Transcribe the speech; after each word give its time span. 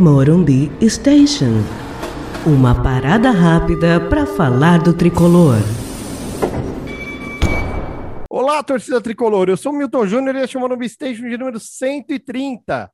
Morumbi 0.00 0.70
Station. 0.88 1.60
Uma 2.46 2.82
parada 2.84 3.32
rápida 3.32 4.00
para 4.08 4.24
falar 4.24 4.80
do 4.80 4.96
tricolor. 4.96 5.56
Olá, 8.30 8.62
torcida 8.62 9.00
tricolor. 9.00 9.48
Eu 9.48 9.56
sou 9.56 9.72
Milton 9.72 10.06
Júnior 10.06 10.36
e 10.36 10.42
este 10.42 10.56
é 10.56 10.58
o 10.58 10.60
Morumbi 10.60 10.88
Station 10.88 11.28
de 11.28 11.36
número 11.36 11.58
130. 11.58 12.88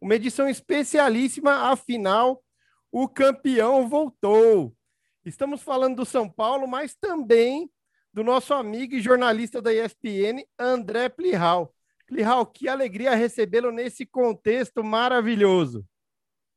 Uma 0.00 0.16
edição 0.16 0.48
especialíssima, 0.48 1.70
afinal, 1.70 2.42
o 2.90 3.08
campeão 3.08 3.88
voltou. 3.88 4.74
Estamos 5.24 5.62
falando 5.62 5.98
do 5.98 6.04
São 6.04 6.28
Paulo, 6.28 6.66
mas 6.66 6.96
também 6.96 7.70
do 8.12 8.24
nosso 8.24 8.52
amigo 8.54 8.96
e 8.96 9.00
jornalista 9.00 9.62
da 9.62 9.72
ESPN, 9.72 10.44
André 10.58 11.08
Plihal. 11.08 11.72
Plihal, 12.08 12.44
que 12.44 12.68
alegria 12.68 13.14
recebê-lo 13.14 13.70
nesse 13.70 14.04
contexto 14.04 14.82
maravilhoso. 14.82 15.86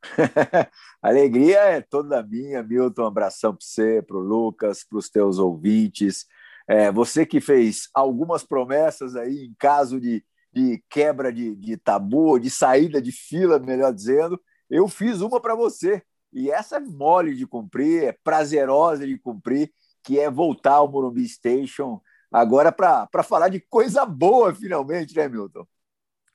alegria 1.02 1.59
é 1.59 1.81
toda 1.81 2.23
minha, 2.23 2.61
Milton. 2.61 3.03
Um 3.03 3.07
abração 3.07 3.55
para 3.55 3.66
você, 3.66 4.02
para 4.02 4.17
o 4.17 4.20
Lucas, 4.20 4.84
para 4.84 4.98
os 4.98 5.09
teus 5.09 5.39
ouvintes. 5.39 6.25
É, 6.67 6.91
você 6.91 7.25
que 7.25 7.41
fez 7.41 7.89
algumas 7.94 8.44
promessas 8.44 9.16
aí 9.16 9.45
em 9.45 9.55
caso 9.58 9.99
de, 9.99 10.23
de 10.52 10.84
quebra 10.89 11.31
de, 11.31 11.55
de 11.55 11.77
tabu, 11.77 12.39
de 12.39 12.49
saída 12.49 13.02
de 13.02 13.11
fila, 13.11 13.59
melhor 13.59 13.94
dizendo, 13.94 14.39
eu 14.70 14.88
fiz 14.88 15.21
uma 15.21 15.41
para 15.41 15.55
você. 15.55 16.02
E 16.31 16.49
essa 16.49 16.77
é 16.77 16.80
mole 16.80 17.35
de 17.35 17.45
cumprir, 17.45 18.05
é 18.05 18.11
prazerosa 18.23 19.05
de 19.05 19.17
cumprir, 19.20 19.72
que 20.03 20.20
é 20.20 20.30
voltar 20.30 20.73
ao 20.73 20.91
Morumbi 20.91 21.27
Station 21.27 22.02
agora 22.31 22.72
para 22.72 23.23
falar 23.23 23.49
de 23.49 23.59
coisa 23.59 24.05
boa, 24.05 24.53
finalmente, 24.53 25.16
né, 25.16 25.27
Milton? 25.27 25.67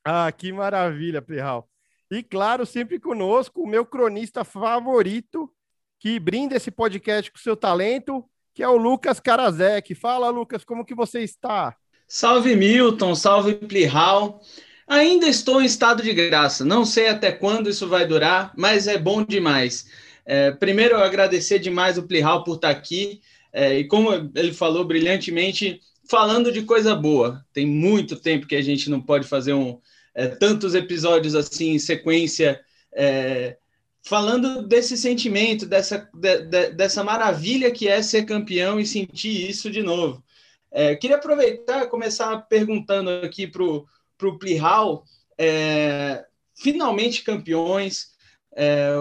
Ah, 0.05 0.31
que 0.31 0.53
maravilha, 0.53 1.21
Plihal. 1.21 1.69
E 2.11 2.23
claro, 2.23 2.65
sempre 2.65 2.99
conosco, 2.99 3.61
o 3.61 3.67
meu 3.67 3.85
cronista 3.85 4.43
favorito, 4.43 5.51
que 5.99 6.19
brinda 6.19 6.55
esse 6.55 6.71
podcast 6.71 7.31
com 7.31 7.37
seu 7.37 7.55
talento, 7.55 8.25
que 8.53 8.63
é 8.63 8.67
o 8.67 8.77
Lucas 8.77 9.19
Karazek. 9.19 9.93
Fala, 9.93 10.29
Lucas, 10.29 10.63
como 10.63 10.83
que 10.83 10.95
você 10.95 11.21
está? 11.21 11.75
Salve, 12.07 12.55
Milton, 12.55 13.13
salve, 13.13 13.53
Plihal. 13.53 14.41
Ainda 14.87 15.27
estou 15.27 15.61
em 15.61 15.65
estado 15.65 16.01
de 16.01 16.11
graça, 16.11 16.65
não 16.65 16.83
sei 16.83 17.09
até 17.09 17.31
quando 17.31 17.69
isso 17.69 17.87
vai 17.87 18.07
durar, 18.07 18.51
mas 18.57 18.87
é 18.87 18.97
bom 18.97 19.23
demais. 19.23 19.85
É, 20.25 20.49
primeiro, 20.49 20.95
eu 20.95 21.03
agradecer 21.03 21.59
demais 21.59 21.99
o 21.99 22.07
Plihal 22.07 22.43
por 22.43 22.55
estar 22.55 22.71
aqui, 22.71 23.21
é, 23.53 23.77
e 23.77 23.87
como 23.87 24.11
ele 24.33 24.51
falou 24.51 24.83
brilhantemente, 24.83 25.79
falando 26.09 26.51
de 26.51 26.63
coisa 26.63 26.95
boa. 26.95 27.45
Tem 27.53 27.67
muito 27.67 28.15
tempo 28.15 28.47
que 28.47 28.55
a 28.55 28.63
gente 28.63 28.89
não 28.89 28.99
pode 28.99 29.27
fazer 29.27 29.53
um, 29.53 29.79
é, 30.13 30.27
tantos 30.27 30.75
episódios 30.75 31.35
assim 31.35 31.71
em 31.71 31.79
sequência, 31.79 32.59
é, 32.93 33.57
falando 34.03 34.67
desse 34.67 34.97
sentimento, 34.97 35.65
dessa, 35.65 36.09
de, 36.13 36.45
de, 36.45 36.71
dessa 36.71 37.03
maravilha 37.03 37.71
que 37.71 37.87
é 37.87 38.01
ser 38.01 38.25
campeão 38.25 38.79
e 38.79 38.85
sentir 38.85 39.49
isso 39.49 39.69
de 39.69 39.83
novo. 39.83 40.23
É, 40.71 40.95
queria 40.95 41.17
aproveitar 41.17 41.83
e 41.83 41.89
começar 41.89 42.37
perguntando 42.43 43.09
aqui 43.09 43.47
para 43.47 43.63
o 43.63 44.37
Plihal, 44.37 45.03
é, 45.37 46.25
finalmente 46.55 47.23
campeões, 47.23 48.09
é, 48.55 48.91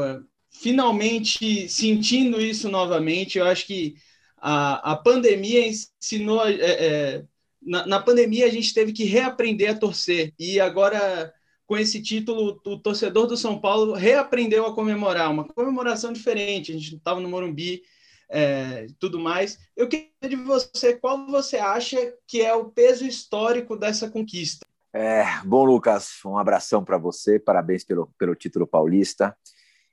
finalmente 0.50 1.68
sentindo 1.68 2.40
isso 2.40 2.68
novamente, 2.68 3.38
eu 3.38 3.46
acho 3.46 3.66
que 3.66 3.94
a, 4.40 4.92
a 4.92 4.96
pandemia 4.96 5.66
ensinou. 5.66 6.46
É, 6.46 6.54
é, 6.54 7.24
na, 7.68 7.86
na, 7.86 8.00
pandemia, 8.00 8.46
a 8.46 8.50
gente 8.50 8.72
teve 8.72 8.92
que 8.92 9.04
reaprender 9.04 9.70
a 9.70 9.78
torcer. 9.78 10.32
E 10.38 10.58
agora, 10.58 11.32
com 11.66 11.76
esse 11.76 12.02
título, 12.02 12.60
o 12.64 12.78
torcedor 12.78 13.26
do 13.26 13.36
São 13.36 13.60
Paulo 13.60 13.92
reaprendeu 13.92 14.66
a 14.66 14.74
comemorar. 14.74 15.30
Uma 15.30 15.44
comemoração 15.44 16.12
diferente. 16.12 16.72
A 16.72 16.74
gente 16.74 16.96
estava 16.96 17.20
no 17.20 17.28
Morumbi 17.28 17.82
é, 18.30 18.86
tudo 18.98 19.18
mais. 19.18 19.58
Eu 19.76 19.88
queria 19.88 20.10
de 20.28 20.36
você, 20.36 20.94
qual 20.94 21.26
você 21.26 21.58
acha 21.58 21.96
que 22.26 22.40
é 22.42 22.54
o 22.54 22.66
peso 22.66 23.04
histórico 23.06 23.76
dessa 23.76 24.10
conquista? 24.10 24.66
É, 24.92 25.24
bom, 25.44 25.64
Lucas, 25.64 26.18
um 26.24 26.38
abração 26.38 26.82
para 26.82 26.96
você, 26.96 27.38
parabéns 27.38 27.84
pelo, 27.84 28.10
pelo 28.18 28.34
título 28.34 28.66
paulista 28.66 29.36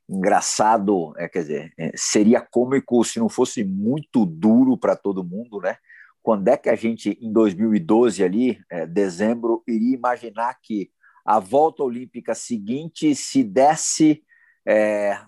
engraçado, 0.07 1.13
é, 1.17 1.27
quer 1.27 1.41
dizer, 1.41 1.73
é, 1.77 1.91
seria 1.95 2.39
cômico 2.39 3.03
se 3.03 3.19
não 3.19 3.27
fosse 3.27 3.63
muito 3.63 4.25
duro 4.25 4.77
para 4.77 4.95
todo 4.95 5.23
mundo, 5.23 5.59
né? 5.59 5.77
Quando 6.25 6.47
é 6.47 6.57
que 6.57 6.69
a 6.69 6.75
gente, 6.75 7.15
em 7.21 7.31
2012, 7.31 8.23
ali, 8.23 8.59
é, 8.67 8.87
dezembro, 8.87 9.61
iria 9.67 9.93
imaginar 9.93 10.57
que 10.59 10.89
a 11.23 11.39
volta 11.39 11.83
olímpica 11.83 12.33
seguinte 12.33 13.13
se 13.13 13.43
desse 13.43 14.23
é, 14.67 15.21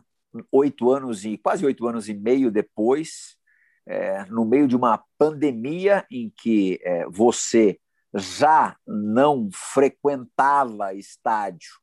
oito 0.51 0.89
anos 0.89 1.23
e 1.23 1.37
quase 1.37 1.63
oito 1.63 1.87
anos 1.87 2.09
e 2.09 2.15
meio 2.15 2.49
depois, 2.49 3.37
é, 3.85 4.25
no 4.25 4.43
meio 4.43 4.67
de 4.67 4.75
uma 4.75 5.03
pandemia 5.19 6.03
em 6.09 6.33
que 6.35 6.79
é, 6.81 7.05
você 7.05 7.79
já 8.15 8.75
não 8.87 9.51
frequentava 9.53 10.95
estádio 10.95 11.73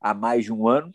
há 0.00 0.14
mais 0.14 0.46
de 0.46 0.52
um 0.52 0.66
ano, 0.66 0.90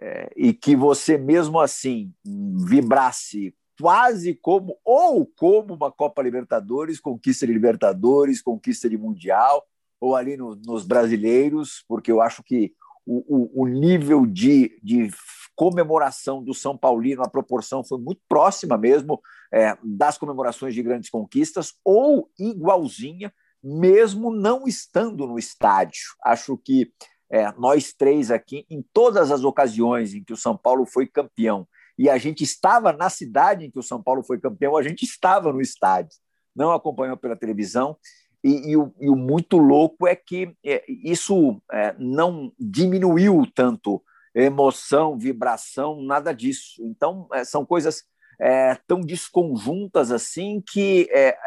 é, 0.00 0.32
e 0.36 0.54
que 0.54 0.76
você 0.76 1.18
mesmo 1.18 1.58
assim 1.58 2.14
vibrasse 2.24 3.52
quase 3.80 4.34
como 4.34 4.76
ou 4.84 5.26
como 5.26 5.74
uma 5.74 5.90
Copa 5.90 6.22
Libertadores, 6.22 7.00
conquista 7.00 7.46
de 7.46 7.52
Libertadores, 7.52 8.42
conquista 8.42 8.88
de 8.88 8.96
Mundial, 8.96 9.64
ou 10.00 10.14
ali 10.14 10.36
no, 10.36 10.54
nos 10.56 10.84
brasileiros, 10.84 11.84
porque 11.88 12.12
eu 12.12 12.20
acho 12.20 12.42
que 12.42 12.72
o, 13.06 13.62
o, 13.62 13.62
o 13.62 13.66
nível 13.66 14.26
de, 14.26 14.78
de, 14.82 15.10
comemoração 15.56 16.42
do 16.42 16.52
São 16.52 16.76
Paulino, 16.76 17.22
a 17.22 17.28
proporção 17.28 17.84
foi 17.84 17.98
muito 17.98 18.20
próxima 18.28 18.76
mesmo 18.76 19.20
é, 19.52 19.76
das 19.84 20.18
comemorações 20.18 20.74
de 20.74 20.82
grandes 20.82 21.08
conquistas, 21.08 21.74
ou 21.84 22.28
igualzinha, 22.36 23.32
mesmo 23.62 24.34
não 24.34 24.66
estando 24.66 25.28
no 25.28 25.38
estádio. 25.38 26.02
Acho 26.24 26.58
que 26.58 26.92
é, 27.30 27.52
nós 27.52 27.92
três 27.92 28.30
aqui, 28.30 28.66
em 28.68 28.84
todas 28.92 29.30
as 29.30 29.44
ocasiões 29.44 30.12
em 30.12 30.24
que 30.24 30.32
o 30.32 30.36
São 30.36 30.56
Paulo 30.56 30.84
foi 30.84 31.06
campeão, 31.06 31.68
e 31.98 32.10
a 32.10 32.18
gente 32.18 32.42
estava 32.42 32.92
na 32.92 33.08
cidade 33.08 33.64
em 33.64 33.70
que 33.70 33.78
o 33.78 33.82
São 33.82 34.02
Paulo 34.02 34.22
foi 34.22 34.38
campeão, 34.38 34.76
a 34.76 34.82
gente 34.82 35.04
estava 35.04 35.52
no 35.52 35.60
estádio, 35.60 36.18
não 36.54 36.72
acompanhou 36.72 37.16
pela 37.16 37.36
televisão. 37.36 37.96
E, 38.42 38.72
e, 38.72 38.76
o, 38.76 38.94
e 39.00 39.08
o, 39.08 39.16
muito 39.16 39.56
louco 39.56 40.06
é 40.06 40.14
que 40.14 40.54
é, 40.62 40.84
isso 40.86 41.62
é, 41.72 41.94
não 41.98 42.52
diminuiu 42.58 43.46
tanto 43.54 44.02
emoção, 44.34 45.16
vibração, 45.16 46.02
nada 46.02 46.32
disso. 46.32 46.84
Então, 46.84 47.26
é, 47.32 47.44
são 47.44 47.64
coisas 47.64 48.04
é, 48.38 48.74
tão 48.86 49.00
desconjuntas 49.00 50.10
assim 50.10 50.62
que 50.70 51.08
é, 51.10 51.38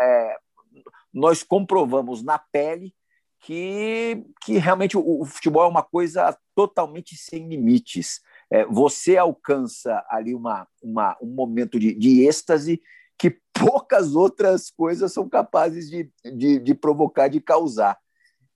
nós 1.14 1.44
comprovamos 1.44 2.24
na 2.24 2.40
pele 2.40 2.94
que, 3.42 4.26
que 4.44 4.58
realmente 4.58 4.98
o, 4.98 5.22
o 5.22 5.26
futebol 5.26 5.64
é 5.64 5.68
uma 5.68 5.84
coisa 5.84 6.36
totalmente 6.56 7.16
sem 7.16 7.48
limites. 7.48 8.22
É, 8.50 8.66
você 8.66 9.18
alcança 9.18 10.06
ali 10.10 10.34
uma, 10.34 10.68
uma, 10.82 11.18
um 11.22 11.28
momento 11.28 11.80
de, 11.80 11.94
de 11.94 12.26
êxtase 12.26 12.82
que 13.18 13.38
poucas 13.54 14.16
outras 14.16 14.70
coisas 14.70 15.12
são 15.12 15.28
capazes 15.28 15.90
de, 15.90 16.12
de, 16.24 16.60
de 16.60 16.74
provocar, 16.76 17.28
de 17.28 17.42
causar. 17.42 17.98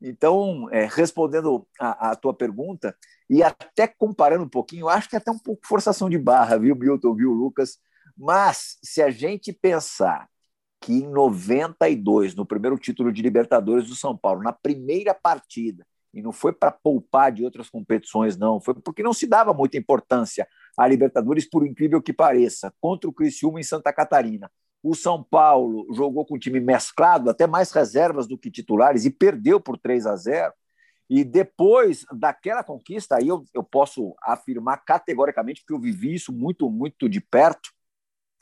Então, 0.01 0.67
é, 0.71 0.85
respondendo 0.85 1.67
a, 1.79 2.11
a, 2.11 2.15
tua 2.15 2.33
pergunta, 2.33 2.95
e 3.29 3.43
até 3.43 3.87
comparando 3.87 4.45
um 4.45 4.49
pouquinho, 4.49 4.89
acho 4.89 5.09
que 5.09 5.15
é 5.15 5.19
até 5.19 5.31
um 5.31 5.37
pouco 5.37 5.67
forçação 5.67 6.09
de 6.09 6.17
barra, 6.17 6.57
viu, 6.57 6.75
Milton, 6.75 7.15
viu, 7.15 7.31
Lucas? 7.31 7.77
Mas 8.17 8.77
se 8.83 9.01
a 9.01 9.11
gente 9.11 9.53
pensar 9.53 10.27
que 10.81 10.93
em 10.93 11.07
92, 11.07 12.33
no 12.33 12.45
primeiro 12.45 12.77
título 12.77 13.11
de 13.11 13.21
Libertadores 13.21 13.87
do 13.87 13.95
São 13.95 14.17
Paulo, 14.17 14.41
na 14.41 14.51
primeira 14.51 15.13
partida, 15.13 15.85
e 16.13 16.21
não 16.21 16.31
foi 16.31 16.51
para 16.51 16.71
poupar 16.71 17.31
de 17.31 17.43
outras 17.43 17.69
competições, 17.69 18.37
não, 18.37 18.59
foi 18.59 18.73
porque 18.73 19.03
não 19.03 19.13
se 19.13 19.25
dava 19.25 19.53
muita 19.53 19.77
importância 19.77 20.47
à 20.77 20.87
Libertadores, 20.87 21.49
por 21.49 21.65
incrível 21.65 22.01
que 22.01 22.13
pareça, 22.13 22.73
contra 22.79 23.09
o 23.09 23.13
Criciúma 23.13 23.59
em 23.59 23.63
Santa 23.63 23.93
Catarina. 23.93 24.51
O 24.83 24.95
São 24.95 25.23
Paulo 25.23 25.87
jogou 25.93 26.25
com 26.25 26.35
um 26.35 26.39
time 26.39 26.59
mesclado, 26.59 27.29
até 27.29 27.45
mais 27.45 27.71
reservas 27.71 28.27
do 28.27 28.37
que 28.37 28.49
titulares, 28.49 29.05
e 29.05 29.11
perdeu 29.11 29.59
por 29.59 29.77
3 29.77 30.07
a 30.07 30.15
0. 30.15 30.53
E 31.09 31.23
depois 31.23 32.05
daquela 32.13 32.63
conquista, 32.63 33.17
aí 33.17 33.27
eu, 33.27 33.43
eu 33.53 33.63
posso 33.63 34.15
afirmar 34.23 34.77
categoricamente, 34.83 35.61
porque 35.61 35.73
eu 35.73 35.79
vivi 35.79 36.15
isso 36.15 36.31
muito, 36.31 36.69
muito 36.69 37.07
de 37.07 37.19
perto. 37.19 37.69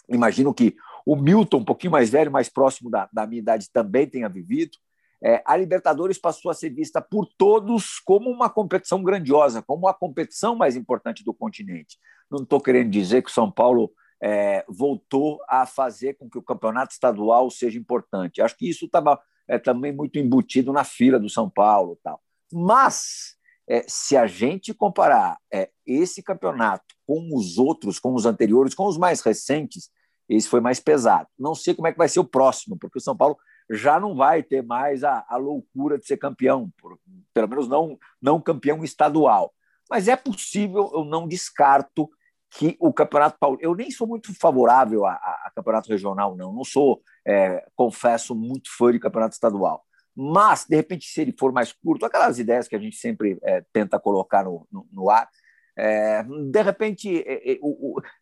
Imagino 0.07 0.53
que 0.53 0.75
o 1.05 1.15
Milton, 1.15 1.57
um 1.57 1.65
pouquinho 1.65 1.91
mais 1.91 2.09
velho, 2.09 2.31
mais 2.31 2.47
próximo 2.47 2.89
da, 2.89 3.09
da 3.11 3.25
minha 3.27 3.39
idade, 3.39 3.69
também 3.71 4.07
tenha 4.07 4.29
vivido. 4.29 4.77
É, 5.24 5.44
a 5.45 5.57
Libertadores 5.57 6.18
passou 6.18 6.50
a 6.50 6.54
ser 6.54 6.69
vista 6.69 7.01
por 7.01 7.25
todos 7.38 8.00
como 8.00 8.30
uma 8.30 8.50
competição 8.50 9.04
grandiosa, 9.04 9.62
como 9.62 9.88
a 9.88 9.94
competição 9.94 10.56
mais 10.56 10.75
importante 10.75 11.24
do 11.24 11.33
continente. 11.33 11.98
Não 12.31 12.44
estou 12.44 12.62
querendo 12.62 12.89
dizer 12.89 13.21
que 13.21 13.30
o 13.30 13.33
São 13.33 13.51
Paulo 13.51 13.92
é, 14.21 14.63
voltou 14.68 15.39
a 15.48 15.66
fazer 15.66 16.16
com 16.16 16.30
que 16.30 16.38
o 16.38 16.44
campeonato 16.44 16.94
estadual 16.94 17.50
seja 17.50 17.77
importante. 17.77 18.42
Acho 18.42 18.57
que 18.57 18.69
isso 18.69 18.86
estava 18.86 19.19
é, 19.48 19.57
também 19.57 19.92
muito 19.92 20.18
embutido 20.18 20.71
na 20.71 20.83
fila 20.83 21.19
do 21.19 21.30
São 21.30 21.50
Paulo. 21.50 22.00
tal. 22.04 22.21
Mas 22.51 23.36
é, 23.68 23.83
se 23.88 24.16
a 24.16 24.25
gente 24.25 24.74
comparar 24.74 25.38
é, 25.54 25.69
esse 25.86 26.24
campeonato 26.24 26.86
com 27.06 27.30
os 27.36 27.57
outros, 27.57 28.00
com 28.00 28.13
os 28.13 28.25
anteriores, 28.25 28.74
com 28.74 28.86
os 28.86 28.98
mais 28.98 29.21
recentes, 29.21 29.89
esse 30.27 30.48
foi 30.48 30.62
mais 30.62 30.80
pesado. 30.80 31.27
Não 31.38 31.56
sei 31.56 31.74
como 31.74 31.88
é 31.88 31.92
que 31.92 31.98
vai 31.98 32.07
ser 32.07 32.19
o 32.19 32.25
próximo, 32.25 32.77
porque 32.77 33.00
o 33.00 33.01
São 33.01 33.18
Paulo 33.18 33.38
já 33.69 34.00
não 34.00 34.16
vai 34.16 34.42
ter 34.42 34.63
mais 34.63 35.04
a, 35.04 35.25
a 35.27 35.38
loucura 35.38 35.98
de 35.98 36.06
ser 36.06 36.18
campeão, 36.18 36.71
por, 36.77 36.98
pelo 37.33 37.48
menos 37.48 37.68
não, 37.68 37.98
não 38.21 38.42
campeão 38.42 38.83
estadual. 38.83 39.54
Mas 39.89 40.07
é 40.07 40.16
possível, 40.16 40.92
eu 40.94 41.04
não 41.04 41.27
descarto 41.27 42.10
que 42.51 42.75
o 42.80 42.92
Campeonato 42.92 43.38
Paulista. 43.39 43.66
Eu 43.66 43.75
nem 43.75 43.92
sou 43.92 44.07
muito 44.07 44.33
favorável 44.39 45.06
a, 45.06 45.13
a, 45.13 45.44
a 45.45 45.51
campeonato 45.56 45.89
regional, 45.89 46.36
não. 46.36 46.51
Não 46.54 46.63
sou, 46.63 47.01
é, 47.25 47.66
confesso, 47.75 48.36
muito 48.36 48.69
fã 48.75 48.92
de 48.92 49.00
campeonato 49.00 49.33
estadual. 49.33 49.86
Mas, 50.16 50.66
de 50.66 50.75
repente, 50.75 51.06
se 51.07 51.21
ele 51.21 51.36
for 51.38 51.51
mais 51.51 51.71
curto, 51.71 52.06
aquelas 52.06 52.39
ideias 52.39 52.68
que 52.68 52.75
a 52.75 52.80
gente 52.80 52.98
sempre 52.98 53.38
é, 53.44 53.63
tenta 53.71 54.00
colocar 54.00 54.44
no, 54.44 54.68
no, 54.71 54.88
no 54.92 55.10
ar, 55.10 55.30
é, 55.77 56.24
de 56.24 56.62
repente, 56.62 57.24
é, 57.25 57.54
é, 57.54 57.60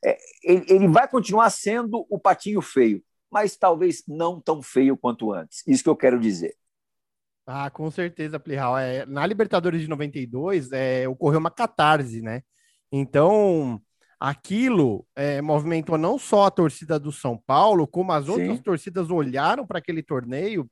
é, 0.06 0.18
ele 0.44 0.88
vai 0.88 1.08
continuar 1.08 1.50
sendo 1.50 2.06
o 2.10 2.20
patinho 2.20 2.62
feio, 2.62 3.02
mas 3.32 3.58
talvez 3.58 4.04
não 4.08 4.40
tão 4.40 4.62
feio 4.62 4.98
quanto 4.98 5.34
antes. 5.34 5.64
Isso 5.68 5.84
que 5.84 5.90
eu 5.90 5.96
quero 5.96 6.20
dizer. 6.20 6.56
Ah, 7.46 7.70
com 7.70 7.90
certeza, 7.90 8.40
Plihal. 8.40 8.78
É, 8.78 9.06
na 9.06 9.26
Libertadores 9.26 9.82
de 9.82 9.88
92, 9.88 10.72
é, 10.72 11.08
ocorreu 11.08 11.40
uma 11.40 11.52
catarse, 11.52 12.22
né? 12.22 12.42
Então, 12.92 13.82
aquilo 14.20 15.06
é, 15.16 15.42
movimentou 15.42 15.98
não 15.98 16.18
só 16.20 16.46
a 16.46 16.52
torcida 16.52 17.00
do 17.00 17.12
São 17.12 17.38
Paulo, 17.38 17.88
como 17.88 18.12
as 18.12 18.26
Sim. 18.26 18.32
outras 18.32 18.60
torcidas 18.60 19.10
olharam 19.10 19.66
para 19.66 19.80
aquele 19.80 20.04
torneio 20.04 20.70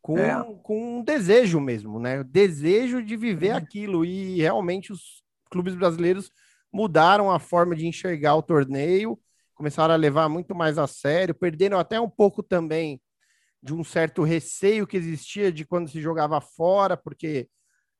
com, 0.00 0.18
é. 0.18 0.42
com 0.62 0.98
um 0.98 1.04
desejo 1.04 1.60
mesmo, 1.60 1.98
né? 1.98 2.24
Desejo 2.24 3.02
de 3.02 3.16
viver 3.16 3.50
uhum. 3.50 3.56
aquilo. 3.56 4.04
E 4.04 4.38
realmente 4.38 4.92
os 4.92 5.22
clubes 5.50 5.74
brasileiros 5.74 6.30
mudaram 6.72 7.30
a 7.30 7.38
forma 7.38 7.74
de 7.74 7.86
enxergar 7.86 8.34
o 8.36 8.42
torneio, 8.42 9.18
começaram 9.58 9.92
a 9.92 9.96
levar 9.96 10.28
muito 10.28 10.54
mais 10.54 10.78
a 10.78 10.86
sério, 10.86 11.34
perderam 11.34 11.80
até 11.80 12.00
um 12.00 12.08
pouco 12.08 12.44
também 12.44 13.02
de 13.60 13.74
um 13.74 13.82
certo 13.82 14.22
receio 14.22 14.86
que 14.86 14.96
existia 14.96 15.50
de 15.50 15.64
quando 15.64 15.90
se 15.90 16.00
jogava 16.00 16.40
fora, 16.40 16.96
porque 16.96 17.48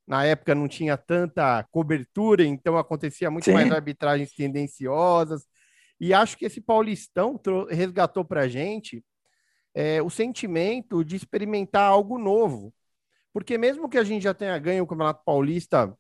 na 0.07 0.25
época 0.25 0.55
não 0.55 0.69
tinha 0.69 0.97
tanta 0.97 1.65
cobertura, 1.73 2.45
então 2.45 2.79
acontecia 2.79 3.29
muito 3.29 3.47
Sim. 3.47 3.55
mais 3.55 3.73
arbitragens 3.73 4.33
tendenciosas. 4.33 5.47
E 6.01 6.15
acho 6.15 6.39
que 6.39 6.45
esse 6.45 6.61
Paulistão 6.61 7.41
resgatou 7.69 8.25
para 8.25 8.43
a 8.43 8.49
gente 8.49 9.05
é, 9.75 10.01
o 10.01 10.09
sentimento 10.09 11.05
de 11.05 11.17
experimentar 11.17 11.91
algo 11.91 12.19
novo. 12.19 12.73
Porque 13.33 13.59
mesmo 13.59 13.89
que 13.89 13.99
a 13.99 14.05
gente 14.05 14.23
já 14.23 14.33
tenha 14.33 14.57
ganho 14.61 14.85
o 14.85 14.87
Campeonato 14.87 15.25
Paulista 15.25 15.93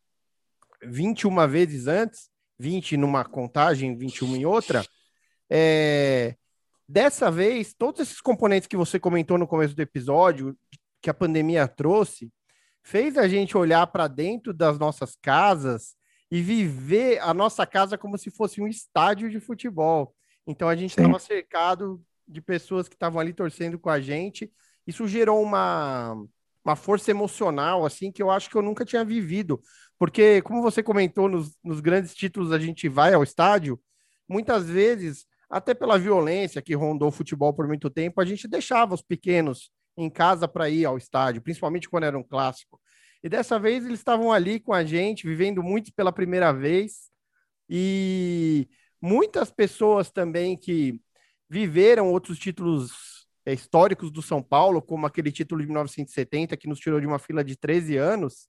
21 0.84 1.48
vezes 1.48 1.88
antes, 1.88 2.30
20 2.60 2.96
numa 2.96 3.24
contagem, 3.24 3.96
21 3.98 4.36
em 4.36 4.46
outra, 4.46 4.84
é, 5.50 6.36
dessa 6.88 7.30
vez, 7.30 7.74
todos 7.74 8.00
esses 8.00 8.20
componentes 8.20 8.66
que 8.66 8.76
você 8.76 8.98
comentou 8.98 9.38
no 9.38 9.46
começo 9.46 9.74
do 9.74 9.82
episódio, 9.82 10.56
que 11.00 11.10
a 11.10 11.14
pandemia 11.14 11.66
trouxe, 11.68 12.32
fez 12.82 13.16
a 13.16 13.28
gente 13.28 13.56
olhar 13.56 13.86
para 13.88 14.08
dentro 14.08 14.52
das 14.52 14.78
nossas 14.78 15.16
casas 15.20 15.96
e 16.30 16.42
viver 16.42 17.18
a 17.20 17.32
nossa 17.32 17.66
casa 17.66 17.96
como 17.96 18.18
se 18.18 18.30
fosse 18.30 18.60
um 18.60 18.66
estádio 18.66 19.30
de 19.30 19.40
futebol. 19.40 20.14
Então 20.46 20.68
a 20.68 20.76
gente 20.76 20.90
estava 20.90 21.18
cercado 21.18 22.02
de 22.26 22.40
pessoas 22.40 22.88
que 22.88 22.94
estavam 22.94 23.20
ali 23.20 23.32
torcendo 23.32 23.78
com 23.78 23.90
a 23.90 24.00
gente. 24.00 24.52
Isso 24.86 25.06
gerou 25.06 25.42
uma, 25.42 26.14
uma 26.64 26.76
força 26.76 27.10
emocional, 27.10 27.84
assim, 27.84 28.12
que 28.12 28.22
eu 28.22 28.30
acho 28.30 28.50
que 28.50 28.56
eu 28.56 28.62
nunca 28.62 28.84
tinha 28.84 29.04
vivido. 29.04 29.60
Porque, 29.98 30.42
como 30.42 30.62
você 30.62 30.82
comentou, 30.82 31.28
nos, 31.28 31.56
nos 31.62 31.80
grandes 31.80 32.14
títulos 32.14 32.52
a 32.52 32.58
gente 32.58 32.88
vai 32.88 33.14
ao 33.14 33.22
estádio, 33.22 33.80
muitas 34.28 34.66
vezes, 34.68 35.26
até 35.48 35.74
pela 35.74 35.98
violência 35.98 36.62
que 36.62 36.74
rondou 36.74 37.08
o 37.08 37.12
futebol 37.12 37.52
por 37.54 37.66
muito 37.66 37.88
tempo, 37.88 38.20
a 38.20 38.24
gente 38.24 38.46
deixava 38.46 38.94
os 38.94 39.02
pequenos 39.02 39.70
em 39.96 40.10
casa 40.10 40.46
para 40.46 40.68
ir 40.68 40.84
ao 40.84 40.98
estádio, 40.98 41.42
principalmente 41.42 41.88
quando 41.88 42.04
era 42.04 42.18
um 42.18 42.22
clássico. 42.22 42.80
E 43.22 43.28
dessa 43.28 43.58
vez 43.58 43.84
eles 43.84 43.98
estavam 43.98 44.32
ali 44.32 44.60
com 44.60 44.72
a 44.72 44.84
gente, 44.84 45.26
vivendo 45.26 45.62
muito 45.62 45.92
pela 45.92 46.12
primeira 46.12 46.52
vez. 46.52 47.10
E 47.68 48.68
muitas 49.00 49.50
pessoas 49.50 50.10
também 50.10 50.56
que 50.56 51.00
viveram 51.50 52.12
outros 52.12 52.38
títulos 52.38 53.26
é, 53.44 53.52
históricos 53.52 54.10
do 54.10 54.22
São 54.22 54.42
Paulo, 54.42 54.80
como 54.80 55.06
aquele 55.06 55.32
título 55.32 55.60
de 55.60 55.66
1970 55.66 56.56
que 56.56 56.68
nos 56.68 56.78
tirou 56.78 57.00
de 57.00 57.06
uma 57.06 57.18
fila 57.18 57.42
de 57.42 57.56
13 57.56 57.96
anos, 57.96 58.48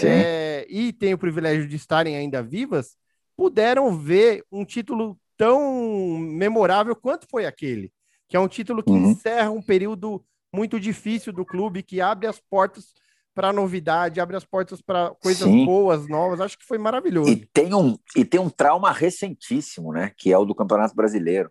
é, 0.00 0.66
e 0.70 0.92
tem 0.92 1.12
o 1.12 1.18
privilégio 1.18 1.68
de 1.68 1.76
estarem 1.76 2.16
ainda 2.16 2.42
vivas, 2.42 2.96
puderam 3.36 3.98
ver 3.98 4.44
um 4.50 4.64
título 4.64 5.18
tão 5.36 6.18
memorável 6.18 6.94
quanto 6.94 7.26
foi 7.30 7.46
aquele, 7.46 7.92
que 8.28 8.36
é 8.36 8.40
um 8.40 8.48
título 8.48 8.82
que 8.82 8.90
uhum. 8.90 9.10
encerra 9.10 9.50
um 9.50 9.62
período 9.62 10.24
muito 10.54 10.78
difícil 10.78 11.32
do 11.32 11.44
clube, 11.44 11.82
que 11.82 12.00
abre 12.00 12.26
as 12.26 12.38
portas 12.38 12.92
para 13.34 13.52
novidade, 13.52 14.20
abre 14.20 14.36
as 14.36 14.44
portas 14.44 14.82
para 14.82 15.10
coisas 15.22 15.48
Sim. 15.48 15.64
boas, 15.64 16.06
novas. 16.06 16.40
Acho 16.40 16.58
que 16.58 16.66
foi 16.66 16.78
maravilhoso. 16.78 17.30
E 17.30 17.46
tem, 17.52 17.74
um, 17.74 17.96
e 18.14 18.24
tem 18.24 18.38
um 18.38 18.50
trauma 18.50 18.92
recentíssimo, 18.92 19.92
né? 19.92 20.12
Que 20.16 20.32
é 20.32 20.38
o 20.38 20.44
do 20.44 20.54
Campeonato 20.54 20.94
Brasileiro. 20.94 21.50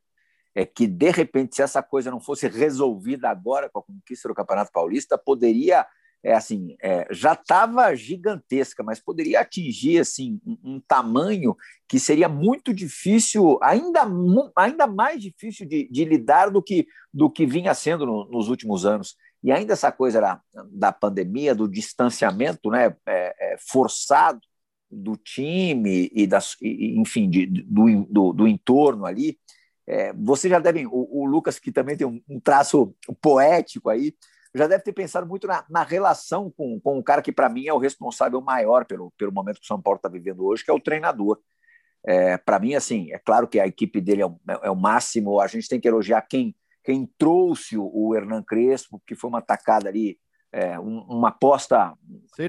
É 0.53 0.65
que, 0.65 0.85
de 0.85 1.09
repente, 1.09 1.55
se 1.55 1.61
essa 1.61 1.81
coisa 1.81 2.11
não 2.11 2.19
fosse 2.19 2.47
resolvida 2.47 3.29
agora 3.29 3.69
com 3.69 3.79
a 3.79 3.83
conquista 3.83 4.27
do 4.27 4.35
Campeonato 4.35 4.71
Paulista, 4.71 5.17
poderia 5.17 5.87
é 6.23 6.33
assim, 6.33 6.75
é, 6.81 7.07
já 7.11 7.33
estava 7.33 7.95
gigantesca, 7.95 8.83
mas 8.83 8.99
poderia 8.99 9.41
atingir 9.41 9.99
assim 9.99 10.39
um, 10.45 10.57
um, 10.63 10.79
tamanho 10.79 11.55
que 11.87 11.99
seria 11.99 12.29
muito 12.29 12.73
difícil, 12.73 13.57
ainda, 13.61 14.01
ainda 14.55 14.85
mais 14.85 15.21
difícil 15.21 15.67
de, 15.67 15.89
de 15.89 16.05
lidar 16.05 16.51
do 16.51 16.61
que, 16.61 16.87
do 17.13 17.29
que 17.29 17.45
vinha 17.45 17.73
sendo 17.73 18.05
no, 18.05 18.25
nos 18.29 18.49
últimos 18.49 18.85
anos. 18.85 19.15
E 19.43 19.51
ainda 19.51 19.73
essa 19.73 19.91
coisa 19.91 20.21
da, 20.21 20.41
da 20.71 20.91
pandemia, 20.91 21.55
do 21.55 21.67
distanciamento 21.67 22.69
né, 22.69 22.95
é, 23.07 23.53
é, 23.53 23.55
forçado 23.57 24.39
do 24.89 25.17
time 25.17 26.11
e, 26.13 26.27
das, 26.27 26.55
e, 26.61 26.99
enfim, 26.99 27.29
de, 27.29 27.47
do, 27.47 28.05
do, 28.05 28.33
do 28.33 28.47
entorno 28.47 29.05
ali, 29.05 29.39
é, 29.87 30.13
você 30.13 30.47
já 30.47 30.59
devem, 30.59 30.85
o, 30.85 31.07
o, 31.09 31.25
Lucas, 31.25 31.57
que 31.57 31.71
também 31.71 31.97
tem 31.97 32.05
um, 32.05 32.21
um 32.29 32.39
traço 32.39 32.95
poético 33.21 33.89
aí, 33.89 34.13
já 34.53 34.67
deve 34.67 34.83
ter 34.83 34.93
pensado 34.93 35.25
muito 35.25 35.47
na, 35.47 35.63
na 35.69 35.83
relação 35.83 36.51
com, 36.51 36.79
com 36.79 36.99
o 36.99 37.03
cara 37.03 37.21
que, 37.21 37.31
para 37.31 37.49
mim, 37.49 37.67
é 37.67 37.73
o 37.73 37.77
responsável 37.77 38.41
maior 38.41 38.85
pelo, 38.85 39.11
pelo 39.17 39.31
momento 39.31 39.59
que 39.59 39.65
o 39.65 39.67
São 39.67 39.81
Paulo 39.81 39.97
está 39.97 40.09
vivendo 40.09 40.45
hoje, 40.45 40.63
que 40.63 40.71
é 40.71 40.73
o 40.73 40.79
treinador. 40.79 41.39
É, 42.05 42.37
para 42.37 42.59
mim, 42.59 42.73
assim, 42.73 43.11
é 43.11 43.19
claro 43.19 43.47
que 43.47 43.59
a 43.59 43.67
equipe 43.67 44.01
dele 44.01 44.23
é 44.23 44.25
o, 44.25 44.39
é 44.63 44.69
o, 44.69 44.75
máximo, 44.75 45.39
a 45.39 45.47
gente 45.47 45.69
tem 45.69 45.79
que 45.79 45.87
elogiar 45.87 46.21
quem, 46.23 46.55
quem 46.83 47.09
trouxe 47.17 47.77
o, 47.77 47.89
o 47.93 48.15
Hernan 48.15 48.43
Crespo, 48.43 49.01
que 49.05 49.15
foi 49.15 49.29
uma 49.29 49.41
tacada 49.41 49.87
ali, 49.87 50.19
é, 50.51 50.77
um, 50.79 50.99
uma 51.01 51.29
aposta 51.29 51.93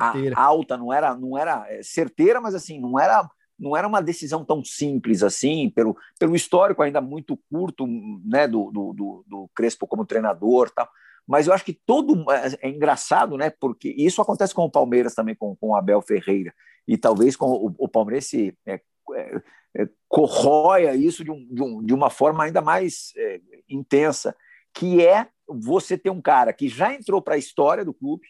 a, 0.01 0.43
alta, 0.43 0.77
não 0.77 0.93
era, 0.93 1.15
não 1.15 1.39
era 1.39 1.67
é, 1.69 1.83
certeira, 1.83 2.41
mas 2.41 2.55
assim, 2.55 2.81
não 2.81 2.99
era 2.99 3.29
não 3.59 3.77
era 3.77 3.87
uma 3.87 4.03
decisão 4.03 4.45
tão 4.45 4.65
simples 4.65 5.23
assim, 5.23 5.71
pelo, 5.71 5.97
pelo 6.19 6.35
histórico 6.35 6.83
ainda 6.83 7.01
muito 7.01 7.39
curto 7.49 7.87
né, 7.87 8.49
do, 8.49 8.73
do, 8.73 8.93
do, 8.93 9.25
do 9.25 9.51
Crespo 9.55 9.87
como 9.87 10.05
treinador 10.05 10.69
tal. 10.71 10.89
Mas 11.27 11.47
eu 11.47 11.53
acho 11.53 11.65
que 11.65 11.79
todo 11.87 12.31
é, 12.31 12.69
é 12.69 12.69
engraçado, 12.69 13.37
né? 13.37 13.51
Porque 13.51 13.95
isso 13.97 14.21
acontece 14.21 14.55
com 14.55 14.63
o 14.63 14.71
Palmeiras 14.71 15.15
também, 15.15 15.35
com, 15.35 15.57
com 15.57 15.69
o 15.69 15.77
Abel 15.77 16.03
Ferreira, 16.03 16.53
e 16.87 16.97
talvez 16.97 17.37
com 17.37 17.47
o, 17.47 17.75
o 17.79 17.89
Palmeiras 17.89 18.27
se 18.27 18.57
é, 18.67 18.81
é, 19.15 19.43
é, 19.77 19.89
corroia 20.09 20.95
isso 20.95 21.25
de, 21.25 21.31
um, 21.31 21.47
de, 21.51 21.63
um, 21.63 21.85
de, 21.85 21.95
uma 21.95 22.11
forma 22.11 22.45
ainda 22.45 22.61
mais 22.61 23.13
é, 23.17 23.41
intensa, 23.69 24.37
que 24.75 25.05
é 25.05 25.29
você 25.47 25.97
ter 25.97 26.11
um 26.11 26.21
cara 26.21 26.53
que 26.53 26.69
já 26.69 26.93
entrou 26.95 27.23
para 27.23 27.35
a 27.35 27.39
história 27.39 27.85
do 27.85 27.95
clube, 27.95 28.27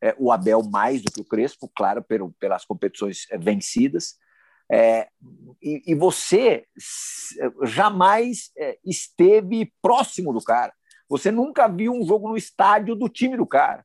é, 0.00 0.14
o 0.18 0.30
Abel 0.30 0.62
mais 0.62 1.02
do 1.02 1.10
que 1.10 1.20
o 1.20 1.24
Crespo, 1.24 1.70
claro, 1.74 2.02
pelo, 2.02 2.32
pelas 2.38 2.64
competições 2.64 3.26
vencidas, 3.38 4.16
é, 4.70 5.08
e, 5.62 5.82
e, 5.86 5.94
você 5.94 6.66
jamais 7.64 8.50
é, 8.56 8.78
esteve 8.84 9.72
próximo 9.80 10.30
do 10.30 10.42
cara. 10.42 10.74
Você 11.08 11.30
nunca 11.30 11.66
viu 11.68 11.92
um 11.92 12.06
jogo 12.06 12.28
no 12.28 12.36
estádio 12.36 12.94
do 12.94 13.08
time 13.08 13.36
do 13.36 13.46
cara. 13.46 13.84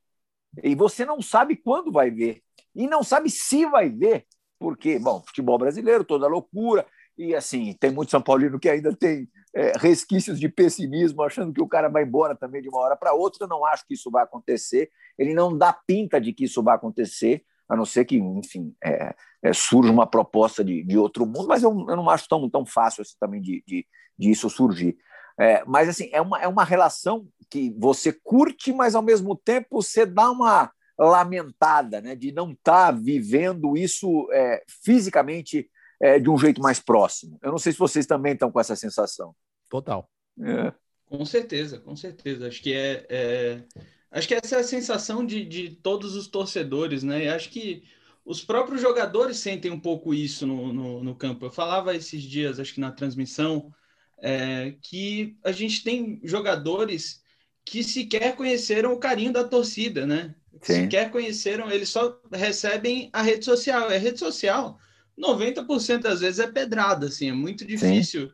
E 0.62 0.74
você 0.74 1.04
não 1.04 1.20
sabe 1.20 1.56
quando 1.56 1.90
vai 1.90 2.10
ver. 2.10 2.42
E 2.74 2.86
não 2.86 3.02
sabe 3.02 3.30
se 3.30 3.66
vai 3.66 3.88
ver. 3.88 4.26
Porque, 4.58 4.98
bom, 4.98 5.22
futebol 5.26 5.58
brasileiro, 5.58 6.04
toda 6.04 6.26
loucura. 6.26 6.86
E 7.16 7.34
assim, 7.34 7.72
tem 7.74 7.90
muito 7.90 8.10
São 8.10 8.20
Paulino 8.20 8.58
que 8.58 8.68
ainda 8.68 8.94
tem 8.94 9.28
é, 9.54 9.72
resquícios 9.78 10.38
de 10.38 10.48
pessimismo, 10.48 11.22
achando 11.22 11.52
que 11.52 11.62
o 11.62 11.68
cara 11.68 11.88
vai 11.88 12.02
embora 12.02 12.34
também 12.34 12.60
de 12.60 12.68
uma 12.68 12.80
hora 12.80 12.96
para 12.96 13.14
outra. 13.14 13.44
Eu 13.44 13.48
não 13.48 13.64
acho 13.64 13.86
que 13.86 13.94
isso 13.94 14.10
vai 14.10 14.24
acontecer. 14.24 14.90
Ele 15.18 15.34
não 15.34 15.56
dá 15.56 15.72
pinta 15.72 16.20
de 16.20 16.32
que 16.32 16.44
isso 16.44 16.62
vai 16.62 16.74
acontecer, 16.74 17.44
a 17.68 17.76
não 17.76 17.84
ser 17.84 18.04
que, 18.04 18.16
enfim, 18.16 18.74
é, 18.82 19.14
é, 19.42 19.52
surja 19.52 19.92
uma 19.92 20.06
proposta 20.06 20.64
de, 20.64 20.82
de 20.82 20.98
outro 20.98 21.24
mundo, 21.24 21.46
mas 21.46 21.62
eu, 21.62 21.70
eu 21.70 21.96
não 21.96 22.10
acho 22.10 22.28
tão, 22.28 22.48
tão 22.50 22.66
fácil 22.66 23.02
assim 23.02 23.14
também 23.18 23.40
de, 23.40 23.62
de, 23.66 23.86
de 24.18 24.30
isso 24.30 24.50
surgir. 24.50 24.96
É, 25.38 25.64
mas 25.66 25.88
assim, 25.88 26.08
é 26.12 26.20
uma, 26.20 26.40
é 26.40 26.48
uma 26.48 26.64
relação 26.64 27.26
que 27.50 27.74
você 27.78 28.12
curte, 28.12 28.72
mas 28.72 28.94
ao 28.94 29.02
mesmo 29.02 29.36
tempo 29.36 29.82
você 29.82 30.06
dá 30.06 30.30
uma, 30.30 30.70
lamentada, 30.98 32.00
né, 32.00 32.14
de 32.14 32.32
não 32.32 32.52
estar 32.52 32.86
tá 32.86 32.90
vivendo 32.92 33.76
isso 33.76 34.28
é, 34.32 34.62
fisicamente 34.82 35.68
é, 36.00 36.18
de 36.18 36.30
um 36.30 36.38
jeito 36.38 36.60
mais 36.60 36.80
próximo. 36.80 37.38
Eu 37.42 37.50
não 37.50 37.58
sei 37.58 37.72
se 37.72 37.78
vocês 37.78 38.06
também 38.06 38.34
estão 38.34 38.50
com 38.50 38.60
essa 38.60 38.76
sensação. 38.76 39.34
Total. 39.68 40.08
É. 40.40 40.72
Com 41.06 41.24
certeza, 41.24 41.78
com 41.78 41.96
certeza. 41.96 42.48
Acho 42.48 42.62
que 42.62 42.72
é, 42.72 43.06
é, 43.08 43.64
acho 44.10 44.28
que 44.28 44.34
essa 44.34 44.56
é 44.56 44.60
a 44.60 44.64
sensação 44.64 45.24
de, 45.24 45.44
de 45.44 45.70
todos 45.70 46.14
os 46.16 46.28
torcedores, 46.28 47.02
né? 47.02 47.24
E 47.24 47.28
acho 47.28 47.50
que 47.50 47.84
os 48.24 48.42
próprios 48.42 48.80
jogadores 48.80 49.36
sentem 49.38 49.70
um 49.70 49.78
pouco 49.78 50.14
isso 50.14 50.46
no, 50.46 50.72
no, 50.72 51.04
no 51.04 51.14
campo. 51.14 51.44
Eu 51.44 51.50
falava 51.50 51.94
esses 51.94 52.22
dias, 52.22 52.58
acho 52.58 52.74
que 52.74 52.80
na 52.80 52.90
transmissão, 52.90 53.72
é, 54.18 54.74
que 54.82 55.36
a 55.44 55.52
gente 55.52 55.82
tem 55.82 56.20
jogadores 56.24 57.22
que 57.64 57.82
sequer 57.82 58.36
conheceram 58.36 58.92
o 58.92 58.98
carinho 58.98 59.32
da 59.32 59.44
torcida, 59.44 60.06
né? 60.06 60.34
Sim. 60.62 60.82
Sequer 60.82 61.10
conheceram, 61.10 61.70
eles 61.70 61.88
só 61.88 62.20
recebem 62.32 63.10
a 63.12 63.22
rede 63.22 63.44
social. 63.44 63.88
A 63.88 63.96
rede 63.96 64.18
social, 64.18 64.78
90% 65.18 66.02
das 66.02 66.20
vezes 66.20 66.40
é 66.40 66.46
pedrada, 66.46 67.06
assim, 67.06 67.28
é 67.30 67.32
muito 67.32 67.64
difícil. 67.64 68.30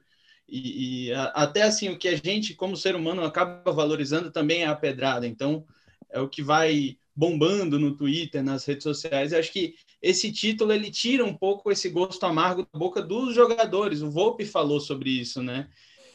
E, 0.49 1.07
e 1.09 1.13
a, 1.13 1.25
até 1.27 1.63
assim, 1.63 1.89
o 1.89 1.99
que 1.99 2.09
a 2.09 2.17
gente, 2.17 2.55
como 2.55 2.77
ser 2.77 2.97
humano, 2.97 3.25
acaba 3.25 3.73
valorizando 3.73 4.31
também 4.31 4.63
é 4.63 4.67
a 4.67 4.75
pedrada. 4.75 5.27
Então, 5.27 5.65
é 6.11 6.21
o 6.21 6.29
que 6.29 6.43
vai 6.43 6.99
bombando 7.15 7.79
no 7.79 7.97
Twitter, 7.97 8.43
nas 8.43 8.65
redes 8.65 8.83
sociais. 8.83 9.33
Eu 9.33 9.39
acho 9.39 9.53
que 9.53 9.75
esse 10.03 10.33
título 10.33 10.73
ele 10.73 10.91
tira 10.91 11.25
um 11.25 11.35
pouco 11.35 11.71
esse 11.71 11.89
gosto 11.89 12.25
amargo 12.25 12.67
da 12.73 12.79
boca 12.79 13.03
dos 13.03 13.35
jogadores. 13.35 14.03
O 14.03 14.11
Volpe 14.11 14.45
falou 14.45 14.81
sobre 14.81 15.11
isso, 15.11 15.43
né? 15.43 15.69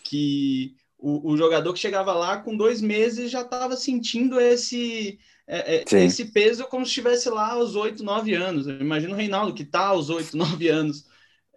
Que 0.03 0.75
o, 0.97 1.31
o 1.31 1.37
jogador 1.37 1.71
que 1.73 1.79
chegava 1.79 2.13
lá 2.13 2.37
com 2.37 2.57
dois 2.57 2.81
meses 2.81 3.29
já 3.29 3.41
estava 3.41 3.75
sentindo 3.75 4.39
esse 4.39 5.19
é, 5.47 5.77
é 5.77 6.03
esse 6.03 6.25
peso 6.25 6.65
como 6.65 6.83
se 6.85 6.89
estivesse 6.89 7.29
lá 7.29 7.51
aos 7.51 7.75
oito, 7.75 8.03
nove 8.03 8.33
anos. 8.33 8.65
Imagina 8.67 9.13
o 9.13 9.17
Reinaldo 9.17 9.53
que 9.53 9.63
está 9.63 9.87
aos 9.87 10.09
oito, 10.09 10.35
nove 10.37 10.67
anos. 10.67 11.05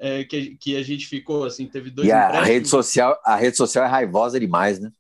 É, 0.01 0.23
que, 0.23 0.57
que 0.57 0.77
a 0.77 0.83
gente 0.83 1.09
ficou 1.09 1.45
assim, 1.45 1.67
teve 1.67 1.91
dois. 1.91 2.07
E 2.07 2.13
a, 2.13 2.29
a, 2.29 2.45
rede 2.45 2.69
social, 2.69 3.19
a 3.25 3.35
rede 3.35 3.57
social 3.57 3.85
é 3.85 3.89
raivosa 3.89 4.39
demais, 4.39 4.79
né? 4.79 4.93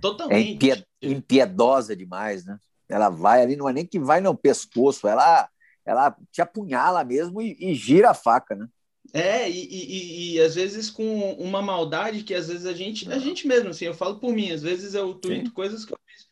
Totalmente. 0.00 0.70
É 0.70 0.84
impiedosa 1.02 1.96
demais, 1.96 2.44
né? 2.44 2.56
Ela 2.88 3.08
vai 3.08 3.42
ali, 3.42 3.56
não 3.56 3.68
é 3.68 3.72
nem 3.72 3.86
que 3.86 3.98
vai 3.98 4.20
no 4.20 4.36
pescoço, 4.36 5.08
ela, 5.08 5.48
ela 5.84 6.16
te 6.30 6.40
apunhala 6.40 7.04
mesmo 7.04 7.40
e, 7.42 7.56
e 7.58 7.74
gira 7.74 8.10
a 8.10 8.14
faca, 8.14 8.54
né? 8.54 8.68
É, 9.12 9.50
e, 9.50 9.66
e, 9.68 10.34
e, 10.34 10.40
às 10.40 10.54
vezes 10.54 10.88
com 10.88 11.32
uma 11.32 11.60
maldade 11.60 12.22
que 12.22 12.34
às 12.34 12.48
vezes 12.48 12.64
a 12.64 12.72
gente, 12.72 13.10
a 13.12 13.18
gente 13.18 13.46
mesmo, 13.46 13.70
assim, 13.70 13.84
eu 13.84 13.94
falo 13.94 14.18
por 14.18 14.32
mim, 14.32 14.50
às 14.52 14.62
vezes 14.62 14.94
eu 14.94 15.14
tuito 15.14 15.52
coisas 15.52 15.84
que 15.84 15.92
eu 15.92 15.98
fiz. 16.06 16.28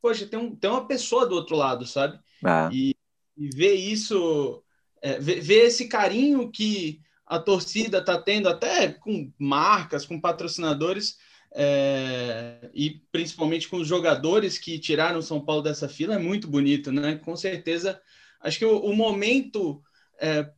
Poxa, 0.00 0.26
tem, 0.26 0.38
um, 0.38 0.54
tem 0.54 0.68
uma 0.68 0.86
pessoa 0.86 1.26
do 1.26 1.34
outro 1.34 1.54
lado, 1.54 1.86
sabe? 1.86 2.18
Ah. 2.42 2.68
E, 2.72 2.94
e 3.36 3.48
ver 3.50 3.74
isso, 3.74 4.62
é, 5.00 5.18
ver, 5.20 5.40
ver, 5.40 5.66
esse 5.66 5.86
carinho 5.86 6.50
que 6.50 7.00
a 7.26 7.38
torcida 7.38 8.04
tá 8.04 8.20
tendo, 8.20 8.48
até 8.48 8.88
com 8.88 9.32
marcas, 9.38 10.04
com 10.04 10.20
patrocinadores, 10.20 11.16
é, 11.56 12.68
e 12.74 13.00
principalmente 13.12 13.68
com 13.68 13.76
os 13.76 13.86
jogadores 13.86 14.58
que 14.58 14.78
tiraram 14.78 15.22
São 15.22 15.40
Paulo 15.40 15.62
dessa 15.62 15.88
fila, 15.88 16.16
é 16.16 16.18
muito 16.18 16.48
bonito, 16.48 16.90
né? 16.90 17.14
Com 17.16 17.36
certeza, 17.36 18.00
acho 18.44 18.58
que 18.58 18.64
o, 18.64 18.78
o 18.78 18.94
momento 18.94 19.82
é, 20.20 20.48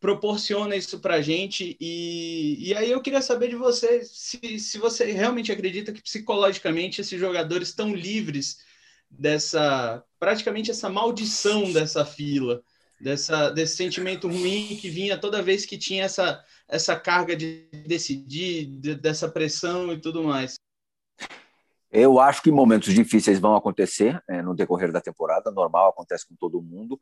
proporciona 0.00 0.76
isso 0.76 1.00
para 1.00 1.14
a 1.14 1.22
gente. 1.22 1.76
E, 1.80 2.68
e 2.68 2.74
aí 2.74 2.90
eu 2.90 3.00
queria 3.00 3.22
saber 3.22 3.48
de 3.48 3.56
você 3.56 4.04
se, 4.04 4.58
se 4.58 4.78
você 4.78 5.10
realmente 5.12 5.50
acredita 5.50 5.92
que 5.92 6.02
psicologicamente 6.02 7.00
esses 7.00 7.18
jogadores 7.18 7.68
estão 7.68 7.94
livres 7.94 8.58
dessa 9.08 10.04
praticamente 10.18 10.70
essa 10.70 10.90
maldição 10.90 11.72
dessa 11.72 12.04
fila, 12.04 12.60
dessa, 13.00 13.50
desse 13.50 13.76
sentimento 13.76 14.26
ruim 14.26 14.76
que 14.80 14.90
vinha 14.90 15.16
toda 15.16 15.42
vez 15.42 15.64
que 15.64 15.78
tinha 15.78 16.04
essa 16.04 16.44
essa 16.68 16.98
carga 16.98 17.36
de 17.36 17.68
decidir, 17.86 18.66
de, 18.66 18.94
dessa 18.96 19.28
pressão 19.28 19.92
e 19.92 20.00
tudo 20.00 20.24
mais? 20.24 20.56
Eu 21.90 22.18
acho 22.20 22.42
que 22.42 22.50
momentos 22.50 22.92
difíceis 22.92 23.38
vão 23.38 23.54
acontecer 23.54 24.20
é, 24.28 24.42
no 24.42 24.54
decorrer 24.54 24.90
da 24.90 25.00
temporada, 25.00 25.50
normal, 25.50 25.90
acontece 25.90 26.26
com 26.28 26.34
todo 26.34 26.60
mundo, 26.60 27.00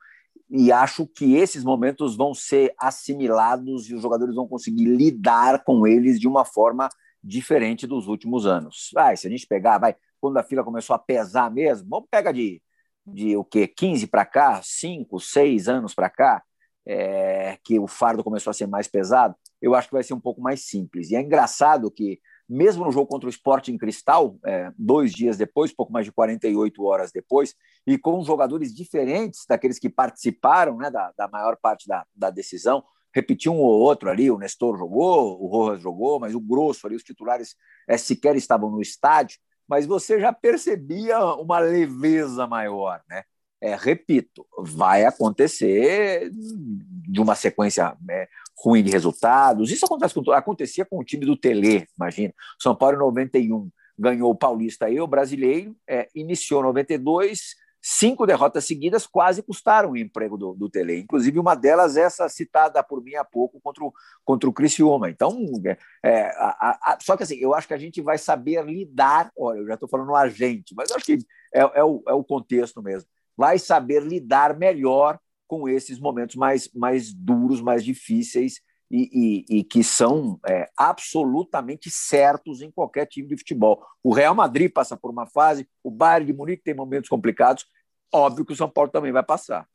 e 0.50 0.70
acho 0.70 1.06
que 1.06 1.34
esses 1.36 1.64
momentos 1.64 2.16
vão 2.16 2.34
ser 2.34 2.74
assimilados 2.78 3.88
e 3.88 3.94
os 3.94 4.02
jogadores 4.02 4.34
vão 4.34 4.46
conseguir 4.46 4.84
lidar 4.84 5.64
com 5.64 5.86
eles 5.86 6.20
de 6.20 6.28
uma 6.28 6.44
forma 6.44 6.88
diferente 7.22 7.86
dos 7.86 8.06
últimos 8.06 8.46
anos. 8.46 8.90
Vai, 8.92 9.16
se 9.16 9.26
a 9.26 9.30
gente 9.30 9.46
pegar, 9.46 9.78
vai, 9.78 9.96
quando 10.20 10.36
a 10.36 10.42
fila 10.42 10.62
começou 10.62 10.94
a 10.94 10.98
pesar 10.98 11.50
mesmo, 11.50 11.88
vamos 11.88 12.08
pegar 12.10 12.32
de, 12.32 12.62
de 13.06 13.36
o 13.36 13.44
quê? 13.44 13.66
15 13.66 14.06
para 14.06 14.24
cá, 14.24 14.60
5, 14.62 15.18
6 15.18 15.68
anos 15.68 15.94
para 15.94 16.10
cá, 16.10 16.42
é, 16.86 17.58
que 17.64 17.78
o 17.78 17.86
fardo 17.86 18.22
começou 18.22 18.50
a 18.50 18.54
ser 18.54 18.66
mais 18.66 18.86
pesado 18.86 19.34
eu 19.64 19.74
acho 19.74 19.88
que 19.88 19.94
vai 19.94 20.02
ser 20.02 20.12
um 20.12 20.20
pouco 20.20 20.42
mais 20.42 20.66
simples. 20.66 21.10
E 21.10 21.16
é 21.16 21.20
engraçado 21.22 21.90
que, 21.90 22.20
mesmo 22.48 22.84
no 22.84 22.92
jogo 22.92 23.06
contra 23.06 23.26
o 23.26 23.30
Sport 23.30 23.68
em 23.68 23.78
Cristal, 23.78 24.36
é, 24.44 24.70
dois 24.78 25.12
dias 25.12 25.36
depois, 25.36 25.72
pouco 25.72 25.92
mais 25.92 26.04
de 26.04 26.12
48 26.12 26.84
horas 26.84 27.10
depois, 27.12 27.54
e 27.86 27.96
com 27.98 28.22
jogadores 28.22 28.74
diferentes 28.74 29.44
daqueles 29.48 29.78
que 29.78 29.88
participaram 29.88 30.76
né, 30.76 30.90
da, 30.90 31.12
da 31.16 31.28
maior 31.28 31.56
parte 31.56 31.86
da, 31.88 32.04
da 32.14 32.30
decisão, 32.30 32.84
repetiu 33.14 33.52
um 33.52 33.60
ou 33.60 33.80
outro 33.80 34.10
ali, 34.10 34.30
o 34.30 34.38
Nestor 34.38 34.76
jogou, 34.76 35.40
o 35.40 35.46
Rojas 35.46 35.80
jogou, 35.80 36.18
mas 36.18 36.34
o 36.34 36.40
grosso 36.40 36.86
ali, 36.86 36.96
os 36.96 37.04
titulares 37.04 37.54
é, 37.88 37.96
sequer 37.96 38.36
estavam 38.36 38.70
no 38.70 38.82
estádio, 38.82 39.38
mas 39.68 39.86
você 39.86 40.20
já 40.20 40.32
percebia 40.32 41.24
uma 41.36 41.58
leveza 41.58 42.46
maior, 42.46 43.00
né? 43.08 43.22
É, 43.60 43.74
repito, 43.76 44.46
vai 44.58 45.04
acontecer 45.04 46.30
de 46.30 47.20
uma 47.20 47.34
sequência 47.34 47.96
é, 48.10 48.28
ruim 48.58 48.82
de 48.82 48.90
resultados. 48.90 49.70
Isso 49.70 49.86
acontece 49.86 50.14
com, 50.14 50.30
acontecia 50.32 50.84
com 50.84 50.98
o 50.98 51.04
time 51.04 51.24
do 51.24 51.36
Tele, 51.36 51.86
imagina. 51.98 52.34
São 52.60 52.74
Paulo 52.74 52.96
em 52.96 53.00
91 53.00 53.70
ganhou 53.98 54.30
o 54.30 54.36
Paulista 54.36 54.90
e 54.90 55.00
o 55.00 55.06
Brasileiro, 55.06 55.76
é, 55.88 56.08
iniciou 56.14 56.62
92, 56.62 57.54
cinco 57.86 58.24
derrotas 58.24 58.64
seguidas 58.64 59.06
quase 59.06 59.42
custaram 59.42 59.90
o 59.90 59.96
emprego 59.96 60.38
do, 60.38 60.54
do 60.54 60.70
Tele. 60.70 61.00
Inclusive, 61.00 61.38
uma 61.38 61.54
delas, 61.54 61.98
essa 61.98 62.26
citada 62.30 62.82
por 62.82 63.02
mim 63.04 63.14
há 63.14 63.24
pouco 63.24 63.60
contra 63.60 63.84
o, 63.84 63.92
contra 64.24 64.48
o 64.48 64.52
Criciúma. 64.52 65.10
Então, 65.10 65.38
é, 65.66 65.76
é 66.02 66.22
a, 66.38 66.78
a, 66.82 66.98
só 67.00 67.14
que 67.14 67.22
assim, 67.22 67.36
eu 67.36 67.54
acho 67.54 67.68
que 67.68 67.74
a 67.74 67.78
gente 67.78 68.00
vai 68.00 68.16
saber 68.16 68.64
lidar. 68.64 69.30
Olha, 69.36 69.58
eu 69.58 69.66
já 69.66 69.74
estou 69.74 69.88
falando 69.88 70.14
a 70.16 70.26
gente, 70.28 70.74
mas 70.74 70.90
acho 70.90 71.04
que 71.04 71.18
é, 71.54 71.60
é, 71.60 71.84
o, 71.84 72.02
é 72.08 72.14
o 72.14 72.24
contexto 72.24 72.82
mesmo. 72.82 73.08
Vai 73.36 73.58
saber 73.58 74.02
lidar 74.02 74.56
melhor 74.56 75.18
com 75.46 75.68
esses 75.68 75.98
momentos 75.98 76.36
mais, 76.36 76.70
mais 76.72 77.12
duros, 77.12 77.60
mais 77.60 77.84
difíceis 77.84 78.60
e, 78.90 79.44
e, 79.50 79.58
e 79.58 79.64
que 79.64 79.82
são 79.82 80.38
é, 80.48 80.68
absolutamente 80.76 81.90
certos 81.90 82.62
em 82.62 82.70
qualquer 82.70 83.06
time 83.06 83.28
de 83.28 83.36
futebol. 83.36 83.84
O 84.02 84.12
Real 84.12 84.34
Madrid 84.34 84.72
passa 84.72 84.96
por 84.96 85.10
uma 85.10 85.26
fase, 85.26 85.68
o 85.82 85.90
Bayern 85.90 86.26
de 86.26 86.32
Munique 86.32 86.62
tem 86.62 86.74
momentos 86.74 87.08
complicados, 87.08 87.66
óbvio 88.12 88.44
que 88.44 88.52
o 88.52 88.56
São 88.56 88.70
Paulo 88.70 88.90
também 88.90 89.12
vai 89.12 89.22
passar. 89.22 89.66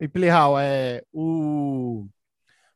E 0.00 0.06
Plihal, 0.06 0.58
é, 0.58 1.02
o, 1.12 2.06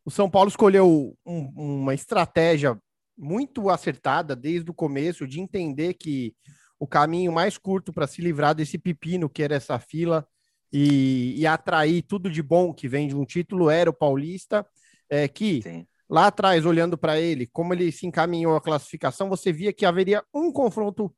o 0.04 0.10
São 0.10 0.28
Paulo 0.30 0.48
escolheu 0.48 1.16
um, 1.24 1.80
uma 1.82 1.94
estratégia 1.94 2.78
muito 3.16 3.68
acertada 3.68 4.34
desde 4.34 4.70
o 4.70 4.74
começo 4.74 5.26
de 5.26 5.40
entender 5.40 5.94
que 5.94 6.34
o 6.80 6.86
caminho 6.86 7.30
mais 7.30 7.58
curto 7.58 7.92
para 7.92 8.06
se 8.06 8.22
livrar 8.22 8.54
desse 8.54 8.78
pepino 8.78 9.28
que 9.28 9.42
era 9.42 9.54
essa 9.54 9.78
fila 9.78 10.26
e, 10.72 11.34
e, 11.38 11.46
atrair 11.46 12.00
tudo 12.02 12.30
de 12.30 12.42
bom 12.42 12.72
que 12.72 12.88
vem 12.88 13.06
de 13.06 13.14
um 13.14 13.24
título 13.24 13.68
era 13.68 13.90
o 13.90 13.92
Paulista, 13.92 14.66
é, 15.10 15.28
que 15.28 15.60
Sim. 15.62 15.86
lá 16.08 16.28
atrás, 16.28 16.64
olhando 16.64 16.96
para 16.96 17.20
ele, 17.20 17.46
como 17.46 17.74
ele 17.74 17.92
se 17.92 18.06
encaminhou 18.06 18.56
à 18.56 18.60
classificação, 18.60 19.28
você 19.28 19.52
via 19.52 19.72
que 19.72 19.84
haveria 19.84 20.24
um 20.32 20.50
confronto 20.50 21.14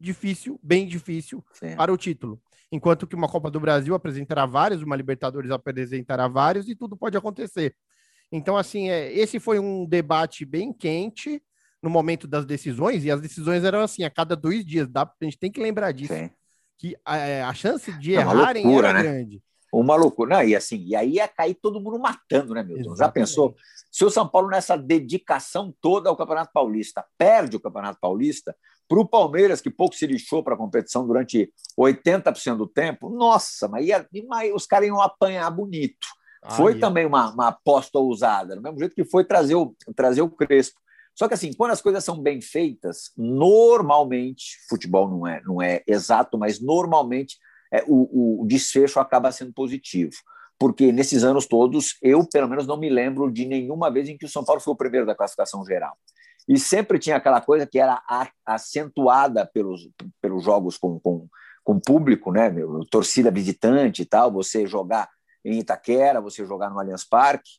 difícil, 0.00 0.58
bem 0.62 0.86
difícil, 0.86 1.44
Sim. 1.52 1.76
para 1.76 1.92
o 1.92 1.96
título. 1.96 2.42
Enquanto 2.72 3.06
que 3.06 3.14
uma 3.14 3.28
Copa 3.28 3.50
do 3.50 3.60
Brasil 3.60 3.94
apresentará 3.94 4.46
vários, 4.46 4.82
uma 4.82 4.96
Libertadores 4.96 5.50
apresentará 5.50 6.26
vários 6.26 6.68
e 6.68 6.74
tudo 6.74 6.96
pode 6.96 7.16
acontecer. 7.16 7.76
Então, 8.32 8.56
assim, 8.56 8.88
é, 8.88 9.12
esse 9.12 9.38
foi 9.38 9.60
um 9.60 9.86
debate 9.86 10.44
bem 10.44 10.72
quente 10.72 11.40
no 11.84 11.90
momento 11.90 12.26
das 12.26 12.44
decisões, 12.44 13.04
e 13.04 13.10
as 13.10 13.20
decisões 13.20 13.62
eram 13.62 13.80
assim, 13.80 14.02
a 14.02 14.10
cada 14.10 14.34
dois 14.34 14.64
dias. 14.64 14.88
Dá, 14.88 15.02
a 15.02 15.24
gente 15.24 15.38
tem 15.38 15.52
que 15.52 15.60
lembrar 15.60 15.92
disso. 15.92 16.12
Sim 16.12 16.30
que 16.84 16.96
a, 17.04 17.16
é, 17.16 17.42
a 17.42 17.54
chance 17.54 17.92
de 17.98 18.14
é 18.14 18.20
errarem 18.20 18.64
loucura, 18.64 18.88
era 18.88 18.98
né? 18.98 19.02
grande. 19.02 19.42
Uma 19.72 19.96
loucura. 19.96 20.36
Não, 20.36 20.42
e 20.44 20.54
assim, 20.54 20.84
e 20.84 20.94
aí 20.94 21.14
ia 21.14 21.26
cair 21.26 21.54
todo 21.54 21.80
mundo 21.80 21.98
matando, 21.98 22.54
né, 22.54 22.62
Milton? 22.62 22.92
Exatamente. 22.92 22.98
Já 22.98 23.08
pensou? 23.08 23.56
Se 23.90 24.04
o 24.04 24.10
São 24.10 24.28
Paulo, 24.28 24.48
nessa 24.48 24.76
dedicação 24.76 25.74
toda 25.80 26.08
ao 26.08 26.16
Campeonato 26.16 26.52
Paulista, 26.52 27.04
perde 27.18 27.56
o 27.56 27.60
Campeonato 27.60 27.98
Paulista, 28.00 28.54
para 28.86 29.00
o 29.00 29.08
Palmeiras, 29.08 29.60
que 29.60 29.70
pouco 29.70 29.96
se 29.96 30.06
lixou 30.06 30.44
para 30.44 30.54
a 30.54 30.58
competição 30.58 31.06
durante 31.06 31.50
80% 31.78 32.56
do 32.56 32.66
tempo, 32.66 33.08
nossa, 33.08 33.66
mas, 33.66 33.86
ia, 33.86 34.06
mas 34.28 34.52
os 34.54 34.66
caras 34.66 34.86
iam 34.86 35.00
apanhar 35.00 35.50
bonito. 35.50 36.06
Ah, 36.42 36.50
foi 36.50 36.78
também 36.78 37.06
uma, 37.06 37.32
uma 37.32 37.48
aposta 37.48 37.98
ousada, 37.98 38.54
do 38.54 38.60
mesmo 38.60 38.78
jeito 38.78 38.94
que 38.94 39.04
foi 39.04 39.24
trazer 39.24 39.54
o, 39.54 39.74
trazer 39.96 40.20
o 40.20 40.28
Crespo. 40.28 40.78
Só 41.14 41.28
que 41.28 41.34
assim, 41.34 41.52
quando 41.52 41.70
as 41.70 41.80
coisas 41.80 42.04
são 42.04 42.20
bem 42.20 42.40
feitas, 42.40 43.12
normalmente, 43.16 44.58
futebol 44.68 45.08
não 45.08 45.26
é, 45.26 45.40
não 45.44 45.62
é 45.62 45.82
exato, 45.86 46.36
mas 46.36 46.60
normalmente 46.60 47.38
é, 47.72 47.84
o, 47.86 48.42
o 48.42 48.46
desfecho 48.46 48.98
acaba 48.98 49.30
sendo 49.30 49.52
positivo 49.52 50.16
porque 50.58 50.92
nesses 50.92 51.24
anos 51.24 51.46
todos, 51.46 51.96
eu 52.00 52.26
pelo 52.26 52.48
menos 52.48 52.66
não 52.66 52.76
me 52.76 52.88
lembro 52.88 53.30
de 53.30 53.44
nenhuma 53.44 53.90
vez 53.90 54.08
em 54.08 54.16
que 54.16 54.24
o 54.24 54.28
São 54.28 54.44
Paulo 54.44 54.60
foi 54.60 54.72
o 54.72 54.76
primeiro 54.76 55.06
da 55.06 55.14
classificação 55.14 55.64
geral. 55.64 55.96
E 56.48 56.58
sempre 56.58 56.98
tinha 56.98 57.16
aquela 57.16 57.40
coisa 57.40 57.66
que 57.66 57.78
era 57.78 58.02
acentuada 58.44 59.46
pelos, 59.46 59.88
pelos 60.20 60.44
jogos 60.44 60.76
com, 60.76 61.00
com, 61.00 61.26
com 61.62 61.80
público, 61.80 62.30
né? 62.30 62.50
torcida 62.90 63.30
visitante 63.30 64.02
e 64.02 64.04
tal, 64.04 64.30
você 64.30 64.66
jogar 64.66 65.08
em 65.44 65.58
Itaquera, 65.58 66.20
você 66.20 66.44
jogar 66.44 66.70
no 66.70 66.78
Allianz 66.78 67.04
Parque, 67.04 67.50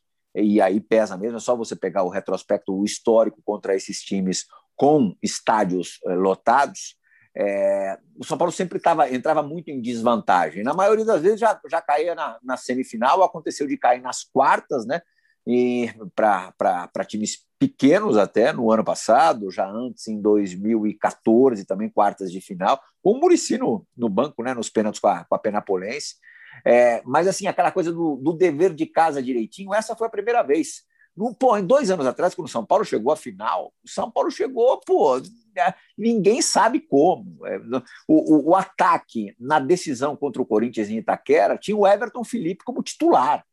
e 0.44 0.60
aí 0.60 0.80
pesa 0.80 1.16
mesmo, 1.16 1.38
é 1.38 1.40
só 1.40 1.56
você 1.56 1.74
pegar 1.74 2.02
o 2.02 2.08
retrospecto, 2.08 2.74
o 2.74 2.84
histórico 2.84 3.40
contra 3.44 3.74
esses 3.74 4.00
times 4.00 4.46
com 4.76 5.16
estádios 5.22 5.98
eh, 6.06 6.14
lotados, 6.14 6.96
é, 7.38 7.98
o 8.18 8.24
São 8.24 8.38
Paulo 8.38 8.50
sempre 8.50 8.78
tava, 8.78 9.10
entrava 9.10 9.42
muito 9.42 9.70
em 9.70 9.80
desvantagem. 9.80 10.62
Na 10.62 10.72
maioria 10.72 11.04
das 11.04 11.20
vezes 11.20 11.38
já, 11.38 11.60
já 11.68 11.82
caía 11.82 12.14
na, 12.14 12.38
na 12.42 12.56
semifinal, 12.56 13.22
aconteceu 13.22 13.66
de 13.66 13.76
cair 13.76 14.00
nas 14.00 14.24
quartas, 14.24 14.86
né? 14.86 15.02
E 15.46 15.90
para 16.14 17.04
times 17.06 17.46
pequenos 17.58 18.16
até 18.16 18.52
no 18.52 18.72
ano 18.72 18.82
passado, 18.82 19.50
já 19.50 19.68
antes 19.68 20.08
em 20.08 20.20
2014 20.20 21.64
também 21.66 21.90
quartas 21.90 22.32
de 22.32 22.40
final, 22.40 22.80
com 23.02 23.12
o 23.12 23.20
Murici 23.20 23.58
no, 23.58 23.86
no 23.94 24.08
banco, 24.08 24.42
né? 24.42 24.54
Nos 24.54 24.70
pênaltis 24.70 24.98
com 24.98 25.08
a, 25.08 25.24
com 25.24 25.34
a 25.34 25.38
Penapolense. 25.38 26.14
É, 26.64 27.02
mas 27.04 27.26
assim, 27.26 27.46
aquela 27.46 27.70
coisa 27.70 27.92
do, 27.92 28.16
do 28.16 28.32
dever 28.32 28.74
de 28.74 28.86
casa 28.86 29.22
direitinho, 29.22 29.74
essa 29.74 29.96
foi 29.96 30.06
a 30.06 30.10
primeira 30.10 30.42
vez. 30.42 30.84
No, 31.16 31.34
pô, 31.34 31.56
em 31.56 31.64
dois 31.64 31.90
anos 31.90 32.06
atrás, 32.06 32.34
quando 32.34 32.46
o 32.46 32.50
São 32.50 32.64
Paulo 32.64 32.84
chegou 32.84 33.10
à 33.10 33.16
final, 33.16 33.72
o 33.82 33.88
São 33.88 34.10
Paulo 34.10 34.30
chegou, 34.30 34.78
pô, 34.80 35.18
é, 35.18 35.74
ninguém 35.96 36.42
sabe 36.42 36.80
como. 36.80 37.46
É, 37.46 37.58
o, 38.06 38.34
o, 38.34 38.50
o, 38.50 38.54
ataque 38.54 39.34
na 39.40 39.58
decisão 39.58 40.14
contra 40.14 40.42
o 40.42 40.46
Corinthians 40.46 40.90
em 40.90 40.98
Itaquera 40.98 41.56
tinha 41.56 41.76
o 41.76 41.86
Everton 41.86 42.22
Felipe 42.22 42.64
como 42.64 42.82
titular. 42.82 43.44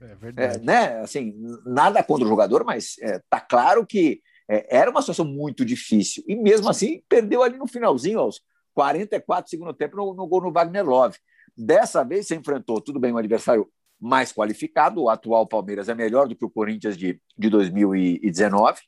É 0.00 0.14
verdade. 0.14 0.58
É, 0.58 0.60
né? 0.60 1.00
assim, 1.00 1.34
nada 1.64 2.02
contra 2.02 2.26
o 2.26 2.28
jogador, 2.28 2.64
mas 2.64 2.96
é, 3.00 3.20
tá 3.30 3.40
claro 3.40 3.86
que 3.86 4.20
é, 4.48 4.78
era 4.78 4.90
uma 4.90 5.00
situação 5.00 5.24
muito 5.24 5.64
difícil. 5.64 6.24
E 6.26 6.34
mesmo 6.34 6.68
assim, 6.68 7.02
perdeu 7.08 7.42
ali 7.42 7.56
no 7.56 7.68
finalzinho, 7.68 8.18
aos 8.18 8.40
44 8.74 9.48
segundo 9.48 9.72
tempo, 9.72 9.96
no, 9.96 10.12
no 10.12 10.26
gol 10.26 10.42
no 10.42 10.52
Wagner 10.52 10.84
Love. 10.84 11.16
Dessa 11.60 12.02
vez, 12.02 12.26
você 12.26 12.36
enfrentou, 12.36 12.80
tudo 12.80 12.98
bem, 12.98 13.12
um 13.12 13.18
adversário 13.18 13.68
mais 14.00 14.32
qualificado. 14.32 15.02
O 15.02 15.10
atual 15.10 15.46
Palmeiras 15.46 15.90
é 15.90 15.94
melhor 15.94 16.26
do 16.26 16.34
que 16.34 16.44
o 16.44 16.50
Corinthians 16.50 16.96
de, 16.96 17.20
de 17.36 17.50
2019. 17.50 18.80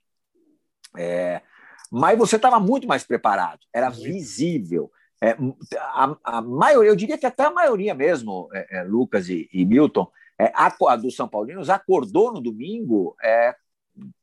É, 0.97 1.43
mas 1.91 2.19
você 2.19 2.37
estava 2.37 2.59
muito 2.59 2.88
mais 2.88 3.05
preparado, 3.05 3.61
era 3.75 3.91
visível. 3.91 4.91
É, 5.23 5.37
a, 5.79 6.17
a, 6.25 6.41
maioria, 6.41 6.91
eu 6.91 6.97
diria 6.97 7.19
que 7.19 7.26
até 7.26 7.45
a 7.45 7.50
maioria 7.50 7.95
mesmo, 7.95 8.49
é, 8.55 8.79
é, 8.79 8.83
Lucas 8.83 9.29
e, 9.29 9.49
e 9.52 9.64
Milton, 9.67 10.11
é, 10.38 10.47
a, 10.55 10.75
a, 10.88 10.97
dos 10.97 11.14
São 11.14 11.29
Paulinos 11.29 11.69
acordou 11.69 12.33
no 12.33 12.41
domingo 12.41 13.14
é, 13.23 13.55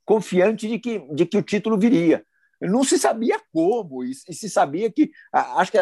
confiante 0.04 0.68
de 0.68 0.80
que, 0.80 1.00
de 1.14 1.26
que 1.28 1.38
o 1.38 1.44
título 1.44 1.78
viria. 1.78 2.26
Não 2.62 2.84
se 2.84 3.00
sabia 3.00 3.40
como, 3.54 4.04
e, 4.04 4.12
e 4.28 4.34
se 4.34 4.50
sabia 4.50 4.92
que. 4.92 5.12
acho 5.32 5.72
que 5.72 5.78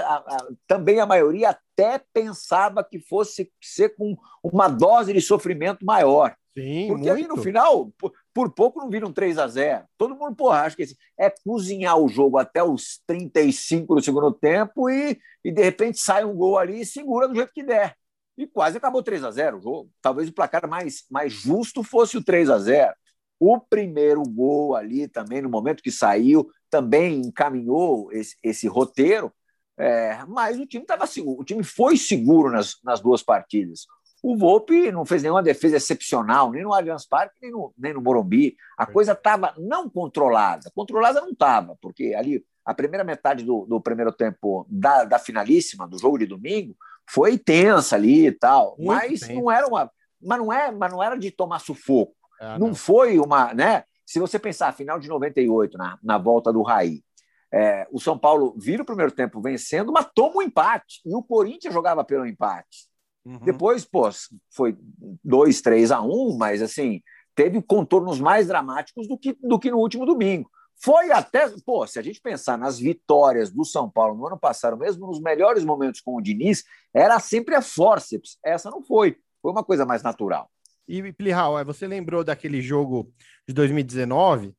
também 0.67 0.99
a 0.99 1.05
maioria 1.05 1.49
até 1.49 2.01
pensava 2.13 2.83
que 2.83 2.99
fosse 2.99 3.51
ser 3.61 3.95
com 3.95 4.15
uma 4.43 4.67
dose 4.67 5.11
de 5.13 5.21
sofrimento 5.21 5.85
maior. 5.85 6.35
Sim, 6.57 6.87
Porque 6.87 7.11
muito. 7.11 7.11
ali 7.11 7.27
no 7.27 7.37
final, 7.37 7.91
por, 7.99 8.11
por, 8.33 8.51
pouco 8.51 8.79
não 8.79 8.89
viram 8.89 9.13
3 9.13 9.37
a 9.37 9.47
0 9.47 9.85
Todo 9.95 10.15
mundo, 10.15 10.35
porra, 10.35 10.61
acho 10.61 10.75
que 10.75 10.81
esse, 10.81 10.97
é 11.19 11.29
cozinhar 11.29 11.95
o 11.99 12.07
jogo 12.07 12.39
até 12.39 12.63
os 12.63 12.99
35 13.05 13.93
do 13.93 14.01
segundo 14.01 14.31
tempo 14.31 14.89
e, 14.89 15.19
e 15.43 15.51
de 15.51 15.61
repente 15.61 15.99
sai 15.99 16.25
um 16.25 16.33
gol 16.33 16.57
ali 16.57 16.81
e 16.81 16.85
segura 16.85 17.27
do 17.27 17.35
jeito 17.35 17.53
que 17.53 17.61
der. 17.61 17.95
E 18.35 18.47
quase 18.47 18.77
acabou 18.77 19.03
3 19.03 19.23
a 19.23 19.31
0 19.31 19.57
o 19.57 19.61
jogo. 19.61 19.91
Talvez 20.01 20.29
o 20.29 20.33
placar 20.33 20.67
mais, 20.67 21.05
mais 21.11 21.31
justo 21.31 21.83
fosse 21.83 22.17
o 22.17 22.23
3 22.23 22.49
a 22.49 22.57
0 22.57 22.93
O 23.39 23.59
primeiro 23.59 24.23
gol 24.23 24.75
ali 24.75 25.07
também, 25.07 25.41
no 25.41 25.49
momento 25.49 25.83
que 25.83 25.91
saiu, 25.91 26.49
também 26.69 27.21
encaminhou 27.21 28.11
esse, 28.11 28.35
esse 28.43 28.67
roteiro, 28.67 29.31
é, 29.77 30.25
mas 30.27 30.59
o 30.59 30.65
time 30.65 30.83
estava 30.83 31.05
seguro, 31.05 31.41
o 31.41 31.45
time 31.45 31.63
foi 31.63 31.97
seguro 31.97 32.51
nas, 32.51 32.77
nas 32.83 32.99
duas 32.99 33.21
partidas. 33.21 33.85
O 34.23 34.35
Volpe 34.35 34.91
não 34.91 35.05
fez 35.05 35.21
nenhuma 35.21 35.43
defesa 35.43 35.77
excepcional, 35.77 36.51
nem 36.51 36.63
no 36.63 36.73
Allianz 36.73 37.05
Parque, 37.05 37.35
nem 37.41 37.51
no, 37.51 37.71
nem 37.77 37.93
no 37.93 38.01
Morumbi. 38.01 38.57
A 38.75 38.85
coisa 38.85 39.11
estava 39.11 39.53
não 39.57 39.87
controlada. 39.87 40.71
Controlada 40.73 41.21
não 41.21 41.29
estava, 41.29 41.77
porque 41.79 42.15
ali 42.15 42.43
a 42.65 42.73
primeira 42.73 43.03
metade 43.03 43.43
do, 43.43 43.65
do 43.65 43.79
primeiro 43.79 44.11
tempo 44.11 44.65
da, 44.69 45.05
da, 45.05 45.19
finalíssima, 45.19 45.87
do 45.87 45.99
jogo 45.99 46.17
de 46.17 46.25
domingo, 46.25 46.75
foi 47.09 47.37
tensa 47.37 47.95
ali 47.95 48.27
e 48.27 48.31
tal. 48.31 48.75
Muito 48.77 48.87
mas 48.87 49.21
não 49.29 49.51
era 49.51 49.67
uma. 49.67 49.91
Mas 50.21 50.39
não, 50.39 50.51
é, 50.51 50.71
mas 50.71 50.91
não 50.91 51.01
era 51.01 51.15
de 51.15 51.29
tomar 51.29 51.59
sufoco. 51.59 52.16
É, 52.39 52.57
não, 52.57 52.67
não 52.67 52.75
foi 52.75 53.19
uma. 53.19 53.53
Né? 53.53 53.83
Se 54.05 54.19
você 54.19 54.39
pensar, 54.39 54.73
final 54.73 54.99
de 54.99 55.07
98, 55.07 55.77
na, 55.77 55.99
na 56.01 56.17
volta 56.17 56.51
do 56.51 56.61
Raí, 56.61 57.03
é, 57.51 57.87
o 57.91 57.99
São 57.99 58.17
Paulo 58.17 58.53
vira 58.57 58.83
o 58.83 58.85
primeiro 58.85 59.11
tempo 59.11 59.41
vencendo, 59.41 59.91
mas 59.91 60.07
toma 60.13 60.37
um 60.37 60.41
empate. 60.41 61.01
E 61.05 61.15
o 61.15 61.23
Corinthians 61.23 61.73
jogava 61.73 62.03
pelo 62.03 62.25
empate. 62.25 62.87
Uhum. 63.25 63.39
Depois, 63.39 63.83
pô, 63.83 64.09
foi 64.49 64.77
2, 65.23 65.61
3 65.61 65.91
a 65.91 66.01
1, 66.01 66.37
mas 66.37 66.61
assim, 66.61 67.01
teve 67.35 67.61
contornos 67.61 68.19
mais 68.19 68.47
dramáticos 68.47 69.07
do 69.07 69.17
que, 69.17 69.37
do 69.41 69.59
que 69.59 69.69
no 69.69 69.77
último 69.77 70.05
domingo. 70.05 70.49
Foi 70.79 71.11
até, 71.11 71.49
pô, 71.65 71.87
se 71.87 71.97
a 71.97 72.01
gente 72.01 72.21
pensar 72.21 72.57
nas 72.57 72.77
vitórias 72.77 73.51
do 73.51 73.65
São 73.65 73.89
Paulo 73.89 74.15
no 74.15 74.27
ano 74.27 74.39
passado, 74.39 74.77
mesmo 74.77 75.07
nos 75.07 75.19
melhores 75.19 75.65
momentos 75.65 76.01
com 76.01 76.15
o 76.15 76.21
Diniz, 76.21 76.63
era 76.93 77.19
sempre 77.19 77.55
a 77.55 77.61
forceps. 77.61 78.37
Essa 78.43 78.69
não 78.69 78.83
foi. 78.83 79.17
Foi 79.41 79.51
uma 79.51 79.63
coisa 79.63 79.85
mais 79.85 80.03
natural. 80.03 80.49
E, 80.87 81.11
Plihal, 81.11 81.63
você 81.65 81.85
lembrou 81.85 82.23
daquele 82.23 82.61
jogo 82.61 83.11
de 83.47 83.53
2019? 83.53 84.53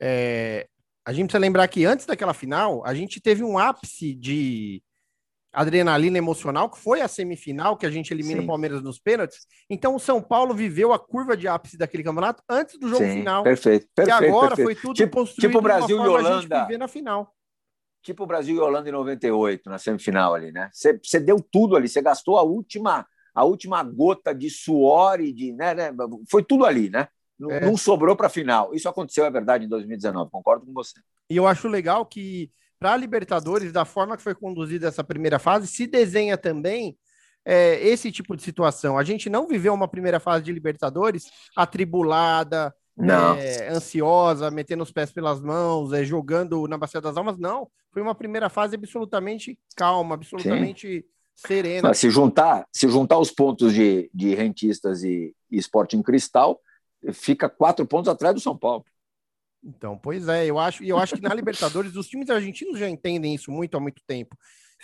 É, 0.00 0.68
a 1.04 1.12
gente 1.12 1.26
precisa 1.26 1.40
lembrar 1.40 1.66
que 1.68 1.84
antes 1.84 2.06
daquela 2.06 2.32
final, 2.32 2.84
a 2.86 2.94
gente 2.94 3.20
teve 3.20 3.42
um 3.42 3.58
ápice 3.58 4.14
de 4.14 4.82
adrenalina 5.52 6.18
emocional, 6.18 6.68
que 6.68 6.78
foi 6.78 7.00
a 7.00 7.08
semifinal, 7.08 7.76
que 7.76 7.86
a 7.86 7.90
gente 7.90 8.12
elimina 8.12 8.40
Sim. 8.40 8.44
o 8.44 8.46
Palmeiras 8.46 8.82
nos 8.82 8.98
pênaltis. 8.98 9.46
Então, 9.70 9.94
o 9.94 10.00
São 10.00 10.20
Paulo 10.20 10.52
viveu 10.54 10.92
a 10.92 10.98
curva 10.98 11.36
de 11.36 11.46
ápice 11.46 11.78
daquele 11.78 12.02
campeonato 12.02 12.42
antes 12.48 12.78
do 12.78 12.88
jogo 12.88 13.04
Sim, 13.04 13.18
final. 13.18 13.44
Perfeito, 13.44 13.86
perfeito. 13.94 14.22
E 14.22 14.26
agora 14.26 14.56
perfeito. 14.56 14.66
foi 14.66 14.74
tudo 14.74 14.96
tipo, 14.96 15.18
construído 15.18 15.50
tipo 15.50 15.62
Brasil 15.62 15.96
e 15.96 16.08
Holanda. 16.08 16.78
na 16.78 16.88
final. 16.88 17.32
Tipo 18.02 18.24
o 18.24 18.26
Brasil 18.26 18.56
e 18.56 18.58
Holanda 18.58 18.88
em 18.88 18.92
98, 18.92 19.70
na 19.70 19.78
semifinal 19.78 20.34
ali, 20.34 20.52
né? 20.52 20.68
Você 20.72 21.20
deu 21.20 21.40
tudo 21.40 21.76
ali, 21.76 21.88
você 21.88 22.02
gastou 22.02 22.36
a 22.36 22.42
última 22.42 23.06
a 23.34 23.44
última 23.44 23.82
gota 23.82 24.34
de 24.34 24.48
suor 24.48 25.20
e 25.20 25.32
de. 25.32 25.52
Né, 25.52 25.74
né 25.74 25.90
foi 26.30 26.42
tudo 26.42 26.64
ali, 26.64 26.88
né? 26.88 27.08
Não, 27.38 27.50
é. 27.50 27.60
não 27.60 27.76
sobrou 27.76 28.14
para 28.14 28.28
a 28.28 28.30
final. 28.30 28.74
Isso 28.74 28.88
aconteceu, 28.88 29.24
é 29.24 29.30
verdade, 29.30 29.64
em 29.64 29.68
2019, 29.68 30.30
concordo 30.30 30.64
com 30.64 30.72
você. 30.72 31.00
E 31.28 31.36
eu 31.36 31.46
acho 31.46 31.66
legal 31.66 32.06
que, 32.06 32.50
para 32.78 32.92
a 32.92 32.96
Libertadores, 32.96 33.72
da 33.72 33.84
forma 33.84 34.16
que 34.16 34.22
foi 34.22 34.34
conduzida 34.34 34.88
essa 34.88 35.02
primeira 35.02 35.38
fase, 35.38 35.66
se 35.66 35.86
desenha 35.86 36.38
também 36.38 36.96
é, 37.44 37.84
esse 37.86 38.12
tipo 38.12 38.36
de 38.36 38.42
situação. 38.42 38.96
A 38.96 39.02
gente 39.02 39.28
não 39.28 39.48
viveu 39.48 39.74
uma 39.74 39.88
primeira 39.88 40.20
fase 40.20 40.44
de 40.44 40.52
Libertadores 40.52 41.28
atribulada, 41.56 42.72
é, 43.36 43.68
ansiosa, 43.68 44.50
metendo 44.50 44.82
os 44.82 44.92
pés 44.92 45.10
pelas 45.10 45.40
mãos, 45.40 45.92
é, 45.92 46.04
jogando 46.04 46.66
na 46.68 46.78
Bacia 46.78 47.00
das 47.00 47.16
Almas. 47.16 47.38
Não, 47.38 47.68
foi 47.92 48.00
uma 48.00 48.14
primeira 48.14 48.48
fase 48.48 48.76
absolutamente 48.76 49.58
calma, 49.76 50.14
absolutamente 50.14 51.04
Serena. 51.34 51.92
se 51.94 52.10
juntar, 52.10 52.66
se 52.72 52.88
juntar 52.88 53.18
os 53.18 53.30
pontos 53.30 53.72
de, 53.72 54.10
de 54.14 54.34
rentistas 54.34 55.02
e, 55.02 55.34
e 55.50 55.58
esporte 55.58 55.96
em 55.96 56.02
cristal, 56.02 56.60
fica 57.12 57.48
quatro 57.48 57.86
pontos 57.86 58.08
atrás 58.08 58.34
do 58.34 58.40
São 58.40 58.56
Paulo. 58.56 58.84
Então, 59.62 59.96
pois 59.96 60.28
é, 60.28 60.46
eu 60.46 60.58
acho, 60.58 60.84
e 60.84 60.88
eu 60.88 60.98
acho 60.98 61.14
que 61.14 61.22
na 61.22 61.34
Libertadores 61.34 61.96
os 61.96 62.06
times 62.06 62.28
argentinos 62.28 62.78
já 62.78 62.88
entendem 62.88 63.34
isso 63.34 63.50
muito 63.50 63.76
há 63.76 63.80
muito 63.80 64.02
tempo. 64.06 64.36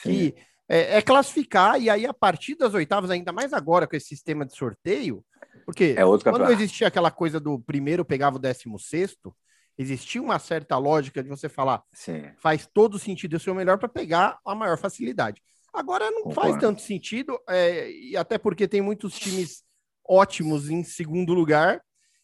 Que 0.03 0.35
é, 0.67 0.99
é, 0.99 1.03
classificar, 1.03 1.81
e 1.81 1.91
aí 1.91 2.07
a 2.07 2.15
partir 2.15 2.55
das 2.55 2.73
oitavas, 2.73 3.11
ainda 3.11 3.33
mais 3.33 3.53
agora 3.53 3.87
com 3.87 3.97
esse 3.97 4.07
sistema 4.07 4.47
de 4.47 4.57
sorteio, 4.57 5.25
porque 5.67 5.97
é 5.99 6.03
quando 6.23 6.51
existia 6.51 6.87
aquela 6.87 7.11
coisa 7.11 7.39
do 7.39 7.59
primeiro 7.59 8.05
pegava 8.05 8.37
o 8.37 8.41
décimo 8.41 8.79
sexto, 8.79 9.35
existia 9.77 10.23
uma 10.23 10.39
certa 10.39 10.79
lógica 10.79 11.23
de 11.23 11.29
você 11.29 11.49
falar, 11.49 11.83
Sim. 11.93 12.31
faz 12.39 12.69
todo 12.73 12.99
sentido, 12.99 13.35
eu 13.35 13.41
sou 13.41 13.53
o 13.53 13.57
melhor 13.57 13.79
para 13.79 13.89
pegar 13.89 14.39
a 14.47 14.55
maior 14.55 14.79
facilidade. 14.79 15.43
Agora 15.73 16.11
não 16.11 16.31
faz 16.31 16.57
tanto 16.57 16.81
sentido, 16.81 17.39
é, 17.49 17.91
e 17.91 18.17
até 18.17 18.39
porque 18.39 18.67
tem 18.67 18.81
muitos 18.81 19.19
times 19.19 19.63
ótimos 20.05 20.69
em 20.69 20.83
segundo 20.83 21.33
lugar, 21.33 21.81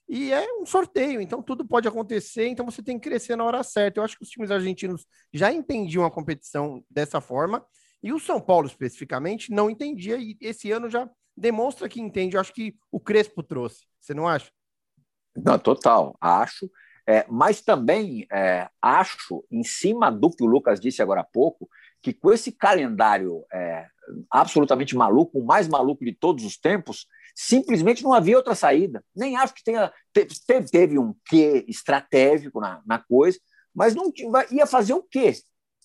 e 0.08 0.32
é 0.32 0.46
um 0.60 0.66
sorteio, 0.66 1.20
então 1.20 1.42
tudo 1.42 1.66
pode 1.66 1.88
acontecer, 1.88 2.46
então 2.46 2.64
você 2.64 2.82
tem 2.82 2.98
que 2.98 3.08
crescer 3.08 3.34
na 3.34 3.44
hora 3.44 3.62
certa. 3.64 3.98
Eu 3.98 4.04
acho 4.04 4.16
que 4.16 4.22
os 4.22 4.30
times 4.30 4.50
argentinos 4.50 5.04
já 5.32 5.52
entendiam 5.52 6.04
a 6.04 6.10
competição 6.10 6.84
dessa 6.88 7.20
forma, 7.20 7.64
e 8.02 8.12
o 8.12 8.20
São 8.20 8.40
Paulo 8.40 8.66
especificamente 8.66 9.50
não 9.50 9.68
entendia, 9.68 10.16
e 10.16 10.36
esse 10.40 10.70
ano 10.70 10.88
já 10.88 11.10
demonstra 11.36 11.88
que 11.88 12.00
entende. 12.00 12.36
Eu 12.36 12.40
acho 12.40 12.52
que 12.52 12.76
o 12.90 13.00
Crespo 13.00 13.42
trouxe, 13.42 13.84
você 14.00 14.14
não 14.14 14.28
acha? 14.28 14.50
Não, 15.36 15.58
total, 15.58 16.16
acho. 16.20 16.70
É, 17.08 17.24
mas 17.28 17.60
também 17.60 18.26
é, 18.32 18.68
acho, 18.82 19.44
em 19.50 19.62
cima 19.62 20.10
do 20.10 20.30
que 20.30 20.42
o 20.42 20.46
Lucas 20.46 20.80
disse 20.80 21.00
agora 21.00 21.20
há 21.20 21.24
pouco, 21.24 21.68
que 22.06 22.12
com 22.12 22.32
esse 22.32 22.52
calendário 22.52 23.44
é, 23.52 23.84
absolutamente 24.30 24.94
maluco, 24.94 25.40
o 25.40 25.44
mais 25.44 25.66
maluco 25.66 26.04
de 26.04 26.12
todos 26.12 26.44
os 26.44 26.56
tempos, 26.56 27.04
simplesmente 27.34 28.04
não 28.04 28.12
havia 28.12 28.36
outra 28.36 28.54
saída. 28.54 29.04
Nem 29.14 29.36
acho 29.36 29.52
que 29.52 29.64
tenha. 29.64 29.92
Teve, 30.12 30.70
teve 30.70 30.98
um 31.00 31.12
quê 31.24 31.64
estratégico 31.66 32.60
na, 32.60 32.80
na 32.86 33.00
coisa, 33.00 33.40
mas 33.74 33.92
não 33.92 34.12
ia 34.52 34.66
fazer 34.66 34.94
o 34.94 35.02
quê? 35.02 35.32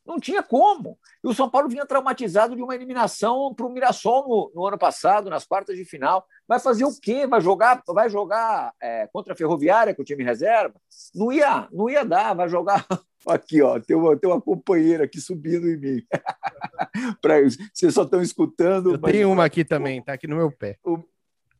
Não 0.05 0.19
tinha 0.19 0.41
como. 0.41 0.97
E 1.23 1.27
o 1.27 1.33
São 1.33 1.49
Paulo 1.49 1.69
vinha 1.69 1.85
traumatizado 1.85 2.55
de 2.55 2.61
uma 2.61 2.73
eliminação 2.73 3.53
para 3.53 3.65
o 3.65 3.69
Mirassol 3.69 4.27
no, 4.27 4.51
no, 4.55 4.67
ano 4.67 4.77
passado, 4.77 5.29
nas 5.29 5.45
quartas 5.45 5.75
de 5.75 5.85
final. 5.85 6.25
Vai 6.47 6.59
fazer 6.59 6.83
o 6.83 6.99
quê? 6.99 7.27
Vai 7.27 7.39
jogar, 7.39 7.81
vai 7.87 8.09
jogar 8.09 8.73
é, 8.81 9.07
contra 9.07 9.33
a 9.33 9.35
Ferroviária 9.35 9.93
com 9.93 10.01
o 10.01 10.05
time 10.05 10.23
reserva? 10.23 10.75
Não 11.13 11.31
ia, 11.31 11.67
não 11.71 11.89
ia 11.89 12.03
dar. 12.03 12.33
Vai 12.33 12.49
jogar 12.49 12.85
aqui, 13.27 13.61
ó. 13.61 13.79
Tem 13.79 13.95
uma, 13.95 14.17
tem 14.17 14.29
uma 14.29 14.41
companheira 14.41 15.03
aqui 15.03 15.21
subindo 15.21 15.67
em 15.67 15.77
mim. 15.77 16.05
pra, 17.21 17.39
vocês 17.41 17.93
só 17.93 18.03
estão 18.03 18.21
escutando. 18.21 18.93
Eu 18.93 18.99
mas... 18.99 19.11
tenho 19.11 19.31
uma 19.31 19.45
aqui 19.45 19.63
também, 19.63 20.01
tá 20.01 20.13
aqui 20.13 20.27
no 20.27 20.35
meu 20.35 20.51
pé. 20.51 20.77
O, 20.83 20.99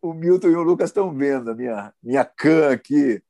o 0.01 0.13
Milton 0.13 0.47
e 0.47 0.55
o 0.55 0.63
Lucas 0.63 0.89
estão 0.89 1.13
vendo 1.13 1.51
a 1.51 1.55
minha, 1.55 1.93
minha 2.01 2.25
can 2.25 2.71
aqui 2.71 3.21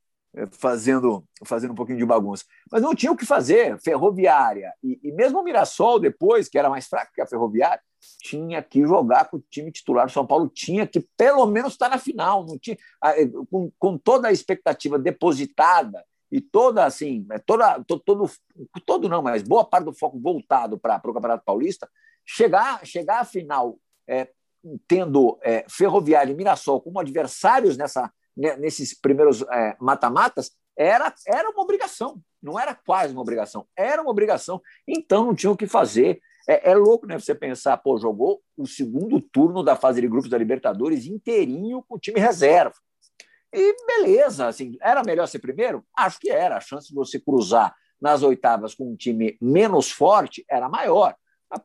fazendo, 0.52 1.24
fazendo 1.46 1.72
um 1.72 1.76
pouquinho 1.76 1.98
de 1.98 2.06
bagunça. 2.06 2.46
Mas 2.72 2.82
não 2.82 2.96
tinha 2.96 3.12
o 3.12 3.18
que 3.18 3.26
fazer. 3.26 3.80
Ferroviária 3.82 4.74
e, 4.84 5.00
e 5.04 5.12
mesmo 5.12 5.40
o 5.40 5.44
Mirassol, 5.44 6.00
depois, 6.00 6.48
que 6.48 6.58
era 6.58 6.70
mais 6.70 6.88
fraco 6.88 7.12
que 7.14 7.22
a 7.22 7.28
Ferroviária, 7.28 7.82
tinha 8.20 8.64
que 8.64 8.82
jogar 8.82 9.26
com 9.30 9.38
o 9.38 9.44
time 9.50 9.72
titular. 9.72 10.08
O 10.08 10.10
São 10.10 10.26
Paulo 10.26 10.50
tinha 10.50 10.88
que, 10.88 11.00
pelo 11.16 11.46
menos, 11.46 11.74
estar 11.74 11.90
na 11.90 11.98
final. 11.98 12.46
Não 12.46 12.58
tinha, 12.58 12.78
é, 13.04 13.28
com, 13.50 13.72
com 13.78 13.98
toda 13.98 14.28
a 14.28 14.32
expectativa 14.32 14.98
depositada 14.98 16.04
e 16.32 16.40
toda 16.40 16.86
assim, 16.86 17.28
é, 17.32 17.38
toda, 17.38 17.84
todo, 17.84 18.02
todo, 18.02 18.32
todo 18.86 19.10
não, 19.10 19.22
mas 19.22 19.44
boa 19.44 19.66
parte 19.66 19.86
do 19.86 19.94
foco 19.94 20.20
voltado 20.20 20.80
para 20.80 21.02
o 21.04 21.14
Campeonato 21.14 21.44
Paulista, 21.44 21.90
chegar, 22.26 22.86
chegar 22.86 23.20
à 23.20 23.26
final 23.26 23.78
é, 24.08 24.30
tendo 24.88 25.38
é, 25.42 25.66
Ferroviária 25.70 26.32
e 26.32 26.36
Mirassol 26.36 26.82
como 26.82 27.00
adversários 27.00 27.76
nessa, 27.76 28.04
né, 28.04 28.10
nesses 28.36 29.00
primeiros 29.00 29.42
é, 29.42 29.76
mata-matas, 29.80 30.52
era, 30.78 31.14
era 31.28 31.50
uma 31.50 31.62
obrigação, 31.62 32.22
não 32.42 32.60
era 32.60 32.74
quase 32.74 33.14
uma 33.14 33.22
obrigação, 33.22 33.68
era 33.78 34.02
uma 34.02 34.12
obrigação. 34.12 34.62
Então 34.88 35.26
não 35.26 35.36
tinha 35.36 35.52
o 35.52 35.58
que 35.58 35.68
fazer. 35.68 36.22
É, 36.48 36.72
é, 36.72 36.76
louco, 36.76 37.06
né? 37.06 37.20
Você 37.20 37.36
pensar, 37.36 37.78
pô, 37.78 38.00
jogou 38.00 38.42
o 38.58 38.66
segundo 38.66 39.22
turno 39.22 39.64
da 39.64 39.76
fase 39.76 40.02
de 40.02 40.08
grupos 40.08 40.30
da 40.30 40.38
Libertadores 40.38 41.06
inteirinho 41.06 41.84
com 41.88 41.96
o 41.96 42.00
time 42.00 42.20
reserva. 42.20 42.76
E 43.54 43.76
beleza, 43.86 44.48
assim, 44.48 44.78
era 44.82 45.04
melhor 45.04 45.28
ser 45.28 45.40
primeiro? 45.40 45.86
Acho 45.96 46.20
que 46.20 46.32
era. 46.32 46.58
A 46.58 46.62
chance 46.62 46.88
de 46.88 46.96
você 46.96 47.20
cruzar 47.20 47.76
nas 48.02 48.24
oitavas 48.24 48.74
com 48.74 48.92
um 48.92 48.96
time 48.96 49.38
menos 49.40 49.92
forte 49.92 50.44
era 50.50 50.68
maior. 50.68 51.16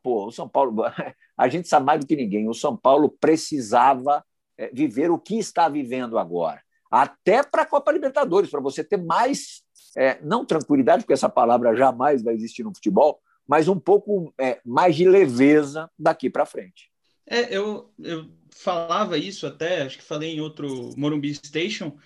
Pô, 0.03 0.27
o 0.27 0.33
São 0.33 0.49
Paulo, 0.49 0.83
a 1.39 1.49
gente 1.49 1.69
sabe 1.69 1.87
mais 1.87 2.01
do 2.01 2.07
que 2.07 2.17
ninguém, 2.17 2.49
o 2.49 2.55
São 2.55 2.77
Paulo 2.77 3.09
precisava 3.09 4.25
viver 4.73 5.11
o 5.11 5.19
que 5.19 5.39
está 5.39 5.69
vivendo 5.69 6.19
agora. 6.19 6.63
Até 6.91 7.43
para 7.43 7.63
a 7.63 7.67
Copa 7.67 7.93
Libertadores, 7.93 8.51
para 8.51 8.61
você 8.61 8.83
ter 8.83 8.97
mais, 8.97 9.63
é, 9.97 10.19
não 10.23 10.45
tranquilidade, 10.45 11.03
porque 11.03 11.13
essa 11.13 11.29
palavra 11.29 11.75
jamais 11.75 12.23
vai 12.23 12.35
existir 12.35 12.63
no 12.63 12.75
futebol, 12.75 13.21
mas 13.47 13.69
um 13.69 13.79
pouco 13.79 14.33
é, 14.39 14.61
mais 14.65 14.97
de 14.97 15.09
leveza 15.09 15.91
daqui 15.99 16.31
para 16.31 16.47
frente. 16.47 16.91
É, 17.27 17.57
eu, 17.57 17.91
eu 17.99 18.27
falava 18.51 19.19
isso 19.19 19.47
até, 19.47 19.83
acho 19.83 19.99
que 19.99 20.05
falei 20.05 20.35
em 20.35 20.41
outro 20.41 20.91
Morumbi 20.97 21.35
Station, 21.35 21.97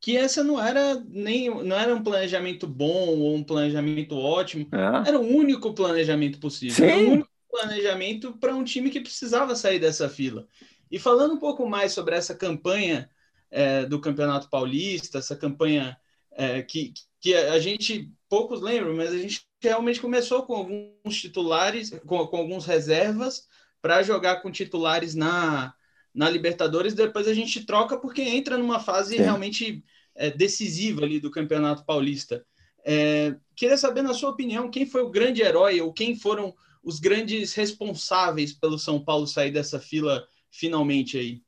que 0.00 0.16
essa 0.16 0.44
não 0.44 0.62
era 0.62 0.94
nem 1.08 1.50
não 1.50 1.76
era 1.76 1.94
um 1.94 2.02
planejamento 2.02 2.66
bom 2.66 3.18
ou 3.18 3.34
um 3.34 3.42
planejamento 3.42 4.16
ótimo, 4.16 4.68
é. 4.72 5.08
era 5.08 5.18
o 5.18 5.26
único 5.26 5.74
planejamento 5.74 6.38
possível, 6.38 6.76
Sim. 6.76 6.84
era 6.84 6.98
o 6.98 7.12
único 7.12 7.30
planejamento 7.50 8.32
para 8.38 8.54
um 8.54 8.62
time 8.62 8.90
que 8.90 9.00
precisava 9.00 9.56
sair 9.56 9.80
dessa 9.80 10.08
fila. 10.08 10.46
E 10.90 10.98
falando 10.98 11.34
um 11.34 11.38
pouco 11.38 11.68
mais 11.68 11.92
sobre 11.92 12.14
essa 12.14 12.34
campanha 12.34 13.10
é, 13.50 13.84
do 13.84 14.00
Campeonato 14.00 14.48
Paulista, 14.48 15.18
essa 15.18 15.36
campanha 15.36 15.96
é, 16.32 16.62
que, 16.62 16.92
que 17.20 17.34
a 17.34 17.58
gente 17.58 18.10
poucos 18.28 18.60
lembram, 18.60 18.94
mas 18.94 19.12
a 19.12 19.18
gente 19.18 19.46
realmente 19.60 20.00
começou 20.00 20.42
com 20.42 20.54
alguns 20.54 21.20
titulares, 21.20 21.90
com, 22.06 22.26
com 22.26 22.36
alguns 22.36 22.64
reservas, 22.66 23.46
para 23.80 24.02
jogar 24.02 24.42
com 24.42 24.50
titulares 24.50 25.14
na, 25.14 25.74
na 26.14 26.28
Libertadores. 26.28 26.94
Depois 26.94 27.26
a 27.26 27.34
gente 27.34 27.64
troca 27.64 27.98
porque 27.98 28.22
entra 28.22 28.58
numa 28.58 28.80
fase 28.80 29.16
Sim. 29.16 29.22
realmente 29.22 29.84
é, 30.14 30.30
decisiva 30.30 31.04
ali 31.04 31.20
do 31.20 31.30
Campeonato 31.30 31.84
Paulista. 31.84 32.44
É, 32.84 33.34
queria 33.56 33.76
saber, 33.76 34.02
na 34.02 34.14
sua 34.14 34.30
opinião, 34.30 34.70
quem 34.70 34.86
foi 34.86 35.02
o 35.02 35.10
grande 35.10 35.42
herói 35.42 35.80
ou 35.80 35.92
quem 35.92 36.16
foram 36.16 36.54
os 36.82 37.00
grandes 37.00 37.54
responsáveis 37.54 38.52
pelo 38.52 38.78
São 38.78 39.02
Paulo 39.04 39.26
sair 39.26 39.50
dessa 39.50 39.78
fila 39.78 40.26
finalmente 40.50 41.18
aí? 41.18 41.42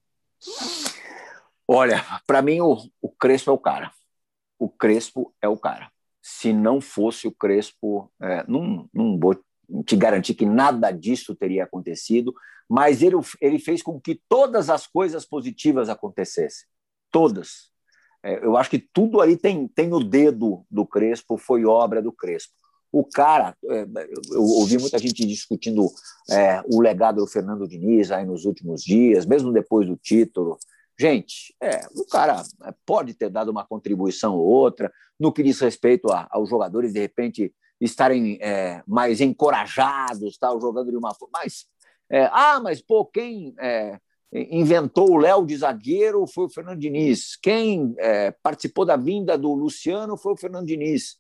Olha, 1.67 2.05
para 2.27 2.43
mim 2.43 2.61
o, 2.61 2.77
o 3.01 3.09
Crespo 3.09 3.51
é 3.51 3.53
o 3.53 3.59
cara. 3.59 3.93
O 4.59 4.69
Crespo 4.69 5.35
é 5.41 5.49
o 5.49 5.57
cara. 5.57 5.91
Se 6.21 6.53
não 6.53 6.81
fosse 6.81 7.27
o 7.27 7.33
Crespo, 7.33 8.13
é, 8.21 8.45
não, 8.47 8.89
não 8.93 9.19
vou 9.19 9.41
te 9.85 9.97
garantir 9.97 10.35
que 10.35 10.45
nada 10.45 10.91
disso 10.91 11.35
teria 11.35 11.65
acontecido, 11.65 12.35
mas 12.69 13.03
ele, 13.03 13.17
ele 13.41 13.59
fez 13.59 13.83
com 13.83 14.01
que 14.01 14.21
todas 14.29 14.69
as 14.69 14.87
coisas 14.87 15.25
positivas 15.25 15.89
acontecessem. 15.89 16.67
Todas. 17.11 17.71
É, 18.23 18.45
eu 18.45 18.57
acho 18.57 18.71
que 18.71 18.79
tudo 18.79 19.21
ali 19.21 19.37
tem, 19.37 19.67
tem 19.67 19.93
o 19.93 20.01
dedo 20.01 20.65
do 20.71 20.87
Crespo, 20.87 21.39
foi 21.39 21.65
obra 21.65 22.03
do 22.03 22.13
Crespo. 22.13 22.60
O 22.93 23.05
cara, 23.05 23.57
é, 23.69 23.87
eu 24.33 24.43
ouvi 24.43 24.79
muita 24.79 24.99
gente 24.99 25.25
discutindo 25.27 25.87
é, 26.31 26.61
o 26.67 26.81
legado 26.81 27.17
do 27.17 27.27
Fernando 27.27 27.69
Diniz 27.69 28.11
aí 28.11 28.25
nos 28.25 28.45
últimos 28.45 28.83
dias, 28.83 29.25
mesmo 29.27 29.53
depois 29.53 29.87
do 29.87 29.97
título. 29.97 30.59
Gente, 30.99 31.55
é, 31.63 31.87
o 31.97 32.05
cara 32.07 32.43
pode 32.85 33.15
ter 33.15 33.31
dado 33.31 33.51
uma 33.51 33.65
contribuição 33.65 34.37
ou 34.37 34.47
outra 34.47 34.93
no 35.19 35.33
que 35.33 35.43
diz 35.43 35.61
respeito 35.61 36.11
a, 36.11 36.27
aos 36.31 36.49
jogadores, 36.49 36.93
de 36.93 37.01
repente, 37.01 37.55
estarem 37.81 38.39
é, 38.41 38.83
mais 38.87 39.21
encorajados, 39.21 40.37
tal, 40.37 40.61
jogando 40.61 40.91
de 40.91 40.97
uma 40.97 41.15
forma. 41.15 41.39
Mas, 41.43 41.67
é, 42.11 42.29
ah, 42.33 42.61
mas 42.61 42.83
pô, 42.83 43.07
quem 43.07 43.55
é, 43.59 43.99
inventou 44.33 45.11
o 45.11 45.17
Léo 45.17 45.45
de 45.45 45.57
zagueiro 45.57 46.27
foi 46.27 46.45
o 46.45 46.51
Fernando 46.51 46.79
Diniz. 46.79 47.37
Quem 47.37 47.95
é, 47.99 48.31
participou 48.43 48.85
da 48.85 48.97
vinda 48.97 49.37
do 49.37 49.53
Luciano 49.55 50.17
foi 50.17 50.33
o 50.33 50.37
Fernando 50.37 50.67
Diniz. 50.67 51.19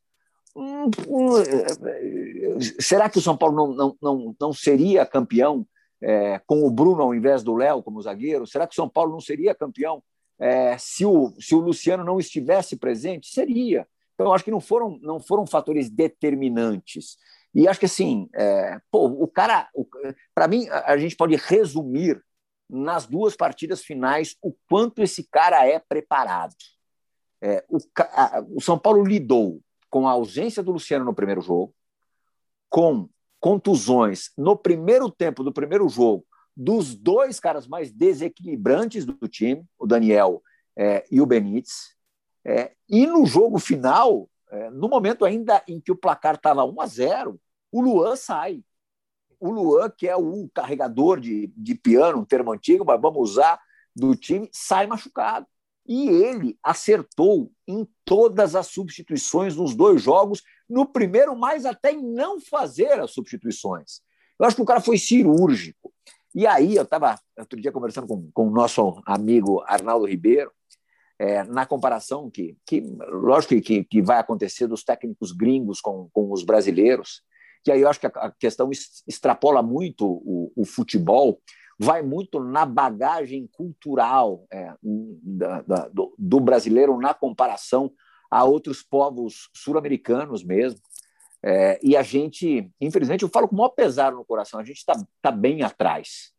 Será 2.81 3.09
que 3.09 3.19
o 3.19 3.23
São 3.23 3.37
Paulo 3.37 3.55
não, 3.55 3.75
não, 3.75 3.97
não, 4.03 4.37
não 4.41 4.53
seria 4.53 5.07
campeão 5.07 5.67
é, 6.03 6.41
com 6.41 6.65
o 6.65 6.71
Bruno 6.71 7.03
ao 7.03 7.15
invés 7.15 7.43
do 7.43 7.55
Léo 7.55 7.83
como 7.83 8.03
zagueiro? 8.03 8.47
Será 8.47 8.67
que 8.67 8.73
o 8.73 8.77
São 8.77 8.89
Paulo 8.89 9.13
não 9.13 9.21
seria 9.21 9.55
campeão 9.55 10.03
é, 10.39 10.77
se, 10.79 11.05
o, 11.05 11.35
se 11.39 11.55
o 11.55 11.61
Luciano 11.61 12.05
não 12.05 12.19
estivesse 12.19 12.77
presente? 12.77 13.29
Seria. 13.29 13.87
Então, 14.15 14.33
acho 14.33 14.45
que 14.45 14.51
não 14.51 14.61
foram, 14.61 14.99
não 15.01 15.21
foram 15.21 15.47
fatores 15.47 15.89
determinantes. 15.89 17.17
E 17.55 17.67
acho 17.67 17.81
que, 17.81 17.87
assim, 17.87 18.29
é, 18.35 18.81
pô, 18.91 19.07
o 19.07 19.27
cara, 19.27 19.69
para 20.35 20.47
mim, 20.47 20.69
a, 20.69 20.93
a 20.93 20.99
gente 20.99 21.17
pode 21.17 21.37
resumir 21.37 22.23
nas 22.69 23.07
duas 23.07 23.35
partidas 23.35 23.83
finais 23.83 24.37
o 24.43 24.55
quanto 24.69 25.03
esse 25.03 25.25
cara 25.25 25.67
é 25.67 25.79
preparado. 25.79 26.55
É, 27.43 27.65
o, 27.69 27.79
a, 27.99 28.45
o 28.55 28.61
São 28.61 28.79
Paulo 28.79 29.03
lidou 29.05 29.61
com 29.91 30.09
a 30.09 30.13
ausência 30.13 30.63
do 30.63 30.73
Luciano 30.73 31.05
no 31.05 31.15
primeiro 31.15 31.43
jogo, 31.43 31.75
com 32.69 33.09
contusões 33.41 34.31
no 34.39 34.57
primeiro 34.57 35.11
tempo 35.11 35.43
do 35.43 35.53
primeiro 35.53 35.89
jogo 35.89 36.25
dos 36.57 36.95
dois 36.95 37.41
caras 37.41 37.67
mais 37.67 37.91
desequilibrantes 37.91 39.05
do 39.05 39.29
time, 39.29 39.65
o 39.79 39.87
Daniel 39.87 40.43
é, 40.77 41.05
e 41.11 41.21
o 41.21 41.27
Benítez, 41.27 41.95
é, 42.45 42.73
e 42.89 43.07
no 43.07 43.25
jogo 43.25 43.59
final, 43.59 44.29
é, 44.51 44.71
no 44.71 44.89
momento 44.89 45.25
ainda 45.25 45.63
em 45.67 45.81
que 45.81 45.93
o 45.93 45.97
placar 45.97 46.35
estava 46.35 46.65
1 46.65 46.81
a 46.81 46.87
0, 46.87 47.41
o 47.73 47.81
Luan 47.81 48.17
sai. 48.17 48.63
O 49.39 49.51
Luan, 49.51 49.91
que 49.91 50.07
é 50.07 50.17
o 50.17 50.51
carregador 50.53 51.19
de, 51.19 51.47
de 51.57 51.75
piano, 51.75 52.19
um 52.19 52.25
termo 52.25 52.53
antigo, 52.53 52.85
mas 52.85 53.01
vamos 53.01 53.31
usar, 53.31 53.59
do 53.97 54.15
time, 54.15 54.49
sai 54.53 54.87
machucado. 54.87 55.47
E 55.87 56.09
ele 56.09 56.59
acertou 56.63 57.51
em 57.67 57.87
todas 58.05 58.55
as 58.55 58.67
substituições 58.69 59.57
nos 59.57 59.75
dois 59.75 60.03
jogos, 60.03 60.43
no 60.69 60.87
primeiro, 60.87 61.37
mais 61.37 61.65
até 61.65 61.93
em 61.93 62.03
não 62.03 62.41
fazer 62.41 63.01
as 63.01 63.13
substituições. 63.13 64.01
Eu 64.39 64.47
acho 64.47 64.57
que 64.57 64.63
o 64.63 64.67
cara 64.67 64.81
foi 64.81 64.99
cirúrgico. 64.99 65.93
E 66.35 66.47
aí, 66.47 66.77
eu 66.77 66.85
estava 66.85 67.19
outro 67.37 67.61
dia 67.61 67.73
conversando 67.73 68.07
com, 68.07 68.31
com 68.33 68.49
o 68.49 68.53
nosso 68.53 69.03
amigo 69.05 69.63
Arnaldo 69.67 70.07
Ribeiro, 70.07 70.53
é, 71.19 71.45
na 71.45 71.67
comparação 71.67 72.31
que, 72.31 72.57
que 72.65 72.81
lógico 73.11 73.61
que, 73.61 73.85
que 73.85 74.01
vai 74.01 74.19
acontecer 74.19 74.67
dos 74.67 74.83
técnicos 74.83 75.33
gringos 75.33 75.79
com, 75.79 76.09
com 76.15 76.33
os 76.33 76.43
brasileiros, 76.43 77.23
que 77.63 77.71
aí 77.71 77.83
eu 77.83 77.91
acho 77.91 78.01
que 78.01 78.07
a, 78.07 78.11
a 78.15 78.33
questão 78.33 78.71
extrapola 79.07 79.63
muito 79.63 80.07
o, 80.07 80.51
o 80.57 80.65
futebol, 80.65 81.39
vai 81.83 82.03
muito 82.03 82.39
na 82.39 82.67
bagagem 82.67 83.47
cultural 83.47 84.47
é, 84.53 84.75
da, 84.83 85.63
da, 85.63 85.89
do, 85.89 86.15
do, 86.19 86.39
brasileiro 86.39 86.99
na 86.99 87.15
comparação 87.15 87.91
a 88.31 88.45
outros 88.45 88.83
povos 88.83 89.49
sul-americanos 89.55 90.45
mesmo. 90.45 90.79
É, 91.43 91.81
e 91.83 91.97
a 91.97 92.03
gente, 92.03 92.71
infelizmente, 92.79 93.23
eu 93.23 93.31
falo 93.31 93.49
com 93.49 93.55
o 93.55 93.59
maior 93.59 93.71
pesar 93.71 94.13
no 94.13 94.27
coração, 94.27 94.61
a 94.61 94.65
gente 94.65 94.77
está 94.77 94.93
tá 95.23 95.31
bem 95.31 95.63
atrás. 95.63 96.33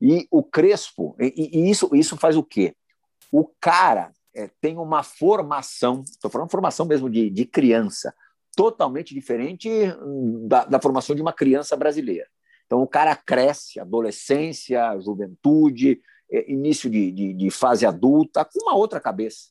E 0.00 0.26
o 0.30 0.42
Crespo, 0.42 1.14
e, 1.20 1.50
e 1.58 1.70
isso, 1.70 1.94
isso 1.94 2.16
faz 2.16 2.34
o 2.34 2.42
quê? 2.42 2.74
O 3.30 3.46
cara 3.60 4.12
é, 4.34 4.48
tem 4.62 4.78
uma 4.78 5.02
formação, 5.02 6.04
estou 6.06 6.30
falando 6.30 6.50
formação 6.50 6.86
mesmo 6.86 7.10
de, 7.10 7.28
de 7.28 7.44
criança, 7.44 8.14
totalmente 8.56 9.12
diferente 9.12 9.68
da, 10.48 10.64
da, 10.64 10.80
formação 10.80 11.14
de 11.14 11.20
uma 11.20 11.34
criança 11.34 11.76
brasileira. 11.76 12.26
Então, 12.66 12.82
o 12.82 12.86
cara 12.86 13.14
cresce, 13.14 13.78
adolescência, 13.78 14.98
juventude, 15.00 16.00
é, 16.30 16.50
início 16.50 16.90
de, 16.90 17.12
de, 17.12 17.32
de 17.32 17.50
fase 17.50 17.86
adulta, 17.86 18.44
com 18.44 18.60
uma 18.62 18.74
outra 18.74 19.00
cabeça. 19.00 19.50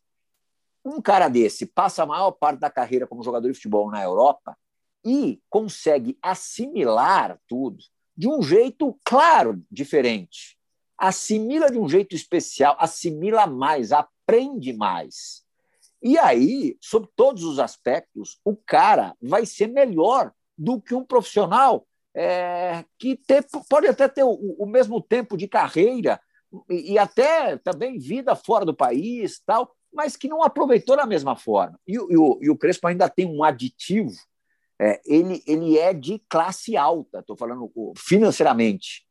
Um 0.84 1.01
cara 1.01 1.30
desse 1.30 1.65
passa 1.65 2.04
a 2.04 2.06
maior 2.06 2.32
parte 2.32 2.60
da 2.60 2.69
carreira 2.69 3.08
como 3.08 3.23
jogador 3.23 3.47
de 3.47 3.56
futebol 3.56 3.89
na 3.89 4.04
Europa 4.04 4.58
e 5.04 5.41
consegue 5.49 6.17
assimilar 6.21 7.39
tudo 7.47 7.78
de 8.15 8.28
um 8.28 8.41
jeito, 8.41 8.97
claro, 9.04 9.62
diferente. 9.69 10.58
Assimila 10.97 11.69
de 11.69 11.78
um 11.78 11.89
jeito 11.89 12.15
especial, 12.15 12.78
assimila 12.80 13.45
mais, 13.45 13.91
aprende 13.91 14.71
mais. 14.73 15.43
E 16.01 16.17
aí, 16.17 16.78
sob 16.80 17.08
todos 17.15 17.43
os 17.43 17.60
aspectos, 17.60 18.39
o 18.45 18.56
cara 18.56 19.15
vai 19.21 19.45
ser 19.45 19.67
melhor 19.67 20.32
do 20.58 20.80
que 20.80 20.93
um 20.93 21.04
profissional 21.04 21.86
é, 22.15 22.84
que 22.97 23.15
ter, 23.15 23.45
pode 23.69 23.88
até 23.88 24.08
ter 24.08 24.23
o, 24.23 24.56
o, 24.60 24.65
mesmo 24.65 25.01
tempo 25.01 25.36
de 25.36 25.47
carreira 25.47 26.19
e, 26.69 26.93
e, 26.93 26.97
até 26.97 27.58
também 27.58 27.99
vida 27.99 28.36
fora 28.36 28.63
do 28.63 28.73
país, 28.73 29.41
tal, 29.45 29.69
mas 29.93 30.15
que 30.15 30.30
não 30.30 30.41
aproveitou 30.41 30.95
da 30.95 31.06
mesma 31.06 31.36
forma. 31.36 31.80
E, 31.86 31.93
e, 31.93 31.97
o, 31.97 32.39
e 32.41 32.49
o 32.49 32.58
Crespo 32.58 32.88
ainda 32.88 33.10
tem 33.10 33.25
um 33.25 33.43
aditivo 33.43 34.15
é, 34.80 35.01
ele, 35.06 35.41
ele 35.47 35.78
é 35.78 35.93
de 35.93 36.19
classe 36.30 36.75
alta, 36.75 37.19
estou 37.19 37.36
falando 37.36 37.71
financeiramente. 37.97 39.06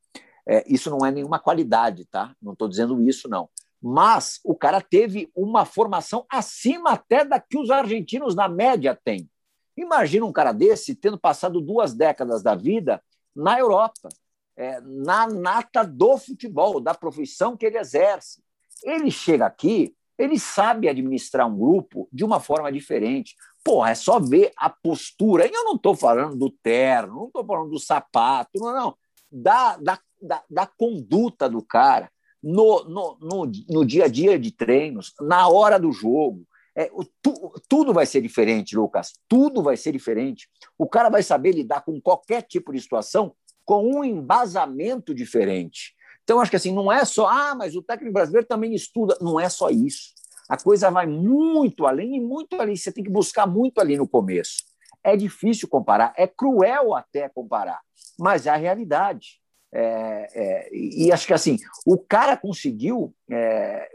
É, 0.46 0.62
isso 0.66 0.90
não 0.90 1.04
é 1.06 1.10
nenhuma 1.10 1.38
qualidade, 1.38 2.04
tá? 2.04 2.34
Não 2.40 2.52
estou 2.52 2.68
dizendo 2.68 3.00
isso, 3.02 3.28
não. 3.28 3.48
Mas 3.80 4.40
o 4.44 4.54
cara 4.54 4.80
teve 4.80 5.30
uma 5.34 5.64
formação 5.64 6.26
acima 6.30 6.92
até 6.92 7.24
da 7.24 7.40
que 7.40 7.58
os 7.58 7.70
argentinos, 7.70 8.34
na 8.34 8.48
média, 8.48 8.98
têm. 9.02 9.28
Imagina 9.76 10.24
um 10.24 10.32
cara 10.32 10.52
desse 10.52 10.94
tendo 10.94 11.18
passado 11.18 11.60
duas 11.60 11.94
décadas 11.94 12.42
da 12.42 12.54
vida 12.54 13.02
na 13.34 13.58
Europa, 13.58 14.08
é, 14.56 14.80
na 14.80 15.26
nata 15.26 15.82
do 15.82 16.16
futebol, 16.16 16.80
da 16.80 16.94
profissão 16.94 17.56
que 17.56 17.66
ele 17.66 17.78
exerce. 17.78 18.42
Ele 18.84 19.10
chega 19.10 19.46
aqui, 19.46 19.94
ele 20.16 20.38
sabe 20.38 20.88
administrar 20.88 21.48
um 21.48 21.58
grupo 21.58 22.08
de 22.12 22.24
uma 22.24 22.38
forma 22.38 22.70
diferente. 22.70 23.34
Porra, 23.64 23.90
é 23.90 23.94
só 23.94 24.20
ver 24.20 24.52
a 24.56 24.70
postura. 24.70 25.46
E 25.46 25.52
eu 25.52 25.64
não 25.64 25.74
estou 25.74 25.96
falando 25.96 26.36
do 26.36 26.50
terno, 26.50 27.14
não 27.14 27.26
estou 27.26 27.44
falando 27.44 27.70
do 27.70 27.78
sapato, 27.78 28.58
não, 28.60 28.72
não. 28.72 28.96
Da, 29.32 29.76
da, 29.78 29.98
da, 30.22 30.42
da 30.48 30.66
conduta 30.66 31.48
do 31.48 31.60
cara 31.60 32.08
no, 32.44 32.84
no, 32.84 33.18
no, 33.20 33.52
no, 33.70 33.84
dia 33.86 34.04
a 34.04 34.08
dia 34.08 34.38
de 34.38 34.52
treinos, 34.52 35.14
na 35.18 35.48
hora 35.48 35.78
do 35.78 35.90
jogo. 35.90 36.46
É, 36.76 36.90
tu, 37.22 37.52
tudo 37.68 37.92
vai 37.92 38.06
ser 38.06 38.20
diferente, 38.20 38.76
Lucas. 38.76 39.12
Tudo 39.28 39.62
vai 39.62 39.76
ser 39.76 39.92
diferente. 39.92 40.48
O 40.76 40.88
cara 40.88 41.08
vai 41.08 41.22
saber 41.22 41.52
lidar 41.52 41.82
com 41.82 42.00
qualquer 42.00 42.42
tipo 42.42 42.72
de 42.72 42.80
situação 42.80 43.34
com 43.64 43.84
um 43.84 44.04
embasamento 44.04 45.14
diferente. 45.14 45.94
Então, 46.22 46.40
acho 46.40 46.50
que 46.50 46.56
assim, 46.56 46.72
não 46.72 46.90
é 46.90 47.04
só, 47.04 47.28
ah, 47.28 47.54
mas 47.54 47.76
o 47.76 47.82
técnico 47.82 48.14
brasileiro 48.14 48.46
também 48.46 48.74
estuda. 48.74 49.16
Não 49.20 49.38
é 49.38 49.48
só 49.48 49.70
isso. 49.70 50.14
A 50.48 50.56
coisa 50.56 50.90
vai 50.90 51.06
muito 51.06 51.86
além 51.86 52.16
e 52.16 52.20
muito 52.20 52.60
além. 52.60 52.76
Você 52.76 52.92
tem 52.92 53.04
que 53.04 53.10
buscar 53.10 53.46
muito 53.46 53.80
ali 53.80 53.96
no 53.96 54.08
começo. 54.08 54.64
É 55.02 55.16
difícil 55.16 55.68
comparar, 55.68 56.14
é 56.16 56.26
cruel 56.26 56.94
até 56.94 57.28
comparar, 57.28 57.80
mas 58.18 58.46
é 58.46 58.50
a 58.50 58.56
realidade. 58.56 59.38
É, 59.70 60.28
é, 60.34 60.68
e 60.72 61.12
acho 61.12 61.26
que 61.26 61.34
assim, 61.34 61.58
o 61.84 61.98
cara 61.98 62.36
conseguiu 62.36 63.14
é, 63.30 63.86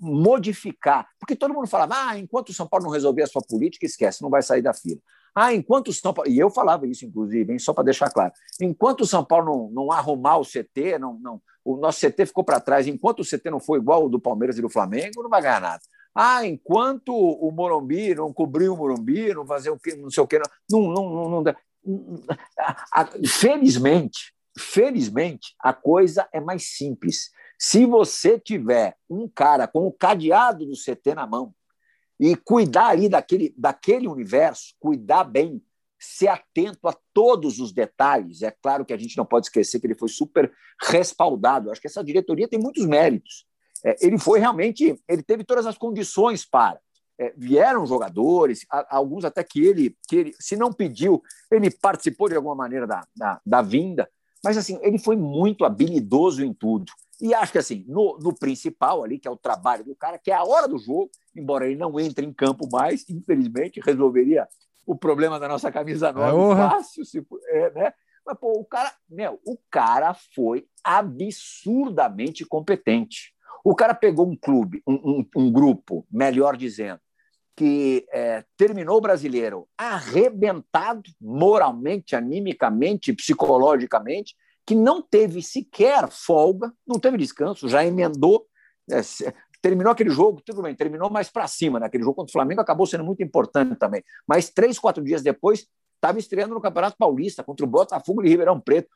modificar, 0.00 1.08
porque 1.18 1.36
todo 1.36 1.54
mundo 1.54 1.66
falava, 1.66 1.94
ah, 1.96 2.18
enquanto 2.18 2.50
o 2.50 2.54
São 2.54 2.66
Paulo 2.66 2.86
não 2.86 2.92
resolver 2.92 3.22
a 3.22 3.26
sua 3.26 3.42
política, 3.42 3.86
esquece, 3.86 4.22
não 4.22 4.30
vai 4.30 4.42
sair 4.42 4.62
da 4.62 4.74
fila. 4.74 5.00
Ah, 5.34 5.54
enquanto 5.54 5.88
o 5.88 5.92
São 5.92 6.12
Paulo, 6.12 6.30
e 6.30 6.38
eu 6.38 6.50
falava 6.50 6.86
isso, 6.86 7.06
inclusive, 7.06 7.52
hein, 7.52 7.58
só 7.58 7.72
para 7.72 7.84
deixar 7.84 8.10
claro, 8.10 8.32
enquanto 8.60 9.00
o 9.00 9.06
São 9.06 9.24
Paulo 9.24 9.46
não, 9.46 9.70
não 9.84 9.92
arrumar 9.92 10.36
o 10.38 10.44
CT, 10.44 10.98
não, 10.98 11.18
não, 11.18 11.40
o 11.64 11.76
nosso 11.76 12.00
CT 12.00 12.26
ficou 12.26 12.44
para 12.44 12.60
trás. 12.60 12.86
Enquanto 12.86 13.20
o 13.20 13.24
CT 13.24 13.50
não 13.50 13.60
for 13.60 13.76
igual 13.76 14.02
ao 14.02 14.08
do 14.08 14.20
Palmeiras 14.20 14.58
e 14.58 14.62
do 14.62 14.68
Flamengo, 14.68 15.22
não 15.22 15.30
vai 15.30 15.42
ganhar 15.42 15.60
nada. 15.60 15.82
Ah, 16.14 16.44
enquanto 16.46 17.14
o 17.14 17.50
Morumbi 17.50 18.14
não 18.14 18.32
cobriu 18.32 18.74
o 18.74 18.76
Morumbi, 18.76 19.32
não 19.32 19.46
fazer 19.46 19.70
o 19.70 19.78
que, 19.78 19.96
não 19.96 20.10
sei 20.10 20.22
o 20.22 20.26
que, 20.26 20.38
não, 20.70 20.82
não, 20.92 21.30
não, 21.30 21.42
não. 21.42 21.54
Felizmente, 23.26 24.34
felizmente, 24.58 25.54
a 25.60 25.72
coisa 25.72 26.28
é 26.32 26.40
mais 26.40 26.76
simples. 26.76 27.30
Se 27.64 27.86
você 27.86 28.40
tiver 28.40 28.96
um 29.08 29.28
cara 29.28 29.68
com 29.68 29.86
o 29.86 29.92
cadeado 29.92 30.66
do 30.66 30.72
CT 30.72 31.14
na 31.14 31.28
mão 31.28 31.54
e 32.18 32.34
cuidar 32.34 32.88
ali 32.88 33.08
daquele, 33.08 33.54
daquele 33.56 34.08
universo, 34.08 34.74
cuidar 34.80 35.22
bem, 35.22 35.62
ser 35.96 36.26
atento 36.26 36.88
a 36.88 36.96
todos 37.14 37.60
os 37.60 37.72
detalhes. 37.72 38.42
É 38.42 38.50
claro 38.50 38.84
que 38.84 38.92
a 38.92 38.96
gente 38.96 39.16
não 39.16 39.24
pode 39.24 39.46
esquecer 39.46 39.78
que 39.78 39.86
ele 39.86 39.94
foi 39.94 40.08
super 40.08 40.52
respaldado. 40.80 41.70
Acho 41.70 41.80
que 41.80 41.86
essa 41.86 42.02
diretoria 42.02 42.48
tem 42.48 42.58
muitos 42.58 42.84
méritos. 42.84 43.46
É, 43.84 43.94
ele 44.00 44.18
foi 44.18 44.40
realmente, 44.40 45.00
ele 45.08 45.22
teve 45.22 45.44
todas 45.44 45.64
as 45.64 45.78
condições 45.78 46.44
para. 46.44 46.80
É, 47.16 47.32
vieram 47.36 47.86
jogadores, 47.86 48.66
a, 48.68 48.96
alguns 48.96 49.24
até 49.24 49.44
que 49.44 49.64
ele, 49.64 49.96
que 50.08 50.16
ele, 50.16 50.34
se 50.40 50.56
não 50.56 50.72
pediu, 50.72 51.22
ele 51.48 51.70
participou 51.70 52.28
de 52.28 52.34
alguma 52.34 52.56
maneira 52.56 52.88
da, 52.88 53.06
da, 53.14 53.40
da 53.46 53.62
vinda. 53.62 54.10
Mas 54.42 54.56
assim, 54.56 54.80
ele 54.82 54.98
foi 54.98 55.14
muito 55.14 55.64
habilidoso 55.64 56.44
em 56.44 56.52
tudo. 56.52 56.90
E 57.22 57.32
acho 57.32 57.52
que 57.52 57.58
assim, 57.58 57.84
no, 57.86 58.18
no, 58.20 58.34
principal 58.34 59.04
ali, 59.04 59.16
que 59.16 59.28
é 59.28 59.30
o 59.30 59.36
trabalho 59.36 59.84
do 59.84 59.94
cara, 59.94 60.18
que 60.18 60.32
é 60.32 60.34
a 60.34 60.42
hora 60.42 60.66
do 60.66 60.76
jogo, 60.76 61.08
embora 61.36 61.66
ele 61.66 61.76
não 61.76 62.00
entre 62.00 62.26
em 62.26 62.32
campo 62.32 62.68
mais, 62.68 63.08
infelizmente, 63.08 63.80
resolveria 63.80 64.48
o 64.84 64.96
problema 64.96 65.38
da 65.38 65.46
nossa 65.46 65.70
camisa 65.70 66.12
9 66.12 66.52
é 66.52 66.68
fácil, 66.68 67.04
se, 67.04 67.24
é, 67.46 67.70
né? 67.70 67.94
Mas, 68.26 68.36
pô, 68.38 68.58
o 68.58 68.64
cara, 68.64 68.92
meu, 69.08 69.40
o 69.46 69.56
cara 69.70 70.14
foi 70.14 70.66
absurdamente 70.82 72.44
competente. 72.44 73.32
O 73.64 73.72
cara 73.76 73.94
pegou 73.94 74.28
um 74.28 74.36
clube, 74.36 74.82
um, 74.84 74.94
um, 74.94 75.28
um 75.36 75.52
grupo, 75.52 76.04
melhor 76.10 76.56
dizendo, 76.56 77.00
que 77.54 78.04
é, 78.12 78.44
terminou 78.56 78.98
o 78.98 79.00
brasileiro 79.00 79.68
arrebentado 79.78 81.08
moralmente, 81.20 82.16
animicamente, 82.16 83.12
psicologicamente, 83.12 84.34
que 84.66 84.74
não 84.74 85.02
teve 85.02 85.42
sequer 85.42 86.08
folga, 86.10 86.72
não 86.86 86.98
teve 86.98 87.16
descanso, 87.16 87.68
já 87.68 87.84
emendou, 87.84 88.46
é, 88.90 89.00
terminou 89.60 89.92
aquele 89.92 90.10
jogo, 90.10 90.42
tudo 90.44 90.62
bem, 90.62 90.74
terminou 90.74 91.10
mais 91.10 91.30
para 91.30 91.46
cima, 91.46 91.80
né? 91.80 91.86
Aquele 91.86 92.04
jogo 92.04 92.16
contra 92.16 92.30
o 92.30 92.32
Flamengo 92.32 92.60
acabou 92.60 92.86
sendo 92.86 93.04
muito 93.04 93.22
importante 93.22 93.76
também. 93.76 94.02
Mas 94.26 94.50
três, 94.50 94.78
quatro 94.78 95.02
dias 95.02 95.22
depois, 95.22 95.66
estava 95.94 96.18
estreando 96.18 96.54
no 96.54 96.60
Campeonato 96.60 96.96
Paulista 96.96 97.44
contra 97.44 97.64
o 97.64 97.68
Botafogo 97.68 98.22
de 98.22 98.28
Ribeirão 98.28 98.60
Preto. 98.60 98.90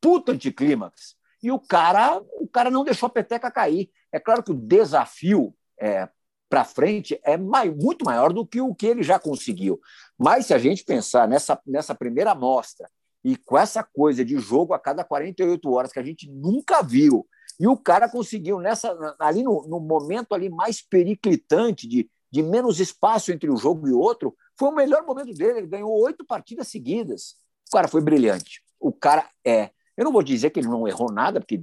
Puto 0.00 0.32
anticlímax. 0.32 1.16
E 1.42 1.50
o 1.50 1.58
cara, 1.58 2.22
o 2.38 2.46
cara 2.46 2.70
não 2.70 2.84
deixou 2.84 3.06
a 3.06 3.10
peteca 3.10 3.50
cair. 3.50 3.90
É 4.12 4.20
claro 4.20 4.42
que 4.42 4.50
o 4.50 4.54
desafio 4.54 5.54
é, 5.80 6.08
para 6.48 6.64
frente 6.64 7.18
é 7.24 7.36
muito 7.36 8.04
maior 8.04 8.32
do 8.32 8.46
que 8.46 8.60
o 8.60 8.74
que 8.74 8.86
ele 8.86 9.02
já 9.02 9.18
conseguiu. 9.18 9.80
Mas 10.18 10.46
se 10.46 10.54
a 10.54 10.58
gente 10.58 10.84
pensar 10.84 11.26
nessa, 11.26 11.60
nessa 11.66 11.94
primeira 11.94 12.32
amostra 12.32 12.88
e 13.24 13.36
com 13.36 13.56
essa 13.56 13.82
coisa 13.82 14.24
de 14.24 14.38
jogo 14.38 14.74
a 14.74 14.78
cada 14.78 15.02
48 15.02 15.70
horas 15.70 15.92
que 15.92 15.98
a 15.98 16.04
gente 16.04 16.30
nunca 16.30 16.82
viu, 16.82 17.26
e 17.58 17.66
o 17.66 17.76
cara 17.76 18.08
conseguiu, 18.08 18.58
nessa, 18.60 18.96
ali 19.18 19.42
no, 19.42 19.66
no 19.68 19.80
momento 19.80 20.34
ali 20.34 20.48
mais 20.48 20.82
periclitante, 20.82 21.86
de, 21.86 22.10
de 22.30 22.42
menos 22.42 22.80
espaço 22.80 23.32
entre 23.32 23.50
um 23.50 23.56
jogo 23.56 23.88
e 23.88 23.92
outro, 23.92 24.36
foi 24.58 24.68
o 24.68 24.74
melhor 24.74 25.04
momento 25.04 25.32
dele. 25.32 25.58
Ele 25.58 25.66
ganhou 25.66 25.90
oito 26.02 26.24
partidas 26.24 26.68
seguidas. 26.68 27.36
O 27.68 27.72
cara 27.72 27.88
foi 27.88 28.00
brilhante. 28.00 28.62
O 28.80 28.92
cara 28.92 29.28
é. 29.44 29.70
Eu 29.96 30.04
não 30.04 30.12
vou 30.12 30.22
dizer 30.24 30.50
que 30.50 30.58
ele 30.58 30.66
não 30.66 30.88
errou 30.88 31.12
nada, 31.12 31.40
porque 31.40 31.62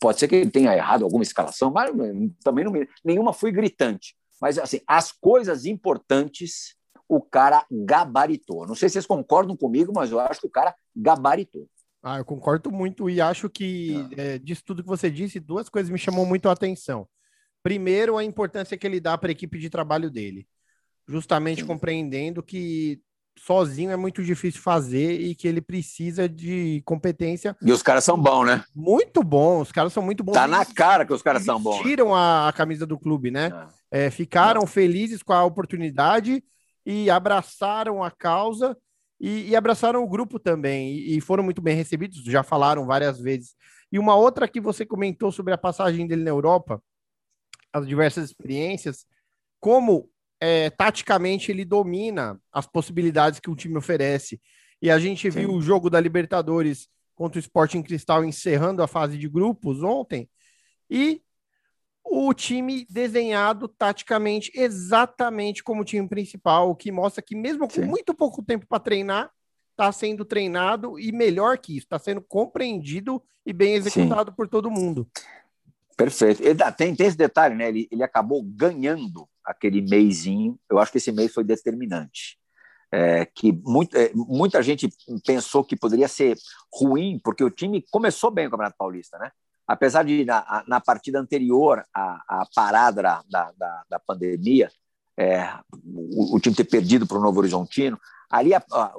pode 0.00 0.18
ser 0.18 0.26
que 0.26 0.34
ele 0.34 0.50
tenha 0.50 0.74
errado 0.74 1.04
alguma 1.04 1.22
escalação, 1.22 1.70
mas 1.70 1.92
também 2.42 2.64
não, 2.64 2.72
nenhuma 3.04 3.32
foi 3.32 3.52
gritante. 3.52 4.16
Mas 4.40 4.58
assim, 4.58 4.80
as 4.88 5.12
coisas 5.12 5.64
importantes 5.64 6.74
o 7.10 7.20
cara 7.20 7.66
gabaritou. 7.68 8.64
Não 8.68 8.76
sei 8.76 8.88
se 8.88 8.92
vocês 8.92 9.06
concordam 9.06 9.56
comigo, 9.56 9.92
mas 9.92 10.12
eu 10.12 10.20
acho 10.20 10.40
que 10.40 10.46
o 10.46 10.50
cara 10.50 10.72
gabaritou. 10.94 11.68
Ah, 12.00 12.18
eu 12.18 12.24
concordo 12.24 12.70
muito 12.70 13.10
e 13.10 13.20
acho 13.20 13.50
que 13.50 14.08
ah. 14.12 14.14
é, 14.16 14.38
disso 14.38 14.62
tudo 14.64 14.80
que 14.80 14.88
você 14.88 15.10
disse, 15.10 15.40
duas 15.40 15.68
coisas 15.68 15.90
me 15.90 15.98
chamam 15.98 16.24
muito 16.24 16.48
a 16.48 16.52
atenção. 16.52 17.08
Primeiro, 17.64 18.16
a 18.16 18.22
importância 18.22 18.76
que 18.76 18.86
ele 18.86 19.00
dá 19.00 19.18
para 19.18 19.30
a 19.30 19.32
equipe 19.32 19.58
de 19.58 19.68
trabalho 19.68 20.08
dele, 20.08 20.46
justamente 21.06 21.62
Sim. 21.62 21.66
compreendendo 21.66 22.44
que 22.44 23.02
sozinho 23.36 23.90
é 23.90 23.96
muito 23.96 24.22
difícil 24.22 24.62
fazer 24.62 25.20
e 25.20 25.34
que 25.34 25.48
ele 25.48 25.60
precisa 25.60 26.28
de 26.28 26.80
competência. 26.84 27.56
E 27.60 27.72
os 27.72 27.82
caras 27.82 28.04
são 28.04 28.16
bons, 28.16 28.44
né? 28.46 28.62
Muito 28.72 29.24
bons, 29.24 29.62
os 29.62 29.72
caras 29.72 29.92
são 29.92 30.02
muito 30.02 30.22
bons. 30.22 30.34
Tá 30.34 30.46
na 30.46 30.64
cara 30.64 31.04
que 31.04 31.12
os 31.12 31.22
caras 31.22 31.42
são 31.42 31.60
bons. 31.60 31.82
Tiram 31.82 32.14
a, 32.14 32.48
a, 32.48 32.52
camisa 32.52 32.86
do 32.86 32.96
clube, 32.96 33.32
né? 33.32 33.66
É, 33.90 34.10
ficaram 34.10 34.64
felizes 34.64 35.24
com 35.24 35.32
a 35.32 35.44
oportunidade 35.44 36.44
e 36.84 37.10
abraçaram 37.10 38.02
a 38.02 38.10
causa 38.10 38.76
e, 39.20 39.50
e 39.50 39.56
abraçaram 39.56 40.02
o 40.02 40.08
grupo 40.08 40.38
também 40.38 40.92
e, 40.94 41.16
e 41.16 41.20
foram 41.20 41.44
muito 41.44 41.60
bem 41.60 41.76
recebidos, 41.76 42.22
já 42.24 42.42
falaram 42.42 42.86
várias 42.86 43.20
vezes. 43.20 43.54
E 43.92 43.98
uma 43.98 44.14
outra 44.14 44.48
que 44.48 44.60
você 44.60 44.86
comentou 44.86 45.30
sobre 45.30 45.52
a 45.52 45.58
passagem 45.58 46.06
dele 46.06 46.22
na 46.22 46.30
Europa, 46.30 46.82
as 47.72 47.86
diversas 47.86 48.24
experiências, 48.24 49.04
como 49.60 50.08
é, 50.40 50.70
taticamente 50.70 51.52
ele 51.52 51.64
domina 51.64 52.40
as 52.52 52.66
possibilidades 52.66 53.40
que 53.40 53.50
o 53.50 53.56
time 53.56 53.76
oferece. 53.76 54.40
E 54.80 54.90
a 54.90 54.98
gente 54.98 55.30
Sim. 55.30 55.40
viu 55.40 55.52
o 55.52 55.60
jogo 55.60 55.90
da 55.90 56.00
Libertadores 56.00 56.88
contra 57.14 57.38
o 57.38 57.40
Sporting 57.40 57.82
Cristal 57.82 58.24
encerrando 58.24 58.82
a 58.82 58.88
fase 58.88 59.18
de 59.18 59.28
grupos 59.28 59.82
ontem. 59.82 60.28
E 60.88 61.20
o 62.10 62.34
time 62.34 62.84
desenhado 62.90 63.68
taticamente 63.68 64.50
exatamente 64.54 65.62
como 65.62 65.82
o 65.82 65.84
time 65.84 66.08
principal, 66.08 66.70
o 66.70 66.74
que 66.74 66.90
mostra 66.90 67.22
que 67.22 67.36
mesmo 67.36 67.68
com 67.68 67.74
Sim. 67.74 67.84
muito 67.84 68.12
pouco 68.12 68.42
tempo 68.42 68.66
para 68.66 68.80
treinar, 68.80 69.30
está 69.70 69.92
sendo 69.92 70.24
treinado 70.24 70.98
e 70.98 71.12
melhor 71.12 71.56
que 71.56 71.76
isso, 71.76 71.86
está 71.86 71.98
sendo 71.98 72.20
compreendido 72.20 73.22
e 73.46 73.52
bem 73.52 73.74
executado 73.74 74.30
Sim. 74.30 74.36
por 74.36 74.48
todo 74.48 74.70
mundo. 74.70 75.08
Perfeito. 75.96 76.42
Tem, 76.76 76.94
tem 76.96 77.06
esse 77.06 77.16
detalhe, 77.16 77.54
né? 77.54 77.68
Ele, 77.68 77.88
ele 77.90 78.02
acabou 78.02 78.42
ganhando 78.42 79.28
aquele 79.44 79.80
mêsinho. 79.80 80.58
Eu 80.68 80.78
acho 80.78 80.90
que 80.90 80.98
esse 80.98 81.12
mês 81.12 81.32
foi 81.32 81.44
determinante. 81.44 82.38
É, 82.92 83.24
que 83.24 83.52
muito, 83.52 83.96
é, 83.96 84.10
muita 84.14 84.60
gente 84.62 84.88
pensou 85.24 85.62
que 85.62 85.76
poderia 85.76 86.08
ser 86.08 86.36
ruim, 86.72 87.20
porque 87.22 87.44
o 87.44 87.50
time 87.50 87.84
começou 87.90 88.30
bem 88.32 88.48
o 88.48 88.50
Campeonato 88.50 88.76
Paulista, 88.76 89.16
né? 89.18 89.30
Apesar 89.70 90.02
de, 90.02 90.24
na, 90.24 90.64
na 90.66 90.80
partida 90.80 91.20
anterior 91.20 91.84
à, 91.94 92.40
à 92.42 92.46
parada 92.52 93.22
da, 93.30 93.52
da, 93.56 93.84
da 93.88 93.98
pandemia, 94.00 94.68
é, 95.16 95.48
o, 95.84 96.34
o, 96.34 96.40
time 96.40 96.56
ter 96.56 96.64
perdido 96.64 97.06
para 97.06 97.16
o 97.16 97.20
Novo 97.20 97.38
Horizontino, 97.38 97.96
ali 98.28 98.52
a, 98.52 98.60
a, 98.72 98.94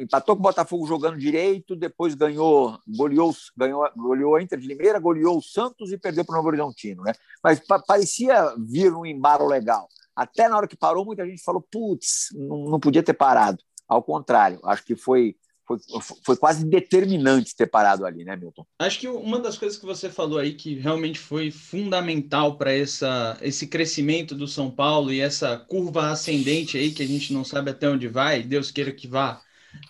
empatou 0.00 0.34
com 0.34 0.40
o 0.40 0.42
Botafogo 0.42 0.84
jogando 0.84 1.16
direito, 1.16 1.76
depois 1.76 2.16
ganhou, 2.16 2.76
goleou, 2.88 3.32
ganhou, 3.56 3.88
goleou 3.96 4.34
a 4.34 4.42
Inter 4.42 4.58
de 4.58 4.66
Limeira, 4.66 4.98
goleou 4.98 5.38
o 5.38 5.42
Santos 5.42 5.92
e 5.92 5.96
perdeu 5.96 6.24
para 6.24 6.32
o 6.32 6.36
Novo 6.38 6.48
Horizontino, 6.48 7.04
né? 7.04 7.12
Mas 7.40 7.60
pa 7.60 7.78
parecia 7.78 8.52
vir 8.58 8.92
um 8.92 9.06
embalo 9.06 9.46
legal. 9.46 9.86
Até 10.16 10.48
na 10.48 10.56
hora 10.56 10.66
que 10.66 10.76
parou, 10.76 11.04
muita 11.04 11.24
gente 11.24 11.44
falou: 11.44 11.64
putz, 11.70 12.30
não, 12.34 12.64
não 12.64 12.80
podia 12.80 13.02
ter 13.02 13.14
parado. 13.14 13.62
Ao 13.86 14.02
contrário, 14.02 14.58
acho 14.64 14.84
que 14.84 14.96
foi, 14.96 15.36
foi, 15.66 15.78
foi 16.24 16.36
quase 16.36 16.64
determinante 16.64 17.54
ter 17.56 17.66
parado 17.66 18.06
ali, 18.06 18.24
né, 18.24 18.36
Milton? 18.36 18.64
Acho 18.78 19.00
que 19.00 19.08
uma 19.08 19.40
das 19.40 19.58
coisas 19.58 19.78
que 19.78 19.84
você 19.84 20.08
falou 20.08 20.38
aí 20.38 20.54
que 20.54 20.74
realmente 20.74 21.18
foi 21.18 21.50
fundamental 21.50 22.56
para 22.56 22.72
esse 22.74 23.66
crescimento 23.66 24.34
do 24.34 24.46
São 24.46 24.70
Paulo 24.70 25.12
e 25.12 25.20
essa 25.20 25.56
curva 25.56 26.10
ascendente 26.10 26.78
aí 26.78 26.92
que 26.92 27.02
a 27.02 27.06
gente 27.06 27.32
não 27.32 27.44
sabe 27.44 27.70
até 27.70 27.88
onde 27.88 28.06
vai, 28.06 28.42
Deus 28.42 28.70
queira 28.70 28.92
que 28.92 29.08
vá 29.08 29.40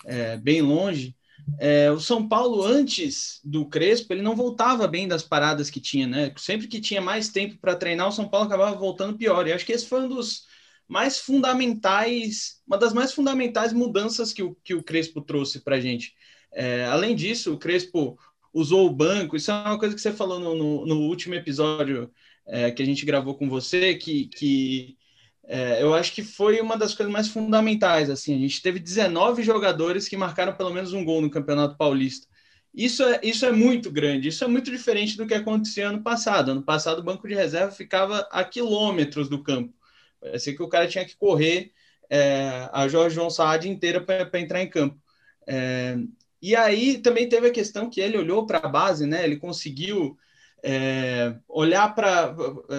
é, 0.07 0.37
bem 0.37 0.62
longe. 0.62 1.15
É, 1.61 1.91
o 1.93 2.01
São 2.01 2.27
Paulo, 2.27 2.65
antes 2.65 3.41
do 3.45 3.67
Crespo, 3.67 4.12
ele 4.12 4.23
não 4.23 4.35
voltava 4.35 4.89
bem 4.89 5.07
das 5.07 5.23
paradas 5.23 5.71
que 5.71 5.81
tinha, 5.81 6.07
né? 6.07 6.33
Sempre 6.37 6.67
que 6.67 6.81
tinha 6.81 7.01
mais 7.01 7.29
tempo 7.29 7.57
para 7.59 7.77
treinar, 7.77 8.09
o 8.09 8.12
São 8.12 8.29
Paulo 8.29 8.47
acabava 8.47 8.77
voltando 8.77 9.17
pior. 9.17 9.47
E 9.47 9.53
acho 9.53 9.65
que 9.65 9.73
esse 9.73 9.87
foi 9.87 10.01
um 10.01 10.09
dos 10.09 10.45
mais 10.88 11.18
fundamentais, 11.18 12.61
uma 12.66 12.79
das 12.79 12.92
mais 12.92 13.12
fundamentais 13.12 13.72
mudanças 13.72 14.33
que 14.33 14.42
o, 14.42 14.55
que 14.62 14.75
o 14.75 14.83
Crespo 14.83 15.20
trouxe 15.20 15.61
para 15.61 15.77
a 15.77 15.81
gente. 15.81 16.14
É, 16.53 16.85
além 16.87 17.14
disso, 17.14 17.55
o 17.55 17.59
Crespo 17.59 18.18
usou 18.53 18.87
o 18.87 18.92
banco, 18.92 19.37
isso 19.37 19.51
é 19.51 19.55
uma 19.55 19.79
coisa 19.79 19.94
que 19.94 20.01
você 20.01 20.12
falou 20.12 20.38
no, 20.38 20.55
no, 20.55 20.87
no 20.87 21.01
último 21.03 21.35
episódio 21.35 22.11
é, 22.46 22.70
que 22.70 22.83
a 22.83 22.87
gente 22.87 23.05
gravou 23.05 23.35
com 23.35 23.49
você, 23.49 23.94
que, 23.94 24.27
que 24.29 24.96
é, 25.44 25.83
eu 25.83 25.94
acho 25.94 26.12
que 26.12 26.22
foi 26.22 26.61
uma 26.61 26.77
das 26.77 26.94
coisas 26.94 27.12
mais 27.12 27.29
fundamentais. 27.29 28.11
Assim, 28.11 28.35
a 28.35 28.38
gente 28.38 28.62
teve 28.62 28.79
19 28.79 29.42
jogadores 29.42 30.09
que 30.09 30.16
marcaram 30.16 30.55
pelo 30.55 30.72
menos 30.72 30.92
um 30.92 31.05
gol 31.05 31.20
no 31.20 31.31
Campeonato 31.31 31.77
Paulista. 31.77 32.27
Isso 32.75 33.03
é, 33.03 33.20
isso 33.22 33.46
é 33.46 33.53
muito 33.53 33.90
grande, 33.90 34.29
isso 34.29 34.44
é 34.44 34.46
muito 34.46 34.70
diferente 34.70 35.16
do 35.16 35.27
que 35.27 35.35
acontecia 35.35 35.88
ano 35.88 36.03
passado. 36.03 36.51
Ano 36.51 36.62
passado, 36.62 36.99
o 36.99 37.03
banco 37.03 37.27
de 37.27 37.35
reserva 37.35 37.72
ficava 37.72 38.29
a 38.31 38.44
quilômetros 38.44 39.29
do 39.29 39.42
campo. 39.42 39.72
Parecia 40.20 40.55
que 40.55 40.62
o 40.62 40.68
cara 40.68 40.88
tinha 40.88 41.05
que 41.05 41.16
correr 41.16 41.72
é, 42.11 42.68
a 42.72 42.88
Jorge 42.88 43.14
João 43.14 43.31
Saad 43.31 43.68
inteira 43.68 44.00
para 44.00 44.40
entrar 44.40 44.62
em 44.62 44.70
campo. 44.70 45.00
É, 45.46 45.96
e 46.40 46.55
aí 46.55 46.98
também 46.98 47.29
teve 47.29 47.48
a 47.48 47.52
questão 47.52 47.88
que 47.88 48.00
ele 48.00 48.18
olhou 48.18 48.46
para 48.46 48.59
a 48.59 48.68
base, 48.68 49.07
né? 49.07 49.24
Ele 49.24 49.37
conseguiu 49.37 50.16
é, 50.62 51.37
olhar 51.48 51.94
para. 51.94 52.35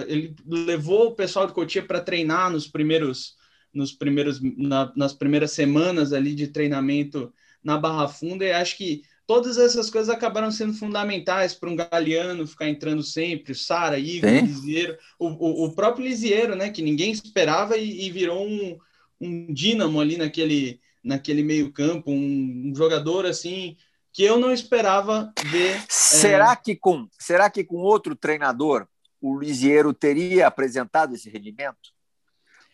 Ele 0.06 0.34
levou 0.46 1.08
o 1.08 1.14
pessoal 1.14 1.46
do 1.46 1.52
Cotia 1.52 1.82
para 1.82 2.00
treinar 2.00 2.50
nos 2.50 2.66
primeiros, 2.66 3.36
nos 3.72 3.92
primeiros, 3.92 4.40
na, 4.42 4.92
nas 4.96 5.12
primeiras 5.12 5.52
semanas 5.52 6.12
ali 6.12 6.34
de 6.34 6.48
treinamento 6.48 7.32
na 7.62 7.76
Barra 7.76 8.08
Funda, 8.08 8.44
e 8.44 8.52
acho 8.52 8.76
que 8.76 9.02
todas 9.28 9.58
essas 9.58 9.90
coisas 9.90 10.08
acabaram 10.08 10.50
sendo 10.50 10.72
fundamentais 10.72 11.52
para 11.52 11.68
um 11.68 11.76
Galeano 11.76 12.46
ficar 12.46 12.66
entrando 12.66 13.02
sempre, 13.02 13.52
o 13.52 13.54
Sara, 13.54 13.98
Igor, 13.98 14.30
Lisieiro, 14.30 14.96
o, 15.18 15.26
o, 15.28 15.64
o, 15.66 15.74
próprio 15.74 16.06
Lisieiro, 16.06 16.56
né, 16.56 16.70
que 16.70 16.80
ninguém 16.80 17.12
esperava 17.12 17.76
e, 17.76 18.06
e 18.06 18.10
virou 18.10 18.42
um, 18.42 18.78
um 19.20 19.52
dínamo 19.52 20.00
ali 20.00 20.16
naquele, 20.16 20.80
naquele 21.04 21.42
meio 21.42 21.70
campo, 21.70 22.10
um, 22.10 22.70
um 22.70 22.74
jogador 22.74 23.26
assim 23.26 23.76
que 24.14 24.24
eu 24.24 24.38
não 24.38 24.50
esperava 24.50 25.30
ver. 25.50 25.84
Será, 25.90 26.52
é... 26.52 26.56
que, 26.56 26.74
com, 26.74 27.06
será 27.18 27.50
que 27.50 27.62
com 27.62 27.76
outro 27.76 28.16
treinador 28.16 28.88
o 29.20 29.38
Lisieiro 29.38 29.92
teria 29.92 30.46
apresentado 30.46 31.14
esse 31.14 31.28
rendimento? 31.28 31.92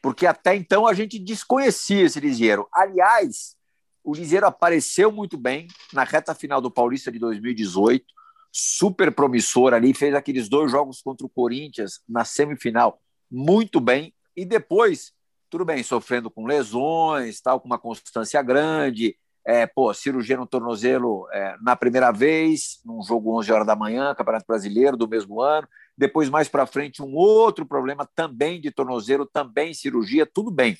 Porque 0.00 0.24
até 0.24 0.54
então 0.54 0.86
a 0.86 0.94
gente 0.94 1.18
desconhecia 1.18 2.04
esse 2.04 2.20
Lisieiro. 2.20 2.68
Aliás, 2.72 3.56
o 4.04 4.14
Lisieiro 4.14 4.46
apareceu 4.46 5.10
muito 5.10 5.36
bem 5.36 5.66
na 5.92 6.04
reta 6.04 6.34
final 6.34 6.60
do 6.60 6.70
Paulista 6.70 7.10
de 7.10 7.18
2018, 7.18 8.04
super 8.52 9.12
promissor 9.12 9.72
ali, 9.74 9.94
fez 9.94 10.14
aqueles 10.14 10.48
dois 10.48 10.70
jogos 10.70 11.00
contra 11.02 11.26
o 11.26 11.30
Corinthians 11.30 12.00
na 12.08 12.24
semifinal 12.24 13.00
muito 13.30 13.80
bem, 13.80 14.14
e 14.36 14.44
depois, 14.44 15.12
tudo 15.50 15.64
bem, 15.64 15.82
sofrendo 15.82 16.30
com 16.30 16.46
lesões, 16.46 17.40
tal, 17.40 17.58
com 17.58 17.66
uma 17.66 17.78
constância 17.78 18.40
grande, 18.42 19.16
é, 19.46 19.66
pô, 19.66 19.92
cirurgia 19.92 20.36
no 20.36 20.46
tornozelo 20.46 21.28
é, 21.32 21.56
na 21.60 21.76
primeira 21.76 22.10
vez, 22.10 22.80
num 22.84 23.02
jogo 23.02 23.36
11 23.38 23.52
horas 23.52 23.66
da 23.66 23.76
manhã, 23.76 24.14
Campeonato 24.14 24.46
Brasileiro 24.46 24.96
do 24.96 25.08
mesmo 25.08 25.40
ano. 25.40 25.68
Depois, 25.96 26.30
mais 26.30 26.48
para 26.48 26.66
frente, 26.66 27.02
um 27.02 27.14
outro 27.14 27.66
problema 27.66 28.08
também 28.14 28.60
de 28.60 28.70
tornozelo, 28.70 29.26
também 29.26 29.74
cirurgia, 29.74 30.24
tudo 30.24 30.50
bem. 30.50 30.78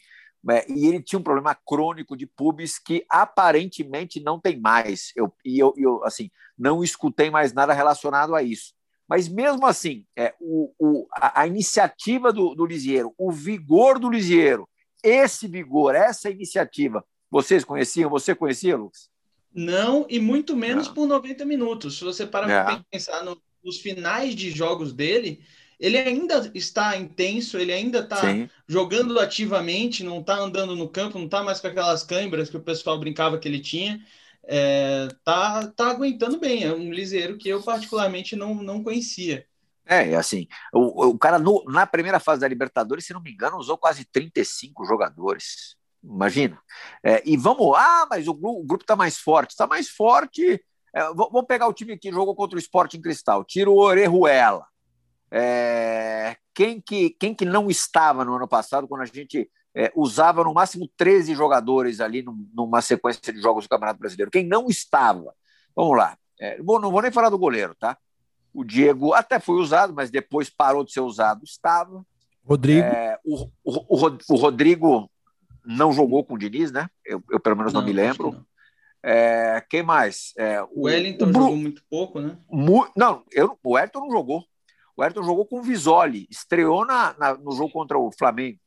É, 0.50 0.70
e 0.70 0.86
ele 0.86 1.02
tinha 1.02 1.18
um 1.18 1.22
problema 1.22 1.54
crônico 1.54 2.16
de 2.16 2.26
pubis 2.26 2.78
que 2.78 3.04
aparentemente 3.08 4.20
não 4.20 4.38
tem 4.38 4.60
mais. 4.60 5.12
Eu, 5.16 5.32
e 5.44 5.58
eu, 5.58 5.72
eu, 5.76 6.04
assim, 6.04 6.30
não 6.58 6.84
escutei 6.84 7.30
mais 7.30 7.52
nada 7.52 7.72
relacionado 7.72 8.34
a 8.34 8.42
isso. 8.42 8.74
Mas 9.08 9.28
mesmo 9.28 9.66
assim, 9.66 10.04
é, 10.16 10.34
o, 10.40 10.72
o, 10.78 11.06
a, 11.12 11.42
a, 11.42 11.46
iniciativa 11.46 12.32
do, 12.32 12.54
do 12.54 12.64
Lisieiro, 12.64 13.14
o 13.18 13.30
vigor 13.30 13.98
do 13.98 14.10
Lisieiro, 14.10 14.68
esse 15.02 15.46
vigor, 15.46 15.94
essa 15.94 16.30
iniciativa, 16.30 17.04
vocês 17.30 17.64
conheciam? 17.64 18.08
Você 18.10 18.34
conhecia, 18.34 18.76
Lucas? 18.76 19.10
Não, 19.52 20.06
e 20.08 20.18
muito 20.18 20.56
menos 20.56 20.88
Não. 20.88 20.94
por 20.94 21.06
90 21.06 21.44
minutos. 21.44 21.98
Se 21.98 22.04
você 22.04 22.26
parar 22.26 22.50
é. 22.50 22.64
para 22.64 22.84
pensar 22.90 23.22
no, 23.24 23.40
nos 23.62 23.78
finais 23.78 24.34
de 24.34 24.50
jogos 24.50 24.92
dele, 24.92 25.44
ele 25.78 25.98
ainda 25.98 26.50
está 26.54 26.96
intenso, 26.96 27.58
ele 27.58 27.72
ainda 27.72 28.00
está 28.00 28.20
jogando 28.66 29.18
ativamente, 29.18 30.04
não 30.04 30.20
está 30.20 30.36
andando 30.36 30.74
no 30.76 30.88
campo, 30.88 31.18
não 31.18 31.26
está 31.26 31.42
mais 31.42 31.60
com 31.60 31.66
aquelas 31.66 32.02
câimbras 32.02 32.50
que 32.50 32.56
o 32.56 32.62
pessoal 32.62 32.98
brincava 32.98 33.38
que 33.38 33.48
ele 33.48 33.60
tinha. 33.60 34.00
É, 34.46 35.08
tá, 35.24 35.66
tá 35.68 35.90
aguentando 35.90 36.38
bem. 36.38 36.64
É 36.64 36.72
um 36.72 36.92
liseiro 36.92 37.36
que 37.36 37.48
eu 37.48 37.62
particularmente 37.62 38.36
não, 38.36 38.54
não 38.54 38.82
conhecia. 38.82 39.46
É, 39.86 40.14
assim, 40.14 40.46
o, 40.72 41.08
o 41.08 41.18
cara 41.18 41.38
no, 41.38 41.62
na 41.66 41.86
primeira 41.86 42.18
fase 42.18 42.40
da 42.40 42.48
Libertadores, 42.48 43.04
se 43.04 43.12
não 43.12 43.20
me 43.20 43.32
engano, 43.32 43.58
usou 43.58 43.76
quase 43.76 44.04
35 44.04 44.84
jogadores. 44.84 45.76
Imagina. 46.02 46.58
É, 47.02 47.22
e 47.24 47.36
vamos, 47.36 47.74
ah, 47.76 48.06
mas 48.08 48.26
o, 48.28 48.32
o 48.32 48.64
grupo 48.64 48.84
está 48.84 48.96
mais 48.96 49.18
forte. 49.18 49.50
Está 49.50 49.66
mais 49.66 49.88
forte. 49.88 50.62
É, 50.94 51.02
vamos 51.14 51.44
pegar 51.46 51.66
o 51.66 51.72
time 51.72 51.98
que 51.98 52.10
jogou 52.10 52.34
contra 52.34 52.56
o 52.56 52.60
Sport 52.60 52.94
em 52.94 53.00
Cristal. 53.00 53.44
Tira 53.44 53.70
o 53.70 53.78
Orejuela. 53.78 54.66
É, 55.36 56.36
quem, 56.54 56.80
que, 56.80 57.10
quem 57.10 57.34
que 57.34 57.44
não 57.44 57.68
estava 57.68 58.24
no 58.24 58.36
ano 58.36 58.46
passado, 58.46 58.86
quando 58.86 59.00
a 59.00 59.06
gente 59.06 59.50
é, 59.74 59.90
usava 59.96 60.44
no 60.44 60.54
máximo 60.54 60.88
13 60.96 61.34
jogadores 61.34 62.00
ali 62.00 62.24
numa 62.54 62.80
sequência 62.80 63.32
de 63.32 63.40
jogos 63.40 63.64
do 63.64 63.68
Campeonato 63.68 63.98
Brasileiro? 63.98 64.30
Quem 64.30 64.46
não 64.46 64.68
estava? 64.68 65.34
Vamos 65.74 65.98
lá. 65.98 66.16
É, 66.40 66.62
bom, 66.62 66.78
não 66.78 66.92
vou 66.92 67.02
nem 67.02 67.10
falar 67.10 67.30
do 67.30 67.38
goleiro, 67.38 67.74
tá? 67.74 67.98
O 68.52 68.62
Diego 68.62 69.12
até 69.12 69.40
foi 69.40 69.56
usado, 69.56 69.92
mas 69.92 70.08
depois 70.08 70.48
parou 70.48 70.84
de 70.84 70.92
ser 70.92 71.00
usado. 71.00 71.42
Estava. 71.42 72.06
Rodrigo. 72.44 72.86
É, 72.86 73.18
o, 73.24 73.50
o, 73.64 74.06
o, 74.06 74.18
o 74.30 74.36
Rodrigo 74.36 75.10
não 75.66 75.92
jogou 75.92 76.22
com 76.24 76.34
o 76.34 76.38
Diniz, 76.38 76.70
né? 76.70 76.88
Eu, 77.04 77.20
eu 77.28 77.40
pelo 77.40 77.56
menos 77.56 77.72
não, 77.72 77.80
não 77.80 77.88
me 77.88 77.92
lembro. 77.92 78.30
Não. 78.30 78.46
É, 79.02 79.60
quem 79.68 79.82
mais? 79.82 80.32
É, 80.38 80.62
o, 80.62 80.68
o 80.76 80.82
Wellington 80.84 81.24
o 81.24 81.32
Bru... 81.32 81.42
jogou 81.42 81.56
muito 81.56 81.82
pouco, 81.90 82.20
né? 82.20 82.38
Mu... 82.48 82.88
Não, 82.96 83.24
eu, 83.32 83.58
o 83.64 83.72
Wellington 83.72 84.00
não 84.00 84.10
jogou. 84.12 84.44
O 84.96 85.02
Wellington 85.02 85.22
jogou 85.22 85.46
com 85.46 85.58
o 85.58 85.62
Visoli, 85.62 86.26
estreou 86.30 86.86
na, 86.86 87.14
na, 87.18 87.34
no 87.34 87.52
jogo 87.52 87.72
contra 87.72 87.98
o 87.98 88.10
Flamengo. 88.12 88.58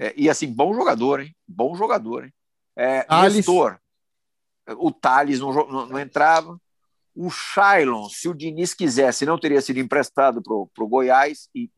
É, 0.00 0.12
e 0.16 0.28
assim, 0.28 0.52
bom 0.52 0.74
jogador, 0.74 1.20
hein? 1.20 1.34
Bom 1.46 1.74
jogador, 1.74 2.24
hein? 2.24 2.34
É, 2.76 3.06
Nestor. 3.30 3.78
o 4.78 4.90
Thales 4.90 5.38
não, 5.38 5.52
não, 5.52 5.86
não 5.86 5.98
entrava. 5.98 6.58
O 7.14 7.28
Shailon, 7.28 8.08
se 8.08 8.26
o 8.26 8.34
Diniz 8.34 8.72
quisesse, 8.72 9.26
não 9.26 9.38
teria 9.38 9.60
sido 9.60 9.78
emprestado 9.78 10.42
para 10.42 10.84
o 10.84 10.88
Goiás 10.88 11.48
e, 11.54 11.70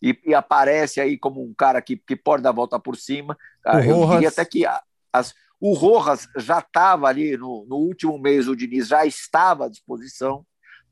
e, 0.00 0.16
e, 0.24 0.32
aparece 0.32 1.00
aí 1.00 1.18
como 1.18 1.42
um 1.42 1.52
cara 1.52 1.82
que, 1.82 1.96
que 1.96 2.14
pode 2.14 2.44
dar 2.44 2.50
a 2.50 2.52
volta 2.52 2.78
por 2.78 2.96
cima. 2.96 3.36
O 3.66 3.78
Eu 3.78 3.96
Rojas. 3.96 4.14
diria 4.14 4.28
até 4.28 4.44
que 4.44 4.64
as, 5.12 5.34
o 5.60 5.72
Rojas 5.74 6.28
já 6.36 6.60
estava 6.60 7.08
ali 7.08 7.36
no, 7.36 7.66
no, 7.68 7.76
último 7.76 8.16
mês, 8.18 8.46
o 8.46 8.54
Diniz 8.54 8.86
já 8.86 9.04
estava 9.04 9.66
à 9.66 9.68
disposição, 9.68 10.46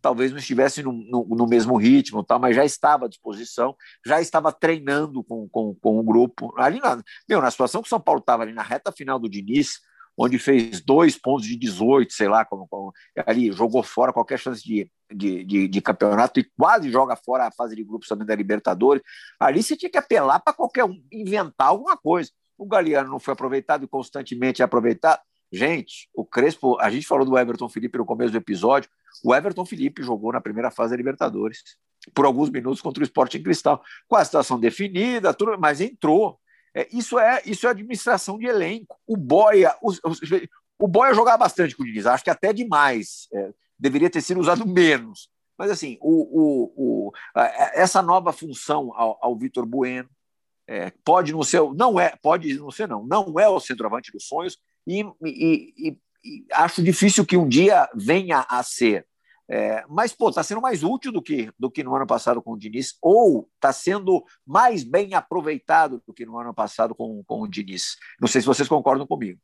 talvez 0.05 0.30
não 0.30 0.36
estivesse 0.36 0.82
no, 0.82 0.92
no, 0.92 1.24
no 1.24 1.46
mesmo 1.46 1.78
ritmo, 1.78 2.22
tal, 2.22 2.38
mas 2.38 2.55
já 2.55 2.62
estava 2.62 3.07
à 3.07 3.09
disposição, 3.09 3.74
já 4.05 4.20
estava 4.20 4.52
treinando 4.52 5.24
com, 5.24 5.48
com, 5.48 5.74
com 5.74 5.98
o 5.98 6.02
grupo. 6.02 6.52
Ali 6.59 6.78
na, 6.78 7.02
meu, 7.26 7.40
na 7.40 7.50
situação 7.50 7.80
que 7.80 7.86
o 7.86 7.88
São 7.88 7.98
Paulo 7.98 8.20
estava 8.20 8.42
ali 8.42 8.52
na 8.52 8.62
reta 8.62 8.92
final 8.92 9.18
do 9.18 9.30
Diniz, 9.30 9.80
onde 10.14 10.38
fez 10.38 10.82
dois 10.82 11.16
pontos 11.16 11.46
de 11.46 11.57
18, 11.57 12.12
sei 12.12 12.28
lá, 12.28 12.44
como, 12.44 12.68
como 12.68 12.92
ali 13.24 13.50
jogou 13.50 13.82
fora 13.82 14.12
qualquer 14.12 14.38
chance 14.38 14.62
de, 14.62 14.90
de, 15.11 15.42
de, 15.42 15.68
de, 15.68 15.80
campeonato 15.80 16.38
e 16.38 16.44
quase 16.55 16.90
joga 16.90 17.16
fora 17.16 17.46
a 17.46 17.50
fase 17.50 17.74
de 17.74 17.82
grupos 17.82 18.07
também 18.07 18.26
da 18.26 18.34
Libertadores. 18.34 19.02
Ali 19.40 19.62
você 19.62 19.74
tinha 19.74 19.90
que 19.90 19.96
apelar 19.96 20.38
para 20.40 20.52
qualquer 20.52 20.84
um, 20.84 21.02
inventar 21.11 21.68
alguma 21.68 21.96
coisa. 21.96 22.30
O 22.59 22.66
Galeano 22.66 23.09
não 23.09 23.18
foi 23.18 23.32
aproveitado 23.32 23.84
e 23.84 23.88
constantemente 23.88 24.61
é 24.61 24.66
aproveitado. 24.66 25.22
Gente, 25.55 26.09
o 26.12 26.24
Crespo, 26.24 26.76
a 26.80 26.90
gente 26.90 27.07
falou 27.07 27.24
do 27.24 27.38
Everton 27.38 27.68
Felipe 27.68 27.96
no 27.96 28.05
começo 28.05 28.32
do 28.32 28.38
episódio. 28.38 28.90
O 29.22 29.32
Everton 29.32 29.64
Felipe 29.64 30.02
jogou 30.02 30.32
na 30.32 30.40
primeira 30.40 30.68
fase 30.68 30.90
da 30.90 30.96
Libertadores 30.96 31.62
por 32.12 32.26
alguns 32.26 32.50
minutos 32.50 32.80
contra 32.80 33.00
o 33.00 33.05
Sporting 33.05 33.40
Cristal, 33.40 33.80
com 34.09 34.16
a 34.16 34.24
situação 34.24 34.59
definida, 34.59 35.32
tudo, 35.32 35.57
mas 35.57 35.80
entrou. 35.80 36.40
É, 36.74 36.88
isso, 36.92 37.20
é, 37.20 37.40
isso 37.46 37.68
é 37.68 37.70
administração 37.70 38.36
de 38.36 38.46
elenco. 38.46 38.98
O 39.07 39.16
Boia, 39.16 39.76
o, 39.80 39.92
o 40.76 40.88
Boia 40.88 41.14
jogava 41.14 41.38
bastante 41.38 41.76
com 41.76 41.84
o 41.84 41.86
Diniz, 41.86 42.05
acho 42.05 42.24
que 42.24 42.30
até 42.30 42.52
demais. 42.52 43.28
É, 43.32 43.55
deveria 43.78 44.11
ter 44.11 44.22
sido 44.22 44.40
usado 44.40 44.66
menos. 44.66 45.30
Mas 45.57 45.70
assim, 45.70 45.98
o, 46.00 46.09
o, 46.42 47.09
o 47.09 47.12
essa 47.74 48.02
nova 48.02 48.32
função 48.32 48.92
ao, 48.96 49.18
ao 49.22 49.38
Vitor 49.38 49.64
Bueno 49.64 50.09
é, 50.66 50.90
pode 51.05 51.32
não 51.32 51.44
ser, 51.44 51.62
não 51.74 52.00
é, 52.00 52.16
pode 52.20 52.55
não 52.55 52.72
ser 52.72 52.88
não, 52.88 53.07
não 53.07 53.38
é 53.38 53.48
o 53.48 53.61
centroavante 53.61 54.11
dos 54.11 54.26
sonhos 54.26 54.59
e, 54.87 55.03
e, 55.22 55.99
e, 56.24 56.47
acho 56.53 56.82
difícil 56.82 57.24
que 57.24 57.37
um 57.37 57.49
dia 57.49 57.89
venha 57.95 58.47
a 58.49 58.62
ser. 58.62 59.07
É, 59.49 59.85
mas, 59.89 60.14
pô, 60.14 60.30
está 60.30 60.43
sendo 60.43 60.61
mais 60.61 60.82
útil 60.82 61.12
do 61.12 61.20
que, 61.20 61.51
do 61.59 61.70
que 61.70 61.82
no 61.85 61.95
ano 61.95 62.07
passado 62.07 62.41
com 62.41 62.53
o 62.53 62.59
Diniz, 62.59 62.97
ou 63.03 63.49
está 63.55 63.72
sendo 63.72 64.24
mais 64.47 64.82
bem 64.82 65.14
aproveitado 65.14 66.03
do 66.07 66.14
que 66.14 66.24
no 66.24 66.39
ano 66.39 66.55
passado 66.55 66.95
com, 66.95 67.22
com 67.24 67.43
o 67.43 67.49
Diniz. 67.49 67.97
Não 68.20 68.26
sei 68.26 68.41
se 68.41 68.47
vocês 68.47 68.68
concordam 68.68 69.07
comigo. 69.07 69.39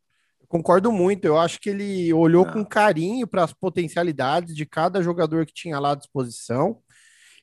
Concordo 0.49 0.91
muito. 0.91 1.27
Eu 1.27 1.39
acho 1.39 1.61
que 1.61 1.71
ele 1.71 2.13
olhou 2.13 2.45
Não. 2.45 2.53
com 2.53 2.65
carinho 2.65 3.27
para 3.27 3.45
as 3.45 3.53
potencialidades 3.53 4.55
de 4.55 4.67
cada 4.67 5.03
jogador 5.03 5.47
que 5.47 5.53
tinha 5.53 5.79
lá 5.79 5.93
à 5.93 5.95
disposição 5.95 6.83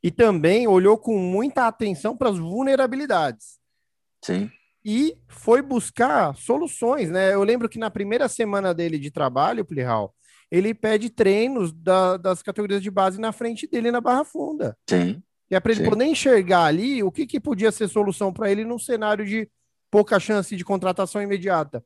e 0.03 0.11
também 0.11 0.67
olhou 0.67 0.97
com 0.97 1.17
muita 1.17 1.67
atenção 1.67 2.17
para 2.17 2.29
as 2.29 2.37
vulnerabilidades. 2.37 3.59
Sim. 4.23 4.51
E 4.89 5.17
foi 5.27 5.61
buscar 5.61 6.33
soluções, 6.37 7.11
né? 7.11 7.33
Eu 7.33 7.43
lembro 7.43 7.67
que 7.67 7.77
na 7.77 7.91
primeira 7.91 8.29
semana 8.29 8.73
dele 8.73 8.97
de 8.97 9.11
trabalho, 9.11 9.65
Plihal, 9.65 10.15
ele 10.49 10.73
pede 10.73 11.09
treinos 11.09 11.73
da, 11.73 12.15
das 12.15 12.41
categorias 12.41 12.81
de 12.81 12.89
base 12.89 13.19
na 13.19 13.33
frente 13.33 13.67
dele 13.67 13.91
na 13.91 13.99
Barra 13.99 14.23
Funda. 14.23 14.77
Sim. 14.89 15.21
E 15.51 15.55
é 15.55 15.59
para 15.59 15.73
ele 15.73 15.83
poder 15.83 16.05
enxergar 16.05 16.63
ali 16.63 17.03
o 17.03 17.11
que, 17.11 17.27
que 17.27 17.37
podia 17.37 17.69
ser 17.69 17.89
solução 17.89 18.31
para 18.31 18.49
ele 18.49 18.63
num 18.63 18.79
cenário 18.79 19.25
de 19.25 19.49
pouca 19.91 20.21
chance 20.21 20.55
de 20.55 20.63
contratação 20.63 21.21
imediata. 21.21 21.83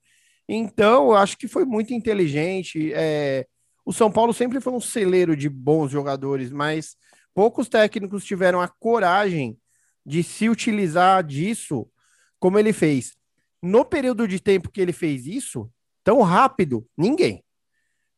Então, 0.47 1.07
eu 1.07 1.15
acho 1.15 1.39
que 1.39 1.47
foi 1.47 1.65
muito 1.65 1.95
inteligente. 1.95 2.93
É... 2.93 3.47
O 3.83 3.91
São 3.91 4.11
Paulo 4.11 4.31
sempre 4.31 4.61
foi 4.61 4.73
um 4.73 4.79
celeiro 4.79 5.35
de 5.35 5.49
bons 5.49 5.89
jogadores, 5.89 6.51
mas 6.51 6.95
poucos 7.33 7.67
técnicos 7.67 8.23
tiveram 8.23 8.61
a 8.61 8.67
coragem 8.67 9.57
de 10.05 10.21
se 10.21 10.47
utilizar 10.47 11.23
disso 11.23 11.89
como 12.41 12.57
ele 12.57 12.73
fez. 12.73 13.15
No 13.61 13.85
período 13.85 14.27
de 14.27 14.39
tempo 14.39 14.71
que 14.71 14.81
ele 14.81 14.91
fez 14.91 15.27
isso, 15.27 15.71
tão 16.03 16.21
rápido, 16.23 16.85
ninguém. 16.97 17.45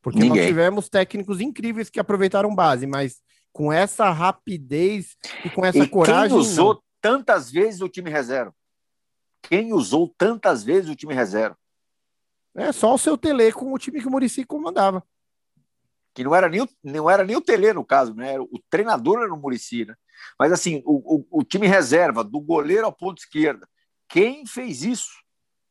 Porque 0.02 0.18
Ninguém. 0.18 0.40
nós 0.40 0.46
tivemos 0.48 0.88
técnicos 0.88 1.40
incríveis 1.40 1.88
que 1.88 2.00
aproveitaram 2.00 2.54
base, 2.54 2.86
mas 2.86 3.22
com 3.52 3.72
essa 3.72 4.10
rapidez 4.10 5.16
e 5.44 5.50
com 5.50 5.64
essa 5.64 5.78
e 5.78 5.88
coragem. 5.88 6.28
Quem 6.28 6.38
usou 6.38 6.74
não. 6.74 6.82
tantas 7.00 7.50
vezes 7.50 7.80
o 7.80 7.88
time 7.88 8.10
reserva? 8.10 8.54
Quem 9.42 9.72
usou 9.72 10.12
tantas 10.18 10.62
vezes 10.62 10.90
o 10.90 10.96
time 10.96 11.14
reserva? 11.14 11.56
É 12.54 12.72
só 12.72 12.94
o 12.94 12.98
seu 12.98 13.16
Tele 13.16 13.52
com 13.52 13.72
o 13.72 13.78
time 13.78 14.00
que 14.00 14.06
o 14.06 14.10
Murici 14.10 14.44
comandava. 14.44 15.02
Que 16.14 16.22
não 16.22 16.34
era 16.34 16.48
nem 16.48 16.62
o, 16.62 16.68
não 16.82 17.10
era 17.10 17.24
nem 17.24 17.36
o 17.36 17.40
Tele, 17.40 17.72
no 17.72 17.84
caso, 17.84 18.14
né? 18.14 18.38
O 18.38 18.60
treinador 18.70 19.22
era 19.22 19.32
o 19.32 19.40
Murici, 19.40 19.84
né? 19.84 19.94
Mas 20.38 20.52
assim, 20.52 20.82
o, 20.84 21.16
o, 21.16 21.40
o 21.40 21.44
time 21.44 21.66
reserva, 21.66 22.22
do 22.22 22.40
goleiro 22.40 22.84
ao 22.84 22.92
ponto 22.92 23.18
esquerda, 23.18 23.66
quem 24.08 24.46
fez 24.46 24.82
isso 24.82 25.12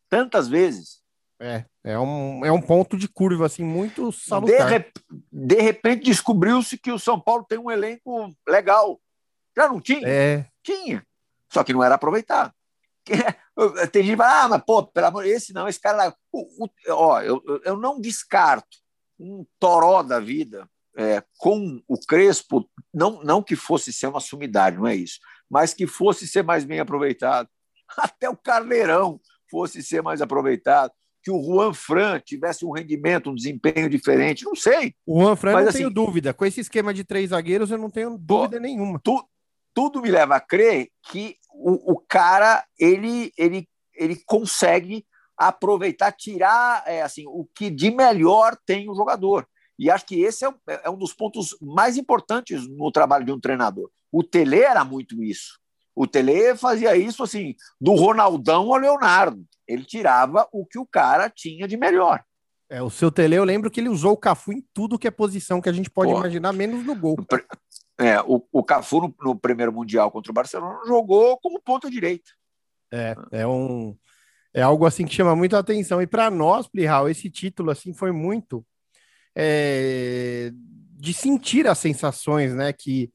tantas 0.10 0.48
vezes? 0.48 1.02
É, 1.40 1.66
é 1.84 2.00
um, 2.00 2.46
é 2.46 2.52
um 2.52 2.62
ponto 2.62 2.98
de 2.98 3.08
curva, 3.08 3.46
assim, 3.46 3.64
muito 3.64 4.12
salutar. 4.12 4.58
De, 4.58 4.64
rep, 4.64 4.92
de 5.32 5.62
repente 5.62 6.06
descobriu-se 6.06 6.78
que 6.78 6.92
o 6.92 7.00
São 7.00 7.20
Paulo 7.20 7.46
tem 7.48 7.58
um 7.58 7.70
elenco 7.70 8.34
legal. 8.48 9.00
Já 9.56 9.68
não 9.68 9.82
tinha? 9.82 10.08
É. 10.08 10.46
Tinha. 10.64 11.06
Só 11.52 11.64
que 11.64 11.74
não 11.74 11.84
era 11.84 11.96
aproveitado. 11.96 12.54
Tem 13.92 14.04
gente 14.04 14.12
que 14.12 14.18
fala, 14.18 14.44
ah, 14.44 14.48
mas 14.50 14.64
pô, 14.66 14.88
pelo 14.88 15.08
amor, 15.08 15.26
esse 15.26 15.54
não, 15.54 15.68
esse 15.68 15.80
cara 15.80 15.98
lá. 15.98 16.16
O, 16.32 16.66
o, 16.66 16.70
ó, 16.90 17.22
eu, 17.22 17.44
eu 17.64 17.78
não 17.78 18.00
descarto 18.00 18.78
um 19.20 19.46
toró 19.60 20.02
da 20.02 20.20
vida 20.20 20.68
é, 20.96 21.24
com 21.38 21.82
o 21.88 21.98
Crespo, 21.98 22.70
não, 22.94 23.22
não 23.24 23.44
que 23.44 23.56
fosse 23.56 23.92
ser 23.92 24.08
uma 24.08 24.20
sumidade, 24.20 24.78
não 24.78 24.88
é 24.88 24.96
isso, 24.96 25.20
mas 25.50 25.74
que 25.74 25.86
fosse 25.86 26.28
ser 26.28 26.44
mais 26.44 26.64
bem 26.64 26.80
aproveitado. 26.80 27.50
Até 27.98 28.30
o 28.30 28.38
Carneirão 28.38 29.20
fosse 29.50 29.84
ser 29.84 30.02
mais 30.02 30.22
aproveitado 30.22 30.92
que 31.24 31.32
o 31.32 31.42
Juan 31.42 31.74
Fran 31.74 32.20
tivesse 32.20 32.66
um 32.66 32.72
rendimento, 32.72 33.30
um 33.30 33.36
desempenho 33.36 33.90
diferente, 33.90 34.44
não 34.44 34.56
sei. 34.56 34.94
O 35.08 35.22
Juan 35.22 35.36
Fran, 35.38 35.54
mas, 35.54 35.64
não 35.64 35.70
assim, 35.70 35.78
tenho 35.80 35.90
dúvida. 35.90 36.34
Com 36.34 36.46
esse 36.46 36.60
esquema 36.60 36.94
de 36.94 37.06
três 37.06 37.30
zagueiros, 37.30 37.72
eu 37.72 37.78
não 37.78 37.90
tenho 37.90 38.18
dúvida 38.18 38.60
nenhuma. 38.60 39.00
Tu, 39.02 39.26
tudo 39.74 40.02
me 40.02 40.12
leva 40.12 40.36
a 40.36 40.42
crer 40.42 40.90
que 41.10 41.38
o, 41.54 41.94
o 41.94 42.00
cara, 42.00 42.66
ele, 42.78 43.32
ele, 43.38 43.68
ele 43.96 44.22
consegue 44.26 45.06
aproveitar, 45.38 46.12
tirar 46.12 46.84
é, 46.86 47.02
assim, 47.02 47.24
o 47.28 47.48
que 47.56 47.70
de 47.70 47.90
melhor 47.90 48.58
tem 48.66 48.90
o 48.90 48.96
jogador. 48.96 49.48
E 49.80 49.90
acho 49.90 50.06
que 50.06 50.22
esse 50.22 50.46
é, 50.46 50.52
é 50.84 50.90
um 50.90 50.98
dos 50.98 51.14
pontos 51.14 51.58
mais 51.62 51.98
importantes 51.98 52.68
no 52.68 52.92
trabalho 52.92 53.26
de 53.26 53.32
um 53.32 53.40
treinador. 53.40 53.90
O 54.12 54.24
Tele 54.24 54.60
era 54.60 54.84
muito 54.84 55.24
isso. 55.24 55.58
O 55.96 56.08
Tele 56.08 56.56
fazia 56.56 56.96
isso 56.96 57.24
assim, 57.24 57.56
do 57.80 57.94
Ronaldão 57.94 58.72
ao 58.74 58.80
Leonardo. 58.80 59.46
Ele 59.68 59.84
tirava 59.86 60.48
o 60.52 60.66
que 60.66 60.80
o 60.80 60.86
cara 60.86 61.30
tinha 61.30 61.68
de 61.68 61.78
melhor. 61.78 62.24
É, 62.70 62.82
o 62.82 62.90
seu 62.90 63.12
Tele, 63.12 63.36
eu 63.36 63.44
lembro 63.44 63.70
que 63.70 63.80
ele 63.80 63.90
usou 63.90 64.14
o 64.14 64.18
Cafu 64.18 64.52
em 64.52 64.66
tudo 64.74 64.98
que 64.98 65.08
é 65.08 65.12
posição 65.12 65.62
que 65.62 65.70
a 65.70 65.74
gente 65.74 65.90
pode 65.90 66.12
Pô, 66.12 66.18
imaginar, 66.18 66.52
menos 66.54 66.84
no 66.84 66.96
gol. 66.96 67.18
É, 68.00 68.20
o, 68.22 68.44
o 68.52 68.64
Cafu 68.64 69.02
no, 69.02 69.16
no, 69.22 69.36
primeiro 69.36 69.72
Mundial 69.72 70.10
contra 70.10 70.32
o 70.32 70.34
Barcelona 70.34 70.80
jogou 70.88 71.38
como 71.38 71.62
ponta 71.62 71.90
direita. 71.90 72.32
É, 72.92 73.16
é 73.32 73.48
um 73.48 73.96
é 74.54 74.62
algo 74.62 74.86
assim 74.86 75.06
que 75.06 75.14
chama 75.14 75.36
muito 75.36 75.56
a 75.56 75.60
atenção. 75.60 76.02
E 76.02 76.08
para 76.08 76.30
nós, 76.30 76.68
Plihal, 76.68 77.10
esse 77.10 77.30
título 77.30 77.72
assim 77.72 77.94
foi 77.94 78.12
muito 78.12 78.66
é, 79.36 80.52
de 80.54 81.14
sentir 81.14 81.68
as 81.68 81.80
sensações, 81.80 82.54
né? 82.54 82.72
Que 82.72 83.12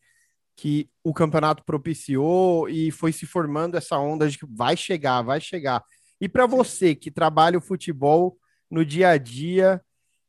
que 0.58 0.90
o 1.04 1.14
campeonato 1.14 1.62
propiciou 1.64 2.68
e 2.68 2.90
foi 2.90 3.12
se 3.12 3.24
formando 3.24 3.76
essa 3.76 3.96
onda 3.96 4.28
de 4.28 4.36
que 4.36 4.44
vai 4.44 4.76
chegar, 4.76 5.22
vai 5.22 5.40
chegar. 5.40 5.84
E 6.20 6.28
para 6.28 6.46
você 6.46 6.96
que 6.96 7.12
trabalha 7.12 7.56
o 7.56 7.62
futebol 7.62 8.36
no 8.68 8.84
dia 8.84 9.10
a 9.10 9.16
dia, 9.16 9.80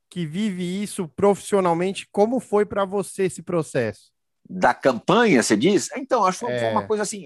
que 0.07 0.27
vive 0.27 0.83
isso 0.83 1.07
profissionalmente, 1.07 2.07
como 2.11 2.39
foi 2.39 2.63
para 2.63 2.85
você 2.85 3.23
esse 3.23 3.41
processo? 3.41 4.11
Da 4.47 4.71
campanha, 4.71 5.41
você 5.41 5.57
diz? 5.57 5.89
Então, 5.97 6.23
acho 6.23 6.45
que 6.45 6.51
é... 6.51 6.59
foi 6.59 6.69
uma 6.69 6.85
coisa 6.85 7.01
assim. 7.01 7.25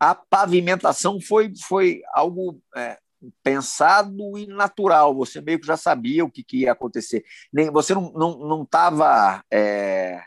A 0.00 0.12
pavimentação 0.12 1.20
foi, 1.20 1.52
foi 1.68 2.02
algo 2.12 2.60
é, 2.74 2.98
pensado 3.44 4.36
e 4.36 4.48
natural. 4.48 5.14
Você 5.14 5.40
meio 5.40 5.60
que 5.60 5.68
já 5.68 5.76
sabia 5.76 6.24
o 6.24 6.30
que, 6.30 6.42
que 6.42 6.62
ia 6.62 6.72
acontecer. 6.72 7.24
Nem, 7.52 7.70
você 7.70 7.94
não 7.94 8.06
estava 8.06 8.18
não, 8.18 8.38
não 8.40 8.64
tava, 8.66 9.44
é, 9.48 10.20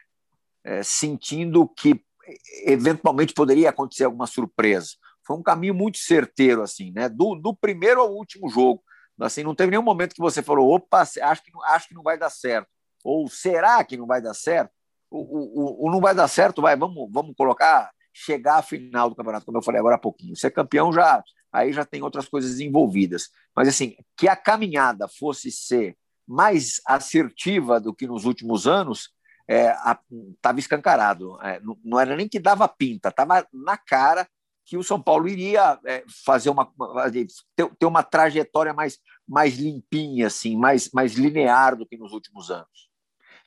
é, 0.64 0.82
sentindo 0.84 1.68
que 1.68 2.02
eventualmente 2.66 3.34
poderia 3.34 3.70
acontecer 3.70 4.06
alguma 4.06 4.28
surpresa. 4.28 4.92
Foi 5.26 5.38
um 5.38 5.44
caminho 5.44 5.74
muito 5.74 5.98
certeiro, 5.98 6.62
assim, 6.62 6.92
né? 6.92 7.08
Do, 7.08 7.36
do 7.36 7.56
primeiro 7.56 8.02
ao 8.02 8.14
último 8.14 8.50
jogo. 8.50 8.84
Assim, 9.20 9.44
não 9.44 9.56
teve 9.56 9.72
nenhum 9.72 9.84
momento 9.84 10.16
que 10.16 10.22
você 10.22 10.42
falou, 10.42 10.74
opa, 10.74 11.02
acho 11.02 11.44
que, 11.44 11.52
acho 11.66 11.88
que 11.88 11.94
não 11.94 12.04
vai 12.04 12.18
dar 12.18 12.30
certo. 12.30 12.68
Ou 13.04 13.28
será 13.30 13.84
que 13.84 13.96
não 13.96 14.08
vai 14.08 14.22
dar 14.22 14.34
certo? 14.34 14.72
O, 15.10 15.20
o, 15.20 15.88
o 15.88 15.92
não 15.92 16.02
vai 16.02 16.16
dar 16.16 16.28
certo, 16.28 16.62
vai, 16.62 16.76
vamos, 16.76 17.08
vamos 17.12 17.36
colocar, 17.38 17.92
chegar 18.12 18.58
à 18.58 18.62
final 18.64 19.10
do 19.10 19.16
campeonato, 19.16 19.46
como 19.46 19.58
eu 19.58 19.62
falei 19.62 19.80
agora 19.80 19.96
há 19.96 20.00
pouquinho. 20.00 20.36
Ser 20.36 20.52
campeão 20.52 20.92
já, 20.92 21.24
aí 21.52 21.72
já 21.72 21.86
tem 21.86 22.02
outras 22.02 22.28
coisas 22.28 22.60
envolvidas. 22.60 23.30
Mas 23.56 23.68
assim, 23.68 23.96
que 24.18 24.28
a 24.28 24.36
caminhada 24.36 25.08
fosse 25.08 25.52
ser 25.52 25.96
mais 26.28 26.82
assertiva 26.88 27.80
do 27.80 27.94
que 27.94 28.08
nos 28.08 28.26
últimos 28.26 28.66
anos, 28.66 29.12
estava 29.48 30.58
é, 30.58 30.60
escancarado. 30.60 31.39
É, 31.41 31.60
não, 31.60 31.78
não, 31.84 32.00
era 32.00 32.16
nem 32.16 32.28
que 32.28 32.39
dava 32.39 32.68
pinta, 32.68 33.10
estava 33.10 33.48
na 33.52 33.78
cara 33.78 34.28
que 34.66 34.78
o 34.78 34.84
São 34.84 35.02
Paulo 35.02 35.28
iria 35.28 35.78
é, 35.86 36.04
fazer 36.26 36.50
uma 36.50 36.72
ter, 37.56 37.70
ter, 37.78 37.86
uma 37.86 38.02
trajetória 38.02 38.74
mais, 38.74 38.98
mais 39.28 39.58
limpinha, 39.58 40.28
assim, 40.28 40.58
mais, 40.58 40.89
mais 40.91 41.14
linear 41.14 41.76
do 41.76 41.86
que 41.86 41.98
nos 41.98 42.14
últimos 42.14 42.50
anos. 42.50 42.89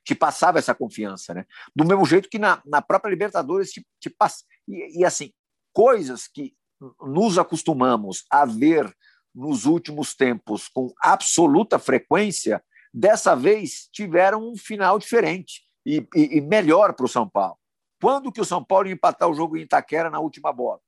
Te 0.04 0.14
passava 0.14 0.58
essa 0.58 0.74
confiança, 0.74 1.32
né? 1.32 1.46
Do 1.74 1.84
mesmo 1.84 2.04
jeito 2.04 2.28
que 2.28 2.38
na, 2.38 2.62
na 2.66 2.82
própria 2.82 3.10
Libertadores 3.10 3.72
te, 3.72 3.84
te 3.98 4.10
passa. 4.10 4.44
E, 4.68 5.00
e 5.00 5.04
assim, 5.04 5.32
coisas 5.72 6.28
que 6.28 6.54
nos 7.00 7.38
acostumamos 7.38 8.24
a 8.30 8.44
ver 8.44 8.94
nos 9.34 9.64
últimos 9.64 10.14
tempos 10.14 10.68
com 10.68 10.92
absoluta 11.00 11.78
frequência, 11.78 12.62
dessa 12.92 13.34
vez 13.34 13.88
tiveram 13.92 14.50
um 14.50 14.56
final 14.56 14.98
diferente 14.98 15.65
e, 15.86 16.06
e, 16.14 16.38
e 16.38 16.40
melhor 16.40 16.92
para 16.94 17.06
o 17.06 17.08
São 17.08 17.28
Paulo. 17.28 17.56
Quando 18.02 18.32
que 18.32 18.40
o 18.40 18.44
São 18.44 18.62
Paulo 18.62 18.88
ia 18.88 18.94
empatar 18.94 19.30
o 19.30 19.34
jogo 19.34 19.56
em 19.56 19.62
Itaquera 19.62 20.10
na 20.10 20.18
última 20.18 20.52
bola? 20.52 20.80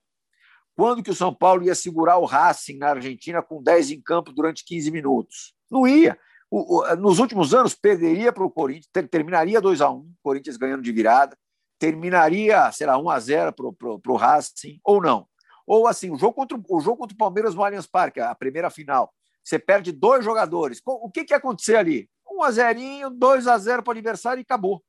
Quando 0.77 1.03
que 1.03 1.11
o 1.11 1.15
São 1.15 1.33
Paulo 1.33 1.63
ia 1.63 1.75
segurar 1.75 2.19
o 2.19 2.25
Racing 2.25 2.77
na 2.77 2.91
Argentina 2.91 3.41
com 3.43 3.63
10 3.63 3.93
em 3.93 4.01
campo 4.01 4.33
durante 4.33 4.65
15 4.65 4.91
minutos? 4.91 5.55
Não 5.71 5.87
ia. 5.87 6.19
O, 6.51 6.81
o, 6.81 6.97
nos 6.97 7.19
últimos 7.19 7.55
anos, 7.55 7.75
perderia 7.75 8.33
para 8.33 8.45
o 8.45 8.51
Corinthians, 8.51 8.89
ter, 8.93 9.09
terminaria 9.09 9.61
2 9.61 9.81
a 9.81 9.91
1 9.91 10.13
Corinthians 10.23 10.57
ganhando 10.57 10.83
de 10.83 10.93
virada, 10.93 11.37
terminaria, 11.79 12.71
sei 12.73 12.87
lá, 12.87 12.99
1 12.99 13.11
a 13.11 13.21
0 13.21 13.53
para 13.53 14.13
o 14.13 14.17
Racing, 14.17 14.81
ou 14.85 15.01
não. 15.01 15.27
Ou 15.67 15.87
assim, 15.87 16.11
o 16.11 16.17
jogo 16.17 16.35
contra 16.35 16.57
o, 16.57 16.81
jogo 16.81 16.99
contra 16.99 17.15
o 17.15 17.19
Palmeiras 17.19 17.55
no 17.55 17.63
Allianz 17.63 17.87
Parque, 17.87 18.21
a 18.21 18.35
primeira 18.35 18.71
final, 18.71 19.13
você 19.45 19.59
perde 19.59 19.93
dois 19.93 20.25
jogadores. 20.25 20.81
O 20.85 21.11
que, 21.11 21.25
que 21.25 21.33
ia 21.33 21.39
acontecer 21.39 21.77
ali? 21.77 22.09
1 22.31 22.43
a 22.43 22.51
0 22.51 23.11
2 23.11 23.47
a 23.47 23.59
0 23.59 23.83
para 23.83 23.91
o 23.91 23.93
adversário 23.93 24.41
e 24.41 24.43
acabou. 24.43 24.83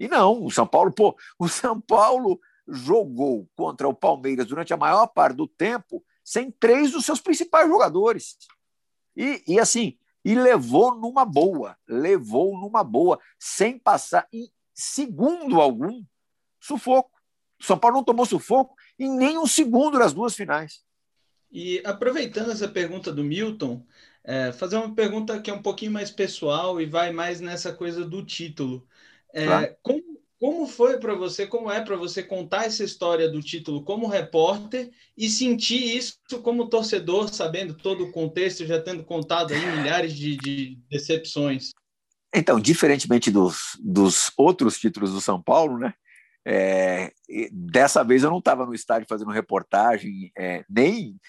E 0.00 0.08
não, 0.08 0.42
o 0.42 0.50
São 0.50 0.66
Paulo, 0.66 0.90
pô, 0.90 1.14
o 1.38 1.46
São 1.46 1.78
Paulo 1.78 2.40
jogou 2.66 3.46
contra 3.54 3.86
o 3.86 3.94
Palmeiras 3.94 4.46
durante 4.46 4.72
a 4.72 4.76
maior 4.78 5.06
parte 5.08 5.36
do 5.36 5.46
tempo 5.46 6.02
sem 6.24 6.50
três 6.50 6.92
dos 6.92 7.04
seus 7.04 7.20
principais 7.20 7.68
jogadores. 7.68 8.38
E, 9.14 9.42
e 9.46 9.60
assim, 9.60 9.98
e 10.24 10.34
levou 10.34 10.94
numa 10.94 11.26
boa, 11.26 11.76
levou 11.86 12.58
numa 12.58 12.82
boa, 12.82 13.20
sem 13.38 13.78
passar 13.78 14.26
em 14.32 14.50
segundo 14.72 15.60
algum 15.60 16.02
sufoco. 16.58 17.10
O 17.60 17.64
São 17.64 17.78
Paulo 17.78 17.98
não 17.98 18.04
tomou 18.04 18.24
sufoco 18.24 18.74
em 18.98 19.14
nem 19.14 19.36
um 19.36 19.46
segundo 19.46 19.98
das 19.98 20.14
duas 20.14 20.34
finais. 20.34 20.82
E 21.52 21.82
aproveitando 21.84 22.52
essa 22.52 22.68
pergunta 22.68 23.12
do 23.12 23.24
Milton, 23.24 23.84
é, 24.24 24.50
fazer 24.52 24.76
uma 24.76 24.94
pergunta 24.94 25.40
que 25.40 25.50
é 25.50 25.54
um 25.54 25.62
pouquinho 25.62 25.92
mais 25.92 26.10
pessoal 26.10 26.80
e 26.80 26.86
vai 26.86 27.12
mais 27.12 27.40
nessa 27.40 27.72
coisa 27.72 28.04
do 28.04 28.24
título. 28.24 28.86
É, 29.32 29.46
claro. 29.46 29.76
como, 29.82 30.02
como 30.38 30.66
foi 30.66 30.98
para 30.98 31.14
você, 31.14 31.46
como 31.46 31.70
é 31.70 31.80
para 31.80 31.96
você 31.96 32.22
contar 32.22 32.64
essa 32.64 32.82
história 32.82 33.28
do 33.28 33.40
título 33.40 33.84
como 33.84 34.06
repórter 34.06 34.90
e 35.16 35.28
sentir 35.28 35.96
isso 35.96 36.18
como 36.42 36.68
torcedor, 36.68 37.28
sabendo 37.28 37.74
todo 37.74 38.04
o 38.04 38.12
contexto, 38.12 38.64
já 38.64 38.80
tendo 38.80 39.04
contado 39.04 39.52
aí 39.52 39.76
milhares 39.76 40.14
de, 40.14 40.36
de 40.36 40.78
decepções? 40.90 41.70
Então, 42.34 42.60
diferentemente 42.60 43.30
dos, 43.30 43.78
dos 43.82 44.30
outros 44.36 44.78
títulos 44.78 45.12
do 45.12 45.20
São 45.20 45.42
Paulo, 45.42 45.78
né? 45.78 45.92
É, 46.42 47.12
dessa 47.52 48.02
vez 48.02 48.22
eu 48.22 48.30
não 48.30 48.38
estava 48.38 48.64
no 48.64 48.74
estádio 48.74 49.06
fazendo 49.06 49.30
reportagem, 49.30 50.32
é, 50.36 50.64
nem 50.70 51.20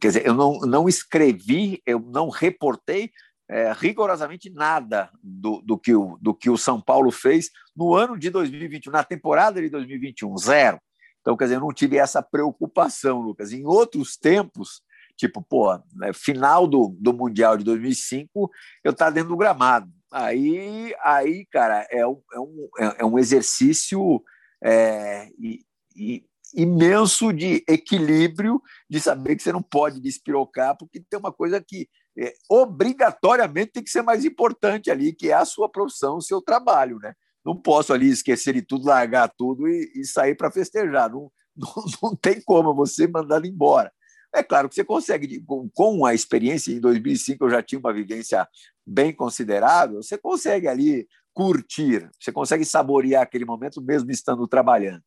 quer 0.00 0.08
dizer, 0.08 0.26
eu 0.26 0.34
não, 0.34 0.60
não 0.60 0.88
escrevi, 0.88 1.82
eu 1.84 2.00
não 2.00 2.30
reportei, 2.30 3.10
é, 3.48 3.72
rigorosamente 3.72 4.50
nada 4.50 5.10
do, 5.22 5.60
do, 5.62 5.78
que 5.78 5.94
o, 5.94 6.18
do 6.20 6.34
que 6.34 6.48
o 6.48 6.56
São 6.56 6.80
Paulo 6.80 7.10
fez 7.10 7.50
no 7.76 7.94
ano 7.94 8.18
de 8.18 8.30
2021, 8.30 8.92
na 8.92 9.04
temporada 9.04 9.60
de 9.60 9.68
2021, 9.68 10.36
zero. 10.38 10.80
Então, 11.20 11.36
quer 11.36 11.44
dizer, 11.44 11.56
eu 11.56 11.60
não 11.60 11.72
tive 11.72 11.96
essa 11.96 12.22
preocupação, 12.22 13.20
Lucas. 13.20 13.52
Em 13.52 13.64
outros 13.64 14.16
tempos, 14.16 14.82
tipo, 15.16 15.42
pô, 15.42 15.74
né, 15.94 16.12
final 16.12 16.66
do, 16.66 16.94
do 16.98 17.12
Mundial 17.12 17.56
de 17.56 17.64
2005, 17.64 18.50
eu 18.82 18.92
estava 18.92 19.12
dentro 19.12 19.30
do 19.30 19.36
gramado. 19.36 19.90
Aí, 20.12 20.94
aí 21.02 21.46
cara, 21.46 21.86
é 21.90 22.06
um, 22.06 22.20
é 22.32 22.40
um, 22.40 22.68
é 22.98 23.04
um 23.04 23.18
exercício 23.18 24.22
é, 24.62 25.28
e, 25.38 25.60
e 25.96 26.24
imenso 26.54 27.32
de 27.32 27.64
equilíbrio, 27.68 28.62
de 28.88 29.00
saber 29.00 29.34
que 29.36 29.42
você 29.42 29.52
não 29.52 29.62
pode 29.62 30.00
despirocar, 30.00 30.76
porque 30.76 31.00
tem 31.00 31.18
uma 31.18 31.32
coisa 31.32 31.60
que 31.60 31.88
é, 32.18 32.32
obrigatoriamente 32.48 33.72
tem 33.72 33.84
que 33.84 33.90
ser 33.90 34.02
mais 34.02 34.24
importante 34.24 34.90
ali, 34.90 35.12
que 35.12 35.30
é 35.30 35.34
a 35.34 35.44
sua 35.44 35.68
profissão, 35.68 36.16
o 36.16 36.22
seu 36.22 36.40
trabalho, 36.40 36.98
né? 36.98 37.14
Não 37.44 37.56
posso 37.56 37.92
ali 37.92 38.08
esquecer 38.08 38.54
de 38.54 38.62
tudo, 38.62 38.86
largar 38.86 39.28
tudo 39.36 39.68
e, 39.68 39.92
e 39.96 40.04
sair 40.04 40.34
para 40.34 40.50
festejar. 40.50 41.10
Não, 41.10 41.30
não, 41.56 41.84
não, 42.02 42.16
tem 42.16 42.40
como 42.40 42.74
você 42.74 43.06
mandar 43.06 43.44
embora. 43.44 43.92
É 44.34 44.42
claro 44.42 44.68
que 44.68 44.74
você 44.74 44.84
consegue, 44.84 45.40
com, 45.42 45.68
com 45.70 46.04
a 46.06 46.14
experiência 46.14 46.72
em 46.72 46.80
2005, 46.80 47.44
eu 47.44 47.50
já 47.50 47.62
tinha 47.62 47.78
uma 47.78 47.92
vivência 47.92 48.48
bem 48.84 49.12
considerável, 49.12 50.02
você 50.02 50.18
consegue 50.18 50.66
ali 50.66 51.06
curtir, 51.32 52.10
você 52.18 52.32
consegue 52.32 52.64
saborear 52.64 53.22
aquele 53.22 53.44
momento 53.44 53.80
mesmo 53.80 54.10
estando 54.10 54.46
trabalhando. 54.48 55.02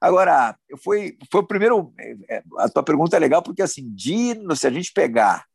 Agora, 0.00 0.56
foi, 0.82 1.16
foi 1.30 1.40
o 1.40 1.46
primeiro. 1.46 1.92
É, 1.98 2.36
é, 2.36 2.42
a 2.58 2.68
tua 2.68 2.82
pergunta 2.82 3.16
é 3.16 3.20
legal, 3.20 3.42
porque 3.42 3.62
assim, 3.62 3.88
de, 3.94 4.34
se 4.56 4.66
a 4.66 4.70
gente 4.70 4.92
pegar 4.92 5.46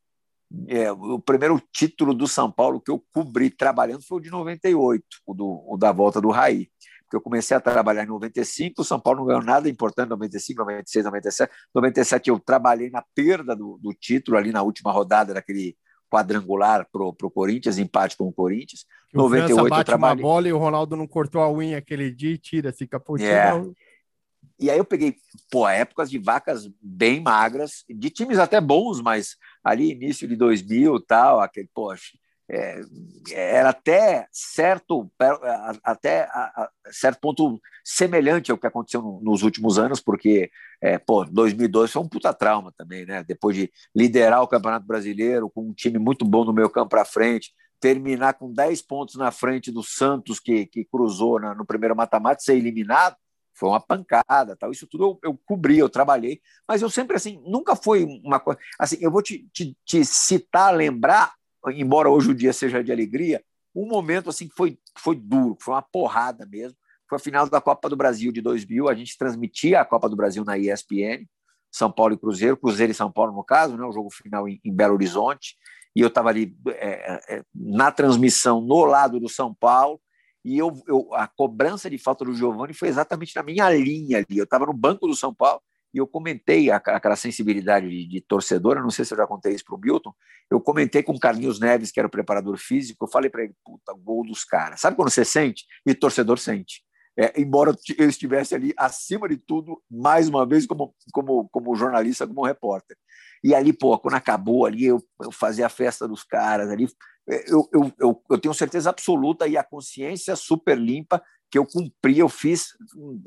é, 0.67 0.91
o 0.91 1.19
primeiro 1.19 1.61
título 1.71 2.13
do 2.13 2.27
São 2.27 2.51
Paulo 2.51 2.81
que 2.81 2.91
eu 2.91 3.03
cobri 3.13 3.49
trabalhando 3.49 4.03
foi 4.03 4.17
o 4.17 4.21
de 4.21 4.29
98, 4.29 5.03
o, 5.25 5.33
do, 5.33 5.63
o 5.67 5.77
da 5.77 5.91
volta 5.91 6.19
do 6.19 6.29
Raí. 6.29 6.69
Porque 7.03 7.17
eu 7.17 7.21
comecei 7.21 7.55
a 7.55 7.59
trabalhar 7.59 8.03
em 8.03 8.07
95, 8.07 8.81
o 8.81 8.85
São 8.85 8.99
Paulo 8.99 9.19
não 9.19 9.27
ganhou 9.27 9.43
nada 9.43 9.69
importante 9.69 10.07
em 10.07 10.11
95, 10.11 10.59
96, 10.59 11.05
97. 11.05 11.53
97 11.75 12.29
eu 12.29 12.39
trabalhei 12.39 12.89
na 12.89 13.03
perda 13.13 13.55
do, 13.55 13.77
do 13.81 13.93
título 13.93 14.37
ali 14.37 14.51
na 14.51 14.61
última 14.61 14.91
rodada 14.91 15.33
daquele 15.33 15.75
quadrangular 16.09 16.85
para 16.91 17.03
o 17.03 17.31
Corinthians, 17.31 17.77
empate 17.77 18.17
com 18.17 18.27
o 18.27 18.33
Corinthians. 18.33 18.85
O 19.13 19.17
98 19.17 19.55
França 19.55 19.69
bate 19.69 19.81
eu 19.81 19.85
trabalhei... 19.85 20.23
uma 20.23 20.29
bola 20.29 20.47
e 20.47 20.53
o 20.53 20.57
Ronaldo 20.57 20.95
não 20.97 21.07
cortou 21.07 21.41
a 21.41 21.51
unha 21.51 21.77
aquele 21.77 22.11
dia 22.11 22.31
e 22.31 22.37
tira, 22.37 22.73
fica 22.73 22.99
por 22.99 23.19
é. 23.19 23.53
E 24.61 24.69
aí 24.69 24.77
eu 24.77 24.85
peguei, 24.85 25.15
pô, 25.49 25.67
épocas 25.67 26.07
de 26.07 26.19
vacas 26.19 26.69
bem 26.79 27.19
magras, 27.19 27.83
de 27.89 28.11
times 28.11 28.37
até 28.37 28.61
bons, 28.61 29.01
mas 29.01 29.35
ali 29.63 29.91
início 29.91 30.27
de 30.27 30.35
2000 30.35 30.99
tal, 31.01 31.39
aquele, 31.39 31.67
poxa, 31.73 32.11
é, 32.47 32.81
era 33.31 33.69
até 33.69 34.27
certo, 34.31 35.11
até 35.83 36.23
a, 36.25 36.63
a, 36.63 36.69
certo 36.91 37.19
ponto 37.19 37.59
semelhante 37.83 38.51
ao 38.51 38.57
que 38.57 38.67
aconteceu 38.67 39.01
no, 39.01 39.19
nos 39.21 39.41
últimos 39.41 39.79
anos, 39.79 39.99
porque, 39.99 40.51
é, 40.79 40.99
pô, 40.99 41.25
2002 41.25 41.91
foi 41.91 42.01
um 42.03 42.07
puta 42.07 42.31
trauma 42.31 42.71
também, 42.77 43.03
né? 43.03 43.23
Depois 43.23 43.55
de 43.55 43.71
liderar 43.95 44.43
o 44.43 44.47
Campeonato 44.47 44.85
Brasileiro 44.85 45.49
com 45.49 45.69
um 45.69 45.73
time 45.73 45.97
muito 45.97 46.23
bom 46.23 46.45
no 46.45 46.53
meio 46.53 46.69
campo 46.69 46.89
para 46.89 47.03
frente, 47.03 47.51
terminar 47.79 48.33
com 48.35 48.53
10 48.53 48.81
pontos 48.83 49.15
na 49.15 49.31
frente 49.31 49.71
do 49.71 49.81
Santos, 49.81 50.39
que, 50.39 50.67
que 50.67 50.85
cruzou 50.85 51.39
na, 51.39 51.55
no 51.55 51.65
primeiro 51.65 51.95
mata-mata, 51.95 52.41
ser 52.41 52.57
eliminado, 52.57 53.15
foi 53.53 53.69
uma 53.69 53.79
pancada, 53.79 54.55
tal. 54.55 54.71
Isso 54.71 54.87
tudo 54.87 55.03
eu, 55.03 55.19
eu 55.31 55.39
cobri, 55.45 55.77
eu 55.77 55.89
trabalhei, 55.89 56.41
mas 56.67 56.81
eu 56.81 56.89
sempre 56.89 57.15
assim, 57.15 57.41
nunca 57.45 57.75
foi 57.75 58.05
uma 58.23 58.39
coisa. 58.39 58.59
Assim, 58.79 58.97
eu 59.01 59.11
vou 59.11 59.21
te, 59.21 59.47
te, 59.53 59.77
te, 59.85 60.05
citar, 60.05 60.73
lembrar, 60.73 61.33
embora 61.67 62.09
hoje 62.09 62.31
o 62.31 62.35
dia 62.35 62.53
seja 62.53 62.83
de 62.83 62.91
alegria, 62.91 63.43
um 63.75 63.87
momento 63.87 64.29
assim 64.29 64.47
que 64.47 64.55
foi, 64.55 64.77
foi 64.97 65.15
duro, 65.15 65.57
foi 65.59 65.73
uma 65.73 65.81
porrada 65.81 66.45
mesmo. 66.45 66.77
Foi 67.07 67.17
a 67.17 67.19
final 67.19 67.49
da 67.49 67.59
Copa 67.59 67.89
do 67.89 67.95
Brasil 67.95 68.31
de 68.31 68.41
2000, 68.41 68.87
a 68.87 68.95
gente 68.95 69.17
transmitia 69.17 69.81
a 69.81 69.85
Copa 69.85 70.07
do 70.07 70.15
Brasil 70.15 70.45
na 70.45 70.57
ESPN, 70.57 71.27
São 71.69 71.91
Paulo 71.91 72.13
e 72.13 72.17
Cruzeiro, 72.17 72.55
Cruzeiro 72.55 72.91
e 72.91 72.95
São 72.95 73.11
Paulo 73.11 73.33
no 73.33 73.43
caso, 73.43 73.75
né, 73.75 73.85
o 73.85 73.91
jogo 73.91 74.09
final 74.09 74.47
em, 74.47 74.61
em 74.63 74.73
Belo 74.73 74.93
Horizonte, 74.93 75.57
e 75.93 75.99
eu 75.99 76.07
estava 76.07 76.29
ali 76.29 76.55
é, 76.67 77.35
é, 77.35 77.43
na 77.53 77.91
transmissão 77.91 78.61
no 78.61 78.85
lado 78.85 79.19
do 79.19 79.27
São 79.27 79.53
Paulo, 79.53 79.99
e 80.43 80.57
eu, 80.57 80.81
eu, 80.87 81.13
a 81.13 81.27
cobrança 81.27 81.89
de 81.89 81.97
falta 81.97 82.25
do 82.25 82.33
Giovani 82.33 82.73
foi 82.73 82.87
exatamente 82.87 83.35
na 83.35 83.43
minha 83.43 83.69
linha 83.69 84.17
ali. 84.17 84.37
Eu 84.37 84.45
estava 84.45 84.65
no 84.65 84.73
banco 84.73 85.07
do 85.07 85.15
São 85.15 85.33
Paulo 85.33 85.61
e 85.93 85.97
eu 85.97 86.07
comentei 86.07 86.71
aquela 86.71 87.15
sensibilidade 87.15 87.87
de, 87.89 88.07
de 88.07 88.21
torcedor. 88.21 88.81
não 88.81 88.89
sei 88.89 89.05
se 89.05 89.13
eu 89.13 89.17
já 89.17 89.27
contei 89.27 89.53
isso 89.53 89.65
para 89.65 89.75
o 89.75 89.79
Milton. 89.79 90.13
Eu 90.49 90.59
comentei 90.59 91.03
com 91.03 91.13
o 91.13 91.19
Carlinhos 91.19 91.59
Neves, 91.59 91.91
que 91.91 91.99
era 91.99 92.07
o 92.07 92.11
preparador 92.11 92.57
físico. 92.57 93.05
Eu 93.05 93.09
falei 93.09 93.29
para 93.29 93.43
ele: 93.43 93.53
puta, 93.63 93.93
gol 93.93 94.25
dos 94.25 94.43
caras. 94.43 94.81
Sabe 94.81 94.95
quando 94.95 95.09
você 95.09 95.23
sente? 95.23 95.65
E 95.85 95.93
torcedor 95.93 96.39
sente. 96.39 96.81
É, 97.19 97.39
embora 97.39 97.75
eu 97.97 98.09
estivesse 98.09 98.55
ali 98.55 98.73
acima 98.77 99.27
de 99.27 99.35
tudo, 99.35 99.81
mais 99.89 100.29
uma 100.29 100.45
vez, 100.45 100.65
como, 100.65 100.95
como, 101.11 101.49
como 101.49 101.75
jornalista, 101.75 102.25
como 102.25 102.45
repórter. 102.45 102.97
E 103.43 103.53
ali, 103.53 103.73
pô, 103.73 103.97
quando 103.99 104.15
acabou 104.15 104.65
ali, 104.65 104.85
eu, 104.85 105.03
eu 105.21 105.31
fazia 105.31 105.65
a 105.65 105.69
festa 105.69 106.07
dos 106.07 106.23
caras 106.23 106.69
ali, 106.69 106.87
eu, 107.27 107.69
eu, 107.71 107.93
eu, 107.99 108.23
eu 108.29 108.37
tenho 108.39 108.53
certeza 108.53 108.89
absoluta 108.89 109.47
e 109.47 109.57
a 109.57 109.63
consciência 109.63 110.35
super 110.35 110.77
limpa 110.77 111.21
que 111.49 111.57
eu 111.57 111.65
cumpri, 111.65 112.19
eu 112.19 112.29
fiz 112.29 112.69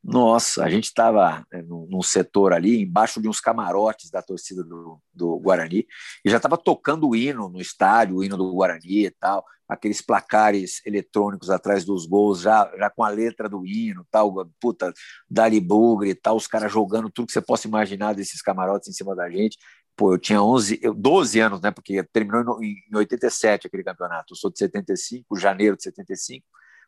Nossa, 0.03 0.65
a 0.65 0.69
gente 0.69 0.83
estava 0.83 1.47
né, 1.49 1.61
num 1.61 2.01
setor 2.01 2.51
ali, 2.51 2.81
embaixo 2.81 3.21
de 3.21 3.29
uns 3.29 3.39
camarotes 3.39 4.11
da 4.11 4.21
torcida 4.21 4.61
do, 4.61 4.99
do 5.13 5.39
Guarani, 5.39 5.87
e 6.25 6.29
já 6.29 6.35
estava 6.35 6.57
tocando 6.57 7.07
o 7.07 7.15
hino 7.15 7.47
no 7.47 7.61
estádio, 7.61 8.17
o 8.17 8.23
hino 8.23 8.35
do 8.35 8.53
Guarani 8.53 9.05
e 9.05 9.11
tal, 9.11 9.45
aqueles 9.69 10.01
placares 10.01 10.85
eletrônicos 10.85 11.49
atrás 11.49 11.85
dos 11.85 12.05
gols, 12.05 12.41
já, 12.41 12.69
já 12.77 12.89
com 12.89 13.05
a 13.05 13.07
letra 13.07 13.47
do 13.47 13.65
hino, 13.65 14.05
tal, 14.11 14.45
puta, 14.59 14.93
Dali 15.29 15.61
Bugre 15.61 16.09
e 16.09 16.15
tal, 16.15 16.35
os 16.35 16.47
caras 16.47 16.69
jogando 16.69 17.09
tudo 17.09 17.27
que 17.27 17.31
você 17.31 17.41
possa 17.41 17.69
imaginar 17.69 18.13
desses 18.13 18.41
camarotes 18.41 18.89
em 18.89 18.93
cima 18.93 19.15
da 19.15 19.29
gente. 19.29 19.57
Pô, 19.95 20.13
eu 20.13 20.17
tinha 20.17 20.41
11, 20.41 20.81
12 20.95 21.39
anos, 21.39 21.61
né, 21.61 21.71
porque 21.71 22.03
terminou 22.11 22.61
em 22.63 22.77
87 22.93 23.67
aquele 23.67 23.83
campeonato, 23.83 24.33
eu 24.33 24.37
sou 24.37 24.51
de 24.51 24.57
75, 24.57 25.37
janeiro 25.37 25.77
de 25.77 25.83
75, 25.83 26.45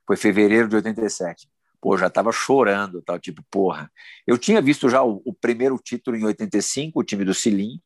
foi 0.07 0.17
fevereiro 0.17 0.67
de 0.67 0.75
87 0.77 1.47
pô, 1.85 1.95
já 1.95 2.07
estava 2.07 2.31
chorando, 2.31 2.99
tal, 2.99 3.19
tipo, 3.19 3.43
porra. 3.43 3.91
Eu 4.25 4.39
tinha 4.39 4.59
visto 4.59 4.89
já 4.89 5.03
o, 5.03 5.21
o, 5.23 5.31
primeiro 5.31 5.77
título 5.77 6.17
em 6.17 6.23
85, 6.25 6.99
o 6.99 7.03
time 7.03 7.23
do 7.23 7.31
Cilim, 7.31 7.79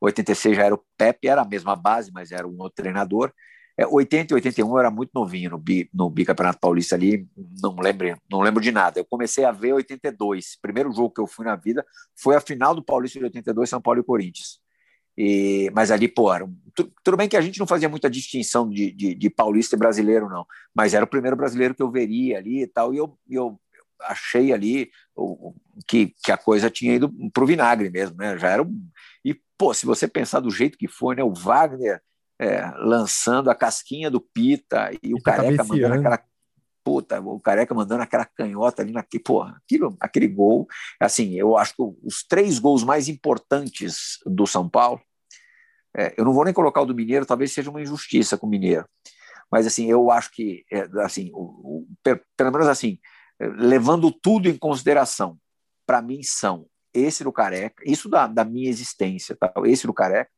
86 0.00 0.56
já 0.56 0.66
era 0.66 0.74
o 0.76 0.84
Pepe, 0.96 1.26
era 1.26 1.42
a 1.42 1.44
mesma 1.44 1.74
base, 1.74 2.12
mas 2.12 2.30
era 2.30 2.46
um 2.46 2.56
outro 2.60 2.76
treinador. 2.76 3.32
É, 3.80 3.86
80 3.86 4.34
e 4.34 4.34
81 4.34 4.68
eu 4.68 4.78
era 4.78 4.90
muito 4.90 5.10
novinho 5.14 5.52
no, 5.52 5.58
bi, 5.58 5.88
no 5.94 6.10
bicampeonato 6.10 6.60
paulista 6.60 6.94
ali, 6.94 7.26
não 7.62 7.74
lembro, 7.76 8.14
não 8.30 8.40
lembro 8.40 8.62
de 8.62 8.70
nada. 8.70 9.00
Eu 9.00 9.06
comecei 9.06 9.42
a 9.42 9.50
ver 9.50 9.72
82. 9.72 10.56
O 10.56 10.60
primeiro 10.60 10.92
jogo 10.92 11.14
que 11.14 11.20
eu 11.20 11.26
fui 11.26 11.46
na 11.46 11.56
vida 11.56 11.82
foi 12.14 12.36
a 12.36 12.42
final 12.42 12.74
do 12.74 12.84
Paulista 12.84 13.18
de 13.18 13.24
82, 13.24 13.70
São 13.70 13.80
Paulo 13.80 14.00
e 14.00 14.04
Corinthians. 14.04 14.60
E, 15.16 15.70
mas 15.74 15.90
ali, 15.90 16.08
pô, 16.08 16.32
era, 16.32 16.46
tudo 17.02 17.16
bem 17.16 17.26
que 17.26 17.38
a 17.38 17.40
gente 17.40 17.58
não 17.58 17.66
fazia 17.66 17.88
muita 17.88 18.10
distinção 18.10 18.68
de, 18.68 18.92
de, 18.92 19.14
de, 19.14 19.30
paulista 19.30 19.76
e 19.76 19.78
brasileiro, 19.78 20.28
não, 20.28 20.46
mas 20.74 20.92
era 20.92 21.04
o 21.04 21.08
primeiro 21.08 21.36
brasileiro 21.36 21.74
que 21.74 21.82
eu 21.82 21.90
veria 21.90 22.36
ali 22.36 22.62
e 22.62 22.66
tal, 22.66 22.92
e 22.92 22.98
eu, 22.98 23.18
eu 23.30 23.58
achei 24.02 24.52
ali 24.52 24.90
que, 25.86 26.14
que 26.22 26.30
a 26.30 26.36
coisa 26.36 26.70
tinha 26.70 26.94
ido 26.94 27.10
pro 27.32 27.46
vinagre 27.46 27.88
mesmo, 27.90 28.16
né? 28.18 28.38
Já 28.38 28.50
era 28.50 28.62
um, 28.62 28.88
e 29.24 29.34
pô, 29.58 29.72
se 29.72 29.86
você 29.86 30.06
pensar 30.06 30.40
do 30.40 30.50
jeito 30.50 30.78
que 30.78 30.88
foi, 30.88 31.16
né? 31.16 31.24
O 31.24 31.34
Wagner 31.34 32.00
é, 32.40 32.72
lançando 32.78 33.50
a 33.50 33.54
casquinha 33.54 34.10
do 34.10 34.18
Pita 34.18 34.90
e 35.02 35.12
o 35.12 35.20
Careca 35.20 35.62
mandando 35.62 35.94
aquela 35.94 36.24
puta, 36.82 37.20
o 37.20 37.38
Careca 37.38 37.74
mandando 37.74 38.02
aquela 38.02 38.24
canhota 38.24 38.80
ali 38.80 38.92
naquele, 38.92 39.22
porra, 39.22 39.54
aquilo, 39.62 39.94
aquele 40.00 40.26
gol, 40.26 40.66
assim, 40.98 41.34
eu 41.34 41.58
acho 41.58 41.76
que 41.76 41.82
os 42.02 42.24
três 42.26 42.58
gols 42.58 42.82
mais 42.82 43.08
importantes 43.08 44.18
do 44.24 44.46
São 44.46 44.66
Paulo, 44.66 44.98
é, 45.94 46.14
eu 46.16 46.24
não 46.24 46.32
vou 46.32 46.42
nem 46.46 46.54
colocar 46.54 46.80
o 46.80 46.86
do 46.86 46.94
Mineiro, 46.94 47.26
talvez 47.26 47.52
seja 47.52 47.68
uma 47.68 47.82
injustiça 47.82 48.38
com 48.38 48.46
o 48.46 48.50
Mineiro, 48.50 48.88
mas 49.52 49.66
assim, 49.66 49.90
eu 49.90 50.10
acho 50.10 50.30
que, 50.32 50.64
é, 50.72 50.88
assim, 51.02 51.30
o, 51.34 51.42
o, 51.42 51.88
pelo 52.34 52.52
menos 52.52 52.68
assim, 52.68 52.98
é, 53.38 53.48
levando 53.48 54.10
tudo 54.10 54.48
em 54.48 54.56
consideração, 54.56 55.38
para 55.84 56.00
mim 56.00 56.22
são 56.22 56.64
esse 56.94 57.22
do 57.22 57.32
Careca, 57.32 57.82
isso 57.84 58.08
da, 58.08 58.26
da 58.26 58.46
minha 58.46 58.70
existência, 58.70 59.36
tá? 59.36 59.52
esse 59.66 59.86
do 59.86 59.92
Careca, 59.92 60.30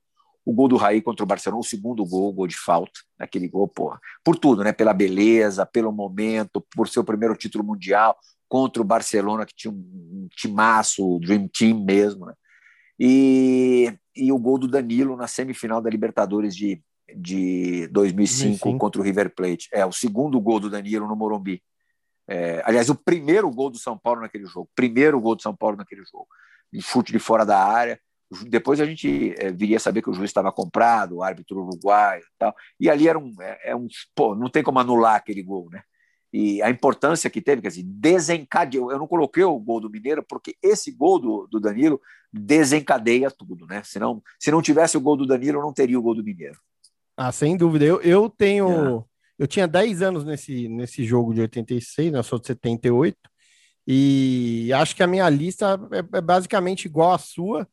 o 0.45 0.53
gol 0.53 0.69
do 0.69 0.77
Raí 0.77 1.01
contra 1.01 1.23
o 1.23 1.27
Barcelona, 1.27 1.61
o 1.61 1.65
segundo 1.65 2.05
gol, 2.05 2.31
o 2.31 2.33
gol 2.33 2.47
de 2.47 2.57
falta, 2.57 3.01
aquele 3.19 3.49
gol, 3.49 3.69
porra, 3.69 4.01
por 4.25 4.37
tudo, 4.37 4.65
né? 4.65 4.73
Pela 4.73 4.93
beleza, 4.93 5.65
pelo 5.65 5.93
momento, 5.93 6.65
por 6.75 6.89
ser 6.89 7.01
o 7.01 7.05
primeiro 7.05 7.37
título 7.37 7.65
mundial 7.65 8.17
contra 8.49 8.83
o 8.83 8.85
Barcelona, 8.85 9.47
que 9.47 9.55
tinha 9.55 9.73
um, 9.73 10.29
timaço, 10.37 11.17
o 11.17 11.21
Dream 11.21 11.49
Team 11.49 11.85
mesmo, 11.85 12.27
né? 12.27 12.35
E, 12.99 13.93
e 14.15 14.33
o 14.33 14.39
gol 14.39 14.59
do 14.59 14.69
Danilo 14.69 15.17
na 15.17 15.27
semifinal 15.27 15.81
da 15.81 15.89
Libertadores 15.89 16.55
de, 16.55 16.83
de 17.17 17.89
2005, 17.89 18.49
2005 18.51 18.79
contra 18.79 19.01
o 19.01 19.05
River 19.05 19.35
Plate. 19.35 19.69
É, 19.73 19.87
o 19.87 19.93
segundo 19.93 20.41
gol 20.41 20.61
do 20.61 20.69
Danilo 20.69 21.09
no 21.09 21.17
Morumbi. 21.17 21.63
É, 22.29 22.63
aliás, 22.65 22.91
o 22.91 22.95
primeiro 22.95 23.51
gol 23.51 23.71
do 23.71 23.79
São 23.79 23.97
Paulo 23.97 24.21
naquele 24.21 24.47
jogo. 24.47 24.69
Primeiro 24.75 25.21
gol 25.21 25.35
do 25.35 25.43
São 25.43 25.55
Paulo 25.55 25.77
naquele 25.77 26.05
jogo. 26.05 26.29
Um 26.73 26.81
chute 26.81 27.11
de 27.13 27.19
fora 27.19 27.45
da 27.45 27.59
área 27.59 27.99
depois 28.49 28.81
a 28.81 28.87
gente 28.87 29.35
é, 29.39 29.51
viria 29.51 29.77
a 29.77 29.81
saber 29.81 30.03
que 30.03 30.11
o 30.11 30.15
juiz 30.15 30.31
estava 30.31 30.53
comprado, 30.53 31.17
o 31.17 31.23
árbitro 31.23 31.63
uruguaio 31.63 32.23
e 32.23 32.39
tal. 32.39 32.55
E 32.79 32.89
ali 32.89 33.09
era 33.09 33.19
um, 33.19 33.33
é, 33.41 33.71
é, 33.71 33.77
um. 33.77 33.87
Pô, 34.15 34.35
não 34.35 34.49
tem 34.49 34.63
como 34.63 34.79
anular 34.79 35.17
aquele 35.17 35.43
gol, 35.43 35.69
né? 35.71 35.83
E 36.33 36.63
a 36.63 36.71
importância 36.71 37.29
que 37.29 37.43
teve, 37.43 37.61
quer 37.61 37.69
dizer, 37.69 37.85
desencadeou. 37.85 38.91
Eu 38.91 38.99
não 38.99 39.07
coloquei 39.07 39.45
o 39.45 39.59
gol 39.59 39.81
do 39.81 39.91
Mineiro, 39.91 40.25
porque 40.27 40.57
esse 40.63 40.91
gol 40.91 41.19
do, 41.19 41.47
do 41.51 41.61
Danilo 41.61 42.01
desencadeia 42.33 43.31
tudo, 43.31 43.67
né? 43.67 43.83
Senão, 43.85 44.23
se 44.39 44.51
não 44.51 44.63
tivesse 44.63 44.97
o 44.97 45.01
gol 45.01 45.17
do 45.17 45.27
Danilo, 45.27 45.61
não 45.61 45.73
teria 45.73 45.99
o 45.99 46.03
gol 46.03 46.15
do 46.15 46.25
Mineiro. 46.25 46.59
Ah, 47.17 47.31
sem 47.31 47.57
dúvida. 47.57 47.85
Eu, 47.85 48.01
eu 48.01 48.31
tenho. 48.31 49.01
É. 49.01 49.13
Eu 49.39 49.47
tinha 49.47 49.67
10 49.67 50.03
anos 50.03 50.25
nesse, 50.25 50.69
nesse 50.69 51.05
jogo 51.05 51.35
de 51.35 51.41
86, 51.43 52.13
né? 52.13 52.19
Eu 52.19 52.23
sou 52.23 52.39
de 52.39 52.47
78. 52.47 53.19
E 53.87 54.71
acho 54.75 54.95
que 54.95 55.03
a 55.03 55.07
minha 55.07 55.29
lista 55.29 55.79
é, 55.91 56.19
é 56.19 56.21
basicamente 56.21 56.85
igual 56.85 57.13
à 57.13 57.19
sua 57.19 57.69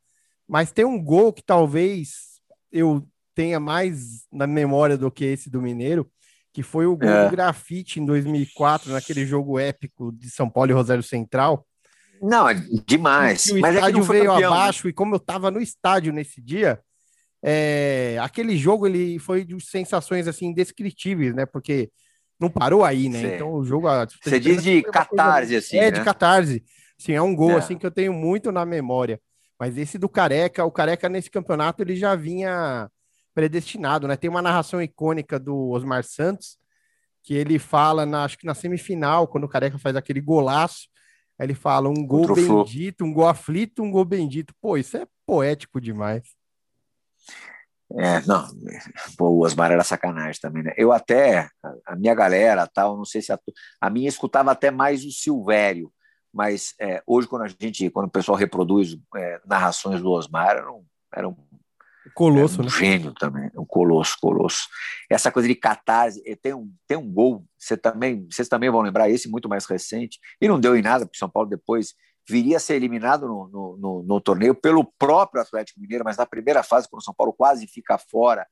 mas 0.50 0.72
tem 0.72 0.84
um 0.84 1.02
gol 1.02 1.32
que 1.32 1.44
talvez 1.44 2.42
eu 2.72 3.08
tenha 3.36 3.60
mais 3.60 4.26
na 4.32 4.48
memória 4.48 4.98
do 4.98 5.12
que 5.12 5.24
esse 5.24 5.48
do 5.48 5.62
Mineiro, 5.62 6.10
que 6.52 6.64
foi 6.64 6.88
o 6.88 6.98
gol 6.98 7.08
é. 7.08 7.26
do 7.26 7.32
grafite 7.32 8.00
em 8.00 8.06
2004, 8.06 8.92
naquele 8.92 9.28
jogo 9.28 9.60
épico 9.60 10.12
de 10.12 10.28
São 10.32 10.50
Paulo 10.50 10.72
e 10.72 10.74
Rosário 10.74 11.04
Central. 11.04 11.64
Não, 12.20 12.50
é 12.50 12.56
demais. 12.86 13.46
o 13.46 13.60
Mas 13.60 13.76
estádio 13.76 14.02
é 14.02 14.08
veio 14.08 14.26
campeão, 14.26 14.40
né? 14.40 14.46
abaixo 14.48 14.88
né? 14.88 14.90
e 14.90 14.94
como 14.94 15.14
eu 15.14 15.18
estava 15.20 15.52
no 15.52 15.62
estádio 15.62 16.12
nesse 16.12 16.42
dia, 16.42 16.80
é, 17.44 18.18
aquele 18.20 18.58
jogo 18.58 18.88
ele 18.88 19.20
foi 19.20 19.46
de 19.46 19.58
sensações 19.64 20.28
assim 20.28 20.48
indescritíveis, 20.48 21.34
né? 21.36 21.46
Porque 21.46 21.92
não 22.40 22.50
parou 22.50 22.84
aí, 22.84 23.08
né? 23.08 23.22
Sim. 23.22 23.36
Então 23.36 23.54
o 23.54 23.64
jogo. 23.64 23.88
Você 24.24 24.40
diz 24.40 24.64
de 24.64 24.82
catarse, 24.82 25.56
assim. 25.56 25.78
É, 25.78 25.92
né? 25.92 25.92
de 25.92 26.04
catarse. 26.04 26.64
Sim, 26.98 27.14
é 27.14 27.22
um 27.22 27.36
gol 27.36 27.52
é. 27.52 27.56
assim 27.58 27.78
que 27.78 27.86
eu 27.86 27.92
tenho 27.92 28.12
muito 28.12 28.52
na 28.52 28.66
memória. 28.66 29.22
Mas 29.60 29.78
esse 29.78 29.98
do 29.98 30.08
Careca, 30.08 30.64
o 30.64 30.72
Careca 30.72 31.10
nesse 31.10 31.30
campeonato 31.30 31.84
ele 31.84 31.96
já 31.96 32.16
vinha 32.16 32.90
predestinado, 33.36 34.08
né? 34.08 34.16
Tem 34.16 34.30
uma 34.30 34.42
narração 34.42 34.82
icônica 34.82 35.38
do 35.38 35.70
Osmar 35.70 36.04
Santos 36.04 36.58
que 37.22 37.34
ele 37.34 37.60
fala, 37.60 38.06
na, 38.06 38.24
acho 38.24 38.38
que 38.38 38.46
na 38.46 38.54
semifinal, 38.54 39.28
quando 39.28 39.44
o 39.44 39.50
Careca 39.50 39.78
faz 39.78 39.96
aquele 39.96 40.22
golaço, 40.22 40.88
ele 41.38 41.54
fala 41.54 41.90
um 41.90 42.06
gol 42.06 42.34
bendito, 42.34 43.04
um 43.04 43.14
gol 43.14 43.28
aflito, 43.28 43.84
um 43.84 43.92
gol 43.92 44.06
bendito. 44.06 44.54
Pô, 44.62 44.78
isso 44.78 44.98
é 44.98 45.06
poético 45.26 45.80
demais. 45.80 46.24
É, 47.98 48.22
não, 48.22 48.48
pô, 49.18 49.30
o 49.30 49.44
Osmar 49.44 49.72
era 49.72 49.84
sacanagem 49.84 50.40
também, 50.40 50.64
né? 50.64 50.74
Eu 50.78 50.92
até, 50.92 51.50
a 51.86 51.96
minha 51.96 52.14
galera, 52.14 52.68
tal, 52.68 52.96
não 52.96 53.06
sei 53.06 53.22
se 53.22 53.32
a, 53.32 53.40
a 53.82 53.90
minha 53.90 54.08
escutava 54.08 54.52
até 54.52 54.70
mais 54.70 55.04
o 55.04 55.12
Silvério, 55.12 55.92
mas 56.34 56.74
é, 56.80 57.02
hoje 57.06 57.28
quando 57.28 57.44
a 57.44 57.48
gente, 57.48 57.90
quando 57.90 58.08
o 58.08 58.12
pessoal 58.12 58.38
reproduz 58.38 58.98
é, 59.16 59.42
narrações 59.46 60.02
do 60.02 60.12
Osmar, 60.12 60.58
eram, 60.58 60.84
eram 61.14 61.38
Colosso, 62.14 62.60
é 62.60 62.62
um 62.62 62.66
né? 62.66 62.72
Gênio 62.72 63.14
também, 63.14 63.52
um 63.56 63.66
colosso, 63.66 64.18
colosso. 64.22 64.68
Essa 65.10 65.32
coisa 65.32 65.48
de 65.48 65.56
catarse, 65.56 66.22
tem 66.42 66.54
um, 66.54 66.72
tem 66.88 66.98
um 66.98 67.12
gol, 67.12 67.46
você 67.58 67.78
também, 67.78 68.28
vocês 68.30 68.48
também 68.48 68.70
vão 68.70 68.82
lembrar 68.82 69.10
esse 69.10 69.30
muito 69.30 69.50
mais 69.50 69.66
recente, 69.66 70.20
e 70.42 70.48
não 70.48 70.60
deu 70.60 70.76
em 70.76 70.82
nada, 70.82 71.06
porque 71.06 71.18
São 71.18 71.30
Paulo 71.30 71.50
depois 71.50 71.94
viria 72.28 72.58
a 72.58 72.60
ser 72.60 72.76
eliminado 72.76 73.28
no, 73.28 73.48
no, 73.48 73.78
no, 73.78 74.04
no 74.04 74.22
torneio 74.22 74.54
pelo 74.54 74.84
próprio 74.84 75.42
Atlético 75.42 75.80
Mineiro, 75.80 76.04
mas 76.06 76.18
na 76.18 76.26
primeira 76.26 76.64
fase, 76.64 76.88
quando 76.90 77.02
o 77.02 77.06
São 77.06 77.14
Paulo 77.14 77.34
quase 77.34 77.68
fica 77.68 77.98
fora, 77.98 78.46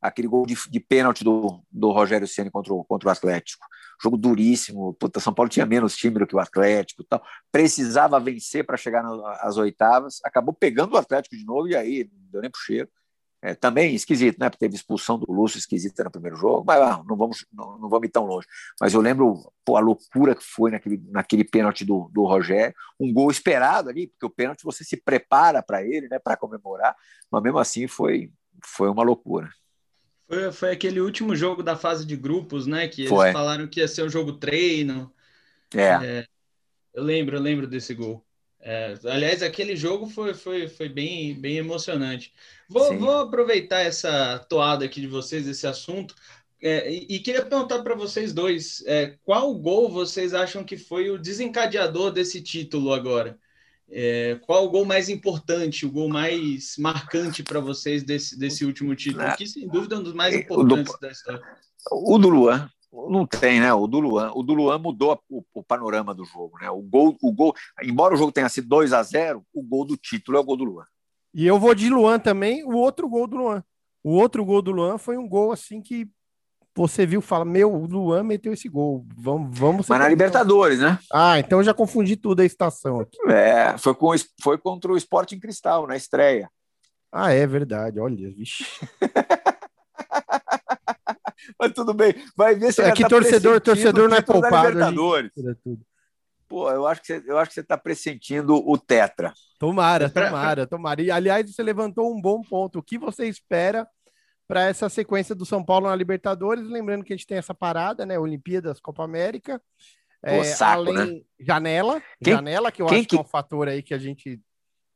aquele 0.00 0.28
gol 0.28 0.46
de, 0.46 0.56
de 0.68 0.80
pênalti 0.80 1.22
do, 1.24 1.62
do 1.70 1.90
Rogério 1.90 2.26
Ceni 2.26 2.50
contra, 2.50 2.72
o, 2.72 2.84
contra 2.84 3.08
o 3.08 3.12
Atlético. 3.12 3.64
Jogo 4.04 4.18
duríssimo. 4.18 4.92
Puta, 4.94 5.18
São 5.18 5.32
Paulo 5.32 5.48
tinha 5.48 5.64
menos 5.64 5.96
time 5.96 6.18
do 6.18 6.26
que 6.26 6.36
o 6.36 6.38
Atlético, 6.38 7.02
tal. 7.04 7.22
precisava 7.50 8.20
vencer 8.20 8.64
para 8.64 8.76
chegar 8.76 9.04
às 9.40 9.56
oitavas. 9.56 10.20
Acabou 10.24 10.52
pegando 10.52 10.94
o 10.94 10.98
Atlético 10.98 11.36
de 11.36 11.44
novo 11.44 11.68
e 11.68 11.74
aí 11.74 12.10
não 12.12 12.30
deu 12.30 12.40
nem 12.42 12.50
pro 12.50 12.60
cheiro. 12.60 12.88
É, 13.40 13.54
também 13.54 13.94
esquisito, 13.94 14.38
né? 14.38 14.48
Porque 14.48 14.64
teve 14.64 14.74
expulsão 14.74 15.18
do 15.18 15.30
Lúcio 15.30 15.58
esquisita 15.58 16.02
no 16.02 16.10
primeiro 16.10 16.34
jogo, 16.34 16.64
mas 16.66 16.80
ah, 16.80 17.02
não, 17.06 17.14
vamos, 17.14 17.44
não, 17.52 17.78
não 17.78 17.88
vamos 17.90 18.08
ir 18.08 18.10
tão 18.10 18.24
longe. 18.24 18.46
Mas 18.80 18.94
eu 18.94 19.02
lembro 19.02 19.52
pô, 19.62 19.76
a 19.76 19.80
loucura 19.80 20.34
que 20.34 20.42
foi 20.42 20.70
naquele, 20.70 21.02
naquele 21.10 21.44
pênalti 21.44 21.84
do, 21.84 22.10
do 22.10 22.24
Rogério, 22.24 22.74
um 22.98 23.12
gol 23.12 23.30
esperado 23.30 23.90
ali, 23.90 24.06
porque 24.06 24.24
o 24.24 24.30
pênalti 24.30 24.64
você 24.64 24.82
se 24.82 24.96
prepara 24.96 25.62
para 25.62 25.82
ele, 25.82 26.08
né? 26.08 26.18
Para 26.18 26.38
comemorar, 26.38 26.96
mas 27.30 27.42
mesmo 27.42 27.58
assim 27.58 27.86
foi, 27.86 28.32
foi 28.64 28.88
uma 28.88 29.02
loucura. 29.02 29.50
Foi, 30.26 30.52
foi 30.52 30.70
aquele 30.72 31.00
último 31.00 31.34
jogo 31.36 31.62
da 31.62 31.76
fase 31.76 32.06
de 32.06 32.16
grupos, 32.16 32.66
né? 32.66 32.88
Que 32.88 33.06
foi. 33.06 33.26
eles 33.26 33.32
falaram 33.32 33.66
que 33.66 33.80
ia 33.80 33.88
ser 33.88 34.04
um 34.04 34.10
jogo 34.10 34.32
treino. 34.32 35.12
É. 35.74 35.80
é 36.20 36.26
eu 36.92 37.02
lembro, 37.02 37.36
eu 37.36 37.40
lembro 37.40 37.66
desse 37.66 37.94
gol. 37.94 38.24
É, 38.60 38.94
aliás, 39.04 39.42
aquele 39.42 39.76
jogo 39.76 40.06
foi, 40.08 40.32
foi, 40.32 40.68
foi 40.68 40.88
bem, 40.88 41.38
bem 41.38 41.58
emocionante. 41.58 42.32
Vou, 42.66 42.98
vou 42.98 43.18
aproveitar 43.18 43.80
essa 43.80 44.38
toada 44.48 44.86
aqui 44.86 45.02
de 45.02 45.06
vocês, 45.06 45.46
esse 45.46 45.66
assunto, 45.66 46.14
é, 46.62 46.90
e, 46.90 47.06
e, 47.10 47.18
queria 47.18 47.44
perguntar 47.44 47.82
para 47.82 47.94
vocês 47.94 48.32
dois: 48.32 48.82
é, 48.86 49.18
qual 49.22 49.54
gol 49.54 49.90
vocês 49.90 50.32
acham 50.32 50.64
que 50.64 50.78
foi 50.78 51.10
o 51.10 51.18
desencadeador 51.18 52.10
desse 52.10 52.40
título 52.40 52.94
agora? 52.94 53.38
É, 53.90 54.40
qual 54.46 54.64
o 54.64 54.70
gol 54.70 54.84
mais 54.84 55.08
importante, 55.08 55.86
o 55.86 55.90
gol 55.90 56.08
mais 56.08 56.76
marcante 56.78 57.42
para 57.42 57.60
vocês 57.60 58.02
desse, 58.02 58.38
desse 58.38 58.64
último 58.64 58.94
título? 58.94 59.24
Que 59.36 59.46
sem 59.46 59.68
dúvida 59.68 59.96
é 59.96 59.98
um 59.98 60.02
dos 60.02 60.14
mais 60.14 60.34
importantes 60.34 60.92
do, 60.92 61.00
da 61.00 61.10
história. 61.10 61.42
O 61.90 62.18
do 62.18 62.28
Luan. 62.28 62.68
Não 62.92 63.26
tem, 63.26 63.60
né? 63.60 63.72
O 63.74 63.86
do 63.86 63.98
Luan. 63.98 64.30
O 64.34 64.42
do 64.42 64.54
Luan 64.54 64.78
mudou 64.78 65.20
o, 65.28 65.42
o, 65.52 65.62
panorama 65.62 66.14
do 66.14 66.24
jogo, 66.24 66.56
né? 66.60 66.70
O 66.70 66.80
gol, 66.80 67.16
o 67.20 67.32
gol, 67.32 67.52
embora 67.82 68.14
o 68.14 68.16
jogo 68.16 68.30
tenha 68.30 68.48
sido 68.48 68.68
2 68.68 68.92
a 68.92 69.02
0 69.02 69.44
o 69.52 69.62
gol 69.62 69.84
do 69.84 69.96
título 69.96 70.38
é 70.38 70.40
o 70.40 70.44
gol 70.44 70.56
do 70.56 70.64
Luan. 70.64 70.84
E 71.34 71.44
eu 71.44 71.58
vou 71.58 71.74
de 71.74 71.90
Luan 71.90 72.20
também, 72.20 72.64
o 72.64 72.76
outro 72.76 73.08
gol 73.08 73.26
do 73.26 73.36
Luan. 73.36 73.64
O 74.02 74.12
outro 74.12 74.44
gol 74.44 74.62
do 74.62 74.70
Luan 74.70 74.96
foi 74.96 75.18
um 75.18 75.28
gol 75.28 75.50
assim 75.50 75.82
que 75.82 76.08
você 76.76 77.06
viu, 77.06 77.20
fala, 77.20 77.44
meu, 77.44 77.72
o 77.72 77.86
Luan 77.86 78.24
meteu 78.24 78.52
esse 78.52 78.68
gol. 78.68 79.06
Vamos, 79.16 79.56
vamos. 79.56 79.88
Mas 79.88 80.00
na 80.00 80.08
Libertadores, 80.08 80.80
né? 80.80 80.98
Ah, 81.12 81.38
então 81.38 81.60
eu 81.60 81.64
já 81.64 81.72
confundi 81.72 82.16
tudo 82.16 82.40
a 82.40 82.44
estação 82.44 83.00
aqui. 83.00 83.16
É, 83.28 83.78
foi, 83.78 83.94
com, 83.94 84.12
foi 84.42 84.58
contra 84.58 84.92
o 84.92 84.96
Esporte 84.96 85.36
em 85.36 85.40
Cristal, 85.40 85.86
na 85.86 85.96
estreia. 85.96 86.50
Ah, 87.12 87.32
é 87.32 87.46
verdade. 87.46 88.00
Olha, 88.00 88.28
vixe. 88.30 88.64
Mas 91.58 91.72
tudo 91.72 91.94
bem, 91.94 92.14
vai 92.36 92.54
ver 92.54 92.72
se 92.72 92.82
É 92.82 92.90
que 92.90 93.02
tá 93.02 93.08
torcedor, 93.08 93.60
torcedor 93.60 94.08
não 94.08 94.16
é 94.16 94.22
poupado. 94.22 94.68
Libertadores. 94.68 95.30
Pô, 96.48 96.70
eu 96.70 96.86
acho 96.86 97.00
que 97.02 97.06
você, 97.06 97.22
eu 97.26 97.38
acho 97.38 97.50
que 97.50 97.54
você 97.54 97.60
está 97.60 97.76
pressentindo 97.76 98.56
o 98.56 98.76
Tetra. 98.76 99.32
Tomara, 99.58 100.08
tomara, 100.10 100.66
tomara. 100.66 101.02
E 101.02 101.10
aliás, 101.10 101.48
você 101.48 101.62
levantou 101.62 102.12
um 102.12 102.20
bom 102.20 102.42
ponto. 102.42 102.78
O 102.78 102.82
que 102.82 102.98
você 102.98 103.26
espera 103.26 103.86
para 104.46 104.64
essa 104.64 104.88
sequência 104.88 105.34
do 105.34 105.46
São 105.46 105.64
Paulo 105.64 105.88
na 105.88 105.96
Libertadores. 105.96 106.68
Lembrando 106.68 107.04
que 107.04 107.12
a 107.12 107.16
gente 107.16 107.26
tem 107.26 107.38
essa 107.38 107.54
parada, 107.54 108.04
né? 108.04 108.18
Olimpíadas, 108.18 108.80
Copa 108.80 109.04
América. 109.04 109.60
É, 110.22 110.42
saco, 110.42 110.72
além 110.72 110.94
né? 110.94 111.20
janela, 111.38 112.02
quem, 112.22 112.32
janela, 112.32 112.72
que 112.72 112.80
eu 112.80 112.86
acho 112.86 112.94
que... 113.00 113.06
que 113.06 113.16
é 113.16 113.20
um 113.20 113.24
fator 113.24 113.68
aí 113.68 113.82
que 113.82 113.92
a 113.92 113.98
gente 113.98 114.40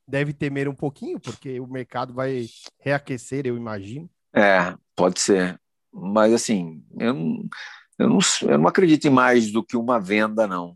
deve 0.06 0.32
temer 0.32 0.68
um 0.68 0.74
pouquinho, 0.74 1.20
porque 1.20 1.60
o 1.60 1.66
mercado 1.66 2.14
vai 2.14 2.46
reaquecer, 2.80 3.46
eu 3.46 3.54
imagino. 3.54 4.08
É, 4.34 4.74
pode 4.96 5.20
ser. 5.20 5.60
Mas 5.92 6.32
assim, 6.32 6.82
eu 6.98 7.12
não, 7.12 7.48
eu 7.98 8.08
não, 8.08 8.18
eu 8.42 8.58
não 8.58 8.68
acredito 8.68 9.04
em 9.06 9.10
mais 9.10 9.52
do 9.52 9.62
que 9.62 9.76
uma 9.76 10.00
venda, 10.00 10.46
não. 10.46 10.74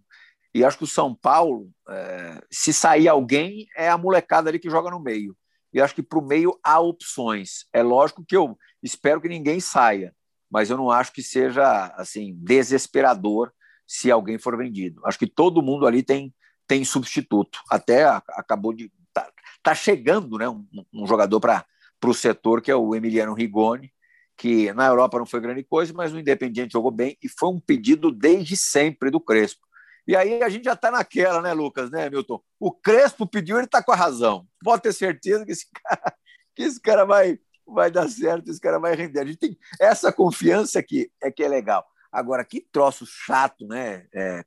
E 0.55 0.63
acho 0.63 0.77
que 0.77 0.85
o 0.85 0.89
São 0.89 1.15
Paulo, 1.15 1.71
é, 1.89 2.43
se 2.51 2.75
sair 2.75 3.09
alguém, 3.09 3.67
é 3.75 3.89
a 3.89 3.97
molecada 3.97 4.51
ali 4.51 4.59
que 4.59 4.69
joga 4.69 4.91
no 4.91 5.01
meio 5.01 5.35
e 5.73 5.81
acho 5.81 5.95
que 5.95 6.03
para 6.03 6.19
o 6.19 6.27
meio 6.27 6.59
há 6.63 6.81
opções. 6.81 7.67
É 7.73 7.83
lógico 7.83 8.25
que 8.25 8.37
eu 8.37 8.59
espero 8.83 9.21
que 9.21 9.29
ninguém 9.29 9.61
saia, 9.61 10.15
mas 10.51 10.71
eu 10.71 10.77
não 10.77 10.91
acho 10.91 11.13
que 11.13 11.23
seja 11.23 11.87
assim 11.97 12.35
desesperador 12.39 13.53
se 13.87 14.11
alguém 14.11 14.39
for 14.39 14.57
vendido. 14.57 15.01
Acho 15.05 15.19
que 15.19 15.27
todo 15.27 15.63
mundo 15.63 15.87
ali 15.87 16.03
tem, 16.03 16.35
tem 16.67 16.85
substituto. 16.85 17.61
Até 17.71 18.05
acabou 18.05 18.73
de. 18.73 18.91
Tá, 19.13 19.31
tá 19.63 19.75
chegando 19.75 20.39
né, 20.39 20.49
um, 20.49 20.67
um 20.93 21.07
jogador 21.07 21.41
para 21.41 21.65
o 22.05 22.15
setor, 22.15 22.63
que 22.63 22.71
é 22.71 22.77
o 22.77 22.95
Emiliano 22.95 23.35
Rigoni, 23.35 23.93
que 24.37 24.73
na 24.73 24.87
Europa 24.87 25.19
não 25.19 25.27
foi 25.27 25.41
grande 25.41 25.63
coisa, 25.63 25.93
mas 25.93 26.13
no 26.13 26.19
Independiente 26.19 26.73
jogou 26.73 26.91
bem 26.91 27.17
e 27.23 27.29
foi 27.29 27.49
um 27.51 27.61
pedido 27.61 28.11
desde 28.11 28.57
sempre 28.57 29.11
do 29.11 29.21
Crespo. 29.21 29.67
E 30.07 30.17
aí 30.17 30.43
a 30.43 30.49
gente 30.49 30.65
já 30.65 30.73
está 30.73 30.91
naquela, 30.91 31.41
né, 31.41 31.53
Lucas, 31.53 31.91
né, 31.91 32.11
Milton? 32.11 32.41
O 32.59 32.73
Crespo 32.73 33.27
pediu, 33.27 33.57
ele 33.57 33.67
está 33.67 33.83
com 33.83 33.93
a 33.93 33.97
razão. 33.97 34.47
Pode 34.63 34.83
ter 34.83 34.93
certeza 34.93 35.45
que 35.45 35.53
esse 35.53 35.67
cara, 35.73 36.15
que 36.55 36.63
esse 36.63 36.81
cara 36.81 37.05
vai, 37.05 37.39
vai 37.67 37.91
dar 37.91 38.09
certo, 38.09 38.51
esse 38.51 38.61
cara 38.61 38.79
vai 38.79 38.95
render. 38.95 39.21
A 39.21 39.25
gente 39.25 39.39
tem 39.39 39.59
essa 39.81 40.13
confiança 40.13 40.79
aqui, 40.79 41.11
é 41.23 41.31
que 41.31 41.43
é 41.43 41.49
legal. 41.49 41.85
Agora, 42.11 42.45
que 42.45 42.61
troço 42.61 43.07
chato, 43.07 43.67
né? 43.67 44.07
É, 44.13 44.45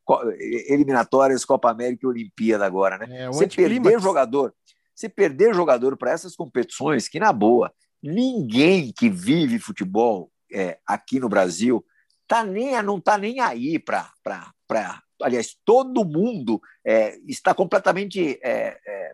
eliminatórias, 0.70 1.44
Copa 1.44 1.72
América 1.72 2.06
e 2.06 2.10
Olimpíada 2.10 2.66
agora, 2.66 2.98
né? 3.00 3.08
É, 3.10 3.28
você 3.28 3.48
perder 3.48 4.00
jogador, 4.00 4.54
se 4.94 5.10
perder 5.10 5.56
jogador 5.56 5.98
para 5.98 6.12
essas 6.12 6.36
competições, 6.36 7.08
que 7.08 7.20
na 7.20 7.34
boa, 7.34 7.74
ninguém 8.04 8.94
que 8.96 9.10
vive 9.10 9.58
futebol 9.58 10.32
é, 10.54 10.78
aqui 10.86 11.20
no 11.20 11.28
Brasil 11.28 11.84
tá 12.28 12.44
nem, 12.44 12.80
não 12.84 12.98
está 12.98 13.18
nem 13.18 13.40
aí 13.40 13.80
para 13.80 14.12
aliás, 15.22 15.56
todo 15.64 16.06
mundo 16.06 16.62
é, 16.86 17.18
está 17.28 17.54
completamente 17.54 18.40
é, 18.44 18.78
é, 18.86 19.14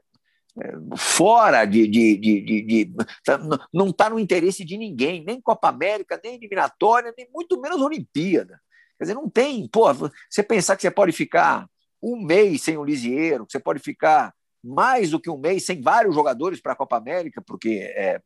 fora 0.98 1.66
de, 1.66 1.88
de, 1.88 2.18
de, 2.18 2.62
de 2.62 2.94
tá, 3.24 3.40
não 3.74 3.90
está 3.90 4.10
no 4.10 4.20
interesse 4.20 4.66
de 4.66 4.78
ninguém, 4.78 5.24
nem 5.24 5.40
Copa 5.42 5.70
América, 5.70 6.20
nem 6.24 6.36
eliminatória, 6.36 7.14
nem 7.18 7.28
muito 7.32 7.60
menos 7.60 7.82
Olimpíada. 7.82 8.60
Quer 8.98 9.06
dizer, 9.06 9.14
não 9.14 9.30
tem, 9.30 9.68
pô, 9.68 9.92
você 9.94 10.44
pensar 10.44 10.76
que 10.76 10.82
você 10.82 10.92
pode 10.92 11.12
ficar 11.12 11.68
um 12.02 12.22
mês 12.22 12.62
sem 12.62 12.78
o 12.78 12.84
Lisieiro, 12.84 13.46
que 13.46 13.52
você 13.52 13.60
pode 13.60 13.80
ficar 13.80 14.34
mais 14.64 15.10
do 15.10 15.20
que 15.20 15.30
um 15.30 15.38
mês 15.38 15.66
sem 15.66 15.82
vários 15.82 16.14
jogadores 16.14 16.62
para 16.62 16.74
a 16.74 16.76
Copa 16.76 16.98
América, 16.98 17.42
porque 17.42 17.92
é, 17.96 18.22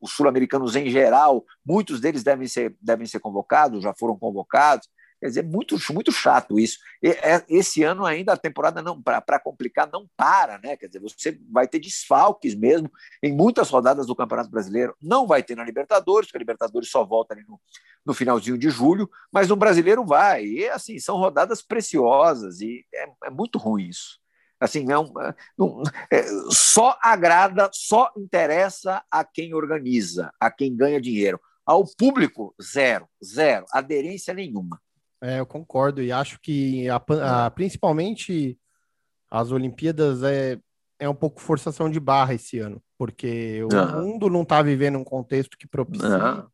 os 0.00 0.12
sul-americanos 0.12 0.76
em 0.76 0.88
geral, 0.90 1.44
muitos 1.64 2.00
deles 2.00 2.22
devem 2.22 2.46
ser, 2.46 2.76
devem 2.80 3.06
ser 3.06 3.18
convocados, 3.18 3.82
já 3.82 3.92
foram 3.94 4.16
convocados. 4.16 4.88
Quer 5.22 5.28
dizer, 5.28 5.44
muito, 5.44 5.76
muito 5.92 6.10
chato 6.10 6.58
isso. 6.58 6.80
É, 7.00 7.44
esse 7.48 7.84
ano 7.84 8.04
ainda 8.04 8.32
a 8.32 8.36
temporada 8.36 8.82
não 8.82 9.00
para 9.00 9.38
complicar 9.38 9.88
não 9.88 10.04
para, 10.16 10.58
né? 10.58 10.76
Quer 10.76 10.88
dizer, 10.88 10.98
você 10.98 11.38
vai 11.48 11.68
ter 11.68 11.78
desfalques 11.78 12.56
mesmo 12.56 12.90
em 13.22 13.32
muitas 13.32 13.70
rodadas 13.70 14.04
do 14.04 14.16
Campeonato 14.16 14.50
Brasileiro. 14.50 14.96
Não 15.00 15.24
vai 15.24 15.40
ter 15.40 15.54
na 15.54 15.62
Libertadores, 15.62 16.26
porque 16.26 16.38
a 16.38 16.40
Libertadores 16.40 16.90
só 16.90 17.04
volta 17.04 17.34
ali 17.34 17.44
no, 17.46 17.60
no 18.04 18.12
finalzinho 18.12 18.58
de 18.58 18.68
julho, 18.68 19.08
mas 19.30 19.48
no 19.48 19.54
Brasileiro 19.54 20.04
vai. 20.04 20.44
E 20.44 20.68
assim, 20.68 20.98
são 20.98 21.16
rodadas 21.18 21.62
preciosas 21.62 22.60
e 22.60 22.84
é, 22.92 23.06
é 23.26 23.30
muito 23.30 23.58
ruim 23.58 23.90
isso. 23.90 24.18
Assim, 24.58 24.84
não, 24.84 25.04
é 25.20 25.34
não 25.56 25.84
é, 26.10 26.24
só 26.50 26.98
agrada, 27.00 27.70
só 27.72 28.10
interessa 28.16 29.00
a 29.08 29.24
quem 29.24 29.54
organiza, 29.54 30.32
a 30.40 30.50
quem 30.50 30.74
ganha 30.74 31.00
dinheiro. 31.00 31.40
Ao 31.64 31.84
público, 31.96 32.52
zero, 32.60 33.08
zero, 33.24 33.66
aderência 33.72 34.34
nenhuma. 34.34 34.82
É, 35.22 35.38
eu 35.38 35.46
concordo 35.46 36.02
e 36.02 36.10
acho 36.10 36.40
que 36.40 36.88
a, 36.88 37.00
a, 37.46 37.50
principalmente 37.50 38.58
as 39.30 39.52
Olimpíadas 39.52 40.24
é, 40.24 40.58
é 40.98 41.08
um 41.08 41.14
pouco 41.14 41.40
forçação 41.40 41.88
de 41.88 42.00
barra 42.00 42.34
esse 42.34 42.58
ano, 42.58 42.82
porque 42.98 43.62
o 43.62 44.00
mundo 44.00 44.28
não 44.28 44.42
está 44.42 44.60
vivendo 44.60 44.98
um 44.98 45.04
contexto 45.04 45.56
que 45.56 45.68
propicia 45.68 46.44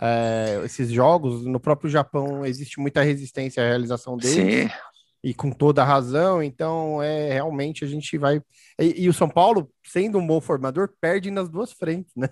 é, 0.00 0.60
esses 0.64 0.90
jogos. 0.90 1.44
No 1.44 1.58
próprio 1.58 1.90
Japão 1.90 2.46
existe 2.46 2.78
muita 2.78 3.02
resistência 3.02 3.64
à 3.64 3.66
realização 3.66 4.16
deles. 4.16 4.68
Sim. 4.68 4.74
E 5.20 5.34
com 5.34 5.50
toda 5.50 5.82
a 5.82 5.84
razão, 5.84 6.40
então 6.40 7.02
é 7.02 7.32
realmente 7.32 7.84
a 7.84 7.88
gente 7.88 8.16
vai. 8.16 8.40
E, 8.80 9.02
e 9.02 9.08
o 9.08 9.12
São 9.12 9.28
Paulo, 9.28 9.68
sendo 9.84 10.18
um 10.18 10.26
bom 10.26 10.40
formador, 10.40 10.90
perde 11.00 11.32
nas 11.32 11.48
duas 11.48 11.72
frentes, 11.72 12.12
né? 12.16 12.28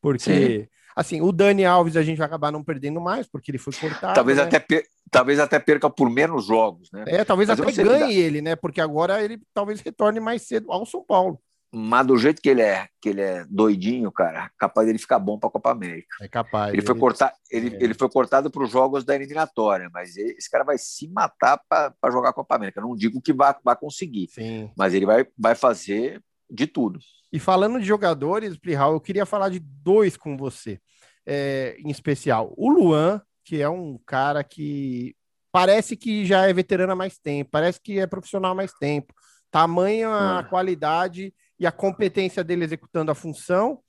Porque 0.00 0.60
Sim 0.62 0.68
Assim, 0.94 1.20
o 1.20 1.32
Dani 1.32 1.64
Alves 1.64 1.96
a 1.96 2.02
gente 2.02 2.18
vai 2.18 2.26
acabar 2.26 2.52
não 2.52 2.62
perdendo 2.62 3.00
mais, 3.00 3.26
porque 3.26 3.50
ele 3.50 3.58
foi 3.58 3.72
cortado. 3.72 4.14
Talvez, 4.14 4.38
né? 4.38 4.44
até, 4.44 4.58
per... 4.58 4.84
talvez 5.10 5.38
até 5.38 5.58
perca 5.58 5.88
por 5.88 6.10
menos 6.10 6.46
jogos, 6.46 6.90
né? 6.92 7.04
É, 7.06 7.24
talvez 7.24 7.48
Mas 7.48 7.60
até 7.60 7.82
ganhe 7.82 8.14
ele, 8.14 8.42
né? 8.42 8.56
Porque 8.56 8.80
agora 8.80 9.22
ele 9.22 9.40
talvez 9.54 9.80
retorne 9.80 10.20
mais 10.20 10.42
cedo 10.42 10.70
ao 10.70 10.84
São 10.86 11.02
Paulo. 11.04 11.40
Mas 11.74 12.06
do 12.06 12.18
jeito 12.18 12.42
que 12.42 12.50
ele 12.50 12.60
é, 12.60 12.86
que 13.00 13.08
ele 13.08 13.22
é 13.22 13.46
doidinho, 13.48 14.12
cara, 14.12 14.50
capaz 14.58 14.86
dele 14.86 14.98
ficar 14.98 15.18
bom 15.18 15.38
para 15.38 15.48
a 15.48 15.52
Copa 15.52 15.70
América. 15.70 16.16
É 16.20 16.28
capaz. 16.28 16.68
Ele, 16.68 16.80
ele... 16.80 16.86
foi, 16.86 16.98
cortar, 16.98 17.32
ele, 17.50 17.74
é. 17.74 17.82
ele 17.82 17.94
foi 17.94 18.10
cortado 18.10 18.50
para 18.50 18.62
os 18.62 18.70
jogos 18.70 19.04
da 19.04 19.14
eliminatória, 19.14 19.88
mas 19.90 20.14
ele, 20.18 20.32
esse 20.32 20.50
cara 20.50 20.64
vai 20.64 20.76
se 20.76 21.08
matar 21.08 21.58
para 21.66 22.10
jogar 22.10 22.28
a 22.28 22.34
Copa 22.34 22.56
América. 22.56 22.82
Não 22.82 22.94
digo 22.94 23.22
que 23.22 23.32
vai, 23.32 23.54
vai 23.64 23.74
conseguir, 23.74 24.28
Sim. 24.28 24.70
mas 24.76 24.92
ele 24.92 25.06
vai, 25.06 25.26
vai 25.38 25.54
fazer 25.54 26.22
de 26.52 26.66
tudo. 26.66 27.00
E 27.32 27.38
falando 27.38 27.80
de 27.80 27.86
jogadores, 27.86 28.58
Plihal, 28.58 28.92
eu 28.92 29.00
queria 29.00 29.24
falar 29.24 29.48
de 29.48 29.58
dois 29.58 30.16
com 30.16 30.36
você, 30.36 30.78
é, 31.24 31.76
em 31.78 31.90
especial. 31.90 32.52
O 32.56 32.70
Luan, 32.70 33.22
que 33.44 33.60
é 33.60 33.68
um 33.68 33.98
cara 34.04 34.44
que 34.44 35.16
parece 35.50 35.96
que 35.96 36.26
já 36.26 36.46
é 36.46 36.52
veterano 36.52 36.92
há 36.92 36.96
mais 36.96 37.18
tempo, 37.18 37.50
parece 37.50 37.80
que 37.80 37.98
é 37.98 38.06
profissional 38.06 38.52
há 38.52 38.54
mais 38.54 38.72
tempo. 38.74 39.14
Tamanha 39.50 40.08
a 40.08 40.38
ah. 40.40 40.44
qualidade 40.44 41.34
e 41.58 41.66
a 41.66 41.72
competência 41.72 42.44
dele 42.44 42.64
executando 42.64 43.10
a 43.10 43.14
função 43.14 43.80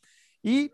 e 0.44 0.72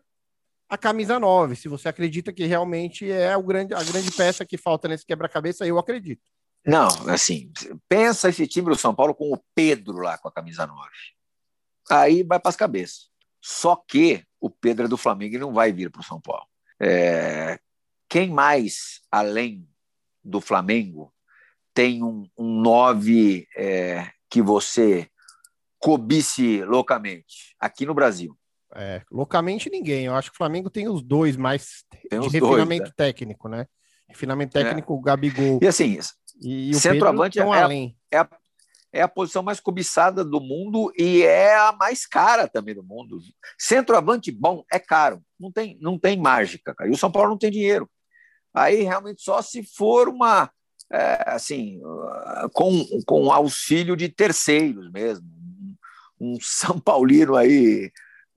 a 0.67 0.77
camisa 0.77 1.19
9, 1.19 1.55
se 1.55 1.67
você 1.67 1.89
acredita 1.89 2.31
que 2.31 2.45
realmente 2.45 3.09
é 3.09 3.35
o 3.35 3.41
grande, 3.41 3.73
a 3.73 3.83
grande 3.83 4.11
peça 4.11 4.45
que 4.45 4.55
falta 4.55 4.87
nesse 4.87 5.03
quebra-cabeça, 5.03 5.65
eu 5.65 5.79
acredito. 5.79 6.21
Não, 6.65 6.87
assim, 7.09 7.51
pensa 7.87 8.29
esse 8.29 8.45
time 8.45 8.69
do 8.69 8.75
São 8.75 8.93
Paulo 8.93 9.15
com 9.15 9.33
o 9.33 9.41
Pedro 9.55 9.97
lá 9.97 10.17
com 10.19 10.27
a 10.27 10.31
camisa 10.31 10.67
9. 10.67 10.89
Aí 11.89 12.23
vai 12.23 12.39
para 12.39 12.49
as 12.49 12.55
cabeças. 12.55 13.09
Só 13.41 13.75
que 13.75 14.23
o 14.39 14.49
Pedro 14.49 14.85
é 14.85 14.89
do 14.89 14.97
Flamengo 14.97 15.35
e 15.35 15.39
não 15.39 15.53
vai 15.53 15.71
vir 15.71 15.89
para 15.89 16.01
o 16.01 16.05
São 16.05 16.19
Paulo. 16.19 16.45
É, 16.79 17.59
quem 18.07 18.29
mais, 18.29 19.01
além 19.11 19.67
do 20.23 20.39
Flamengo, 20.39 21.13
tem 21.73 22.03
um, 22.03 22.27
um 22.37 22.61
9 22.61 23.47
é, 23.55 24.09
que 24.29 24.41
você 24.41 25.09
cobice 25.79 26.63
loucamente 26.63 27.55
aqui 27.59 27.85
no 27.85 27.93
Brasil? 27.93 28.37
É, 28.75 29.01
loucamente 29.11 29.69
ninguém. 29.69 30.05
Eu 30.05 30.15
acho 30.15 30.29
que 30.29 30.35
o 30.35 30.37
Flamengo 30.37 30.69
tem 30.69 30.87
os 30.87 31.01
dois 31.01 31.35
mais 31.35 31.83
tem 32.09 32.19
de 32.19 32.27
refinamento 32.27 32.83
dois, 32.83 32.89
né? 32.89 32.93
técnico, 32.95 33.47
né? 33.47 33.65
Refinamento 34.07 34.57
é. 34.57 34.63
técnico, 34.63 34.93
o 34.93 35.01
Gabigol. 35.01 35.59
E 35.61 35.67
assim, 35.67 35.97
e, 36.41 36.71
e 36.71 36.73
centroavante 36.73 37.39
é, 37.39 37.43
além. 37.43 37.97
É, 38.11 38.27
é 38.91 39.01
a 39.01 39.07
posição 39.07 39.43
mais 39.43 39.59
cobiçada 39.59 40.23
do 40.23 40.39
mundo 40.39 40.91
e 40.97 41.21
é 41.23 41.55
a 41.55 41.71
mais 41.71 42.05
cara 42.05 42.47
também 42.47 42.73
do 42.73 42.83
mundo. 42.83 43.19
Centroavante 43.57 44.31
bom 44.31 44.63
é 44.71 44.79
caro, 44.79 45.21
não 45.39 45.51
tem, 45.51 45.77
não 45.79 45.97
tem 45.97 46.17
mágica, 46.17 46.73
cara. 46.73 46.89
E 46.89 46.93
o 46.93 46.97
São 46.97 47.11
Paulo 47.11 47.29
não 47.29 47.37
tem 47.37 47.51
dinheiro. 47.51 47.89
Aí 48.53 48.81
realmente 48.81 49.21
só 49.21 49.41
se 49.41 49.63
for 49.63 50.09
uma 50.09 50.49
é, 50.91 51.23
assim 51.27 51.79
com, 52.53 52.83
com 53.05 53.31
auxílio 53.31 53.95
de 53.95 54.09
terceiros 54.09 54.91
mesmo, 54.91 55.27
um 56.19 56.37
São 56.41 56.79
Paulino 56.79 57.35
aí 57.35 57.91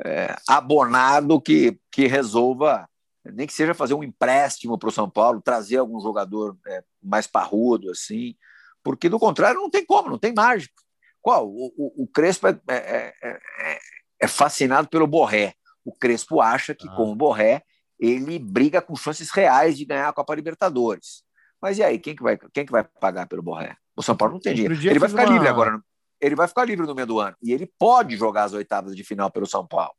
é, 0.05 0.36
abonado 0.48 1.40
que, 1.40 1.78
que 1.90 2.07
resolva, 2.07 2.88
nem 3.24 3.46
que 3.46 3.53
seja 3.53 3.74
fazer 3.74 3.94
um 3.94 4.05
empréstimo 4.05 4.78
para 4.78 4.88
o 4.88 4.92
São 4.92 5.09
Paulo, 5.09 5.40
trazer 5.40 5.78
algum 5.78 6.00
jogador 6.00 6.57
é, 6.66 6.82
mais 7.03 7.26
parrudo, 7.26 7.90
assim, 7.90 8.34
porque 8.83 9.09
do 9.09 9.18
contrário 9.18 9.61
não 9.61 9.70
tem 9.70 9.85
como, 9.85 10.11
não 10.11 10.18
tem 10.18 10.33
mágico. 10.35 10.74
Qual? 11.20 11.49
O, 11.49 11.72
o, 11.76 12.05
o 12.05 12.09
Crespo 12.09 12.49
é, 12.49 12.61
é, 12.68 13.14
é, 13.22 13.78
é, 14.20 14.28
fascinado 14.28 14.89
pelo 14.89 15.07
Borré. 15.07 15.55
O 15.85 15.95
Crespo 15.95 16.41
acha 16.41 16.74
que 16.74 16.89
ah. 16.89 16.93
com 16.97 17.12
o 17.12 17.16
Borré 17.16 17.62
ele 17.99 18.39
briga 18.39 18.83
com 18.83 18.97
chances 18.97 19.30
reais 19.30 19.78
de 19.78 19.85
ganhar 19.85 20.09
a 20.09 20.12
Copa 20.12 20.35
Libertadores. 20.35 21.22
Mas 21.61 21.78
e 21.78 21.83
aí, 21.83 21.99
quem 21.99 22.16
que 22.16 22.22
vai, 22.22 22.37
quem 22.53 22.66
que 22.66 22.72
vai 22.72 22.83
pagar 22.83 23.28
pelo 23.28 23.43
Borré? 23.43 23.76
O 23.97 24.03
São 24.03 24.16
Paulo 24.16 24.35
não 24.35 24.41
tem 24.41 24.55
dinheiro. 24.55 24.74
Ele 24.74 24.99
vai 24.99 25.09
ficar 25.09 25.26
uma... 25.26 25.33
livre 25.33 25.49
agora 25.49 25.80
ele 26.22 26.37
vai 26.37 26.47
ficar 26.47 26.64
livre 26.64 26.87
no 26.87 26.95
meio 26.95 27.07
do 27.07 27.18
ano. 27.18 27.37
E 27.43 27.53
ele 27.53 27.66
pode 27.76 28.16
jogar 28.16 28.45
as 28.45 28.53
oitavas 28.53 28.95
de 28.95 29.03
final 29.03 29.28
pelo 29.28 29.45
São 29.45 29.66
Paulo. 29.66 29.93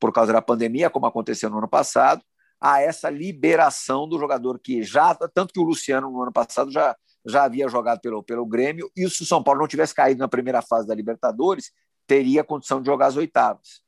Por 0.00 0.12
causa 0.12 0.32
da 0.32 0.42
pandemia, 0.42 0.90
como 0.90 1.06
aconteceu 1.06 1.48
no 1.48 1.58
ano 1.58 1.68
passado, 1.68 2.22
há 2.60 2.82
essa 2.82 3.08
liberação 3.08 4.08
do 4.08 4.18
jogador 4.18 4.58
que 4.58 4.82
já. 4.82 5.14
Tanto 5.14 5.54
que 5.54 5.60
o 5.60 5.62
Luciano, 5.62 6.10
no 6.10 6.22
ano 6.22 6.32
passado, 6.32 6.72
já, 6.72 6.96
já 7.26 7.44
havia 7.44 7.68
jogado 7.68 8.00
pelo, 8.00 8.22
pelo 8.22 8.46
Grêmio, 8.46 8.90
e 8.96 9.08
se 9.08 9.22
o 9.22 9.26
São 9.26 9.42
Paulo 9.42 9.60
não 9.60 9.68
tivesse 9.68 9.94
caído 9.94 10.20
na 10.20 10.28
primeira 10.28 10.62
fase 10.62 10.86
da 10.86 10.94
Libertadores, 10.94 11.72
teria 12.06 12.44
condição 12.44 12.80
de 12.80 12.86
jogar 12.86 13.06
as 13.06 13.16
oitavas. 13.16 13.82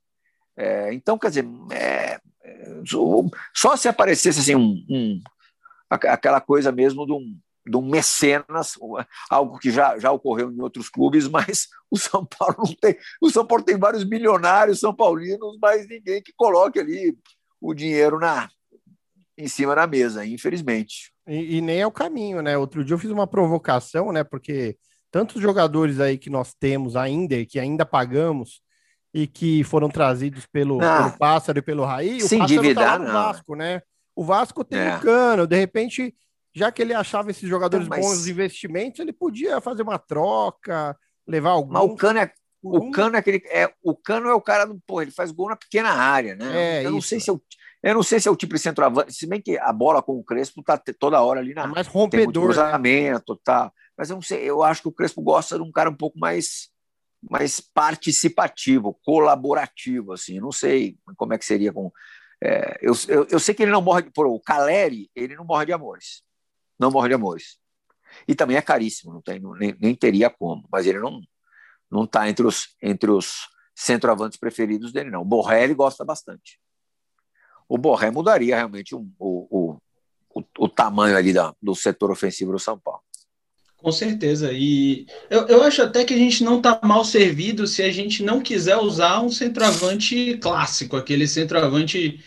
É, 0.55 0.93
então, 0.93 1.17
quer 1.17 1.29
dizer, 1.29 1.45
é, 1.71 2.19
é, 2.43 2.81
só 3.53 3.75
se 3.75 3.87
aparecesse 3.87 4.39
assim, 4.39 4.55
um, 4.55 4.85
um, 4.89 5.21
aquela 5.89 6.39
coisa 6.39 6.71
mesmo 6.71 7.05
de 7.05 7.11
um, 7.11 7.39
de 7.65 7.77
um 7.77 7.81
mecenas, 7.81 8.75
algo 9.29 9.57
que 9.57 9.71
já, 9.71 9.97
já 9.97 10.11
ocorreu 10.11 10.51
em 10.51 10.61
outros 10.61 10.89
clubes, 10.89 11.27
mas 11.29 11.67
o 11.89 11.97
São 11.97 12.25
Paulo 12.25 12.75
tem. 12.79 12.97
O 13.21 13.29
São 13.29 13.45
Paulo 13.45 13.63
tem 13.63 13.77
vários 13.77 14.03
milionários 14.03 14.79
são 14.79 14.93
paulinos, 14.93 15.57
mas 15.61 15.87
ninguém 15.87 16.21
que 16.21 16.33
coloque 16.35 16.79
ali 16.79 17.17
o 17.61 17.73
dinheiro 17.73 18.19
na 18.19 18.49
em 19.37 19.47
cima 19.47 19.75
da 19.75 19.87
mesa, 19.87 20.25
infelizmente. 20.25 21.12
E, 21.27 21.57
e 21.57 21.61
nem 21.61 21.81
é 21.81 21.87
o 21.87 21.91
caminho, 21.91 22.41
né? 22.41 22.57
Outro 22.57 22.83
dia 22.83 22.93
eu 22.93 22.99
fiz 22.99 23.11
uma 23.11 23.27
provocação, 23.27 24.11
né? 24.11 24.23
Porque 24.23 24.77
tantos 25.11 25.41
jogadores 25.41 25.99
aí 25.99 26.17
que 26.17 26.29
nós 26.29 26.53
temos 26.53 26.95
ainda 26.95 27.35
e 27.35 27.45
que 27.45 27.59
ainda 27.59 27.85
pagamos 27.85 28.61
e 29.13 29.27
que 29.27 29.63
foram 29.63 29.89
trazidos 29.89 30.45
pelo, 30.45 30.81
ah, 30.81 31.03
pelo 31.03 31.17
Pássaro 31.17 31.59
e 31.59 31.61
pelo 31.61 31.85
Raí, 31.85 32.17
o 32.17 32.29
Pássaro 32.29 32.73
tá 32.73 32.99
no 32.99 33.05
Vasco, 33.05 33.55
né? 33.55 33.81
O 34.15 34.23
Vasco 34.23 34.63
tem 34.63 34.79
é. 34.79 34.97
o 34.97 34.99
Cano, 34.99 35.47
de 35.47 35.55
repente 35.55 36.15
já 36.55 36.71
que 36.71 36.81
ele 36.81 36.93
achava 36.93 37.31
esses 37.31 37.47
jogadores 37.49 37.87
então, 37.87 37.97
mas... 37.97 38.05
bons 38.05 38.27
investimentos, 38.27 38.99
ele 38.99 39.11
podia 39.11 39.59
fazer 39.59 39.81
uma 39.81 39.97
troca, 39.97 40.95
levar 41.27 41.51
algum. 41.51 41.73
Mas 41.73 41.83
o 41.83 41.95
Cano 41.95 42.19
é, 42.19 42.31
o 42.63 42.91
Cano 42.91 43.15
é 43.15 43.19
aquele. 43.19 43.43
É, 43.47 43.71
o 43.81 43.95
Cano 43.95 44.29
é 44.29 44.33
o 44.33 44.41
cara 44.41 44.65
do. 44.65 44.79
Pô, 44.85 45.01
ele 45.01 45.11
faz 45.11 45.31
gol 45.31 45.49
na 45.49 45.55
pequena 45.55 45.89
área, 45.89 46.35
né? 46.35 46.79
É, 46.81 46.85
eu 46.85 46.91
não 46.91 47.01
sei 47.01 47.19
se 47.19 47.29
eu. 47.29 47.41
Eu 47.83 47.95
não 47.95 48.03
sei 48.03 48.19
se 48.19 48.27
é 48.27 48.31
o 48.31 48.35
tipo 48.35 48.53
de 48.53 48.61
centroavante, 48.61 49.13
se 49.13 49.27
bem 49.27 49.41
que 49.41 49.57
a 49.57 49.73
bola 49.73 50.01
com 50.01 50.13
o 50.13 50.23
Crespo 50.23 50.63
tá 50.63 50.81
toda 50.97 51.21
hora 51.21 51.41
ali 51.41 51.53
na. 51.53 51.63
É 51.63 51.67
mais 51.67 51.87
rompedor. 51.87 52.27
Né? 52.27 52.53
cruzamento, 52.53 53.33
né? 53.33 53.39
tá. 53.43 53.71
Mas 53.97 54.09
eu 54.09 54.15
não 54.15 54.21
sei, 54.21 54.43
eu 54.43 54.63
acho 54.63 54.81
que 54.81 54.87
o 54.87 54.91
Crespo 54.91 55.21
gosta 55.21 55.57
de 55.57 55.63
um 55.63 55.71
cara 55.71 55.89
um 55.89 55.95
pouco 55.95 56.17
mais 56.17 56.71
mais 57.29 57.61
participativo, 57.61 58.99
colaborativo, 59.03 60.13
assim. 60.13 60.39
Não 60.39 60.51
sei 60.51 60.97
como 61.15 61.33
é 61.33 61.37
que 61.37 61.45
seria 61.45 61.71
com. 61.71 61.91
É, 62.41 62.77
eu, 62.81 62.93
eu, 63.07 63.27
eu, 63.29 63.39
sei 63.39 63.53
que 63.53 63.63
ele 63.63 63.71
não 63.71 63.81
morre. 63.81 64.03
Por, 64.13 64.27
o 64.27 64.39
Caleri, 64.39 65.09
ele 65.15 65.35
não 65.35 65.45
morre 65.45 65.65
de 65.65 65.73
amores 65.73 66.23
não 66.83 66.91
morre 66.91 67.09
de 67.09 67.15
amores. 67.15 67.57
E 68.27 68.35
também 68.35 68.57
é 68.57 68.61
caríssimo, 68.61 69.13
não 69.13 69.21
tem, 69.21 69.39
nem, 69.57 69.75
nem 69.79 69.95
teria 69.95 70.29
como, 70.29 70.67
mas 70.71 70.85
ele 70.85 70.99
não 70.99 71.21
não 71.89 72.05
está 72.05 72.27
entre 72.27 72.43
os, 72.47 72.75
entre 72.81 73.11
os 73.11 73.47
centroavantes 73.75 74.39
preferidos 74.39 74.91
dele, 74.91 75.11
não. 75.11 75.21
O 75.21 75.25
Borré 75.25 75.63
ele 75.63 75.75
gosta 75.75 76.03
bastante. 76.03 76.59
O 77.67 77.77
Borré 77.77 78.11
mudaria 78.11 78.55
realmente 78.55 78.95
o, 78.95 79.07
o, 79.19 79.77
o, 80.33 80.43
o 80.59 80.69
tamanho 80.69 81.17
ali 81.17 81.33
da, 81.33 81.53
do 81.61 81.75
setor 81.75 82.11
ofensivo 82.11 82.51
do 82.51 82.59
São 82.59 82.77
Paulo. 82.79 83.01
Com 83.83 83.91
certeza. 83.91 84.51
E 84.53 85.05
eu, 85.29 85.45
eu 85.47 85.61
acho 85.61 85.81
até 85.81 86.05
que 86.05 86.13
a 86.13 86.17
gente 86.17 86.41
não 86.41 86.57
está 86.57 86.79
mal 86.81 87.03
servido 87.03 87.67
se 87.67 87.83
a 87.83 87.91
gente 87.91 88.23
não 88.23 88.39
quiser 88.39 88.77
usar 88.77 89.19
um 89.19 89.29
centroavante 89.29 90.37
clássico, 90.37 90.95
aquele 90.95 91.27
centroavante 91.27 92.23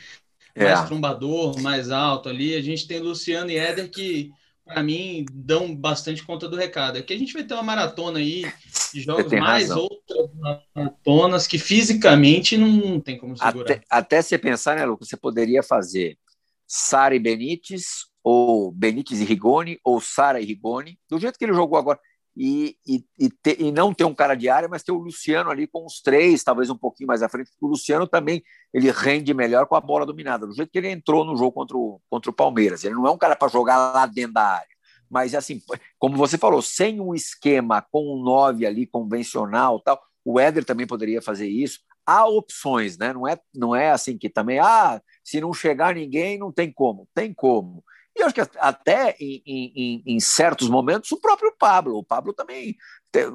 é. 0.54 0.64
mais 0.64 0.86
trombador, 0.86 1.58
mais 1.62 1.90
alto 1.90 2.28
ali. 2.28 2.54
A 2.54 2.60
gente 2.60 2.86
tem 2.86 3.00
Luciano 3.00 3.50
e 3.50 3.56
Éder 3.56 3.90
que, 3.90 4.30
para 4.66 4.82
mim, 4.82 5.24
dão 5.32 5.74
bastante 5.74 6.24
conta 6.24 6.48
do 6.48 6.56
recado. 6.56 6.98
Aqui 6.98 7.14
a 7.14 7.18
gente 7.18 7.32
vai 7.32 7.44
ter 7.44 7.54
uma 7.54 7.62
maratona 7.62 8.18
aí 8.18 8.44
de 8.92 9.00
jogos 9.00 9.32
mais 9.32 9.68
razão. 9.68 9.84
outras 9.84 10.30
maratonas 10.34 11.46
que 11.46 11.56
fisicamente 11.56 12.56
não 12.58 13.00
tem 13.00 13.16
como 13.16 13.36
segurar. 13.36 13.62
Até, 13.62 13.82
até 13.88 14.20
você 14.20 14.36
pensar, 14.36 14.76
né, 14.76 14.84
Lucas? 14.84 15.08
Você 15.08 15.16
poderia 15.16 15.62
fazer 15.62 16.18
Sara 16.66 17.14
e 17.14 17.20
Benítez, 17.20 18.06
ou 18.24 18.72
Benítez 18.72 19.20
e 19.20 19.24
Rigoni, 19.24 19.78
ou 19.84 20.00
Sara 20.00 20.40
e 20.40 20.44
Rigoni, 20.44 20.98
do 21.08 21.20
jeito 21.20 21.38
que 21.38 21.44
ele 21.44 21.54
jogou 21.54 21.78
agora 21.78 22.00
e, 22.36 22.76
e, 22.86 23.04
e, 23.18 23.30
e, 23.58 23.72
não 23.72 23.94
ter 23.94 24.04
um 24.04 24.14
cara 24.14 24.34
de 24.34 24.48
área, 24.48 24.68
mas 24.68 24.82
ter 24.82 24.92
o 24.92 24.98
Luciano 24.98 25.50
ali 25.50 25.66
com 25.66 25.86
os 25.86 26.02
três, 26.02 26.44
talvez 26.44 26.68
um 26.68 26.76
pouquinho 26.76 27.06
mais 27.06 27.22
à 27.22 27.28
frente, 27.28 27.50
porque 27.50 27.64
o 27.64 27.68
Luciano 27.68 28.06
também 28.06 28.42
ele 28.74 28.90
rende 28.90 29.32
melhor 29.32 29.66
com 29.66 29.74
a 29.74 29.80
bola 29.80 30.04
dominada, 30.04 30.46
do 30.46 30.54
jeito 30.54 30.70
que 30.70 30.76
ele 30.76 30.90
entrou 30.90 31.24
no 31.24 31.36
jogo 31.36 31.52
contra 31.52 31.76
o, 31.76 32.00
contra 32.10 32.30
o 32.30 32.34
Palmeiras. 32.34 32.84
Ele 32.84 32.94
não 32.94 33.06
é 33.06 33.10
um 33.10 33.16
cara 33.16 33.34
para 33.34 33.48
jogar 33.48 33.94
lá 33.94 34.04
dentro 34.04 34.34
da 34.34 34.42
área. 34.42 34.76
Mas, 35.08 35.34
assim, 35.34 35.62
como 35.98 36.16
você 36.16 36.36
falou, 36.36 36.60
sem 36.60 37.00
um 37.00 37.14
esquema 37.14 37.80
com 37.90 38.14
um 38.14 38.22
9 38.22 38.66
ali 38.66 38.86
convencional 38.86 39.80
tal, 39.80 39.98
o 40.24 40.38
Éder 40.38 40.64
também 40.64 40.86
poderia 40.86 41.22
fazer 41.22 41.48
isso. 41.48 41.80
Há 42.04 42.26
opções, 42.26 42.98
né? 42.98 43.12
Não 43.12 43.26
é, 43.26 43.38
não 43.54 43.74
é 43.74 43.90
assim 43.90 44.18
que 44.18 44.28
também, 44.28 44.58
ah, 44.58 45.00
se 45.24 45.40
não 45.40 45.52
chegar 45.52 45.94
ninguém, 45.94 46.38
não 46.38 46.52
tem 46.52 46.72
como. 46.72 47.08
Tem 47.14 47.32
como. 47.32 47.82
E 48.16 48.22
acho 48.22 48.34
que 48.34 48.40
até 48.40 49.14
em, 49.20 49.42
em, 49.46 50.02
em, 50.06 50.20
certos 50.20 50.70
momentos 50.70 51.12
o 51.12 51.20
próprio 51.20 51.54
Pablo. 51.58 51.98
O 51.98 52.04
Pablo 52.04 52.32
também. 52.32 52.74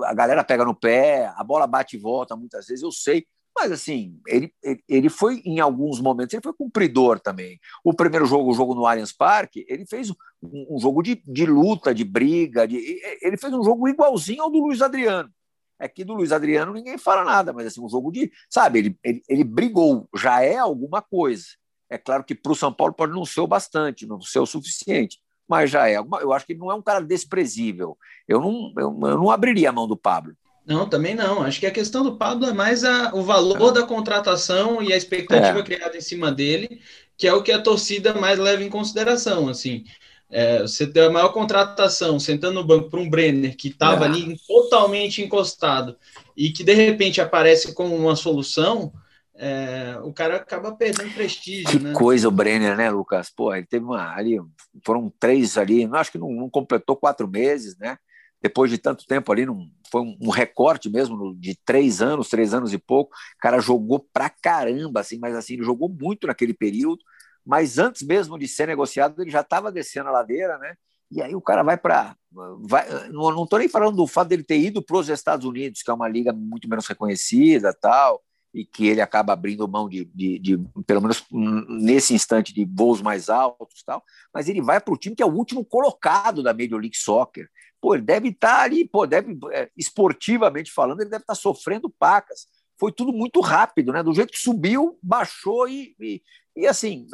A 0.06 0.14
galera 0.14 0.44
pega 0.44 0.66
no 0.66 0.76
pé, 0.76 1.32
a 1.36 1.44
bola 1.44 1.68
bate 1.68 1.96
e 1.96 2.00
volta 2.00 2.36
muitas 2.36 2.66
vezes, 2.68 2.84
eu 2.84 2.92
sei. 2.92 3.26
Mas 3.56 3.72
assim, 3.72 4.20
ele, 4.28 4.54
ele 4.88 5.10
foi 5.10 5.42
em 5.46 5.60
alguns 5.60 6.00
momentos, 6.00 6.34
ele 6.34 6.42
foi 6.42 6.54
cumpridor 6.54 7.20
também. 7.20 7.60
O 7.84 7.94
primeiro 7.94 8.26
jogo, 8.26 8.50
o 8.50 8.54
jogo 8.54 8.74
no 8.74 8.86
Allianz 8.86 9.12
Parque, 9.12 9.66
ele 9.68 9.86
fez 9.86 10.10
um, 10.10 10.16
um 10.42 10.80
jogo 10.80 11.04
de, 11.04 11.22
de 11.28 11.46
luta, 11.46 11.94
de 11.94 12.04
briga, 12.04 12.68
de, 12.68 12.78
ele 13.22 13.38
fez 13.38 13.54
um 13.54 13.64
jogo 13.64 13.88
igualzinho 13.88 14.44
ao 14.44 14.50
do 14.50 14.60
Luiz 14.60 14.82
Adriano. 14.82 15.30
É 15.78 15.88
que 15.88 16.06
do 16.06 16.14
Luiz 16.14 16.32
Adriano 16.32 16.74
ninguém 16.74 16.98
fala 16.98 17.26
nada, 17.26 17.52
mas 17.52 17.68
assim, 17.68 17.82
um 17.82 17.90
jogo 17.90 18.12
de. 18.12 18.32
Sabe, 18.50 18.80
ele, 18.80 19.00
ele, 19.04 19.22
ele 19.28 19.44
brigou, 19.44 20.08
já 20.16 20.42
é 20.42 20.58
alguma 20.58 21.02
coisa. 21.02 21.44
É 21.92 21.98
claro 21.98 22.24
que 22.24 22.34
para 22.34 22.54
o 22.54 22.56
São 22.56 22.72
Paulo 22.72 22.94
pode 22.94 23.12
não 23.12 23.26
ser 23.26 23.42
o 23.42 23.48
bastante, 23.48 24.08
não 24.08 24.22
ser 24.22 24.40
o 24.40 24.46
suficiente, 24.46 25.20
mas 25.46 25.70
já 25.70 25.90
é. 25.90 25.98
Eu 25.98 26.32
acho 26.32 26.46
que 26.46 26.56
não 26.56 26.72
é 26.72 26.74
um 26.74 26.82
cara 26.82 27.04
desprezível. 27.04 27.98
Eu 28.26 28.40
não, 28.40 28.74
eu, 28.78 29.00
eu 29.10 29.18
não 29.18 29.30
abriria 29.30 29.70
a 29.70 29.74
mão 29.74 29.86
do 29.86 29.98
Pablo. 29.98 30.34
Não, 30.66 30.88
também 30.88 31.14
não. 31.14 31.44
Acho 31.44 31.60
que 31.60 31.66
a 31.66 31.72
questão 31.72 32.02
do 32.02 32.16
Pablo 32.16 32.48
é 32.48 32.54
mais 32.54 32.86
a, 32.86 33.14
o 33.14 33.24
valor 33.24 33.72
é. 33.72 33.82
da 33.82 33.84
contratação 33.86 34.82
e 34.82 34.94
a 34.94 34.96
expectativa 34.96 35.60
é. 35.60 35.64
criada 35.64 35.98
em 35.98 36.02
cima 36.02 36.32
dele, 36.32 36.80
que 37.18 37.28
é 37.28 37.34
o 37.34 37.44
que 37.44 37.52
a 37.52 37.62
torcida 37.62 38.14
mais 38.14 38.40
leva 38.40 38.64
em 38.64 38.70
consideração. 38.70 39.50
Assim, 39.50 39.84
é, 40.30 40.62
você 40.62 40.88
ter 40.88 41.02
a 41.02 41.10
maior 41.10 41.34
contratação 41.34 42.18
sentando 42.22 42.54
no 42.54 42.64
banco 42.64 42.90
para 42.90 43.02
um 43.02 43.10
Brenner 43.10 43.58
que 43.58 43.68
estava 43.68 44.06
é. 44.06 44.08
ali 44.08 44.40
totalmente 44.48 45.22
encostado 45.22 45.98
e 46.38 46.52
que 46.52 46.64
de 46.64 46.74
repente 46.74 47.20
aparece 47.20 47.74
como 47.74 47.94
uma 47.94 48.16
solução, 48.16 48.94
é, 49.36 49.98
o 50.04 50.14
cara 50.14 50.38
acaba 50.38 50.76
perdendo 50.76 51.14
prestígio. 51.14 51.68
Que 51.68 51.80
né? 51.80 51.94
coisa 51.94 52.28
o 52.28 52.32
Brenner, 52.32 52.76
né, 52.76 52.90
Lucas? 52.90 53.30
Pô, 53.30 53.54
ele 53.54 53.66
teve 53.66 53.86
uma 53.86 54.16
ali, 54.16 54.40
foram 54.86 55.12
três 55.20 55.58
ali, 55.58 55.88
não 55.88 56.00
acho 56.00 56.12
que 56.12 56.18
não, 56.18 56.32
não 56.32 56.50
completou 56.50 56.96
quatro 56.96 57.28
meses, 57.28 57.78
né? 57.78 57.98
Depois 58.42 58.72
de 58.72 58.78
tanto 58.78 59.06
tempo 59.06 59.32
ali, 59.32 59.46
não, 59.46 59.68
foi 59.92 60.02
um, 60.02 60.18
um 60.20 60.30
recorte 60.30 60.90
mesmo 60.90 61.36
de 61.40 61.56
três 61.64 62.02
anos, 62.02 62.30
três 62.30 62.54
anos 62.54 62.74
e 62.74 62.78
pouco. 62.78 63.14
O 63.14 63.40
cara 63.40 63.60
jogou 63.60 64.00
pra 64.12 64.30
caramba, 64.30 65.02
assim, 65.02 65.20
mas 65.20 65.36
assim, 65.36 65.54
ele 65.54 65.64
jogou 65.64 65.88
muito 65.88 66.28
naquele 66.28 66.54
período 66.54 67.04
mas 67.46 67.78
antes 67.78 68.02
mesmo 68.04 68.38
de 68.38 68.48
ser 68.48 68.68
negociado, 68.68 69.22
ele 69.22 69.32
já 69.32 69.42
estava 69.42 69.72
descendo 69.72 70.10
a 70.10 70.14
ladeira, 70.14 70.58
né? 70.58 70.76
E 71.10 71.22
aí 71.22 71.36
o 71.36 71.42
cara 71.42 71.64
vai 71.64 71.78
para. 71.78 72.16
Vai, 72.62 73.10
não 73.10 73.44
estou 73.44 73.60
nem 73.60 73.68
falando 73.68 73.98
do 73.98 74.08
fato 74.08 74.30
dele 74.30 74.44
ter 74.44 74.60
ido 74.60 74.82
para 74.82 74.98
os 74.98 75.10
Estados 75.10 75.46
Unidos, 75.46 75.82
que 75.82 75.92
é 75.92 75.94
uma 75.94 76.08
liga 76.08 76.32
muito 76.32 76.70
menos 76.70 76.88
reconhecida 76.88 77.74
tal, 77.74 78.22
e 78.54 78.66
que 78.66 78.88
ele 78.88 79.02
acaba 79.02 79.34
abrindo 79.34 79.68
mão 79.68 79.88
de, 79.88 80.06
de, 80.14 80.40
de 80.40 80.58
pelo 80.86 81.02
menos 81.02 81.26
nesse 81.32 82.14
instante, 82.14 82.54
de 82.54 82.66
voos 82.66 83.02
mais 83.02 83.30
altos 83.30 83.84
tal, 83.84 84.04
mas 84.34 84.50
ele 84.50 84.62
vai 84.62 84.80
para 84.82 84.94
o 84.94 84.98
time 84.98 85.16
que 85.16 85.24
é 85.24 85.26
o 85.26 85.34
último 85.34 85.64
colocado 85.64 86.44
da 86.44 86.54
Major 86.54 86.80
League 86.80 86.98
Soccer. 86.98 87.50
Pô, 87.80 87.96
ele 87.96 88.04
deve 88.04 88.30
estar 88.30 88.58
tá 88.58 88.62
ali, 88.64 88.88
pô, 88.88 89.08
deve, 89.08 89.38
é, 89.52 89.70
esportivamente 89.76 90.72
falando, 90.72 91.02
ele 91.02 91.10
deve 91.10 91.24
estar 91.24 91.34
tá 91.34 91.40
sofrendo 91.40 91.90
pacas. 91.90 92.48
Foi 92.78 92.92
tudo 92.92 93.14
muito 93.14 93.40
rápido, 93.42 93.92
né? 93.94 94.04
Do 94.04 94.14
jeito 94.14 94.32
que 94.32 94.40
subiu, 94.40 95.00
baixou 95.02 95.68
e, 95.68 95.96
e, 96.00 96.22
e 96.56 96.68
assim, 96.68 97.08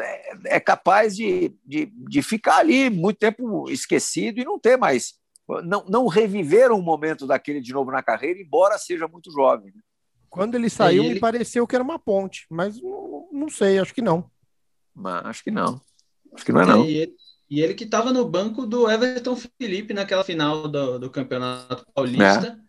é, 0.00 0.56
é 0.56 0.60
capaz 0.60 1.14
de, 1.14 1.54
de, 1.64 1.86
de, 1.86 2.22
ficar 2.22 2.58
ali 2.58 2.90
muito 2.90 3.18
tempo 3.18 3.70
esquecido 3.70 4.40
e 4.40 4.44
não 4.44 4.58
ter 4.58 4.76
mais, 4.76 5.14
não, 5.62 5.84
não 5.86 6.06
reviver 6.06 6.72
um 6.72 6.82
momento 6.82 7.26
daquele 7.26 7.60
de 7.60 7.72
novo 7.72 7.90
na 7.90 8.02
carreira, 8.02 8.40
embora 8.40 8.78
seja 8.78 9.06
muito 9.06 9.30
jovem. 9.30 9.72
Né? 9.74 9.80
Quando 10.34 10.56
ele 10.56 10.68
saiu, 10.68 11.04
ele... 11.04 11.14
me 11.14 11.20
pareceu 11.20 11.64
que 11.64 11.76
era 11.76 11.84
uma 11.84 11.96
ponte, 11.96 12.44
mas 12.50 12.82
não, 12.82 13.28
não 13.30 13.48
sei, 13.48 13.78
acho 13.78 13.94
que 13.94 14.02
não. 14.02 14.28
Mas, 14.92 15.24
acho 15.26 15.44
que 15.44 15.50
não. 15.52 15.80
Acho 16.34 16.44
que 16.44 16.50
não 16.50 16.60
é 16.60 16.66
não. 16.66 16.84
E 16.84 16.96
ele, 16.96 17.12
e 17.48 17.60
ele 17.62 17.74
que 17.74 17.84
estava 17.84 18.12
no 18.12 18.28
banco 18.28 18.66
do 18.66 18.90
Everton 18.90 19.36
Felipe 19.36 19.94
naquela 19.94 20.24
final 20.24 20.66
do, 20.66 20.98
do 20.98 21.08
Campeonato 21.08 21.86
Paulista. 21.94 22.58
É. 22.60 22.64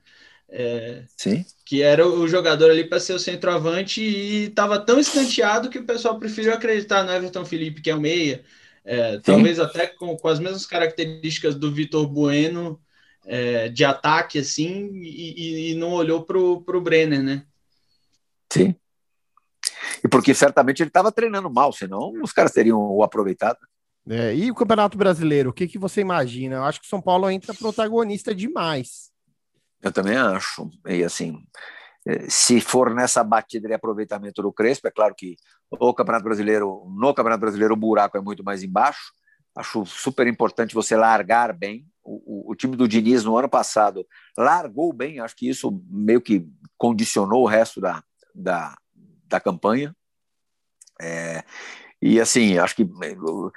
É, 0.48 1.04
Sim. 1.18 1.44
Que 1.66 1.82
era 1.82 2.08
o 2.08 2.28
jogador 2.28 2.70
ali 2.70 2.84
para 2.84 3.00
ser 3.00 3.14
o 3.14 3.20
centroavante 3.20 4.00
e 4.00 4.44
estava 4.44 4.80
tão 4.80 5.00
escanteado 5.00 5.68
que 5.68 5.80
o 5.80 5.86
pessoal 5.86 6.20
preferiu 6.20 6.54
acreditar 6.54 7.04
no 7.04 7.12
Everton 7.12 7.46
Felipe, 7.46 7.82
que 7.82 7.90
é 7.90 7.96
o 7.96 8.00
meia. 8.00 8.44
É, 8.84 9.18
talvez 9.18 9.60
até 9.60 9.88
com, 9.88 10.16
com, 10.16 10.28
as 10.28 10.40
mesmas 10.40 10.68
características 10.68 11.56
do 11.56 11.72
Vitor 11.72 12.08
Bueno 12.08 12.80
é, 13.26 13.70
de 13.70 13.84
ataque, 13.84 14.38
assim, 14.38 14.92
e, 14.94 15.72
e 15.72 15.76
não 15.76 15.94
olhou 15.94 16.22
para 16.22 16.38
o 16.38 16.82
Brenner, 16.82 17.24
né? 17.24 17.44
Sim. 18.60 18.76
E 20.04 20.08
porque 20.08 20.34
certamente 20.34 20.82
ele 20.82 20.90
estava 20.90 21.12
treinando 21.12 21.50
mal, 21.50 21.72
senão 21.72 22.14
os 22.22 22.32
caras 22.32 22.52
teriam 22.52 22.80
o 22.80 23.04
aproveitado. 23.04 23.58
É, 24.08 24.36
e 24.36 24.52
o 24.52 24.56
Campeonato 24.56 24.98
Brasileiro, 24.98 25.50
o 25.50 25.54
que, 25.54 25.68
que 25.68 25.80
você 25.80 26.02
imagina? 26.02 26.58
Eu 26.58 26.64
acho 26.64 26.80
que 26.80 26.86
o 26.86 26.90
São 26.90 27.02
Paulo 27.02 27.30
entra 27.30 27.54
protagonista 27.54 28.36
demais. 28.36 29.10
Eu 29.82 29.92
também 29.92 30.16
acho. 30.16 30.70
E 30.88 31.04
assim, 31.04 31.40
é, 32.08 32.30
se 32.30 32.62
for 32.62 32.94
nessa 32.94 33.24
batida 33.24 33.68
de 33.68 33.74
aproveitamento 33.74 34.42
do 34.42 34.54
Crespo, 34.54 34.88
é 34.88 34.92
claro 34.92 35.16
que 35.16 35.36
o 35.72 35.94
Campeonato 35.94 36.24
Brasileiro, 36.24 36.86
no 36.96 37.14
Campeonato 37.14 37.42
Brasileiro, 37.42 37.74
o 37.74 37.78
buraco 37.78 38.18
é 38.18 38.22
muito 38.22 38.44
mais 38.44 38.62
embaixo. 38.62 39.12
Acho 39.56 39.86
super 39.86 40.28
importante 40.28 40.76
você 40.76 40.96
largar 40.96 41.52
bem. 41.54 41.88
O, 42.04 42.50
o, 42.50 42.52
o 42.52 42.56
time 42.56 42.76
do 42.76 42.88
Diniz 42.88 43.24
no 43.24 43.36
ano 43.36 43.50
passado 43.50 44.06
largou 44.38 44.94
bem, 44.94 45.20
acho 45.20 45.36
que 45.36 45.50
isso 45.50 45.84
meio 45.90 46.22
que 46.22 46.48
condicionou 46.78 47.42
o 47.42 47.48
resto 47.48 47.82
da, 47.82 48.04
da, 48.36 48.76
da 49.28 49.40
campanha. 49.40 49.96
É, 51.02 51.44
e 52.02 52.20
assim, 52.20 52.58
acho 52.58 52.76
que 52.76 52.88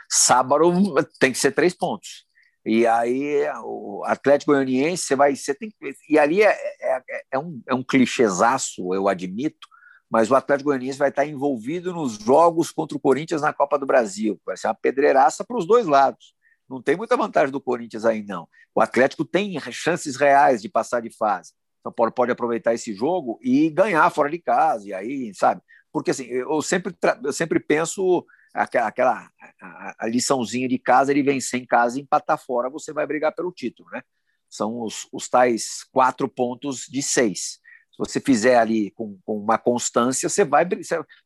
sábado 0.09 0.72
tem 1.18 1.33
que 1.33 1.39
ser 1.39 1.53
três 1.53 1.74
pontos. 1.74 2.26
E 2.64 2.87
aí, 2.87 3.47
o 3.64 4.03
Atlético 4.05 4.53
Goianiense, 4.53 5.05
você 5.05 5.16
vai. 5.16 5.35
Você 5.35 5.55
tem, 5.55 5.72
e 6.09 6.18
ali 6.18 6.43
é, 6.43 6.51
é, 6.81 7.03
é, 7.33 7.39
um, 7.39 7.62
é 7.66 7.74
um 7.74 7.83
clichêzaço, 7.83 8.95
eu 8.95 9.09
admito, 9.09 9.66
mas 10.11 10.31
o 10.31 10.35
Atlético 10.35 10.70
Goianiense 10.70 10.99
vai 10.99 11.09
estar 11.09 11.24
envolvido 11.24 11.93
nos 11.95 12.14
jogos 12.18 12.70
contra 12.70 12.97
o 12.97 13.01
Corinthians 13.01 13.43
na 13.43 13.53
Copa 13.53 13.79
do 13.79 13.87
Brasil. 13.87 14.41
Vai 14.45 14.57
ser 14.57 14.66
uma 14.66 14.74
pedreiraça 14.74 15.45
para 15.45 15.57
os 15.57 15.66
dois 15.66 15.87
lados. 15.87 16.35
Não 16.68 16.83
tem 16.83 16.97
muita 16.97 17.16
vantagem 17.16 17.51
do 17.51 17.61
Corinthians 17.61 18.05
aí, 18.05 18.22
não. 18.22 18.47
O 18.74 18.81
Atlético 18.81 19.24
tem 19.24 19.59
chances 19.70 20.16
reais 20.16 20.61
de 20.61 20.68
passar 20.68 21.01
de 21.01 21.11
fase. 21.16 21.53
São 21.83 21.93
Paulo 21.93 22.12
pode 22.12 22.33
aproveitar 22.33 22.74
esse 22.74 22.93
jogo 22.93 23.39
e 23.43 23.70
ganhar 23.70 24.09
fora 24.11 24.31
de 24.31 24.39
casa. 24.39 24.87
E 24.87 24.93
aí, 24.93 25.33
sabe? 25.35 25.62
Porque 25.93 26.11
assim, 26.11 26.24
eu 26.24 26.61
sempre, 26.61 26.95
eu 27.24 27.33
sempre 27.33 27.61
penso 27.61 28.24
aquela 28.55 29.31
a, 29.61 29.95
a 29.99 30.07
liçãozinha 30.07 30.68
de 30.68 30.79
casa, 30.79 31.11
ele 31.11 31.22
vencer 31.22 31.61
em 31.61 31.66
casa 31.66 31.99
e 31.99 32.03
empatar 32.03 32.39
fora, 32.39 32.70
você 32.70 32.93
vai 32.93 33.07
brigar 33.07 33.35
pelo 33.35 33.53
título, 33.53 33.89
né? 33.91 34.03
São 34.49 34.81
os, 34.83 35.07
os 35.12 35.29
tais 35.29 35.85
quatro 35.93 36.29
pontos 36.29 36.87
de 36.89 37.03
seis. 37.03 37.61
Se 37.91 37.99
você 37.99 38.20
fizer 38.20 38.57
ali 38.57 38.91
com, 38.93 39.18
com 39.24 39.39
uma 39.39 39.59
constância, 39.59 40.29
você 40.29 40.45
vai 40.45 40.66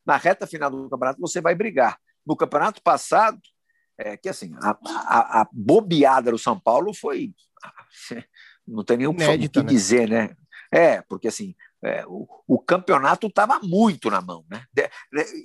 na 0.05 0.17
reta 0.17 0.45
final 0.45 0.69
do 0.69 0.89
campeonato 0.89 1.21
você 1.21 1.39
vai 1.39 1.55
brigar. 1.55 1.97
No 2.25 2.35
campeonato 2.35 2.81
passado, 2.81 3.39
é 3.97 4.17
que 4.17 4.27
assim 4.27 4.53
a, 4.61 4.77
a, 4.85 5.41
a 5.41 5.49
bobeada 5.51 6.31
do 6.31 6.37
São 6.37 6.59
Paulo 6.59 6.93
foi 6.93 7.33
não 8.67 8.83
tem 8.83 8.97
nem 8.97 9.07
o 9.07 9.13
que 9.13 9.23
né? 9.63 9.69
dizer, 9.69 10.09
né? 10.09 10.35
É, 10.73 11.01
porque 11.03 11.27
assim 11.27 11.53
é, 11.83 12.05
o, 12.07 12.27
o, 12.47 12.57
campeonato 12.57 13.27
estava 13.27 13.59
muito 13.61 14.09
na 14.09 14.21
mão. 14.21 14.45
Né? 14.49 14.63
De, 14.71 14.89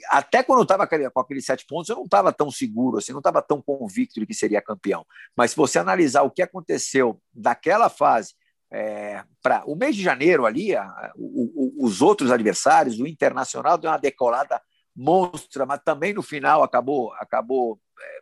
até 0.09 0.43
quando 0.43 0.61
eu 0.61 0.63
estava 0.63 0.87
com 0.87 1.21
aqueles 1.21 1.45
sete 1.45 1.67
pontos, 1.67 1.89
eu 1.89 1.97
não 1.97 2.05
estava 2.05 2.33
tão 2.33 2.51
seguro, 2.51 2.99
assim, 2.99 3.13
não 3.13 3.19
estava 3.19 3.43
tão 3.43 3.61
convicto 3.61 4.21
de 4.21 4.27
que 4.27 4.35
seria 4.35 4.63
campeão. 4.63 5.05
Mas 5.37 5.51
se 5.51 5.57
você 5.57 5.81
analisar 5.81 6.23
o 6.23 6.31
que 6.31 6.41
aconteceu 6.41 7.21
daquela 7.35 7.91
fase 7.91 8.35
é, 8.71 9.25
para 9.43 9.65
o 9.67 9.75
mês 9.75 9.97
de 9.97 10.03
janeiro 10.03 10.47
ali, 10.47 10.77
a, 10.77 11.13
o, 11.17 11.81
o, 11.83 11.87
os 11.87 12.01
outros 12.01 12.31
adversários, 12.31 13.01
o 13.01 13.07
Internacional 13.07 13.77
deu 13.77 13.91
uma 13.91 13.99
decolada 13.99 14.63
monstra, 14.95 15.67
mas 15.67 15.81
também 15.85 16.15
no 16.15 16.23
final 16.23 16.63
acabou, 16.63 17.13
acabou 17.15 17.81
é, 18.01 18.21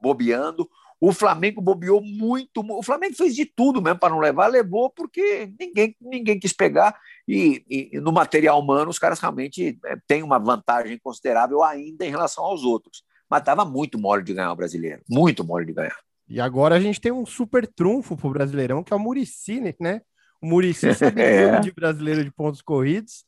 bobeando. 0.00 0.68
O 1.04 1.12
Flamengo 1.12 1.60
bobeou 1.60 2.00
muito. 2.00 2.60
O 2.60 2.80
Flamengo 2.80 3.16
fez 3.16 3.34
de 3.34 3.44
tudo 3.44 3.82
mesmo 3.82 3.98
para 3.98 4.10
não 4.10 4.20
levar, 4.20 4.46
levou 4.46 4.88
porque 4.88 5.52
ninguém, 5.58 5.96
ninguém 6.00 6.38
quis 6.38 6.52
pegar. 6.52 6.96
E, 7.26 7.90
e, 7.92 8.00
no 8.00 8.12
material 8.12 8.60
humano, 8.60 8.88
os 8.88 9.00
caras 9.00 9.18
realmente 9.18 9.80
é, 9.84 9.96
têm 10.06 10.22
uma 10.22 10.38
vantagem 10.38 10.96
considerável 11.02 11.60
ainda 11.64 12.06
em 12.06 12.10
relação 12.10 12.44
aos 12.44 12.62
outros. 12.62 13.02
Mas 13.28 13.40
estava 13.40 13.64
muito 13.64 13.98
mole 13.98 14.22
de 14.22 14.32
ganhar 14.32 14.52
o 14.52 14.56
brasileiro. 14.56 15.02
Muito 15.10 15.42
mole 15.44 15.66
de 15.66 15.72
ganhar. 15.72 15.98
E 16.28 16.40
agora 16.40 16.76
a 16.76 16.80
gente 16.80 17.00
tem 17.00 17.10
um 17.10 17.26
super 17.26 17.66
trunfo 17.66 18.16
para 18.16 18.28
o 18.28 18.32
Brasileirão, 18.32 18.84
que 18.84 18.92
é 18.92 18.96
o 18.96 19.00
Murici, 19.00 19.60
né? 19.80 20.02
O 20.40 20.46
Murici 20.46 20.86
sabe 20.94 21.20
é. 21.20 21.58
de 21.58 21.72
brasileiro 21.72 22.22
de 22.22 22.30
pontos 22.30 22.62
corridos. 22.62 23.24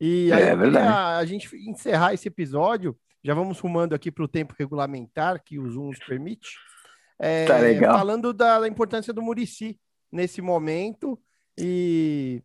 E 0.00 0.32
aí, 0.32 0.44
é, 0.44 0.78
a, 0.78 1.18
a 1.18 1.24
gente 1.26 1.54
encerrar 1.68 2.14
esse 2.14 2.26
episódio, 2.26 2.96
já 3.22 3.34
vamos 3.34 3.60
rumando 3.60 3.94
aqui 3.94 4.10
para 4.10 4.24
o 4.24 4.28
tempo 4.28 4.54
regulamentar 4.58 5.42
que 5.44 5.58
o 5.58 5.68
Zoom 5.68 5.88
nos 5.88 5.98
permite. 5.98 6.48
É, 7.18 7.46
tá 7.46 7.58
legal. 7.58 7.98
Falando 7.98 8.32
da, 8.32 8.60
da, 8.60 8.68
importância 8.68 9.12
do 9.12 9.22
Murici 9.22 9.78
nesse 10.10 10.40
momento 10.40 11.20
e, 11.58 12.42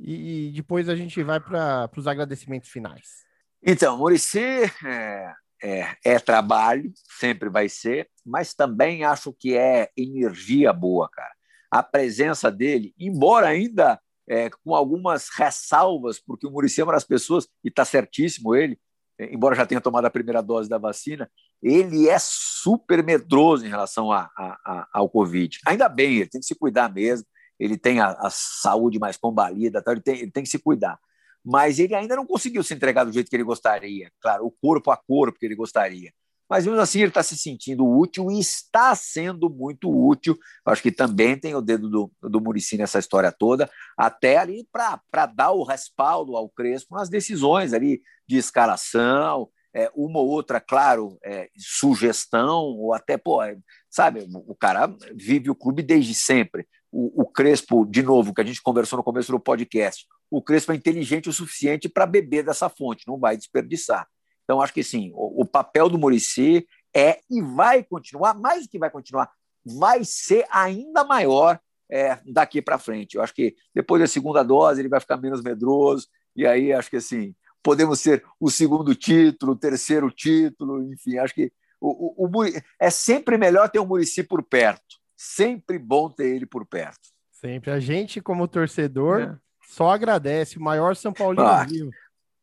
e, 0.00 0.48
e 0.48 0.52
depois 0.52 0.88
a 0.88 0.96
gente 0.96 1.22
vai 1.22 1.38
para 1.38 1.90
os 1.96 2.06
agradecimentos 2.06 2.68
finais. 2.68 3.24
Então, 3.62 3.96
Murici 3.96 4.40
é, 4.84 5.32
é, 5.62 5.96
é, 6.04 6.18
trabalho, 6.18 6.92
sempre 7.18 7.48
vai 7.48 7.68
ser, 7.68 8.08
mas 8.24 8.54
também 8.54 9.04
acho 9.04 9.32
que 9.32 9.56
é 9.56 9.90
energia 9.96 10.72
boa, 10.72 11.08
cara. 11.08 11.32
A 11.70 11.82
presença 11.82 12.50
dele, 12.50 12.94
embora 12.98 13.48
ainda 13.48 14.00
é, 14.28 14.50
com 14.50 14.74
algumas 14.74 15.28
ressalvas, 15.28 16.18
porque 16.18 16.46
o 16.46 16.50
Murici 16.50 16.80
é 16.80 16.84
uma 16.84 16.92
das 16.92 17.04
pessoas, 17.04 17.46
e 17.64 17.68
está 17.68 17.84
certíssimo 17.84 18.54
ele, 18.54 18.78
embora 19.18 19.54
já 19.54 19.64
tenha 19.64 19.80
tomado 19.80 20.04
a 20.04 20.10
primeira 20.10 20.42
dose 20.42 20.68
da 20.68 20.78
vacina, 20.78 21.30
ele 21.62 22.08
é 22.08 22.18
super 22.18 23.02
medroso 23.02 23.64
em 23.64 23.68
relação 23.68 24.12
a, 24.12 24.30
a, 24.36 24.58
a, 24.64 24.88
ao 24.92 25.08
Covid. 25.08 25.58
Ainda 25.66 25.88
bem, 25.88 26.16
ele 26.16 26.28
tem 26.28 26.40
que 26.40 26.46
se 26.46 26.54
cuidar 26.54 26.92
mesmo. 26.92 27.26
ele 27.58 27.76
tem 27.76 28.00
a, 28.00 28.28
saúde 28.30 28.98
mais 28.98 29.16
combalida, 29.16 29.82
tá? 29.82 29.92
ele, 29.92 30.00
tem, 30.00 30.18
ele 30.18 30.30
tem 30.30 30.42
que 30.42 30.48
se 30.48 30.58
cuidar. 30.58 30.98
Mas 31.44 31.78
ele 31.78 31.94
ainda 31.94 32.16
não 32.16 32.26
conseguiu 32.26 32.62
se 32.62 32.74
entregar 32.74 33.04
do 33.04 33.12
jeito 33.12 33.30
que 33.30 33.36
ele 33.36 33.44
gostaria. 33.44 34.10
Claro, 34.20 34.46
o 34.46 34.50
corpo 34.50 34.90
a 34.90 34.96
corpo 34.96 35.38
que 35.38 35.46
ele 35.46 35.54
gostaria. 35.54 36.12
Mas 36.48 36.64
mesmo 36.64 36.80
assim 36.80 37.00
ele 37.00 37.08
está 37.08 37.22
se 37.22 37.36
sentindo 37.36 37.84
útil 37.86 38.30
e 38.30 38.38
está 38.38 38.94
sendo 38.94 39.50
muito 39.50 39.90
útil. 39.90 40.38
acho 40.64 40.82
que 40.82 40.92
também 40.92 41.38
tem 41.38 41.54
o 41.54 41.60
dedo 41.60 41.88
do, 41.88 42.12
do 42.22 42.40
Murici 42.40 42.76
nessa 42.76 42.98
história 42.98 43.32
toda, 43.32 43.68
até 43.96 44.36
ali 44.36 44.66
para 44.70 45.26
dar 45.26 45.50
o 45.50 45.64
respaldo 45.64 46.36
ao 46.36 46.48
Crespo 46.48 46.94
nas 46.94 47.08
decisões 47.08 47.72
ali 47.72 48.00
de 48.28 48.36
escalação, 48.36 49.48
é, 49.76 49.90
uma 49.94 50.20
ou 50.20 50.28
outra, 50.28 50.58
claro, 50.58 51.18
é, 51.22 51.50
sugestão, 51.54 52.64
ou 52.64 52.94
até, 52.94 53.18
pô, 53.18 53.42
é, 53.42 53.58
sabe, 53.90 54.26
o 54.32 54.54
cara 54.54 54.90
vive 55.14 55.50
o 55.50 55.54
clube 55.54 55.82
desde 55.82 56.14
sempre. 56.14 56.66
O, 56.90 57.22
o, 57.22 57.26
Crespo, 57.26 57.84
de 57.84 58.02
novo, 58.02 58.32
que 58.32 58.40
a 58.40 58.44
gente 58.44 58.62
conversou 58.62 58.96
no 58.96 59.04
começo 59.04 59.30
do 59.30 59.38
podcast, 59.38 60.06
o 60.30 60.40
Crespo 60.40 60.72
é 60.72 60.76
inteligente 60.76 61.28
o 61.28 61.32
suficiente 61.32 61.90
para 61.90 62.06
beber 62.06 62.42
dessa 62.42 62.70
fonte, 62.70 63.06
não 63.06 63.18
vai 63.18 63.36
desperdiçar. 63.36 64.08
Então, 64.44 64.62
acho 64.62 64.72
que 64.72 64.82
sim, 64.82 65.10
o, 65.12 65.42
o 65.42 65.44
papel 65.44 65.90
do 65.90 65.98
Murici 65.98 66.66
é 66.94 67.18
e 67.30 67.42
vai 67.42 67.84
continuar, 67.84 68.32
mais 68.32 68.62
do 68.62 68.70
que 68.70 68.78
vai 68.78 68.88
continuar, 68.88 69.30
vai 69.62 70.04
ser 70.04 70.46
ainda 70.50 71.04
maior 71.04 71.60
é, 71.90 72.18
daqui 72.24 72.62
para 72.62 72.78
frente. 72.78 73.16
Eu 73.16 73.22
acho 73.22 73.34
que 73.34 73.54
depois 73.74 74.00
da 74.00 74.08
segunda 74.08 74.42
dose 74.42 74.80
ele 74.80 74.88
vai 74.88 75.00
ficar 75.00 75.18
menos 75.18 75.42
medroso, 75.42 76.08
e 76.34 76.46
aí 76.46 76.72
acho 76.72 76.88
que 76.88 76.96
assim, 76.96 77.34
podemos 77.66 77.98
ser 77.98 78.22
o 78.38 78.48
segundo 78.48 78.94
título, 78.94 79.52
o 79.52 79.58
terceiro 79.58 80.08
título, 80.08 80.84
enfim, 80.92 81.18
acho 81.18 81.34
que 81.34 81.52
o, 81.80 82.24
o, 82.24 82.28
o 82.28 82.44
é 82.80 82.90
sempre 82.90 83.36
melhor 83.36 83.68
ter 83.68 83.80
o 83.80 83.84
Murici 83.84 84.22
por 84.22 84.40
perto, 84.44 85.00
sempre 85.16 85.76
bom 85.76 86.08
ter 86.08 86.28
ele 86.28 86.46
por 86.46 86.64
perto. 86.64 87.08
Sempre. 87.32 87.72
A 87.72 87.80
gente, 87.80 88.20
como 88.20 88.46
torcedor, 88.46 89.20
é. 89.20 89.36
só 89.68 89.90
agradece, 89.90 90.58
o 90.58 90.62
maior 90.62 90.94
São 90.94 91.12
Paulino 91.12 91.44
ah, 91.44 91.64
vivo 91.64 91.90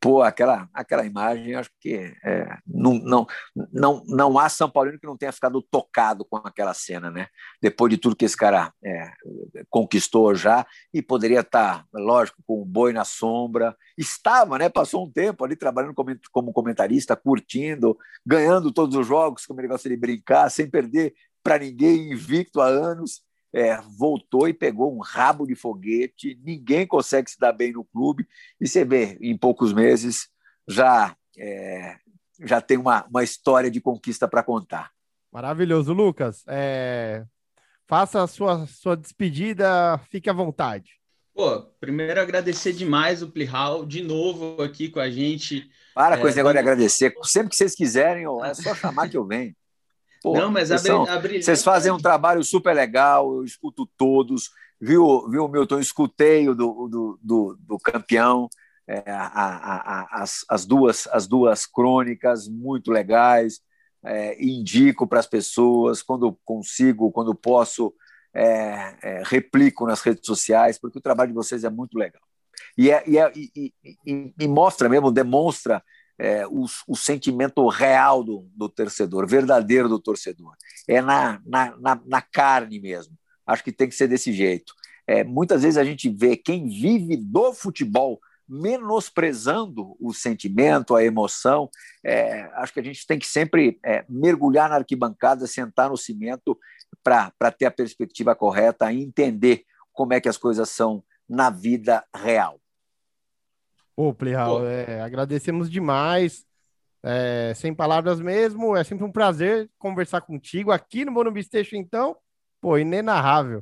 pô, 0.04 0.22
aquela, 0.22 0.68
aquela 0.74 1.06
imagem, 1.06 1.56
acho 1.56 1.70
que 1.80 2.14
é, 2.26 2.58
não, 2.68 2.96
não, 2.96 3.26
não, 3.72 4.04
não 4.06 4.38
há 4.38 4.50
São 4.50 4.70
Paulino 4.70 5.00
que 5.00 5.08
não 5.08 5.16
tenha 5.16 5.32
ficado 5.32 5.62
tocado 5.62 6.26
com 6.26 6.36
aquela 6.36 6.74
cena, 6.74 7.10
né? 7.10 7.30
Depois 7.62 7.90
de 7.90 7.98
tudo 7.98 8.14
que 8.14 8.26
esse 8.26 8.36
cara 8.36 8.74
é, 8.84 9.10
conquistou 9.70 10.36
já, 10.36 10.68
e 10.94 11.02
poderia 11.02 11.40
estar, 11.40 11.86
lógico, 11.94 12.44
com 12.46 12.62
o 12.62 12.66
boi 12.66 12.92
na 12.92 13.06
sombra. 13.06 13.78
Estava, 13.98 14.58
né? 14.58 14.68
Passou 14.68 15.06
um 15.06 15.10
tempo 15.10 15.46
ali 15.46 15.56
trabalhando 15.56 15.94
como, 15.94 16.14
como 16.34 16.52
comentarista, 16.52 17.16
curtindo, 17.16 17.98
ganhando 18.26 18.74
todos 18.74 18.98
os 18.98 19.08
jogos, 19.08 19.46
como 19.46 19.62
ele 19.62 19.70
gosta 19.70 19.88
de 19.88 19.96
brincar, 19.96 20.52
sem 20.52 20.70
perder 20.70 21.14
para 21.42 21.60
ninguém, 21.60 22.12
invicto 22.12 22.60
há 22.60 22.68
anos 22.68 23.22
é, 23.54 23.80
voltou 23.98 24.48
e 24.48 24.54
pegou 24.54 24.96
um 24.96 25.00
rabo 25.00 25.46
de 25.46 25.56
foguete, 25.56 26.40
ninguém 26.44 26.88
consegue 26.88 27.30
se 27.30 27.40
dar 27.40 27.54
bem 27.54 27.72
no 27.72 27.86
clube, 27.86 28.28
e 28.60 28.68
você 28.68 28.84
vê, 28.84 29.18
em 29.22 29.38
poucos 29.38 29.72
meses, 29.72 30.28
já, 30.68 31.16
é, 31.38 31.98
já 32.42 32.60
tem 32.60 32.78
uma, 32.78 33.06
uma 33.06 33.24
história 33.24 33.70
de 33.70 33.80
conquista 33.80 34.28
para 34.28 34.44
contar. 34.44 34.92
Maravilhoso, 35.32 35.94
Lucas. 35.94 36.44
É... 36.48 37.26
Faça 37.88 38.24
a 38.24 38.28
sua, 38.28 38.66
sua 38.68 38.96
despedida, 38.96 40.00
fique 40.10 40.30
à 40.30 40.34
vontade. 40.34 40.92
Pô, 41.34 41.62
primeiro 41.80 42.22
agradecer 42.22 42.72
demais 42.72 43.24
o 43.24 43.30
Plihal, 43.30 43.86
de 43.86 44.04
novo 44.04 44.62
aqui 44.62 44.88
com 44.88 45.00
a 45.00 45.10
gente. 45.10 45.70
Para 45.94 46.18
com 46.18 46.28
é, 46.28 46.30
esse 46.30 46.38
negócio 46.38 46.54
de 46.54 46.60
agradecer. 46.60 47.14
Sempre 47.24 47.50
que 47.50 47.56
vocês 47.56 47.76
quiserem, 47.76 48.26
é 48.44 48.54
só 48.54 48.76
chamar 48.76 49.10
que 49.10 49.18
eu 49.18 49.26
venho. 49.26 49.56
Pô, 50.24 50.38
não, 50.38 50.50
mas 50.50 50.72
a, 50.72 50.78
são, 50.78 51.04
a 51.04 51.20
Vocês 51.20 51.62
fazem 51.62 51.92
um 51.92 51.98
trabalho 51.98 52.42
super 52.46 52.74
legal, 52.74 53.36
eu 53.36 53.44
escuto 53.44 53.86
todos. 53.98 54.50
Viu, 54.80 55.30
viu 55.30 55.50
Milton? 55.50 55.76
Eu 55.76 55.82
escutei 55.82 56.48
o 56.48 56.56
do, 56.56 56.88
do, 56.88 57.20
do, 57.22 57.58
do 57.60 57.78
campeão, 57.78 58.48
é, 58.88 59.04
a, 59.12 59.28
a, 59.28 59.76
a, 59.76 60.24
as, 60.24 60.46
as, 60.48 60.66
duas, 60.66 61.08
as 61.12 61.28
duas 61.28 61.66
crônicas 61.66 62.48
muito 62.48 62.90
legais. 62.90 63.60
É, 64.06 64.42
indico 64.42 65.06
para 65.06 65.20
as 65.20 65.28
pessoas, 65.28 66.02
quando 66.02 66.38
consigo, 66.46 67.12
quando 67.12 67.36
posso, 67.36 67.94
é, 68.34 68.96
é, 69.02 69.24
replico 69.26 69.86
nas 69.86 70.02
redes 70.02 70.26
sociais, 70.26 70.78
porque 70.80 70.98
o 71.00 71.02
trabalho 71.02 71.30
de 71.30 71.36
vocês 71.36 71.66
é 71.66 71.70
muito 71.70 71.98
legal. 71.98 72.22
E, 72.78 72.90
é, 72.90 73.04
é, 73.18 73.32
e, 73.36 73.74
e, 74.06 74.34
e 74.40 74.48
mostra 74.48 74.88
mesmo, 74.88 75.12
demonstra 75.12 75.84
é, 76.18 76.46
o, 76.48 76.66
o, 76.88 76.96
sentimento 76.96 77.68
real 77.68 78.24
do, 78.24 78.48
do, 78.56 78.70
torcedor, 78.70 79.28
verdadeiro 79.28 79.90
do 79.90 80.00
torcedor. 80.00 80.56
É 80.88 81.02
na, 81.02 81.42
na, 81.46 81.76
na, 81.78 82.02
na, 82.06 82.22
carne 82.22 82.80
mesmo. 82.80 83.18
Acho 83.46 83.64
que 83.64 83.72
tem 83.72 83.90
que 83.90 83.96
ser 83.96 84.08
desse 84.08 84.32
jeito. 84.32 84.74
É, 85.08 85.24
muitas 85.24 85.64
vezes 85.64 85.78
a 85.78 85.84
gente 85.84 86.10
vê 86.10 86.38
quem 86.38 86.68
vive 86.68 87.18
do 87.18 87.54
futebol 87.54 88.20
menosprezando 88.48 89.96
o 90.00 90.14
sentimento, 90.14 90.96
a 90.96 91.04
emoção. 91.04 91.70
É, 92.04 92.44
acho 92.56 92.74
que 92.74 92.80
a 92.80 92.84
gente 92.84 93.06
tem 93.06 93.18
que 93.18 93.28
sempre 93.28 93.80
é, 93.84 94.06
mergulhar 94.08 94.70
na 94.70 94.76
arquibancada, 94.76 95.48
sentar 95.48 95.90
no 95.90 95.98
cimento 95.98 96.58
para 97.04 97.52
ter 97.52 97.66
a 97.66 97.72
perspectiva 97.72 98.36
correta 98.36 98.94
entender 98.94 99.66
como 99.92 100.14
é 100.14 100.22
que 100.22 100.30
as 100.30 100.38
coisas 100.38 100.70
são 100.70 101.04
na 101.28 101.50
vida 101.50 102.04
real. 102.16 102.60
Ô, 103.96 104.14
Plihal, 104.14 104.66
é, 104.66 105.02
agradecemos 105.02 105.70
demais. 105.70 106.46
É, 107.06 107.54
sem 107.54 107.74
palavras 107.74 108.22
mesmo, 108.22 108.78
é 108.78 108.84
sempre 108.84 109.04
um 109.04 109.12
prazer 109.12 109.70
conversar 109.78 110.22
contigo 110.22 110.72
aqui 110.72 111.04
no 111.04 111.12
Morumbi 111.12 111.44
Station, 111.44 111.76
então, 111.76 112.16
pô, 112.62 112.78
inenarrável. 112.78 113.62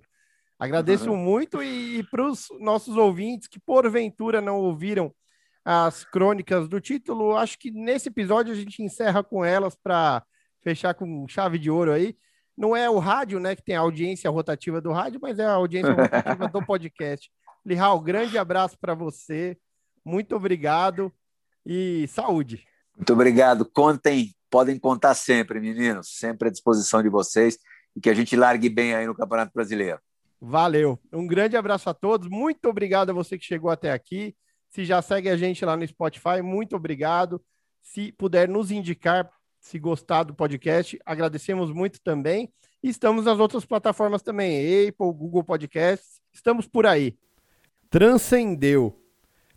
Agradeço 0.60 1.10
uhum. 1.10 1.18
muito 1.18 1.64
e, 1.64 1.98
e 1.98 2.04
para 2.04 2.24
os 2.24 2.50
nossos 2.60 2.96
ouvintes 2.96 3.48
que 3.48 3.60
porventura 3.60 4.40
não 4.40 4.60
ouviram 4.60 5.12
as 5.66 6.04
crônicas 6.04 6.68
do 6.68 6.80
título, 6.80 7.36
acho 7.36 7.58
que 7.58 7.72
nesse 7.72 8.10
episódio 8.10 8.54
a 8.54 8.56
gente 8.56 8.84
encerra 8.84 9.24
com 9.24 9.44
elas 9.44 9.76
para 9.76 10.24
fechar 10.62 10.94
com 10.94 11.28
chave 11.28 11.58
de 11.58 11.72
ouro 11.72 11.92
aí. 11.92 12.16
Não 12.56 12.76
é 12.76 12.88
o 12.88 13.00
rádio, 13.00 13.40
né, 13.40 13.56
que 13.56 13.64
tem 13.64 13.76
a 13.76 13.80
audiência 13.80 14.30
rotativa 14.30 14.80
do 14.80 14.92
rádio, 14.92 15.20
mas 15.20 15.40
é 15.40 15.46
a 15.46 15.54
audiência 15.54 15.94
rotativa 15.94 16.48
do 16.48 16.62
podcast. 16.66 17.32
Lihal, 17.66 18.00
grande 18.00 18.38
abraço 18.38 18.78
para 18.80 18.94
você. 18.94 19.58
Muito 20.04 20.36
obrigado 20.36 21.12
e 21.66 22.08
saúde. 22.08 22.66
Muito 22.96 23.14
obrigado. 23.14 23.66
Contem, 23.66 24.34
podem 24.50 24.78
contar 24.78 25.16
sempre, 25.16 25.60
meninos, 25.60 26.10
sempre 26.18 26.48
à 26.48 26.52
disposição 26.52 27.02
de 27.02 27.10
vocês 27.10 27.58
e 27.96 28.02
que 28.02 28.10
a 28.10 28.14
gente 28.14 28.36
largue 28.36 28.70
bem 28.70 28.94
aí 28.94 29.06
no 29.06 29.16
Campeonato 29.16 29.52
Brasileiro. 29.54 30.00
Valeu. 30.40 31.00
Um 31.14 31.28
grande 31.28 31.56
abraço 31.56 31.90
a 31.90 31.94
todos. 31.94 32.28
Muito 32.28 32.68
obrigado 32.68 33.12
a 33.12 33.14
você 33.14 33.38
que 33.38 33.46
chegou 33.46 33.70
até 33.70 33.92
aqui. 33.92 34.36
Se 34.70 34.86
já 34.86 35.02
segue 35.02 35.30
a 35.30 35.38
gente 35.38 35.64
lá 35.64 35.76
no 35.76 35.86
Spotify, 35.86 36.42
muito 36.42 36.76
obrigado. 36.76 37.42
Se 37.82 38.12
puder 38.14 38.48
nos 38.48 38.72
indicar, 38.72 39.30
se 39.60 39.78
gostar 39.78 40.24
do 40.24 40.34
podcast, 40.34 41.00
agradecemos 41.06 41.72
muito 41.72 42.02
também. 42.02 42.52
E 42.82 42.90
estamos 42.90 43.26
nas 43.26 43.38
outras 43.38 43.66
plataformas 43.66 44.22
também, 44.22 44.88
Apple, 44.88 45.14
Google 45.14 45.44
Podcasts. 45.44 46.20
Estamos 46.34 46.68
por 46.68 46.86
aí. 46.86 47.18
Transcendeu. 47.90 49.01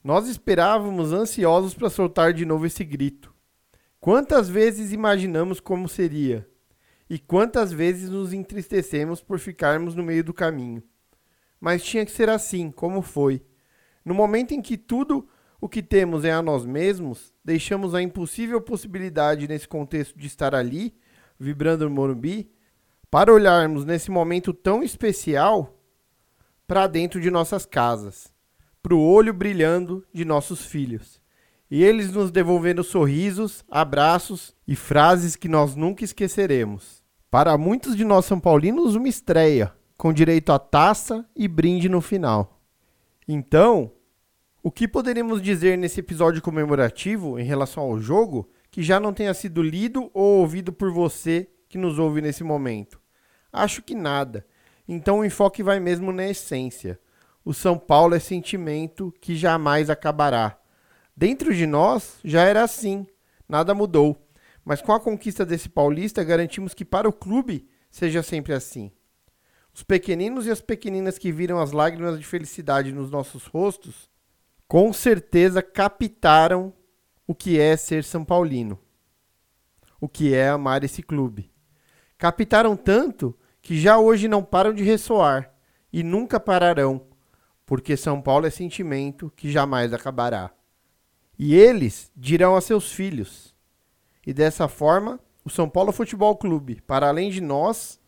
Nós 0.05 0.29
esperávamos 0.29 1.15
ansiosos 1.15 1.73
para 1.73 1.89
soltar 1.89 2.35
de 2.35 2.45
novo 2.45 2.67
esse 2.67 2.85
grito. 2.85 3.35
Quantas 3.99 4.51
vezes 4.51 4.93
imaginamos 4.93 5.61
como 5.61 5.89
seria? 5.89 6.47
E 7.09 7.19
quantas 7.19 7.73
vezes 7.73 8.11
nos 8.11 8.35
entristecemos 8.35 9.23
por 9.23 9.39
ficarmos 9.39 9.95
no 9.95 10.03
meio 10.03 10.23
do 10.23 10.35
caminho? 10.35 10.83
Mas 11.59 11.83
tinha 11.83 12.05
que 12.05 12.13
ser 12.13 12.29
assim, 12.29 12.71
como 12.71 13.01
foi. 13.01 13.43
No 14.05 14.13
momento 14.13 14.53
em 14.53 14.61
que 14.61 14.77
tudo 14.77 15.27
o 15.59 15.71
que 15.71 15.83
temos 15.83 16.23
é 16.23 16.33
a 16.33 16.43
nós 16.43 16.67
mesmos, 16.67 17.33
deixamos 17.43 17.95
a 17.95 18.03
impossível 18.03 18.61
possibilidade 18.61 19.49
nesse 19.49 19.67
contexto 19.67 20.19
de 20.19 20.27
estar 20.27 20.55
ali, 20.55 20.95
vibrando 21.41 21.89
no 21.89 21.95
Morumbi, 21.95 22.53
para 23.11 23.33
olharmos 23.33 23.87
nesse 23.87 24.11
momento 24.11 24.53
tão 24.53 24.83
especial 24.83 25.81
para 26.67 26.87
dentro 26.87 27.23
de 27.23 27.31
nossas 27.31 27.65
casas 27.65 28.34
para 28.85 28.95
o 28.95 29.01
olho 29.01 29.33
brilhando 29.33 30.05
de 30.13 30.27
nossos 30.27 30.67
filhos. 30.67 31.19
E 31.71 31.83
eles 31.83 32.13
nos 32.13 32.31
devolvendo 32.31 32.85
sorrisos, 32.85 33.65
abraços 33.71 34.55
e 34.69 34.77
frases 34.77 35.37
que 35.37 35.49
nós 35.49 35.75
nunca 35.75 36.05
esqueceremos. 36.05 37.03
Para 37.31 37.57
muitos 37.57 37.97
de 37.97 38.05
nós 38.05 38.27
São 38.27 38.39
Paulinos, 38.39 38.95
uma 38.95 39.09
estreia, 39.09 39.73
com 39.97 40.13
direito 40.13 40.53
a 40.53 40.59
taça 40.59 41.25
e 41.35 41.49
brinde 41.49 41.89
no 41.89 42.03
final. 42.03 42.61
Então, 43.27 43.91
o 44.63 44.71
que 44.71 44.87
poderíamos 44.87 45.41
dizer 45.41 45.79
nesse 45.79 46.01
episódio 46.01 46.43
comemorativo 46.43 47.39
em 47.39 47.45
relação 47.45 47.85
ao 47.85 47.99
jogo 47.99 48.51
que 48.71 48.83
já 48.83 49.01
não 49.01 49.15
tenha 49.15 49.33
sido 49.33 49.63
lido 49.63 50.11
ou 50.13 50.41
ouvido 50.41 50.75
por 50.75 50.93
você 50.93 51.49
que 51.71 51.79
nos 51.79 51.99
ouve 51.99 52.21
nesse 52.21 52.45
momento? 52.45 53.01
Acho 53.51 53.81
que 53.81 53.95
nada. 53.95 54.47
Então 54.87 55.21
o 55.21 55.25
enfoque 55.25 55.63
vai 55.63 55.81
mesmo 55.81 56.13
na 56.13 56.29
essência 56.29 57.01
o 57.45 57.53
São 57.53 57.79
Paulo 57.79 58.15
é 58.15 58.19
sentimento 58.19 59.13
que 59.21 59.37
jamais 59.37 59.91
acabará. 59.91 60.59
Dentro 61.17 61.55
de 61.55 61.67
nós 61.67 62.19
já 62.25 62.43
era 62.43 62.63
assim, 62.63 63.07
nada 63.49 63.75
mudou. 63.75 64.17
Mas 64.65 64.81
com 64.81 64.93
a 64.93 65.01
conquista 65.01 65.45
desse 65.45 65.69
paulista, 65.69 66.25
garantimos 66.25 66.73
que 66.73 66.85
para 66.85 67.09
o 67.09 67.13
clube 67.13 67.69
seja 67.91 68.23
sempre 68.23 68.55
assim. 68.55 68.91
Os 69.75 69.83
pequeninos 69.83 70.47
e 70.47 70.51
as 70.51 70.63
pequeninas 70.63 71.19
que 71.19 71.31
viram 71.31 71.61
as 71.61 71.73
lágrimas 71.73 72.19
de 72.19 72.25
felicidade 72.25 72.93
nos 72.93 73.11
nossos 73.11 73.45
rostos, 73.45 74.09
com 74.67 74.93
certeza 74.93 75.63
captaram 75.63 76.73
o 77.27 77.35
que 77.35 77.61
é 77.61 77.77
ser 77.77 78.05
São 78.05 78.25
Paulino, 78.25 78.79
o 80.01 80.09
que 80.09 80.35
é 80.35 80.49
amar 80.49 80.83
esse 80.83 81.03
clube. 81.03 81.51
Captaram 82.17 82.77
tanto 82.77 83.37
que 83.61 83.79
já 83.79 83.99
hoje 83.99 84.29
não 84.29 84.43
param 84.43 84.73
de 84.73 84.83
ressoar 84.83 85.53
e 85.93 86.03
nunca 86.03 86.41
pararão, 86.41 87.07
porque 87.67 87.97
São 87.97 88.21
Paulo 88.21 88.47
é 88.47 88.51
sentimento 88.51 89.33
que 89.37 89.51
jamais 89.51 89.93
acabará. 89.93 90.51
E 91.39 91.55
eles 91.55 92.13
dirão 92.17 92.55
a 92.55 92.61
seus 92.61 92.93
filhos. 92.93 93.55
E 94.27 94.33
dessa 94.33 94.69
forma, 94.69 95.19
o 95.45 95.51
São 95.51 95.69
Paulo 95.69 95.93
Futebol 95.93 96.37
Clube, 96.37 96.81
para 96.87 97.09
além 97.09 97.31
de 97.31 97.41
nós, 97.41 98.01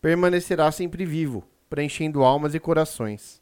permanecerá 0.00 0.72
sempre 0.72 1.04
vivo, 1.04 1.44
preenchendo 1.68 2.24
almas 2.24 2.54
e 2.54 2.60
corações. 2.60 3.40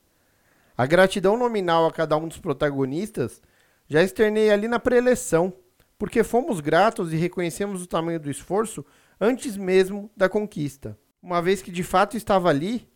A 0.76 0.86
gratidão 0.86 1.36
nominal 1.36 1.86
a 1.86 1.92
cada 1.92 2.16
um 2.16 2.28
dos 2.28 2.38
protagonistas 2.38 3.40
já 3.88 4.02
externei 4.02 4.50
ali 4.50 4.68
na 4.68 4.78
preleção, 4.78 5.52
porque 5.98 6.22
fomos 6.22 6.60
gratos 6.60 7.12
e 7.12 7.16
reconhecemos 7.16 7.82
o 7.82 7.86
tamanho 7.86 8.20
do 8.20 8.30
esforço 8.30 8.84
antes 9.20 9.56
mesmo 9.56 10.10
da 10.16 10.28
conquista, 10.28 10.96
uma 11.22 11.42
vez 11.42 11.62
que 11.62 11.72
de 11.72 11.82
fato 11.82 12.16
estava 12.16 12.48
ali 12.48 12.88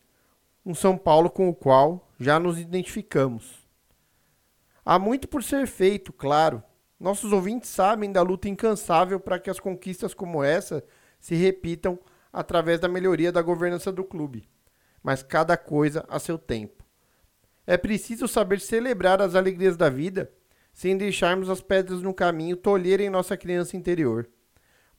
um 0.64 0.74
São 0.74 0.96
Paulo 0.96 1.28
com 1.28 1.48
o 1.48 1.54
qual 1.54 2.08
já 2.22 2.38
nos 2.38 2.58
identificamos. 2.58 3.66
Há 4.84 4.98
muito 4.98 5.28
por 5.28 5.42
ser 5.42 5.66
feito, 5.66 6.12
claro. 6.12 6.62
Nossos 6.98 7.32
ouvintes 7.32 7.68
sabem 7.68 8.12
da 8.12 8.22
luta 8.22 8.48
incansável 8.48 9.18
para 9.18 9.38
que 9.38 9.50
as 9.50 9.58
conquistas 9.58 10.14
como 10.14 10.42
essa 10.42 10.84
se 11.18 11.34
repitam 11.34 11.98
através 12.32 12.80
da 12.80 12.88
melhoria 12.88 13.32
da 13.32 13.42
governança 13.42 13.90
do 13.90 14.04
clube, 14.04 14.48
mas 15.02 15.22
cada 15.22 15.56
coisa 15.56 16.04
a 16.08 16.18
seu 16.18 16.38
tempo. 16.38 16.84
É 17.66 17.76
preciso 17.76 18.26
saber 18.26 18.60
celebrar 18.60 19.20
as 19.20 19.34
alegrias 19.34 19.76
da 19.76 19.88
vida 19.88 20.32
sem 20.72 20.96
deixarmos 20.96 21.50
as 21.50 21.60
pedras 21.60 22.02
no 22.02 22.14
caminho 22.14 22.56
tolherem 22.56 23.10
nossa 23.10 23.36
criança 23.36 23.76
interior. 23.76 24.28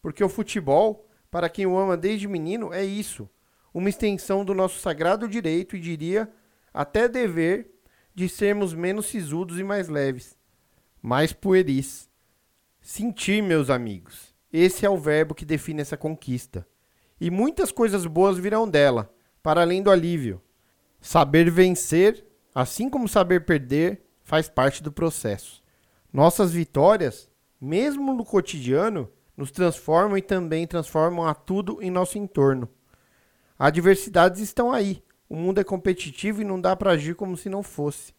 Porque 0.02 0.24
o 0.24 0.30
futebol, 0.30 1.10
para 1.32 1.50
quem 1.50 1.66
o 1.66 1.78
ama 1.78 1.98
desde 1.98 2.28
menino, 2.28 2.74
é 2.74 2.84
isso, 2.84 3.30
uma 3.74 3.90
extensão 3.90 4.46
do 4.46 4.54
nosso 4.54 4.80
sagrado 4.80 5.28
direito 5.28 5.76
e 5.76 5.80
diria 5.80 6.30
até 6.74 7.08
dever 7.08 7.70
de 8.16 8.28
sermos 8.28 8.74
menos 8.74 9.06
sisudos 9.06 9.60
e 9.60 9.64
mais 9.64 9.88
leves, 9.88 10.38
mais 11.02 11.32
pueris. 11.34 12.10
Sentir, 12.82 13.42
meus 13.42 13.70
amigos, 13.70 14.34
esse 14.52 14.86
é 14.86 14.90
o 14.90 14.98
verbo 14.98 15.34
que 15.34 15.46
define 15.46 15.82
essa 15.82 15.96
conquista 15.96 16.68
e 17.24 17.32
muitas 17.32 17.72
coisas 17.72 18.06
boas 18.06 18.38
virão 18.38 18.68
dela, 18.68 19.10
para 19.42 19.62
além 19.62 19.82
do 19.82 19.90
alívio. 19.90 20.42
Saber 21.00 21.50
vencer, 21.50 22.26
assim 22.54 22.90
como 22.90 23.08
saber 23.08 23.46
perder, 23.46 24.04
faz 24.24 24.50
parte 24.50 24.84
do 24.84 24.92
processo. 24.92 25.64
Nossas 26.12 26.52
vitórias, 26.52 27.32
mesmo 27.62 28.14
no 28.14 28.26
cotidiano, 28.26 29.10
nos 29.38 29.52
transformam 29.52 30.18
e 30.18 30.22
também 30.22 30.68
transformam 30.68 31.26
a 31.26 31.34
tudo 31.34 31.82
em 31.82 31.90
nosso 31.90 32.18
entorno. 32.18 32.68
Adversidades 33.58 34.42
estão 34.42 34.74
aí. 34.74 35.02
O 35.30 35.36
mundo 35.36 35.60
é 35.60 35.64
competitivo 35.64 36.42
e 36.42 36.46
não 36.46 36.60
dá 36.60 36.76
para 36.76 36.92
agir 36.92 37.16
como 37.16 37.36
se 37.36 37.50
não 37.50 37.64
fosse. 37.64 38.14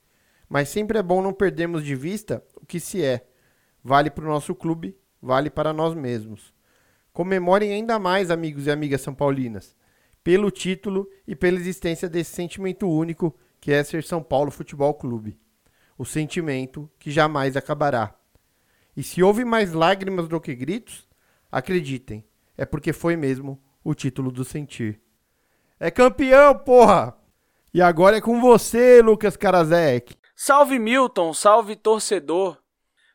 Mas 0.48 0.68
sempre 0.68 0.98
é 0.98 1.02
bom 1.02 1.22
não 1.22 1.32
perdermos 1.32 1.84
de 1.84 1.94
vista 1.94 2.44
o 2.60 2.66
que 2.66 2.80
se 2.80 3.02
é. 3.02 3.26
Vale 3.82 4.10
para 4.10 4.24
o 4.24 4.28
nosso 4.28 4.54
clube, 4.54 4.96
vale 5.20 5.50
para 5.50 5.72
nós 5.72 5.94
mesmos. 5.94 6.54
Comemorem 7.12 7.72
ainda 7.72 7.98
mais, 7.98 8.30
amigos 8.30 8.66
e 8.66 8.70
amigas 8.70 9.00
são 9.00 9.14
paulinas, 9.14 9.76
pelo 10.22 10.50
título 10.50 11.08
e 11.26 11.36
pela 11.36 11.58
existência 11.58 12.08
desse 12.08 12.32
sentimento 12.32 12.88
único 12.88 13.36
que 13.60 13.72
é 13.72 13.84
ser 13.84 14.02
São 14.02 14.22
Paulo 14.22 14.50
Futebol 14.50 14.92
Clube. 14.94 15.38
O 15.96 16.04
sentimento 16.04 16.90
que 16.98 17.10
jamais 17.10 17.56
acabará. 17.56 18.18
E 18.96 19.02
se 19.02 19.22
houve 19.22 19.44
mais 19.44 19.72
lágrimas 19.72 20.28
do 20.28 20.40
que 20.40 20.54
gritos, 20.54 21.08
acreditem, 21.50 22.24
é 22.56 22.64
porque 22.64 22.92
foi 22.92 23.16
mesmo 23.16 23.62
o 23.82 23.94
título 23.94 24.32
do 24.32 24.44
sentir. 24.44 25.00
É 25.84 25.90
campeão, 25.90 26.58
porra! 26.58 27.14
E 27.74 27.82
agora 27.82 28.16
é 28.16 28.20
com 28.22 28.40
você, 28.40 29.02
Lucas 29.02 29.36
Karasek. 29.36 30.16
Salve 30.34 30.78
Milton, 30.78 31.34
salve 31.34 31.76
torcedor. 31.76 32.56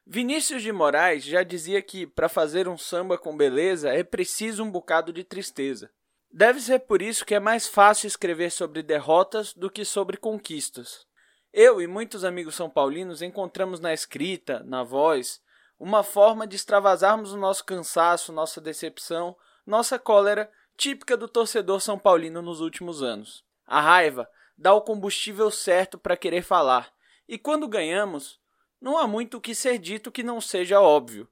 Vinícius 0.05 0.61
de 0.61 0.71
Moraes 0.71 1.23
já 1.23 1.41
dizia 1.41 1.81
que 1.81 2.05
para 2.05 2.29
fazer 2.29 2.67
um 2.67 2.77
samba 2.77 3.17
com 3.17 3.35
beleza 3.35 3.89
é 3.89 4.03
preciso 4.03 4.63
um 4.63 4.69
bocado 4.69 5.11
de 5.11 5.23
tristeza. 5.23 5.89
Deve 6.31 6.61
ser 6.61 6.81
por 6.81 7.01
isso 7.01 7.25
que 7.25 7.33
é 7.33 7.39
mais 7.39 7.67
fácil 7.67 8.05
escrever 8.05 8.51
sobre 8.51 8.83
derrotas 8.83 9.51
do 9.51 9.67
que 9.67 9.83
sobre 9.83 10.15
conquistas. 10.15 11.07
Eu 11.51 11.81
e 11.81 11.87
muitos 11.87 12.23
amigos 12.23 12.53
são 12.53 12.69
paulinos 12.69 13.23
encontramos 13.23 13.79
na 13.79 13.95
escrita, 13.95 14.61
na 14.63 14.83
voz, 14.83 15.41
uma 15.79 16.03
forma 16.03 16.45
de 16.45 16.55
extravasarmos 16.55 17.33
o 17.33 17.37
nosso 17.39 17.65
cansaço, 17.65 18.31
nossa 18.31 18.61
decepção, 18.61 19.35
nossa 19.65 19.97
cólera, 19.97 20.51
típica 20.80 21.18
do 21.18 21.27
torcedor 21.27 21.81
são 21.81 21.99
paulino 21.99 22.41
nos 22.41 22.61
últimos 22.61 23.03
anos. 23.03 23.43
A 23.68 23.81
raiva 23.81 24.30
dá 24.57 24.73
o 24.73 24.81
combustível 24.81 25.51
certo 25.51 25.97
para 25.97 26.15
querer 26.15 26.41
falar, 26.41 26.89
e 27.27 27.38
quando 27.38 27.68
ganhamos, 27.68 28.39
não 28.80 28.97
há 28.97 29.06
muito 29.06 29.38
o 29.38 29.41
que 29.41 29.53
ser 29.53 29.77
dito 29.77 30.10
que 30.10 30.23
não 30.23 30.39
seja 30.39 30.80
óbvio. 30.80 31.27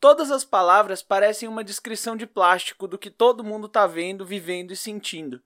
Todas 0.00 0.30
as 0.30 0.46
palavras 0.46 1.02
parecem 1.02 1.46
uma 1.46 1.62
descrição 1.62 2.16
de 2.16 2.26
plástico 2.26 2.88
do 2.88 2.96
que 2.96 3.10
todo 3.10 3.44
mundo 3.44 3.66
está 3.66 3.86
vendo, 3.86 4.24
vivendo 4.24 4.72
e 4.72 4.76
sentindo. 4.76 5.42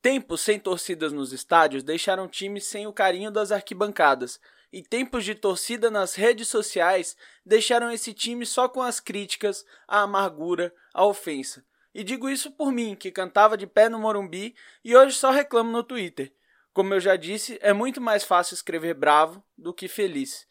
Tempos 0.00 0.40
sem 0.40 0.58
torcidas 0.58 1.12
nos 1.12 1.30
estádios 1.30 1.82
deixaram 1.82 2.26
times 2.26 2.64
sem 2.64 2.86
o 2.86 2.92
carinho 2.92 3.30
das 3.30 3.52
arquibancadas, 3.52 4.40
e 4.72 4.82
tempos 4.82 5.26
de 5.26 5.34
torcida 5.34 5.90
nas 5.90 6.14
redes 6.14 6.48
sociais 6.48 7.16
deixaram 7.44 7.90
esse 7.90 8.14
time 8.14 8.46
só 8.46 8.66
com 8.66 8.80
as 8.80 8.98
críticas, 8.98 9.62
a 9.86 10.00
amargura, 10.00 10.72
a 10.94 11.04
ofensa. 11.04 11.67
E 11.94 12.04
digo 12.04 12.28
isso 12.28 12.50
por 12.50 12.70
mim, 12.70 12.94
que 12.94 13.10
cantava 13.10 13.56
de 13.56 13.66
pé 13.66 13.88
no 13.88 13.98
Morumbi 13.98 14.54
e 14.84 14.94
hoje 14.94 15.16
só 15.16 15.30
reclamo 15.30 15.70
no 15.70 15.82
Twitter. 15.82 16.32
Como 16.72 16.94
eu 16.94 17.00
já 17.00 17.16
disse, 17.16 17.58
é 17.60 17.72
muito 17.72 18.00
mais 18.00 18.24
fácil 18.24 18.54
escrever 18.54 18.94
bravo 18.94 19.42
do 19.56 19.74
que 19.74 19.88
feliz. 19.88 20.46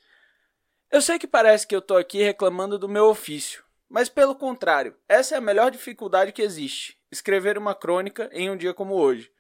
Eu 0.92 1.02
sei 1.02 1.20
que 1.20 1.28
parece 1.28 1.68
que 1.68 1.76
eu 1.76 1.80
estou 1.80 1.98
aqui 1.98 2.22
reclamando 2.22 2.80
do 2.80 2.90
meu 2.90 3.06
ofício, 3.06 3.64
mas 3.90 4.10
pelo 4.10 4.36
contrário, 4.36 4.96
essa 5.08 5.36
é 5.36 5.38
a 5.38 5.42
melhor 5.42 5.72
dificuldade 5.72 6.32
que 6.32 6.42
existe: 6.42 6.98
escrever 7.12 7.58
uma 7.58 7.76
crônica 7.76 8.30
em 8.34 8.50
um 8.50 8.58
dia 8.58 8.74
como 8.74 8.96
hoje. 8.96 9.32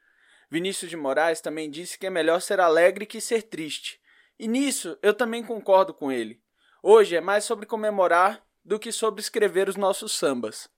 Vinícius 0.49 0.90
de 0.90 0.95
Moraes 0.95 1.41
também 1.41 1.69
disse 1.69 1.98
que 1.98 2.07
é 2.07 2.10
melhor 2.10 2.41
ser 2.41 2.60
alegre 2.60 3.06
que 3.06 3.19
ser 3.19 3.44
triste, 3.44 3.99
e 4.40 4.48
nisso 4.48 4.98
eu 5.02 5.14
também 5.14 5.44
concordo 5.44 5.94
com 5.94 6.11
ele. 6.11 6.41
Hoje 6.82 7.15
é 7.15 7.22
mais 7.22 7.44
sobre 7.44 7.65
comemorar 7.65 8.41
do 8.64 8.80
que 8.80 8.91
sobre 8.91 9.19
escrever 9.19 9.68
os 9.68 9.76
nossos 9.76 10.11
sambas. 10.11 10.69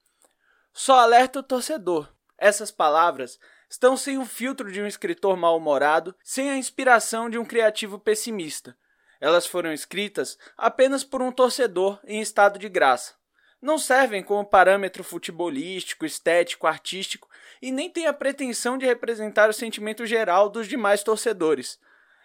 Só 0.74 1.00
alerta 1.00 1.40
o 1.40 1.44
torcedor. 1.44 2.12
Essas 2.38 2.72
palavras 2.72 3.40
estão 3.70 3.96
sem 3.96 4.18
o 4.18 4.26
filtro 4.26 4.72
de 4.72 4.82
um 4.82 4.88
escritor 4.88 5.38
mal-humorado, 5.38 6.16
sem 6.24 6.50
a 6.50 6.58
inspiração 6.58 7.30
de 7.30 7.38
um 7.38 7.46
criativo 7.46 8.00
pessimista. 8.00 8.76
Elas 9.22 9.46
foram 9.46 9.74
escritas 9.74 10.38
apenas 10.58 11.04
por 11.04 11.22
um 11.22 11.32
torcedor 11.32 12.00
em 12.06 12.22
estado 12.22 12.58
de 12.58 12.70
graça. 12.70 13.14
Não 13.62 13.78
servem 13.78 14.24
como 14.24 14.46
parâmetro 14.46 15.04
futebolístico, 15.04 16.06
estético, 16.06 16.66
artístico 16.66 17.28
e 17.62 17.72
nem 17.72 17.90
têm 17.90 18.08
a 18.08 18.14
pretensão 18.14 18.78
de 18.78 18.86
representar 18.86 19.50
o 19.50 19.54
sentimento 19.54 20.06
geral 20.06 20.50
dos 20.50 20.68
demais 20.68 21.04
torcedores. 21.04 21.78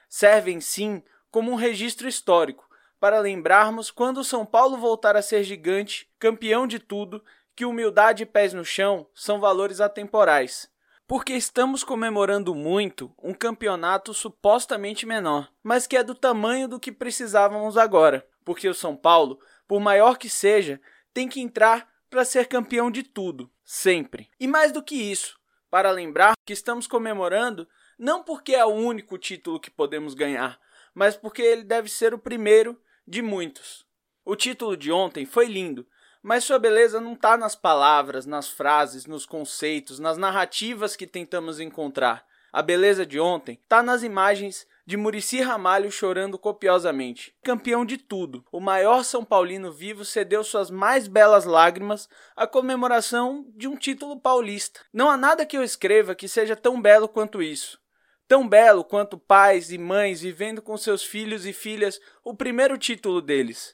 Servem, 0.09 0.61
sim, 0.61 1.03
como 1.33 1.51
um 1.51 1.57
registro 1.57 2.07
histórico, 2.07 2.69
para 3.01 3.19
lembrarmos 3.19 3.91
quando 3.91 4.19
o 4.19 4.25
São 4.25 4.47
Paulo 4.47 4.77
voltar 4.77 5.17
a 5.17 5.23
ser 5.23 5.43
gigante, 5.43 6.09
campeão 6.21 6.69
de 6.69 6.79
tudo, 6.79 7.23
que 7.55 7.65
humildade 7.65 8.23
e 8.23 8.27
pés 8.27 8.53
no 8.53 8.65
chão 8.65 9.07
são 9.15 9.41
valores 9.41 9.81
atemporais 9.81 10.73
porque 11.07 11.35
estamos 11.35 11.85
comemorando 11.85 12.55
muito 12.55 13.15
um 13.23 13.35
campeonato 13.35 14.15
supostamente 14.15 15.05
menor, 15.05 15.51
mas 15.63 15.87
que 15.87 15.97
é 15.97 16.03
do 16.03 16.15
tamanho 16.15 16.67
do 16.67 16.81
que 16.81 16.91
precisávamos 16.91 17.77
agora, 17.77 18.27
porque 18.45 18.69
o 18.69 18.75
São 18.75 18.97
Paulo, 18.97 19.39
por 19.69 19.81
maior 19.81 20.17
que 20.17 20.31
seja, 20.31 20.81
tem 21.13 21.29
que 21.29 21.41
entrar 21.41 21.89
para 22.09 22.25
ser 22.25 22.47
campeão 22.47 22.91
de 22.91 23.03
tudo, 23.03 23.51
sempre. 23.65 24.31
E 24.41 24.47
mais 24.47 24.73
do 24.73 24.83
que 24.83 24.95
isso, 24.95 25.39
para 25.71 25.91
lembrar 25.91 26.35
que 26.45 26.53
estamos 26.53 26.87
comemorando 26.87 27.69
não 27.99 28.23
porque 28.23 28.55
é 28.55 28.65
o 28.65 28.71
único 28.71 29.19
título 29.19 29.61
que 29.61 29.71
podemos 29.71 30.15
ganhar, 30.15 30.59
mas 30.95 31.17
porque 31.17 31.43
ele 31.43 31.65
deve 31.65 31.89
ser 31.89 32.15
o 32.15 32.19
primeiro 32.19 32.81
de 33.07 33.21
muitos. 33.21 33.87
O 34.25 34.35
título 34.35 34.77
de 34.77 34.91
ontem 34.91 35.27
foi 35.27 35.47
lindo, 35.47 35.87
mas 36.25 36.43
sua 36.43 36.59
beleza 36.59 37.03
não 37.03 37.13
está 37.13 37.37
nas 37.37 37.55
palavras, 37.55 38.25
nas 38.25 38.49
frases, 38.49 39.05
nos 39.05 39.27
conceitos, 39.27 39.99
nas 39.99 40.17
narrativas 40.17 40.97
que 40.97 41.07
tentamos 41.07 41.61
encontrar. 41.61 42.25
A 42.51 42.63
beleza 42.63 43.05
de 43.05 43.21
ontem 43.21 43.59
está 43.63 43.83
nas 43.83 44.03
imagens 44.03 44.67
de 44.87 44.97
Murici 44.97 45.43
Ramalho 45.43 45.93
chorando 45.93 46.39
copiosamente. 46.39 47.37
Campeão 47.45 47.85
de 47.85 47.99
tudo, 47.99 48.43
o 48.51 48.59
maior 48.59 49.05
São 49.05 49.23
Paulino 49.23 49.71
vivo 49.71 50.03
cedeu 50.03 50.43
suas 50.43 50.71
mais 50.71 51.07
belas 51.07 51.45
lágrimas 51.45 52.09
à 52.35 52.47
comemoração 52.47 53.45
de 53.55 53.69
um 53.69 53.77
título 53.77 54.19
paulista. 54.19 54.81
Não 54.95 55.11
há 55.11 55.19
nada 55.19 55.45
que 55.45 55.59
eu 55.59 55.63
escreva 55.63 56.15
que 56.15 56.27
seja 56.27 56.57
tão 56.57 56.81
belo 56.81 57.07
quanto 57.07 57.43
isso. 57.43 57.79
Tão 58.27 58.49
belo 58.49 58.83
quanto 58.83 59.19
pais 59.19 59.71
e 59.71 59.77
mães 59.77 60.23
vivendo 60.23 60.63
com 60.63 60.75
seus 60.79 61.05
filhos 61.05 61.45
e 61.45 61.53
filhas 61.53 62.01
o 62.25 62.35
primeiro 62.35 62.79
título 62.79 63.21
deles. 63.21 63.74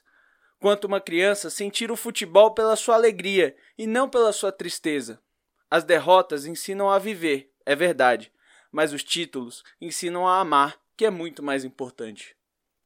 Quanto 0.61 0.85
uma 0.85 1.01
criança 1.01 1.49
sentir 1.49 1.91
o 1.91 1.95
futebol 1.95 2.51
pela 2.51 2.75
sua 2.75 2.93
alegria 2.93 3.55
e 3.75 3.87
não 3.87 4.07
pela 4.07 4.31
sua 4.31 4.51
tristeza. 4.51 5.19
As 5.67 5.83
derrotas 5.83 6.45
ensinam 6.45 6.87
a 6.87 6.99
viver, 6.99 7.51
é 7.65 7.75
verdade, 7.75 8.31
mas 8.71 8.93
os 8.93 9.03
títulos 9.03 9.63
ensinam 9.81 10.27
a 10.27 10.39
amar 10.39 10.79
que 10.95 11.03
é 11.03 11.09
muito 11.09 11.41
mais 11.41 11.65
importante. 11.65 12.37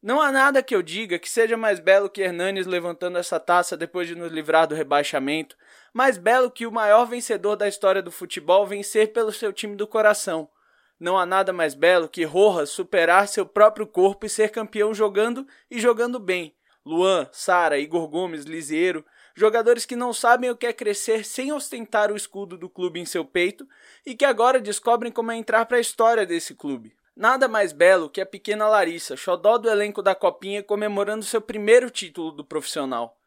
Não 0.01 0.21
há 0.21 0.31
nada 0.31 0.63
que 0.63 0.73
eu 0.73 0.81
diga 0.81 1.19
que 1.19 1.29
seja 1.29 1.57
mais 1.57 1.81
belo 1.81 2.09
que 2.09 2.21
Hernanes 2.21 2.65
levantando 2.65 3.17
essa 3.17 3.41
taça 3.41 3.75
depois 3.75 4.07
de 4.07 4.15
nos 4.15 4.31
livrar 4.31 4.67
do 4.67 4.75
rebaixamento, 4.75 5.57
mais 5.93 6.17
belo 6.17 6.49
que 6.49 6.65
o 6.65 6.71
maior 6.71 7.03
vencedor 7.03 7.57
da 7.57 7.67
história 7.67 8.01
do 8.01 8.09
futebol 8.09 8.65
vencer 8.65 9.11
pelo 9.11 9.33
seu 9.33 9.51
time 9.51 9.75
do 9.75 9.85
coração. 9.85 10.49
Não 10.97 11.17
há 11.17 11.25
nada 11.25 11.51
mais 11.51 11.73
belo 11.73 12.07
que 12.07 12.23
Rojas 12.23 12.69
superar 12.69 13.27
seu 13.27 13.45
próprio 13.45 13.85
corpo 13.85 14.25
e 14.25 14.29
ser 14.29 14.49
campeão 14.49 14.93
jogando 14.93 15.45
e 15.69 15.77
jogando 15.77 16.21
bem. 16.21 16.55
Luan, 16.85 17.27
Sara, 17.31 17.79
Igor 17.79 18.07
Gomes, 18.07 18.45
Lisieiro, 18.45 19.03
jogadores 19.33 19.85
que 19.85 19.95
não 19.95 20.13
sabem 20.13 20.49
o 20.49 20.55
que 20.55 20.67
é 20.67 20.73
crescer 20.73 21.25
sem 21.25 21.51
ostentar 21.51 22.11
o 22.11 22.15
escudo 22.15 22.57
do 22.57 22.69
clube 22.69 22.99
em 22.99 23.05
seu 23.05 23.25
peito 23.25 23.67
e 24.05 24.15
que 24.15 24.23
agora 24.23 24.61
descobrem 24.61 25.11
como 25.11 25.31
é 25.31 25.35
entrar 25.35 25.65
para 25.65 25.77
a 25.77 25.81
história 25.81 26.25
desse 26.25 26.53
clube. 26.53 26.95
Nada 27.15 27.47
mais 27.47 27.71
belo 27.71 28.09
que 28.09 28.21
a 28.21 28.25
pequena 28.25 28.67
Larissa, 28.67 29.15
xodó 29.15 29.57
do 29.57 29.69
elenco 29.69 30.01
da 30.03 30.13
Copinha, 30.13 30.61
comemorando 30.61 31.25
seu 31.25 31.41
primeiro 31.41 31.89
título 31.89 32.31
do 32.31 32.45
profissional. 32.45 33.17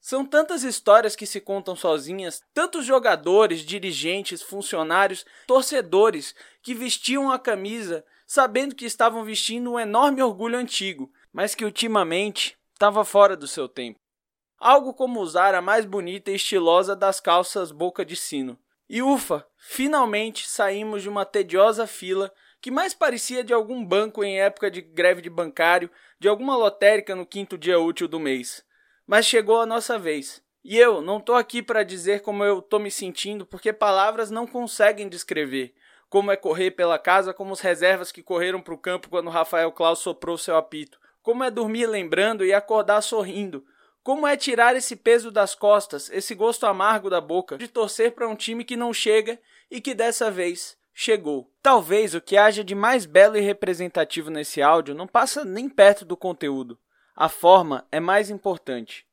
São 0.00 0.24
tantas 0.26 0.64
histórias 0.64 1.14
que 1.14 1.24
se 1.24 1.40
contam 1.40 1.76
sozinhas, 1.76 2.42
tantos 2.52 2.84
jogadores, 2.84 3.60
dirigentes, 3.60 4.42
funcionários, 4.42 5.24
torcedores 5.46 6.34
que 6.62 6.74
vestiam 6.74 7.30
a 7.30 7.38
camisa 7.38 8.04
sabendo 8.26 8.74
que 8.74 8.84
estavam 8.84 9.24
vestindo 9.24 9.72
um 9.72 9.80
enorme 9.80 10.22
orgulho 10.22 10.58
antigo, 10.58 11.10
mas 11.32 11.54
que 11.54 11.64
ultimamente 11.64 12.56
estava 12.74 13.04
fora 13.04 13.36
do 13.36 13.48
seu 13.48 13.68
tempo. 13.68 13.98
Algo 14.58 14.92
como 14.92 15.20
usar 15.20 15.54
a 15.54 15.62
mais 15.62 15.84
bonita 15.84 16.30
e 16.30 16.34
estilosa 16.34 16.94
das 16.94 17.20
calças 17.20 17.72
boca 17.72 18.04
de 18.04 18.16
sino. 18.16 18.58
E 18.88 19.00
ufa, 19.02 19.46
finalmente 19.56 20.48
saímos 20.48 21.02
de 21.02 21.08
uma 21.08 21.24
tediosa 21.24 21.86
fila 21.86 22.32
que 22.60 22.70
mais 22.70 22.94
parecia 22.94 23.44
de 23.44 23.52
algum 23.52 23.84
banco 23.84 24.24
em 24.24 24.40
época 24.40 24.70
de 24.70 24.80
greve 24.80 25.20
de 25.20 25.30
bancário, 25.30 25.90
de 26.18 26.28
alguma 26.28 26.56
lotérica 26.56 27.14
no 27.14 27.26
quinto 27.26 27.58
dia 27.58 27.78
útil 27.78 28.08
do 28.08 28.18
mês. 28.18 28.64
Mas 29.06 29.26
chegou 29.26 29.60
a 29.60 29.66
nossa 29.66 29.98
vez. 29.98 30.42
E 30.64 30.78
eu 30.78 31.02
não 31.02 31.20
tô 31.20 31.34
aqui 31.34 31.62
para 31.62 31.82
dizer 31.82 32.22
como 32.22 32.42
eu 32.42 32.62
tô 32.62 32.78
me 32.78 32.90
sentindo, 32.90 33.44
porque 33.44 33.70
palavras 33.70 34.30
não 34.30 34.46
conseguem 34.46 35.10
descrever. 35.10 35.74
Como 36.08 36.32
é 36.32 36.36
correr 36.36 36.70
pela 36.70 36.98
casa, 36.98 37.34
como 37.34 37.52
os 37.52 37.60
reservas 37.60 38.10
que 38.10 38.22
correram 38.22 38.62
para 38.62 38.72
o 38.72 38.78
campo 38.78 39.10
quando 39.10 39.28
Rafael 39.28 39.70
Klaus 39.70 39.98
soprou 39.98 40.38
seu 40.38 40.56
apito. 40.56 40.98
Como 41.24 41.42
é 41.42 41.50
dormir 41.50 41.86
lembrando 41.86 42.44
e 42.44 42.52
acordar 42.52 43.00
sorrindo. 43.00 43.64
Como 44.02 44.26
é 44.26 44.36
tirar 44.36 44.76
esse 44.76 44.94
peso 44.94 45.30
das 45.30 45.54
costas, 45.54 46.10
esse 46.10 46.34
gosto 46.34 46.66
amargo 46.66 47.08
da 47.08 47.18
boca, 47.18 47.56
de 47.56 47.66
torcer 47.66 48.12
para 48.12 48.28
um 48.28 48.36
time 48.36 48.62
que 48.62 48.76
não 48.76 48.92
chega 48.92 49.40
e 49.70 49.80
que 49.80 49.94
dessa 49.94 50.30
vez 50.30 50.76
chegou. 50.92 51.50
Talvez 51.62 52.14
o 52.14 52.20
que 52.20 52.36
haja 52.36 52.62
de 52.62 52.74
mais 52.74 53.06
belo 53.06 53.38
e 53.38 53.40
representativo 53.40 54.28
nesse 54.28 54.60
áudio 54.60 54.94
não 54.94 55.06
passa 55.06 55.46
nem 55.46 55.66
perto 55.66 56.04
do 56.04 56.14
conteúdo. 56.14 56.78
A 57.16 57.30
forma 57.30 57.88
é 57.90 57.98
mais 57.98 58.28
importante. 58.28 59.06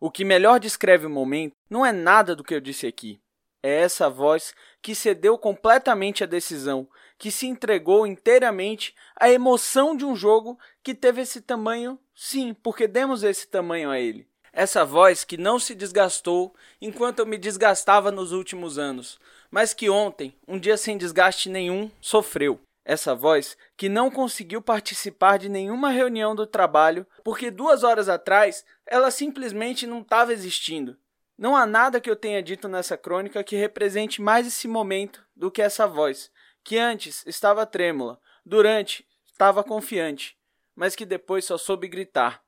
O 0.00 0.10
que 0.10 0.24
melhor 0.24 0.58
descreve 0.58 1.04
o 1.04 1.10
momento 1.10 1.52
não 1.68 1.84
é 1.84 1.92
nada 1.92 2.34
do 2.34 2.42
que 2.42 2.54
eu 2.54 2.60
disse 2.62 2.86
aqui. 2.86 3.20
É 3.62 3.80
essa 3.82 4.08
voz 4.08 4.54
que 4.80 4.94
cedeu 4.94 5.36
completamente 5.36 6.24
à 6.24 6.26
decisão, 6.26 6.88
que 7.18 7.30
se 7.30 7.46
entregou 7.46 8.06
inteiramente 8.06 8.94
à 9.16 9.28
emoção 9.30 9.96
de 9.96 10.04
um 10.04 10.14
jogo 10.14 10.58
que 10.82 10.94
teve 10.94 11.22
esse 11.22 11.40
tamanho, 11.40 11.98
sim, 12.14 12.54
porque 12.54 12.86
demos 12.86 13.22
esse 13.22 13.48
tamanho 13.48 13.90
a 13.90 13.98
ele. 13.98 14.26
Essa 14.52 14.84
voz 14.84 15.24
que 15.24 15.36
não 15.36 15.58
se 15.58 15.74
desgastou 15.74 16.54
enquanto 16.80 17.18
eu 17.18 17.26
me 17.26 17.36
desgastava 17.36 18.10
nos 18.10 18.32
últimos 18.32 18.78
anos, 18.78 19.18
mas 19.50 19.74
que 19.74 19.90
ontem, 19.90 20.34
um 20.46 20.58
dia 20.58 20.76
sem 20.76 20.96
desgaste 20.96 21.48
nenhum, 21.48 21.90
sofreu. 22.00 22.60
Essa 22.84 23.14
voz 23.14 23.56
que 23.76 23.88
não 23.88 24.10
conseguiu 24.10 24.62
participar 24.62 25.38
de 25.38 25.48
nenhuma 25.48 25.90
reunião 25.90 26.34
do 26.34 26.46
trabalho 26.46 27.06
porque 27.22 27.50
duas 27.50 27.84
horas 27.84 28.08
atrás 28.08 28.64
ela 28.86 29.10
simplesmente 29.10 29.86
não 29.86 30.00
estava 30.00 30.32
existindo. 30.32 30.96
Não 31.36 31.54
há 31.54 31.66
nada 31.66 32.00
que 32.00 32.10
eu 32.10 32.16
tenha 32.16 32.42
dito 32.42 32.66
nessa 32.66 32.96
crônica 32.96 33.44
que 33.44 33.54
represente 33.54 34.22
mais 34.22 34.46
esse 34.46 34.66
momento 34.66 35.22
do 35.36 35.50
que 35.50 35.60
essa 35.60 35.86
voz, 35.86 36.30
que 36.64 36.78
antes 36.78 37.24
estava 37.26 37.66
trêmula, 37.66 38.20
durante 38.44 39.06
estava 39.24 39.62
confiante, 39.62 40.36
mas 40.74 40.96
que 40.96 41.06
depois 41.06 41.44
só 41.44 41.56
soube 41.56 41.88
gritar. 41.88 42.42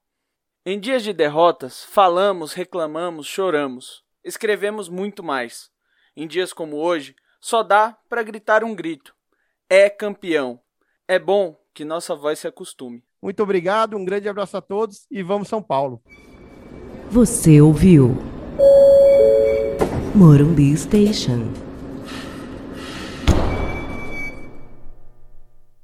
Em 0.65 0.79
dias 0.79 1.03
de 1.03 1.13
derrotas, 1.13 1.85
falamos, 1.85 2.53
reclamamos, 2.53 3.27
choramos, 3.27 4.05
escrevemos 4.23 4.89
muito 4.89 5.23
mais. 5.23 5.71
Em 6.17 6.27
dias 6.27 6.53
como 6.53 6.77
hoje, 6.77 7.15
só 7.41 7.63
dá 7.63 7.97
para 8.09 8.23
gritar 8.23 8.63
um 8.63 8.75
grito: 8.75 9.15
é 9.69 9.89
campeão. 9.89 10.61
É 11.09 11.19
bom 11.19 11.59
que 11.73 11.85
nossa 11.85 12.15
voz 12.15 12.39
se 12.39 12.47
acostume. 12.47 13.03
Muito 13.23 13.43
obrigado, 13.43 13.97
um 13.97 14.05
grande 14.05 14.29
abraço 14.29 14.57
a 14.57 14.61
todos 14.61 15.07
e 15.11 15.23
vamos 15.23 15.49
São 15.49 15.63
Paulo. 15.63 16.03
Você 17.11 17.61
ouviu 17.61 18.17
Morumbi 20.15 20.77
Station. 20.77 21.70